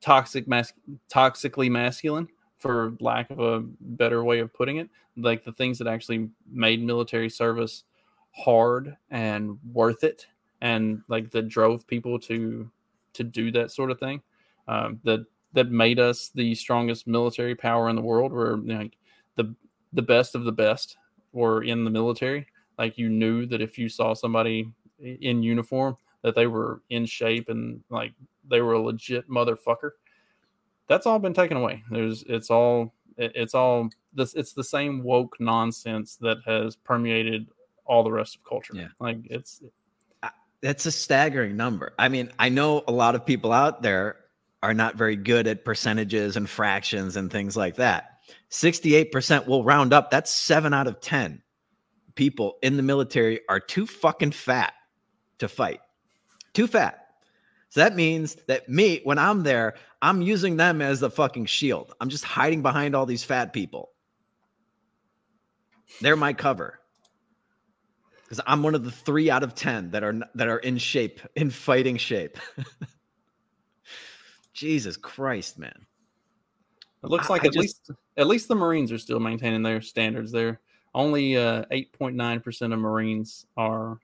toxic 0.06 0.46
mas- 0.46 0.72
toxically 1.12 1.68
masculine 1.68 2.28
for 2.58 2.96
lack 3.00 3.28
of 3.30 3.40
a 3.40 3.60
better 3.80 4.22
way 4.22 4.38
of 4.38 4.54
putting 4.54 4.76
it. 4.76 4.88
Like 5.16 5.44
the 5.44 5.52
things 5.52 5.78
that 5.78 5.88
actually 5.88 6.30
made 6.48 6.82
military 6.82 7.28
service 7.28 7.82
hard 8.30 8.96
and 9.10 9.58
worth 9.72 10.04
it 10.04 10.26
and 10.60 11.02
like 11.08 11.30
that 11.32 11.48
drove 11.48 11.86
people 11.86 12.18
to 12.20 12.70
to 13.14 13.24
do 13.24 13.50
that 13.50 13.70
sort 13.70 13.90
of 13.90 13.98
thing 13.98 14.22
um, 14.68 15.00
that 15.04 15.24
that 15.54 15.70
made 15.70 15.98
us 15.98 16.30
the 16.34 16.54
strongest 16.54 17.06
military 17.06 17.54
power 17.54 17.88
in 17.88 17.96
the 17.96 18.02
world 18.02 18.32
where 18.32 18.58
like 18.58 18.96
the 19.34 19.54
the 19.92 20.02
best 20.02 20.34
of 20.34 20.44
the 20.44 20.52
best 20.52 20.98
were 21.32 21.64
in 21.64 21.84
the 21.84 21.90
military. 21.90 22.46
Like 22.78 22.96
you 22.96 23.08
knew 23.08 23.46
that 23.46 23.60
if 23.60 23.76
you 23.76 23.88
saw 23.88 24.14
somebody 24.14 24.70
in 25.00 25.42
uniform 25.42 25.96
that 26.26 26.34
they 26.34 26.48
were 26.48 26.82
in 26.90 27.06
shape 27.06 27.48
and 27.48 27.80
like 27.88 28.12
they 28.50 28.60
were 28.60 28.72
a 28.72 28.82
legit 28.82 29.30
motherfucker 29.30 29.92
that's 30.88 31.06
all 31.06 31.18
been 31.18 31.34
taken 31.34 31.56
away. 31.56 31.82
There's 31.90 32.22
it's 32.24 32.50
all 32.50 32.94
it's 33.16 33.54
all 33.54 33.88
this 34.12 34.34
it's 34.34 34.52
the 34.52 34.64
same 34.64 35.02
woke 35.02 35.36
nonsense 35.40 36.16
that 36.16 36.38
has 36.44 36.76
permeated 36.76 37.48
all 37.84 38.04
the 38.04 38.12
rest 38.12 38.36
of 38.36 38.44
culture. 38.44 38.74
Yeah. 38.74 38.88
Like 39.00 39.18
it's 39.24 39.62
That's 40.60 40.86
a 40.86 40.92
staggering 40.92 41.56
number. 41.56 41.92
I 41.98 42.08
mean, 42.08 42.30
I 42.38 42.48
know 42.48 42.84
a 42.86 42.92
lot 42.92 43.14
of 43.14 43.24
people 43.24 43.52
out 43.52 43.82
there 43.82 44.16
are 44.62 44.74
not 44.74 44.96
very 44.96 45.16
good 45.16 45.46
at 45.46 45.64
percentages 45.64 46.36
and 46.36 46.48
fractions 46.48 47.16
and 47.16 47.30
things 47.30 47.56
like 47.56 47.76
that. 47.76 48.18
68% 48.50 49.46
will 49.46 49.62
round 49.62 49.92
up. 49.92 50.10
That's 50.10 50.30
seven 50.30 50.74
out 50.74 50.86
of 50.86 51.00
10 51.00 51.42
people 52.16 52.56
in 52.62 52.76
the 52.76 52.82
military 52.82 53.40
are 53.48 53.60
too 53.60 53.86
fucking 53.86 54.32
fat 54.32 54.72
to 55.38 55.48
fight. 55.48 55.80
Too 56.56 56.66
fat. 56.66 57.08
So 57.68 57.80
that 57.80 57.96
means 57.96 58.38
that 58.48 58.66
me, 58.66 59.02
when 59.04 59.18
I'm 59.18 59.42
there, 59.42 59.74
I'm 60.00 60.22
using 60.22 60.56
them 60.56 60.80
as 60.80 61.00
the 61.00 61.10
fucking 61.10 61.44
shield. 61.44 61.92
I'm 62.00 62.08
just 62.08 62.24
hiding 62.24 62.62
behind 62.62 62.96
all 62.96 63.04
these 63.04 63.22
fat 63.22 63.52
people. 63.52 63.90
They're 66.00 66.16
my 66.16 66.32
cover. 66.32 66.80
Because 68.22 68.40
I'm 68.46 68.62
one 68.62 68.74
of 68.74 68.84
the 68.84 68.90
three 68.90 69.28
out 69.28 69.42
of 69.42 69.54
ten 69.54 69.90
that 69.90 70.02
are 70.02 70.18
that 70.34 70.48
are 70.48 70.60
in 70.60 70.78
shape, 70.78 71.20
in 71.34 71.50
fighting 71.50 71.98
shape. 71.98 72.38
Jesus 74.54 74.96
Christ, 74.96 75.58
man. 75.58 75.84
It 77.04 77.10
looks 77.10 77.28
like 77.28 77.44
I 77.44 77.48
at 77.48 77.52
just- 77.52 77.60
least 77.60 77.90
at 78.16 78.26
least 78.28 78.48
the 78.48 78.54
Marines 78.54 78.90
are 78.92 78.98
still 78.98 79.20
maintaining 79.20 79.62
their 79.62 79.82
standards. 79.82 80.32
There, 80.32 80.58
only 80.94 81.36
uh, 81.36 81.66
eight 81.70 81.92
point 81.92 82.16
nine 82.16 82.40
percent 82.40 82.72
of 82.72 82.78
Marines 82.78 83.44
are 83.58 83.98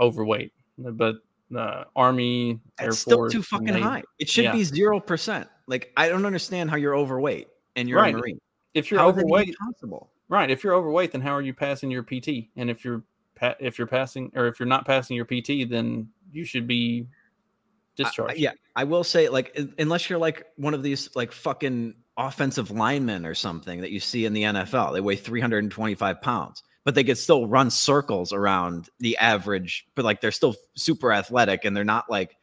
overweight, 0.00 0.54
but 0.78 1.16
uh, 1.56 1.84
Army, 1.96 2.58
Air 2.80 2.88
It's 2.88 2.98
still 3.00 3.18
Force, 3.18 3.32
too 3.32 3.42
fucking 3.42 3.66
Navy- 3.66 3.80
high. 3.80 4.02
It 4.18 4.28
should 4.28 4.44
yeah. 4.44 4.52
be 4.52 4.64
zero 4.64 5.00
percent. 5.00 5.48
Like 5.66 5.92
I 5.96 6.08
don't 6.08 6.26
understand 6.26 6.70
how 6.70 6.76
you're 6.76 6.96
overweight 6.96 7.48
and 7.76 7.88
you're 7.88 8.00
Right. 8.00 8.14
a 8.14 8.18
Marine. 8.18 8.40
If 8.74 8.90
you're 8.90 9.00
How 9.00 9.08
is 9.10 9.14
that 9.16 9.20
even 9.20 9.30
overweight, 9.32 9.56
possible? 9.58 10.10
right? 10.28 10.50
If 10.50 10.64
you're 10.64 10.74
overweight, 10.74 11.12
then 11.12 11.20
how 11.20 11.32
are 11.32 11.42
you 11.42 11.54
passing 11.54 11.90
your 11.90 12.02
PT? 12.02 12.50
And 12.56 12.68
if 12.70 12.84
you're 12.84 13.02
pa- 13.34 13.54
if 13.60 13.78
you're 13.78 13.86
passing 13.86 14.30
or 14.34 14.46
if 14.46 14.58
you're 14.58 14.66
not 14.68 14.84
passing 14.86 15.16
your 15.16 15.24
PT, 15.26 15.64
then 15.68 16.08
you 16.32 16.44
should 16.44 16.66
be 16.66 17.06
I- 17.06 18.02
discharged. 18.02 18.38
yeah, 18.38 18.52
I 18.74 18.82
will 18.84 19.04
say, 19.04 19.28
like, 19.28 19.56
unless 19.78 20.10
you're 20.10 20.18
like 20.18 20.46
one 20.56 20.74
of 20.74 20.82
these 20.82 21.08
like 21.14 21.30
fucking 21.30 21.94
offensive 22.16 22.70
linemen 22.70 23.24
or 23.26 23.34
something 23.34 23.80
that 23.80 23.90
you 23.92 24.00
see 24.00 24.24
in 24.24 24.32
the 24.32 24.42
NFL, 24.42 24.92
they 24.92 25.00
weigh 25.00 25.16
325 25.16 26.20
pounds, 26.20 26.62
but 26.84 26.94
they 26.94 27.02
could 27.02 27.18
still 27.18 27.46
run 27.46 27.70
circles 27.70 28.32
around 28.32 28.90
the 29.00 29.16
average, 29.16 29.86
but 29.94 30.04
like 30.04 30.20
they're 30.20 30.30
still 30.32 30.54
super 30.76 31.12
athletic 31.12 31.64
and 31.64 31.76
they're 31.76 31.82
not 31.82 32.10
like, 32.10 32.36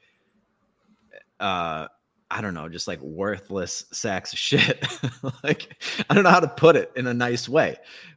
uh, 1.39 1.87
I 2.29 2.41
don't 2.41 2.53
know, 2.53 2.67
just 2.67 2.87
like 2.87 3.01
worthless 3.01 3.85
sacks 3.91 4.33
of 4.33 4.39
shit. 4.39 4.85
like, 5.43 5.75
I 6.09 6.13
don't 6.13 6.23
know 6.23 6.29
how 6.29 6.39
to 6.39 6.47
put 6.47 6.75
it 6.75 6.91
in 6.95 7.05
a 7.07 7.13
nice 7.13 7.47
way, 7.47 7.75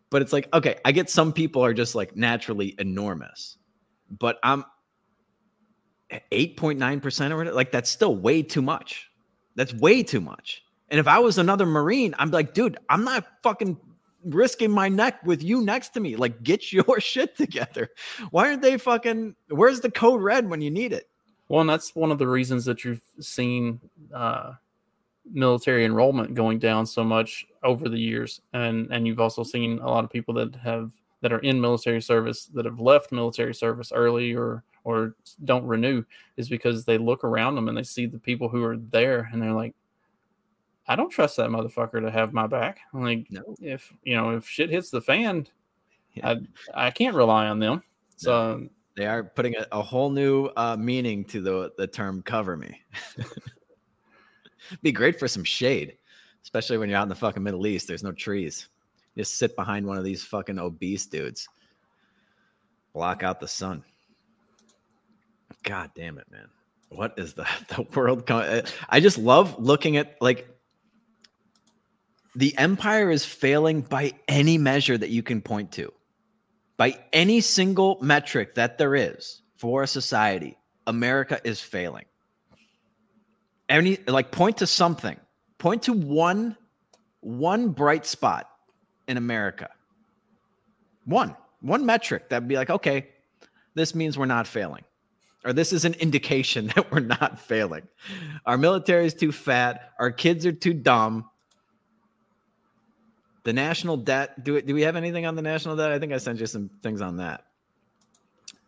but 0.09 0.23
it's 0.23 0.33
like, 0.33 0.49
okay, 0.55 0.77
I 0.85 0.93
get 0.93 1.11
some 1.11 1.33
people 1.33 1.63
are 1.63 1.75
just 1.75 1.95
like 1.95 2.17
naturally 2.17 2.75
enormous, 2.79 3.59
but 4.19 4.39
I'm 4.43 4.65
8.9% 6.11 7.31
or 7.31 7.37
whatever, 7.37 7.55
like 7.55 7.71
that's 7.71 7.91
still 7.91 8.17
way 8.17 8.43
too 8.43 8.63
much. 8.63 9.11
That's 9.57 9.75
way 9.75 10.03
too 10.03 10.21
much. 10.21 10.63
And 10.89 11.01
if 11.01 11.07
I 11.07 11.19
was 11.19 11.39
another 11.39 11.67
Marine, 11.67 12.15
I'm 12.19 12.31
like, 12.31 12.55
dude, 12.55 12.79
I'm 12.89 13.05
not 13.05 13.27
fucking 13.43 13.79
risking 14.25 14.71
my 14.71 14.89
neck 14.89 15.25
with 15.25 15.43
you 15.43 15.63
next 15.63 15.91
to 15.91 16.01
me. 16.01 16.17
Like, 16.17 16.43
get 16.43 16.73
your 16.73 17.01
shit 17.01 17.37
together. 17.37 17.91
Why 18.31 18.49
aren't 18.49 18.63
they 18.63 18.79
fucking, 18.79 19.35
where's 19.49 19.81
the 19.81 19.91
code 19.91 20.23
red 20.23 20.49
when 20.49 20.61
you 20.61 20.71
need 20.71 20.93
it? 20.93 21.09
Well, 21.49 21.61
and 21.61 21.69
that's 21.69 21.95
one 21.95 22.11
of 22.11 22.19
the 22.19 22.27
reasons 22.27 22.65
that 22.65 22.85
you've 22.85 23.03
seen 23.21 23.81
uh, 24.13 24.55
military 25.31 25.85
enrollment 25.85 26.35
going 26.35 26.59
down 26.59 26.87
so 26.87 27.05
much 27.05 27.47
over 27.63 27.89
the 27.89 27.99
years, 27.99 28.41
and 28.53 28.91
and 28.91 29.07
you've 29.07 29.21
also 29.21 29.43
seen 29.43 29.79
a 29.79 29.87
lot 29.87 30.05
of 30.05 30.11
people 30.11 30.35
that 30.35 30.55
have 30.57 30.93
that 31.21 31.33
are 31.33 31.41
in 31.41 31.61
military 31.61 32.01
service 32.01 32.47
that 32.47 32.65
have 32.65 32.81
left 32.81 33.13
military 33.13 33.55
service 33.55 33.93
early 33.95 34.35
or 34.35 34.65
or 34.85 35.15
don't 35.45 35.65
renew 35.65 36.05
is 36.37 36.49
because 36.49 36.85
they 36.85 36.99
look 36.99 37.25
around 37.25 37.55
them 37.55 37.69
and 37.69 37.77
they 37.77 37.83
see 37.83 38.05
the 38.05 38.19
people 38.19 38.49
who 38.49 38.63
are 38.63 38.77
there 38.77 39.31
and 39.33 39.41
they're 39.41 39.53
like, 39.53 39.75
I 40.87 40.97
don't 40.97 41.11
trust 41.11 41.37
that 41.39 41.49
motherfucker 41.51 42.01
to 42.03 42.11
have 42.11 42.33
my 42.33 42.47
back. 42.47 42.81
Like, 42.93 43.27
No. 43.31 43.57
if 43.61 43.93
you 44.03 44.15
know 44.17 44.31
if 44.37 44.47
shit 44.47 44.71
hits 44.71 44.91
the 44.91 45.01
fan, 45.01 45.47
I 46.23 46.37
I 46.75 46.91
can't 46.91 47.17
rely 47.17 47.47
on 47.47 47.59
them. 47.59 47.83
So. 48.17 48.69
They 48.97 49.07
are 49.07 49.25
putting 49.25 49.57
a, 49.57 49.67
a 49.73 49.83
whole 49.83 50.09
new 50.09 50.47
uh, 50.57 50.77
meaning 50.79 51.25
to 51.25 51.41
the, 51.41 51.73
the 51.77 51.85
term 51.85 52.23
cover 52.23 52.57
me. 52.57 52.81
Be 54.83 54.93
great 54.93 55.19
for 55.19 55.27
some 55.27 55.43
shade, 55.43 55.97
especially 56.45 56.79
when 56.79 56.89
you're 56.89 56.99
out 56.99 57.03
in 57.03 57.09
the 57.09 57.15
fucking 57.17 57.43
Middle 57.43 57.67
East. 57.67 57.89
There's 57.89 58.05
no 58.05 58.13
trees. 58.13 58.69
Just 59.17 59.37
sit 59.37 59.57
behind 59.57 59.85
one 59.85 59.99
of 59.99 60.05
these 60.05 60.23
fucking 60.23 60.61
obese 60.61 61.07
dudes. 61.07 61.49
Block 62.93 63.25
out 63.25 63.41
the 63.41 63.49
sun. 63.49 63.83
God 65.65 65.91
damn 65.97 66.19
it, 66.19 66.27
man. 66.31 66.47
What 66.91 67.15
is 67.19 67.35
the, 67.35 67.47
the 67.71 67.83
world? 67.97 68.27
co- 68.27 68.39
uh, 68.39 68.63
I 68.91 69.01
just 69.01 69.19
love 69.19 69.59
looking 69.59 69.97
at 69.97 70.17
like 70.21 70.49
the 72.35 72.57
empire 72.59 73.11
is 73.11 73.25
failing 73.25 73.83
by 73.83 74.13
any 74.29 74.59
measure 74.59 74.99
that 74.99 75.11
you 75.11 75.23
can 75.23 75.41
point 75.41 75.73
to 75.73 75.93
by 76.77 76.99
any 77.13 77.41
single 77.41 77.99
metric 78.01 78.55
that 78.57 78.79
there 78.79 78.95
is 78.95 79.43
for 79.57 79.83
a 79.83 79.87
society, 79.87 80.59
America 80.87 81.41
is 81.45 81.61
failing. 81.61 82.05
Any 83.69 83.99
like 84.07 84.31
point 84.31 84.59
to 84.59 84.67
something, 84.67 85.19
point 85.59 85.85
to 85.85 85.93
one 85.93 86.57
one 87.21 87.71
bright 87.71 88.05
spot 88.05 88.51
in 89.09 89.17
America. 89.17 89.71
One, 91.07 91.35
one 91.61 91.87
metric 91.87 92.29
that'd 92.29 92.49
be 92.49 92.57
like, 92.57 92.71
okay, 92.71 93.09
this 93.75 93.95
means 93.95 94.19
we're 94.19 94.27
not 94.27 94.47
failing. 94.47 94.85
Or 95.45 95.53
this 95.53 95.73
is 95.73 95.85
an 95.85 95.95
indication 95.95 96.67
that 96.75 96.91
we're 96.91 97.01
not 97.01 97.39
failing. 97.39 97.89
Our 98.45 98.59
military 98.59 99.07
is 99.07 99.15
too 99.15 99.33
fat, 99.33 99.93
our 99.99 100.11
kids 100.11 100.45
are 100.45 100.53
too 100.53 100.75
dumb, 100.75 101.31
the 103.45 103.53
national 103.53 103.97
debt. 103.99 104.43
Do 104.45 104.57
it. 104.57 104.67
Do 104.67 104.75
we 104.75 104.83
have 104.83 104.97
anything 104.97 105.27
on 105.27 105.35
the 105.37 105.43
national 105.43 105.77
debt? 105.77 105.93
I 105.93 105.99
think 105.99 106.13
I 106.13 106.19
sent 106.19 106.41
you 106.41 106.47
some 106.47 106.69
things 106.83 107.01
on 107.01 107.17
that. 107.19 107.45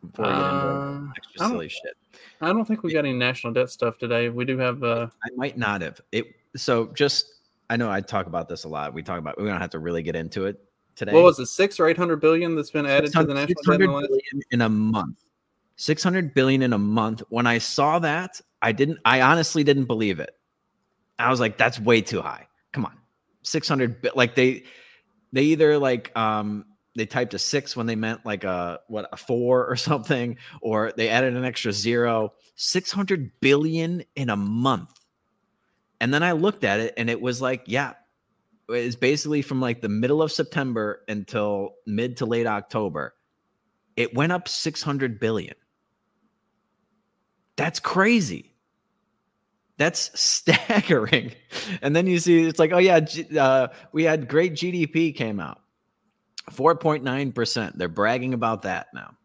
Before 0.02 0.26
we 0.26 0.32
get 0.32 0.40
Uh, 0.40 0.46
into 0.46 1.08
I 1.08 1.12
extra 1.16 1.38
don't- 1.38 1.50
silly 1.50 1.68
shit, 1.68 1.96
I 2.40 2.48
don't 2.48 2.64
think 2.64 2.82
we 2.82 2.92
got 2.92 3.00
any 3.00 3.12
national 3.14 3.52
debt 3.52 3.70
stuff 3.70 3.98
today. 3.98 4.28
We 4.28 4.44
do 4.44 4.56
have 4.58 4.82
uh 4.82 5.08
I 5.24 5.28
might 5.36 5.58
not 5.58 5.80
have 5.82 6.00
it. 6.12 6.26
So 6.54 6.86
just, 6.94 7.26
I 7.68 7.76
know 7.76 7.90
I 7.90 8.00
talk 8.00 8.26
about 8.26 8.48
this 8.48 8.64
a 8.64 8.68
lot. 8.68 8.94
We 8.94 9.02
talk 9.02 9.18
about. 9.18 9.40
We 9.40 9.46
don't 9.48 9.60
have 9.60 9.70
to 9.70 9.78
really 9.78 10.02
get 10.02 10.14
into 10.16 10.46
it 10.46 10.62
today. 10.94 11.12
what 11.12 11.22
was 11.24 11.38
it, 11.38 11.46
six 11.46 11.80
or 11.80 11.88
eight 11.88 11.96
hundred 11.96 12.20
billion 12.20 12.54
that's 12.54 12.70
been 12.70 12.86
added 12.86 13.12
to 13.12 13.24
the 13.24 13.34
national 13.34 13.62
debt? 13.64 13.80
in 13.80 13.90
the 13.90 14.06
billion 14.08 14.42
in 14.52 14.60
a 14.62 14.68
month. 14.68 15.22
600 15.78 16.32
billion 16.32 16.62
in 16.62 16.72
a 16.72 16.78
month. 16.78 17.22
When 17.28 17.46
I 17.46 17.58
saw 17.58 17.98
that, 17.98 18.40
I 18.62 18.72
didn't, 18.72 18.98
I 19.04 19.20
honestly 19.20 19.62
didn't 19.62 19.84
believe 19.84 20.20
it. 20.20 20.34
I 21.18 21.28
was 21.28 21.38
like, 21.38 21.58
that's 21.58 21.78
way 21.78 22.00
too 22.00 22.22
high. 22.22 22.46
Come 22.72 22.86
on. 22.86 22.96
600, 23.46 24.02
bi- 24.02 24.10
like 24.14 24.34
they, 24.34 24.64
they 25.32 25.42
either 25.42 25.78
like, 25.78 26.16
um, 26.16 26.66
they 26.96 27.06
typed 27.06 27.34
a 27.34 27.38
six 27.38 27.76
when 27.76 27.86
they 27.86 27.94
meant 27.94 28.24
like 28.24 28.44
a, 28.44 28.80
what, 28.88 29.08
a 29.12 29.16
four 29.16 29.66
or 29.66 29.76
something, 29.76 30.36
or 30.60 30.92
they 30.96 31.08
added 31.08 31.36
an 31.36 31.44
extra 31.44 31.72
zero. 31.72 32.32
600 32.56 33.32
billion 33.40 34.02
in 34.14 34.30
a 34.30 34.36
month. 34.36 34.98
And 36.00 36.12
then 36.12 36.22
I 36.22 36.32
looked 36.32 36.64
at 36.64 36.80
it 36.80 36.94
and 36.96 37.08
it 37.08 37.20
was 37.20 37.40
like, 37.40 37.62
yeah, 37.66 37.94
it's 38.68 38.96
basically 38.96 39.42
from 39.42 39.60
like 39.60 39.80
the 39.80 39.88
middle 39.88 40.22
of 40.22 40.32
September 40.32 41.02
until 41.08 41.74
mid 41.86 42.16
to 42.18 42.26
late 42.26 42.46
October. 42.46 43.14
It 43.96 44.14
went 44.14 44.32
up 44.32 44.48
600 44.48 45.20
billion. 45.20 45.54
That's 47.56 47.80
crazy. 47.80 48.55
That's 49.78 50.18
staggering. 50.18 51.32
And 51.82 51.96
then 51.96 52.06
you 52.06 52.18
see 52.20 52.44
it's 52.44 52.58
like, 52.58 52.72
oh 52.72 52.78
yeah, 52.78 53.04
uh, 53.38 53.68
we 53.92 54.04
had 54.04 54.28
great 54.28 54.54
GDP 54.54 55.14
came 55.14 55.40
out. 55.40 55.60
4.9%. 56.52 57.72
They're 57.74 57.88
bragging 57.88 58.34
about 58.34 58.62
that 58.62 58.86
now. 58.94 59.16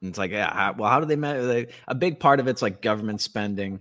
And 0.00 0.08
it's 0.08 0.18
like, 0.18 0.30
yeah, 0.30 0.52
how, 0.52 0.74
well, 0.76 0.90
how 0.90 1.00
do 1.00 1.06
they 1.06 1.16
measure? 1.16 1.46
They, 1.46 1.66
a 1.86 1.94
big 1.94 2.18
part 2.18 2.40
of 2.40 2.48
it's 2.48 2.62
like 2.62 2.80
government 2.80 3.20
spending, 3.20 3.80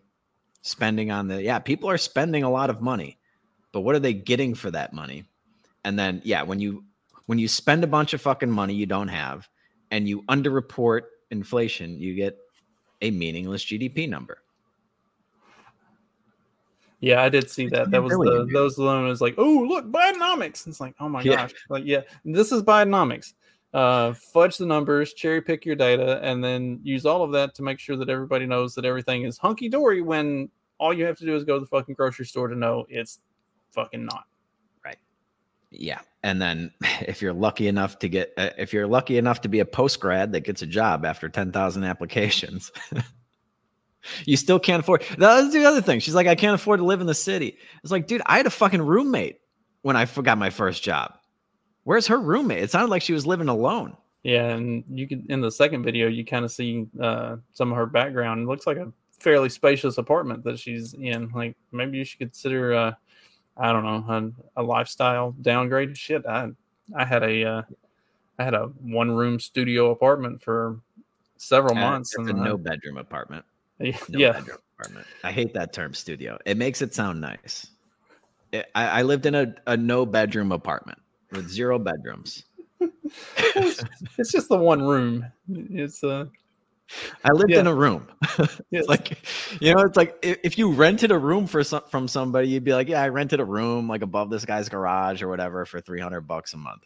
spending 0.61 1.09
on 1.09 1.29
the, 1.29 1.41
yeah, 1.41 1.59
people 1.59 1.89
are 1.89 1.97
spending 1.97 2.43
a 2.43 2.51
lot 2.51 2.69
of 2.69 2.81
money, 2.81 3.17
but 3.71 3.81
what 3.81 3.95
are 3.95 3.99
they 3.99 4.13
getting 4.13 4.55
for 4.55 4.69
that 4.71 4.91
money? 4.91 5.23
And 5.85 5.97
then, 5.97 6.21
yeah, 6.25 6.43
when 6.43 6.59
you, 6.59 6.83
when 7.27 7.39
you 7.39 7.47
spend 7.47 7.83
a 7.83 7.87
bunch 7.87 8.13
of 8.13 8.21
fucking 8.21 8.51
money 8.51 8.73
you 8.73 8.85
don't 8.85 9.07
have 9.07 9.47
and 9.89 10.07
you 10.07 10.23
underreport 10.23 11.03
inflation, 11.31 11.97
you 11.97 12.13
get 12.13 12.37
a 13.01 13.11
meaningless 13.11 13.63
GDP 13.63 14.09
number. 14.09 14.39
Yeah, 17.01 17.21
I 17.23 17.29
did 17.29 17.49
see 17.49 17.67
that. 17.69 17.91
That 17.91 18.03
was 18.03 18.11
the 18.11 18.49
those 18.51 18.77
alone 18.77 19.07
was 19.07 19.21
like, 19.21 19.35
oh 19.37 19.65
look, 19.67 19.89
Bidenomics. 19.91 20.67
It's 20.67 20.79
like, 20.81 20.95
oh 20.99 21.07
my 21.07 21.21
Yeah. 21.21 21.35
gosh, 21.35 21.53
like 21.69 21.83
yeah, 21.85 22.01
this 22.25 22.51
is 22.51 22.61
Bidenomics. 22.61 23.33
Uh, 23.73 24.13
fudge 24.13 24.57
the 24.57 24.65
numbers, 24.65 25.13
cherry 25.13 25.41
pick 25.41 25.63
your 25.65 25.75
data, 25.75 26.19
and 26.23 26.43
then 26.43 26.79
use 26.83 27.05
all 27.05 27.23
of 27.23 27.31
that 27.31 27.53
to 27.55 27.61
make 27.61 27.79
sure 27.79 27.95
that 27.95 28.09
everybody 28.09 28.45
knows 28.45 28.73
that 28.75 28.83
everything 28.83 29.23
is 29.23 29.37
hunky 29.37 29.69
dory 29.69 30.01
when 30.01 30.49
All 30.79 30.93
you 30.93 31.05
have 31.05 31.17
to 31.19 31.25
do 31.25 31.35
is 31.35 31.43
go 31.43 31.55
to 31.55 31.59
the 31.59 31.67
fucking 31.67 31.95
grocery 31.95 32.25
store 32.25 32.47
to 32.47 32.55
know 32.55 32.85
it's 32.89 33.19
fucking 33.71 34.05
not. 34.05 34.23
Right. 34.83 34.97
Yeah. 35.71 35.99
And 36.23 36.41
then 36.41 36.71
if 37.01 37.21
you're 37.21 37.33
lucky 37.33 37.67
enough 37.67 37.99
to 37.99 38.09
get, 38.09 38.33
uh, 38.37 38.49
if 38.57 38.73
you're 38.73 38.87
lucky 38.87 39.17
enough 39.17 39.41
to 39.41 39.49
be 39.49 39.59
a 39.59 39.65
post 39.65 39.99
grad 39.99 40.31
that 40.33 40.41
gets 40.41 40.61
a 40.61 40.67
job 40.67 41.05
after 41.05 41.29
10,000 41.29 41.83
applications, 41.83 42.71
you 44.25 44.37
still 44.37 44.59
can't 44.59 44.81
afford. 44.81 45.03
That's 45.17 45.53
the 45.53 45.65
other 45.65 45.81
thing. 45.81 45.99
She's 45.99 46.15
like, 46.15 46.27
I 46.27 46.35
can't 46.35 46.55
afford 46.55 46.79
to 46.79 46.85
live 46.85 47.01
in 47.01 47.07
the 47.07 47.15
city. 47.15 47.57
It's 47.83 47.91
like, 47.91 48.07
dude, 48.07 48.21
I 48.25 48.37
had 48.37 48.47
a 48.47 48.51
fucking 48.51 48.81
roommate 48.81 49.39
when 49.81 49.95
I 49.95 50.05
got 50.05 50.37
my 50.37 50.49
first 50.49 50.83
job. 50.83 51.13
Where's 51.83 52.07
her 52.07 52.19
roommate? 52.19 52.63
It 52.63 52.71
sounded 52.71 52.89
like 52.91 53.01
she 53.01 53.13
was 53.13 53.25
living 53.25 53.47
alone. 53.47 53.95
Yeah, 54.23 54.49
and 54.49 54.83
you 54.89 55.07
can 55.07 55.25
in 55.29 55.41
the 55.41 55.51
second 55.51 55.83
video 55.83 56.07
you 56.07 56.25
kind 56.25 56.43
of 56.43 56.51
see 56.51 56.87
uh, 57.01 57.37
some 57.53 57.71
of 57.71 57.77
her 57.77 57.85
background. 57.85 58.41
It 58.41 58.47
looks 58.47 58.67
like 58.67 58.77
a 58.77 58.91
fairly 59.17 59.49
spacious 59.49 59.97
apartment 59.97 60.43
that 60.43 60.59
she's 60.59 60.93
in. 60.93 61.31
Like 61.33 61.55
maybe 61.71 61.97
you 61.97 62.03
should 62.03 62.19
consider, 62.19 62.73
uh, 62.73 62.93
I 63.55 63.71
don't 63.71 63.83
know, 63.83 64.33
a, 64.55 64.61
a 64.61 64.63
lifestyle 64.63 65.31
downgrade. 65.41 65.97
Shit, 65.97 66.25
I 66.25 66.49
I 66.95 67.05
had 67.05 67.23
a 67.23 67.45
uh, 67.45 67.61
I 68.37 68.43
had 68.43 68.53
a 68.53 68.65
one 68.81 69.11
room 69.11 69.39
studio 69.39 69.91
apartment 69.91 70.41
for 70.41 70.79
several 71.37 71.75
months. 71.75 72.13
It's 72.13 72.27
a 72.27 72.31
and, 72.31 72.41
uh, 72.41 72.43
no 72.43 72.57
bedroom 72.57 72.97
apartment. 72.97 73.45
Yeah, 73.79 73.97
No 74.09 74.19
yeah. 74.19 74.31
bedroom 74.33 74.57
apartment. 74.79 75.07
I 75.23 75.31
hate 75.31 75.53
that 75.53 75.73
term 75.73 75.93
studio. 75.93 76.37
It 76.45 76.57
makes 76.57 76.81
it 76.81 76.93
sound 76.93 77.21
nice. 77.21 77.67
It- 78.51 78.67
I, 78.75 78.99
I 78.99 79.01
lived 79.03 79.25
in 79.25 79.35
a, 79.35 79.53
a 79.67 79.77
no 79.77 80.05
bedroom 80.05 80.51
apartment 80.51 80.99
with 81.31 81.49
zero 81.49 81.79
bedrooms. 81.79 82.45
it's 83.37 84.31
just 84.31 84.49
the 84.49 84.57
one 84.57 84.81
room. 84.81 85.25
It's 85.49 86.03
uh 86.03 86.25
I 87.23 87.31
lived 87.33 87.51
Yeah. 87.51 87.59
in 87.61 87.67
a 87.67 87.73
room. 87.73 88.07
Yes. 88.71 88.81
It's 88.81 88.87
like, 88.87 89.17
you 89.61 89.73
know, 89.73 89.81
it's 89.81 89.97
like 89.97 90.15
if, 90.21 90.37
if 90.43 90.57
you 90.57 90.71
rented 90.71 91.11
a 91.11 91.17
room 91.17 91.47
for 91.47 91.63
some 91.63 91.81
from 91.89 92.07
somebody, 92.07 92.47
you'd 92.49 92.63
be 92.63 92.73
like, 92.73 92.87
yeah, 92.87 93.01
I 93.01 93.09
rented 93.09 93.39
a 93.39 93.45
room 93.45 93.87
like 93.87 94.01
above 94.03 94.29
this 94.29 94.45
guy's 94.45 94.69
garage 94.69 95.21
or 95.23 95.27
whatever 95.27 95.65
for 95.65 95.81
300 95.81 96.21
bucks 96.21 96.53
a 96.53 96.57
month. 96.57 96.83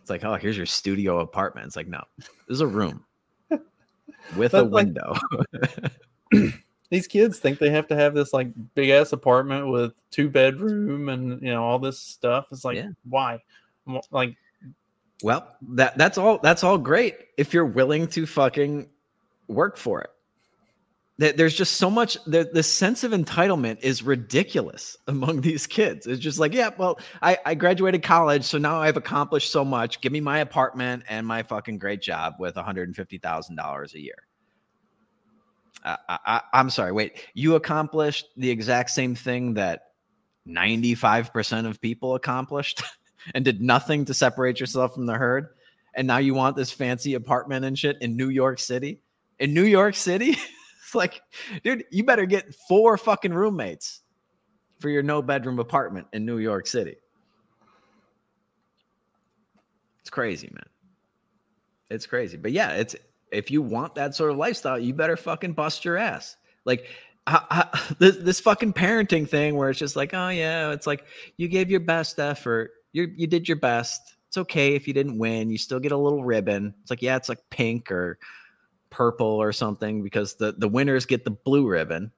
It's 0.00 0.10
like, 0.10 0.24
oh, 0.24 0.34
here's 0.34 0.56
your 0.56 0.66
studio 0.66 1.20
apartment. 1.20 1.66
It's 1.68 1.76
like, 1.76 1.86
no, 1.88 2.02
this 2.18 2.28
is 2.48 2.60
a 2.60 2.66
room 2.66 3.04
with 4.36 4.54
a 4.54 4.62
like- 4.62 4.72
window. 4.86 5.14
these 6.90 7.06
kids 7.06 7.38
think 7.38 7.58
they 7.58 7.70
have 7.70 7.86
to 7.88 7.96
have 7.96 8.14
this 8.14 8.32
like 8.32 8.48
big 8.74 8.90
ass 8.90 9.12
apartment 9.12 9.68
with 9.68 9.92
two 10.10 10.28
bedroom 10.28 11.08
and 11.08 11.40
you 11.42 11.52
know 11.52 11.62
all 11.64 11.78
this 11.78 11.98
stuff. 11.98 12.46
It's 12.52 12.64
like 12.64 12.76
Yeah. 12.76 12.88
why? 13.08 13.40
Like 14.10 14.36
Well, 15.22 15.56
that 15.70 15.96
that's 15.98 16.18
all 16.18 16.38
that's 16.38 16.62
all 16.64 16.78
great 16.78 17.16
if 17.36 17.52
you're 17.54 17.64
willing 17.66 18.06
to 18.08 18.26
fucking 18.26 18.88
work 19.48 19.76
for 19.76 20.00
it. 20.02 20.10
There- 21.20 21.34
There's 21.34 21.54
just 21.54 21.74
so 21.76 21.90
much 21.90 22.16
the, 22.24 22.48
the 22.50 22.62
sense 22.62 23.04
of 23.04 23.12
entitlement 23.12 23.80
is 23.82 24.02
ridiculous 24.02 24.96
among 25.06 25.42
these 25.42 25.66
kids. 25.66 26.06
It's 26.06 26.18
just 26.18 26.38
like, 26.38 26.54
yeah, 26.54 26.70
well, 26.78 26.98
I, 27.20 27.36
I 27.44 27.54
graduated 27.54 28.02
college, 28.02 28.42
so 28.44 28.56
now 28.56 28.80
I've 28.80 28.96
accomplished 28.96 29.52
so 29.52 29.62
much. 29.62 30.00
Give 30.00 30.12
me 30.12 30.20
my 30.20 30.38
apartment 30.38 31.02
and 31.10 31.26
my 31.26 31.42
fucking 31.42 31.76
great 31.76 32.00
job 32.00 32.36
with 32.38 32.54
$150,000 32.54 33.94
a 33.94 34.00
year. 34.00 34.14
I, 35.84 35.98
I, 36.08 36.40
I'm 36.54 36.70
sorry, 36.70 36.92
wait, 36.92 37.26
you 37.34 37.54
accomplished 37.54 38.26
the 38.38 38.48
exact 38.48 38.88
same 38.88 39.14
thing 39.14 39.54
that 39.54 39.82
95% 40.48 41.66
of 41.66 41.82
people 41.82 42.14
accomplished 42.14 42.82
and 43.34 43.44
did 43.44 43.60
nothing 43.60 44.06
to 44.06 44.14
separate 44.14 44.58
yourself 44.58 44.94
from 44.94 45.04
the 45.04 45.18
herd. 45.18 45.48
And 45.94 46.06
now 46.06 46.16
you 46.16 46.32
want 46.32 46.56
this 46.56 46.72
fancy 46.72 47.12
apartment 47.12 47.66
and 47.66 47.78
shit 47.78 47.98
in 48.00 48.16
New 48.16 48.30
York 48.30 48.58
City. 48.58 49.02
In 49.38 49.52
New 49.52 49.64
York 49.64 49.94
City, 49.94 50.36
it's 50.90 50.94
like, 50.96 51.22
dude, 51.62 51.84
you 51.90 52.04
better 52.04 52.26
get 52.26 52.54
four 52.68 52.96
fucking 52.96 53.32
roommates 53.32 54.00
for 54.80 54.88
your 54.88 55.02
no 55.02 55.22
bedroom 55.22 55.58
apartment 55.58 56.06
in 56.12 56.24
New 56.24 56.38
York 56.38 56.66
City. 56.66 56.96
It's 60.00 60.10
crazy, 60.10 60.50
man. 60.52 60.66
It's 61.90 62.06
crazy. 62.06 62.36
But 62.36 62.52
yeah, 62.52 62.70
it's 62.72 62.96
if 63.30 63.50
you 63.50 63.62
want 63.62 63.94
that 63.94 64.14
sort 64.14 64.30
of 64.30 64.36
lifestyle, 64.36 64.78
you 64.78 64.92
better 64.92 65.16
fucking 65.16 65.52
bust 65.52 65.84
your 65.84 65.96
ass. 65.96 66.36
Like 66.64 66.86
I, 67.26 67.44
I, 67.50 67.94
this, 67.98 68.16
this 68.16 68.40
fucking 68.40 68.72
parenting 68.72 69.28
thing 69.28 69.56
where 69.56 69.70
it's 69.70 69.78
just 69.78 69.96
like, 69.96 70.14
oh 70.14 70.30
yeah, 70.30 70.72
it's 70.72 70.86
like 70.86 71.04
you 71.36 71.48
gave 71.48 71.70
your 71.70 71.80
best 71.80 72.18
effort. 72.18 72.72
You 72.92 73.12
you 73.16 73.26
did 73.26 73.48
your 73.48 73.58
best. 73.58 74.16
It's 74.28 74.38
okay 74.38 74.74
if 74.74 74.86
you 74.88 74.94
didn't 74.94 75.18
win. 75.18 75.50
You 75.50 75.58
still 75.58 75.80
get 75.80 75.92
a 75.92 75.96
little 75.96 76.24
ribbon. 76.24 76.72
It's 76.82 76.90
like, 76.90 77.02
yeah, 77.02 77.16
it's 77.16 77.28
like 77.28 77.38
pink 77.50 77.90
or 77.90 78.18
purple 78.90 79.26
or 79.26 79.52
something 79.52 80.02
because 80.02 80.34
the 80.34 80.52
the 80.52 80.68
winners 80.68 81.06
get 81.06 81.24
the 81.24 81.30
blue 81.30 81.66
ribbon. 81.66 82.12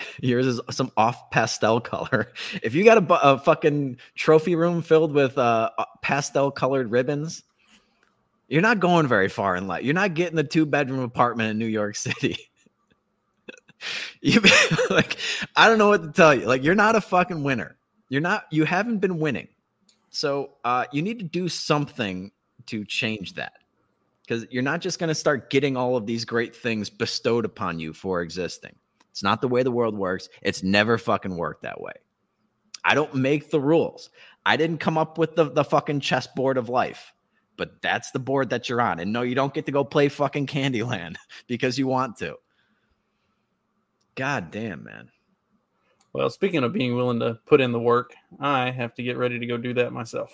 Yours 0.20 0.46
is 0.46 0.60
some 0.70 0.92
off 0.96 1.30
pastel 1.30 1.80
color. 1.80 2.32
If 2.62 2.74
you 2.74 2.84
got 2.84 2.98
a, 2.98 3.30
a 3.30 3.38
fucking 3.38 3.98
trophy 4.14 4.54
room 4.54 4.82
filled 4.82 5.12
with 5.12 5.36
uh, 5.38 5.70
pastel 6.02 6.50
colored 6.50 6.90
ribbons, 6.90 7.42
you're 8.48 8.62
not 8.62 8.80
going 8.80 9.06
very 9.06 9.28
far 9.28 9.56
in 9.56 9.66
life. 9.66 9.84
You're 9.84 9.94
not 9.94 10.14
getting 10.14 10.36
the 10.36 10.44
two 10.44 10.66
bedroom 10.66 11.00
apartment 11.00 11.50
in 11.50 11.58
New 11.58 11.66
York 11.66 11.96
City. 11.96 12.38
you 14.20 14.40
like, 14.90 15.18
I 15.56 15.68
don't 15.68 15.78
know 15.78 15.88
what 15.88 16.02
to 16.02 16.10
tell 16.10 16.34
you. 16.34 16.46
Like, 16.46 16.62
you're 16.62 16.74
not 16.74 16.96
a 16.96 17.00
fucking 17.00 17.42
winner. 17.42 17.76
You're 18.08 18.22
not. 18.22 18.46
You 18.50 18.64
haven't 18.64 18.98
been 18.98 19.18
winning. 19.18 19.48
So 20.10 20.52
uh, 20.64 20.86
you 20.92 21.02
need 21.02 21.18
to 21.18 21.24
do 21.24 21.48
something 21.48 22.32
to 22.66 22.84
change 22.84 23.34
that 23.34 23.58
because 24.28 24.46
you're 24.50 24.62
not 24.62 24.80
just 24.80 24.98
going 24.98 25.08
to 25.08 25.14
start 25.14 25.48
getting 25.48 25.76
all 25.76 25.96
of 25.96 26.04
these 26.04 26.24
great 26.24 26.54
things 26.54 26.90
bestowed 26.90 27.44
upon 27.44 27.78
you 27.78 27.92
for 27.94 28.20
existing. 28.20 28.74
It's 29.10 29.22
not 29.22 29.40
the 29.40 29.48
way 29.48 29.62
the 29.62 29.70
world 29.70 29.96
works. 29.96 30.28
It's 30.42 30.62
never 30.62 30.98
fucking 30.98 31.34
worked 31.34 31.62
that 31.62 31.80
way. 31.80 31.94
I 32.84 32.94
don't 32.94 33.14
make 33.14 33.50
the 33.50 33.60
rules. 33.60 34.10
I 34.44 34.56
didn't 34.56 34.78
come 34.78 34.98
up 34.98 35.18
with 35.18 35.34
the, 35.34 35.50
the 35.50 35.64
fucking 35.64 36.00
chessboard 36.00 36.58
of 36.58 36.68
life, 36.68 37.12
but 37.56 37.80
that's 37.80 38.10
the 38.10 38.18
board 38.18 38.50
that 38.50 38.68
you're 38.68 38.80
on. 38.80 39.00
And 39.00 39.12
no, 39.12 39.22
you 39.22 39.34
don't 39.34 39.54
get 39.54 39.66
to 39.66 39.72
go 39.72 39.82
play 39.82 40.08
fucking 40.08 40.46
Candyland 40.46 41.16
because 41.46 41.78
you 41.78 41.86
want 41.86 42.16
to. 42.18 42.36
God 44.14 44.50
damn, 44.50 44.84
man. 44.84 45.08
well, 46.12 46.28
speaking 46.28 46.64
of 46.64 46.72
being 46.72 46.96
willing 46.96 47.20
to 47.20 47.38
put 47.46 47.60
in 47.60 47.72
the 47.72 47.80
work, 47.80 48.12
I 48.40 48.70
have 48.70 48.94
to 48.96 49.02
get 49.02 49.16
ready 49.16 49.38
to 49.38 49.46
go 49.46 49.56
do 49.56 49.74
that 49.74 49.92
myself. 49.92 50.32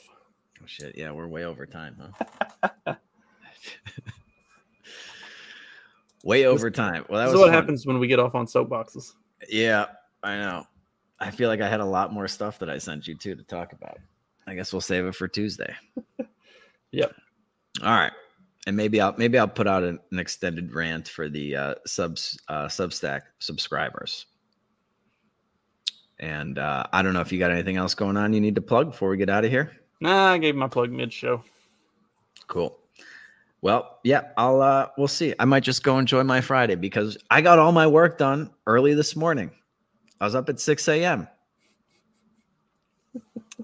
Oh 0.61 0.67
shit. 0.67 0.97
Yeah, 0.97 1.13
we're 1.13 1.29
way 1.29 1.45
over 1.45 1.67
time, 1.67 1.97
huh? 2.01 2.95
way 6.25 6.47
over 6.47 6.71
time. 6.71 7.05
Well, 7.09 7.19
that 7.19 7.27
This 7.27 7.33
was 7.35 7.41
what 7.41 7.47
fun. 7.49 7.55
happens 7.55 7.87
when 7.87 7.99
we 7.99 8.07
get 8.07 8.19
off 8.19 8.35
on 8.35 8.47
soapboxes. 8.47 9.13
Yeah, 9.49 9.87
I 10.23 10.37
know. 10.37 10.65
I 11.21 11.31
feel 11.31 11.49
like 11.49 11.61
I 11.61 11.69
had 11.69 11.81
a 11.81 11.85
lot 11.85 12.13
more 12.13 12.29
stuff 12.29 12.59
that 12.59 12.71
I 12.71 12.79
sent 12.79 13.07
you 13.07 13.15
too 13.15 13.35
to 13.35 13.43
talk 13.45 13.73
about. 13.73 13.99
I 14.47 14.55
guess 14.55 14.73
we'll 14.73 14.81
save 14.81 15.07
it 15.07 15.15
for 15.15 15.29
Tuesday. 15.29 15.75
Yep. 16.93 17.13
All 17.83 17.91
right. 17.91 18.13
And 18.69 18.77
maybe 18.77 19.01
I'll 19.01 19.17
maybe 19.19 19.37
I'll 19.37 19.49
put 19.49 19.67
out 19.67 19.83
an, 19.83 19.99
an 20.13 20.21
extended 20.21 20.73
rant 20.73 21.09
for 21.09 21.29
the 21.29 21.57
uh, 21.57 21.75
subs 21.87 22.39
uh, 22.47 22.67
Substack 22.67 23.23
subscribers. 23.41 24.27
And 26.21 26.57
uh, 26.61 26.85
I 26.93 27.03
don't 27.03 27.13
know 27.13 27.21
if 27.21 27.33
you 27.33 27.41
got 27.41 27.51
anything 27.51 27.77
else 27.77 27.97
going 27.97 28.17
on 28.17 28.33
you 28.33 28.41
need 28.41 28.55
to 28.55 28.61
plug 28.61 28.93
before 28.93 29.09
we 29.09 29.17
get 29.17 29.29
out 29.29 29.45
of 29.45 29.51
here. 29.51 29.73
Nah, 30.01 30.35
I 30.35 30.39
gave 30.39 30.55
my 30.55 30.69
plug 30.69 30.93
mid 30.93 31.13
show. 31.13 31.43
Cool. 32.47 32.79
Well, 33.65 33.99
yeah, 34.05 34.25
I'll 34.37 34.61
uh 34.61 34.89
we'll 34.99 35.09
see. 35.09 35.33
I 35.39 35.47
might 35.47 35.63
just 35.63 35.83
go 35.83 35.99
enjoy 35.99 36.23
my 36.23 36.43
Friday 36.43 36.75
because 36.75 37.17
I 37.31 37.41
got 37.41 37.59
all 37.59 37.73
my 37.73 37.87
work 37.87 38.19
done 38.19 38.51
early 38.67 38.93
this 38.93 39.17
morning. 39.17 39.51
I 40.21 40.27
was 40.27 40.35
up 40.35 40.51
at 40.51 40.61
6 40.61 40.87
a.m. 40.87 41.27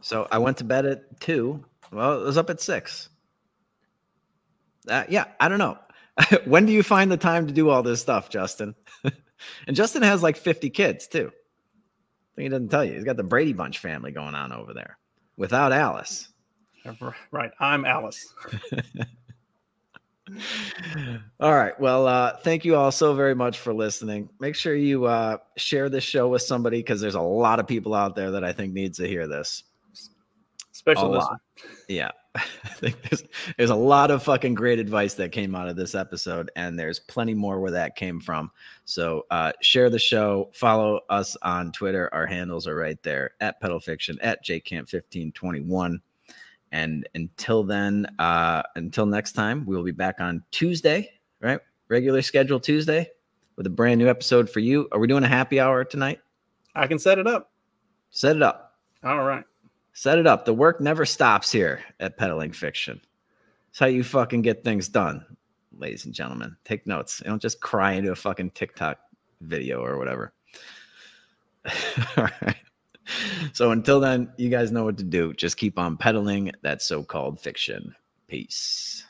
So 0.01 0.27
I 0.33 0.39
went 0.39 0.57
to 0.57 0.65
bed 0.65 0.87
at 0.87 1.21
two. 1.21 1.63
Well, 1.93 2.23
I 2.23 2.25
was 2.25 2.39
up 2.39 2.49
at 2.49 2.63
six. 2.63 3.11
Uh, 4.89 5.05
yeah, 5.11 5.27
I 5.39 5.51
don't 5.51 5.59
know. 5.59 5.77
when 6.47 6.65
do 6.65 6.73
you 6.73 6.83
find 6.83 7.13
the 7.13 7.19
time 7.19 7.47
to 7.47 7.53
do 7.53 7.69
all 7.69 7.83
this 7.83 8.01
stuff, 8.01 8.31
Justin? 8.31 8.75
and 9.67 9.77
Justin 9.77 10.01
has 10.01 10.23
like 10.23 10.39
50 10.39 10.71
kids 10.71 11.09
too. 11.09 11.31
I 11.31 12.31
think 12.37 12.45
he 12.45 12.49
doesn't 12.49 12.71
tell 12.71 12.87
you. 12.87 12.95
He's 12.95 13.05
got 13.05 13.19
the 13.19 13.23
Brady 13.23 13.53
Bunch 13.53 13.81
family 13.81 14.13
going 14.13 14.35
on 14.35 14.51
over 14.51 14.73
there 14.73 14.97
without 15.37 15.73
Alice. 15.73 16.29
Right. 17.31 17.51
I'm 17.61 17.85
Alice. 17.85 18.33
All 21.41 21.55
right. 21.55 21.79
Well, 21.81 22.07
uh, 22.07 22.37
thank 22.39 22.65
you 22.65 22.77
all 22.77 22.93
so 22.93 23.15
very 23.15 23.35
much 23.35 23.59
for 23.59 23.73
listening. 23.73 24.29
Make 24.41 24.55
sure 24.55 24.75
you 24.75 25.07
uh, 25.07 25.39
share 25.57 25.89
this 25.89 26.05
show 26.05 26.29
with 26.29 26.43
somebody 26.43 26.79
because 26.79 27.01
there's 27.01 27.15
a 27.15 27.21
lot 27.21 27.59
of 27.61 27.67
people 27.67 27.95
out 27.95 28.15
there 28.15 28.31
that 28.31 28.45
I 28.45 28.53
think 28.53 28.73
needs 28.73 28.99
to 28.99 29.09
hear 29.09 29.27
this. 29.27 29.65
Especially 30.73 31.19
this. 31.19 31.29
Yeah. 31.89 32.11
I 32.37 32.69
think 32.69 33.03
there's 33.03 33.25
there's 33.59 33.71
a 33.71 33.75
lot 33.75 34.11
of 34.11 34.23
fucking 34.23 34.55
great 34.55 34.79
advice 34.79 35.15
that 35.15 35.33
came 35.33 35.55
out 35.55 35.69
of 35.69 35.75
this 35.75 35.97
episode, 35.97 36.51
and 36.55 36.79
there's 36.79 37.01
plenty 37.01 37.35
more 37.35 37.59
where 37.61 37.73
that 37.73 37.97
came 37.97 38.21
from. 38.21 38.51
So 38.85 39.27
uh, 39.31 39.53
share 39.61 39.91
the 39.91 39.99
show, 39.99 40.49
follow 40.55 41.01
us 41.11 41.37
on 41.43 41.73
Twitter. 41.73 42.09
Our 42.13 42.27
handles 42.27 42.69
are 42.69 42.77
right 42.77 43.03
there 43.03 43.33
at 43.41 43.61
Peddle 43.61 43.81
Fiction 43.81 44.17
at 44.23 44.45
JCamp1521. 44.45 46.01
And 46.73 47.09
until 47.15 47.65
then, 47.65 48.07
uh, 48.19 48.63
until 48.77 49.07
next 49.07 49.33
time, 49.33 49.67
we 49.67 49.77
will 49.77 49.83
be 49.83 49.91
back 49.91 50.21
on 50.21 50.43
Tuesday, 50.51 51.11
right? 51.41 51.61
Regular 51.89 52.23
schedule 52.23 52.61
Tuesday 52.61 53.09
with 53.57 53.67
a 53.67 53.71
brand 53.71 53.99
new 53.99 54.09
episode 54.09 54.49
for 54.49 54.61
you. 54.61 54.89
Are 54.93 54.99
we 54.99 55.07
doing 55.07 55.25
a 55.25 55.29
happy 55.29 55.59
hour 55.59 55.85
tonight? 55.85 56.21
I 56.75 56.87
can 56.87 56.99
set 56.99 57.19
it 57.19 57.27
up. 57.27 57.51
Set 58.11 58.37
it 58.37 58.43
up. 58.43 58.79
All 59.03 59.25
right. 59.25 59.45
Set 59.93 60.19
it 60.19 60.27
up. 60.27 60.45
The 60.45 60.55
work 60.55 60.81
never 60.81 61.05
stops 61.05 61.51
here 61.51 61.81
at 61.99 62.17
Peddling 62.17 62.53
Fiction. 62.53 63.01
It's 63.71 63.79
how 63.79 63.87
you 63.87 64.05
fucking 64.05 64.43
get 64.43 64.65
things 64.65 64.89
done, 64.89 65.25
ladies 65.77 66.05
and 66.05 66.15
gentlemen. 66.15 66.57
Take 66.65 66.87
notes. 66.87 67.21
You 67.25 67.31
don't 67.31 67.43
just 67.43 67.61
cry 67.61 67.93
into 67.93 68.13
a 68.13 68.17
fucking 68.17 68.53
TikTok 68.53 68.99
video 69.41 69.85
or 69.85 69.99
whatever. 69.99 70.33
All 72.17 72.29
right. 72.43 72.57
So 73.53 73.73
until 73.73 74.01
then, 74.01 74.33
you 74.37 74.49
guys 74.49 74.71
know 74.73 74.85
what 74.85 74.99
to 74.99 75.05
do. 75.05 75.35
Just 75.35 75.57
keep 75.57 75.79
on 75.79 75.97
peddling 75.97 76.53
that 76.63 76.83
so 76.83 77.03
called 77.03 77.41
fiction. 77.41 77.95
Peace. 78.29 79.05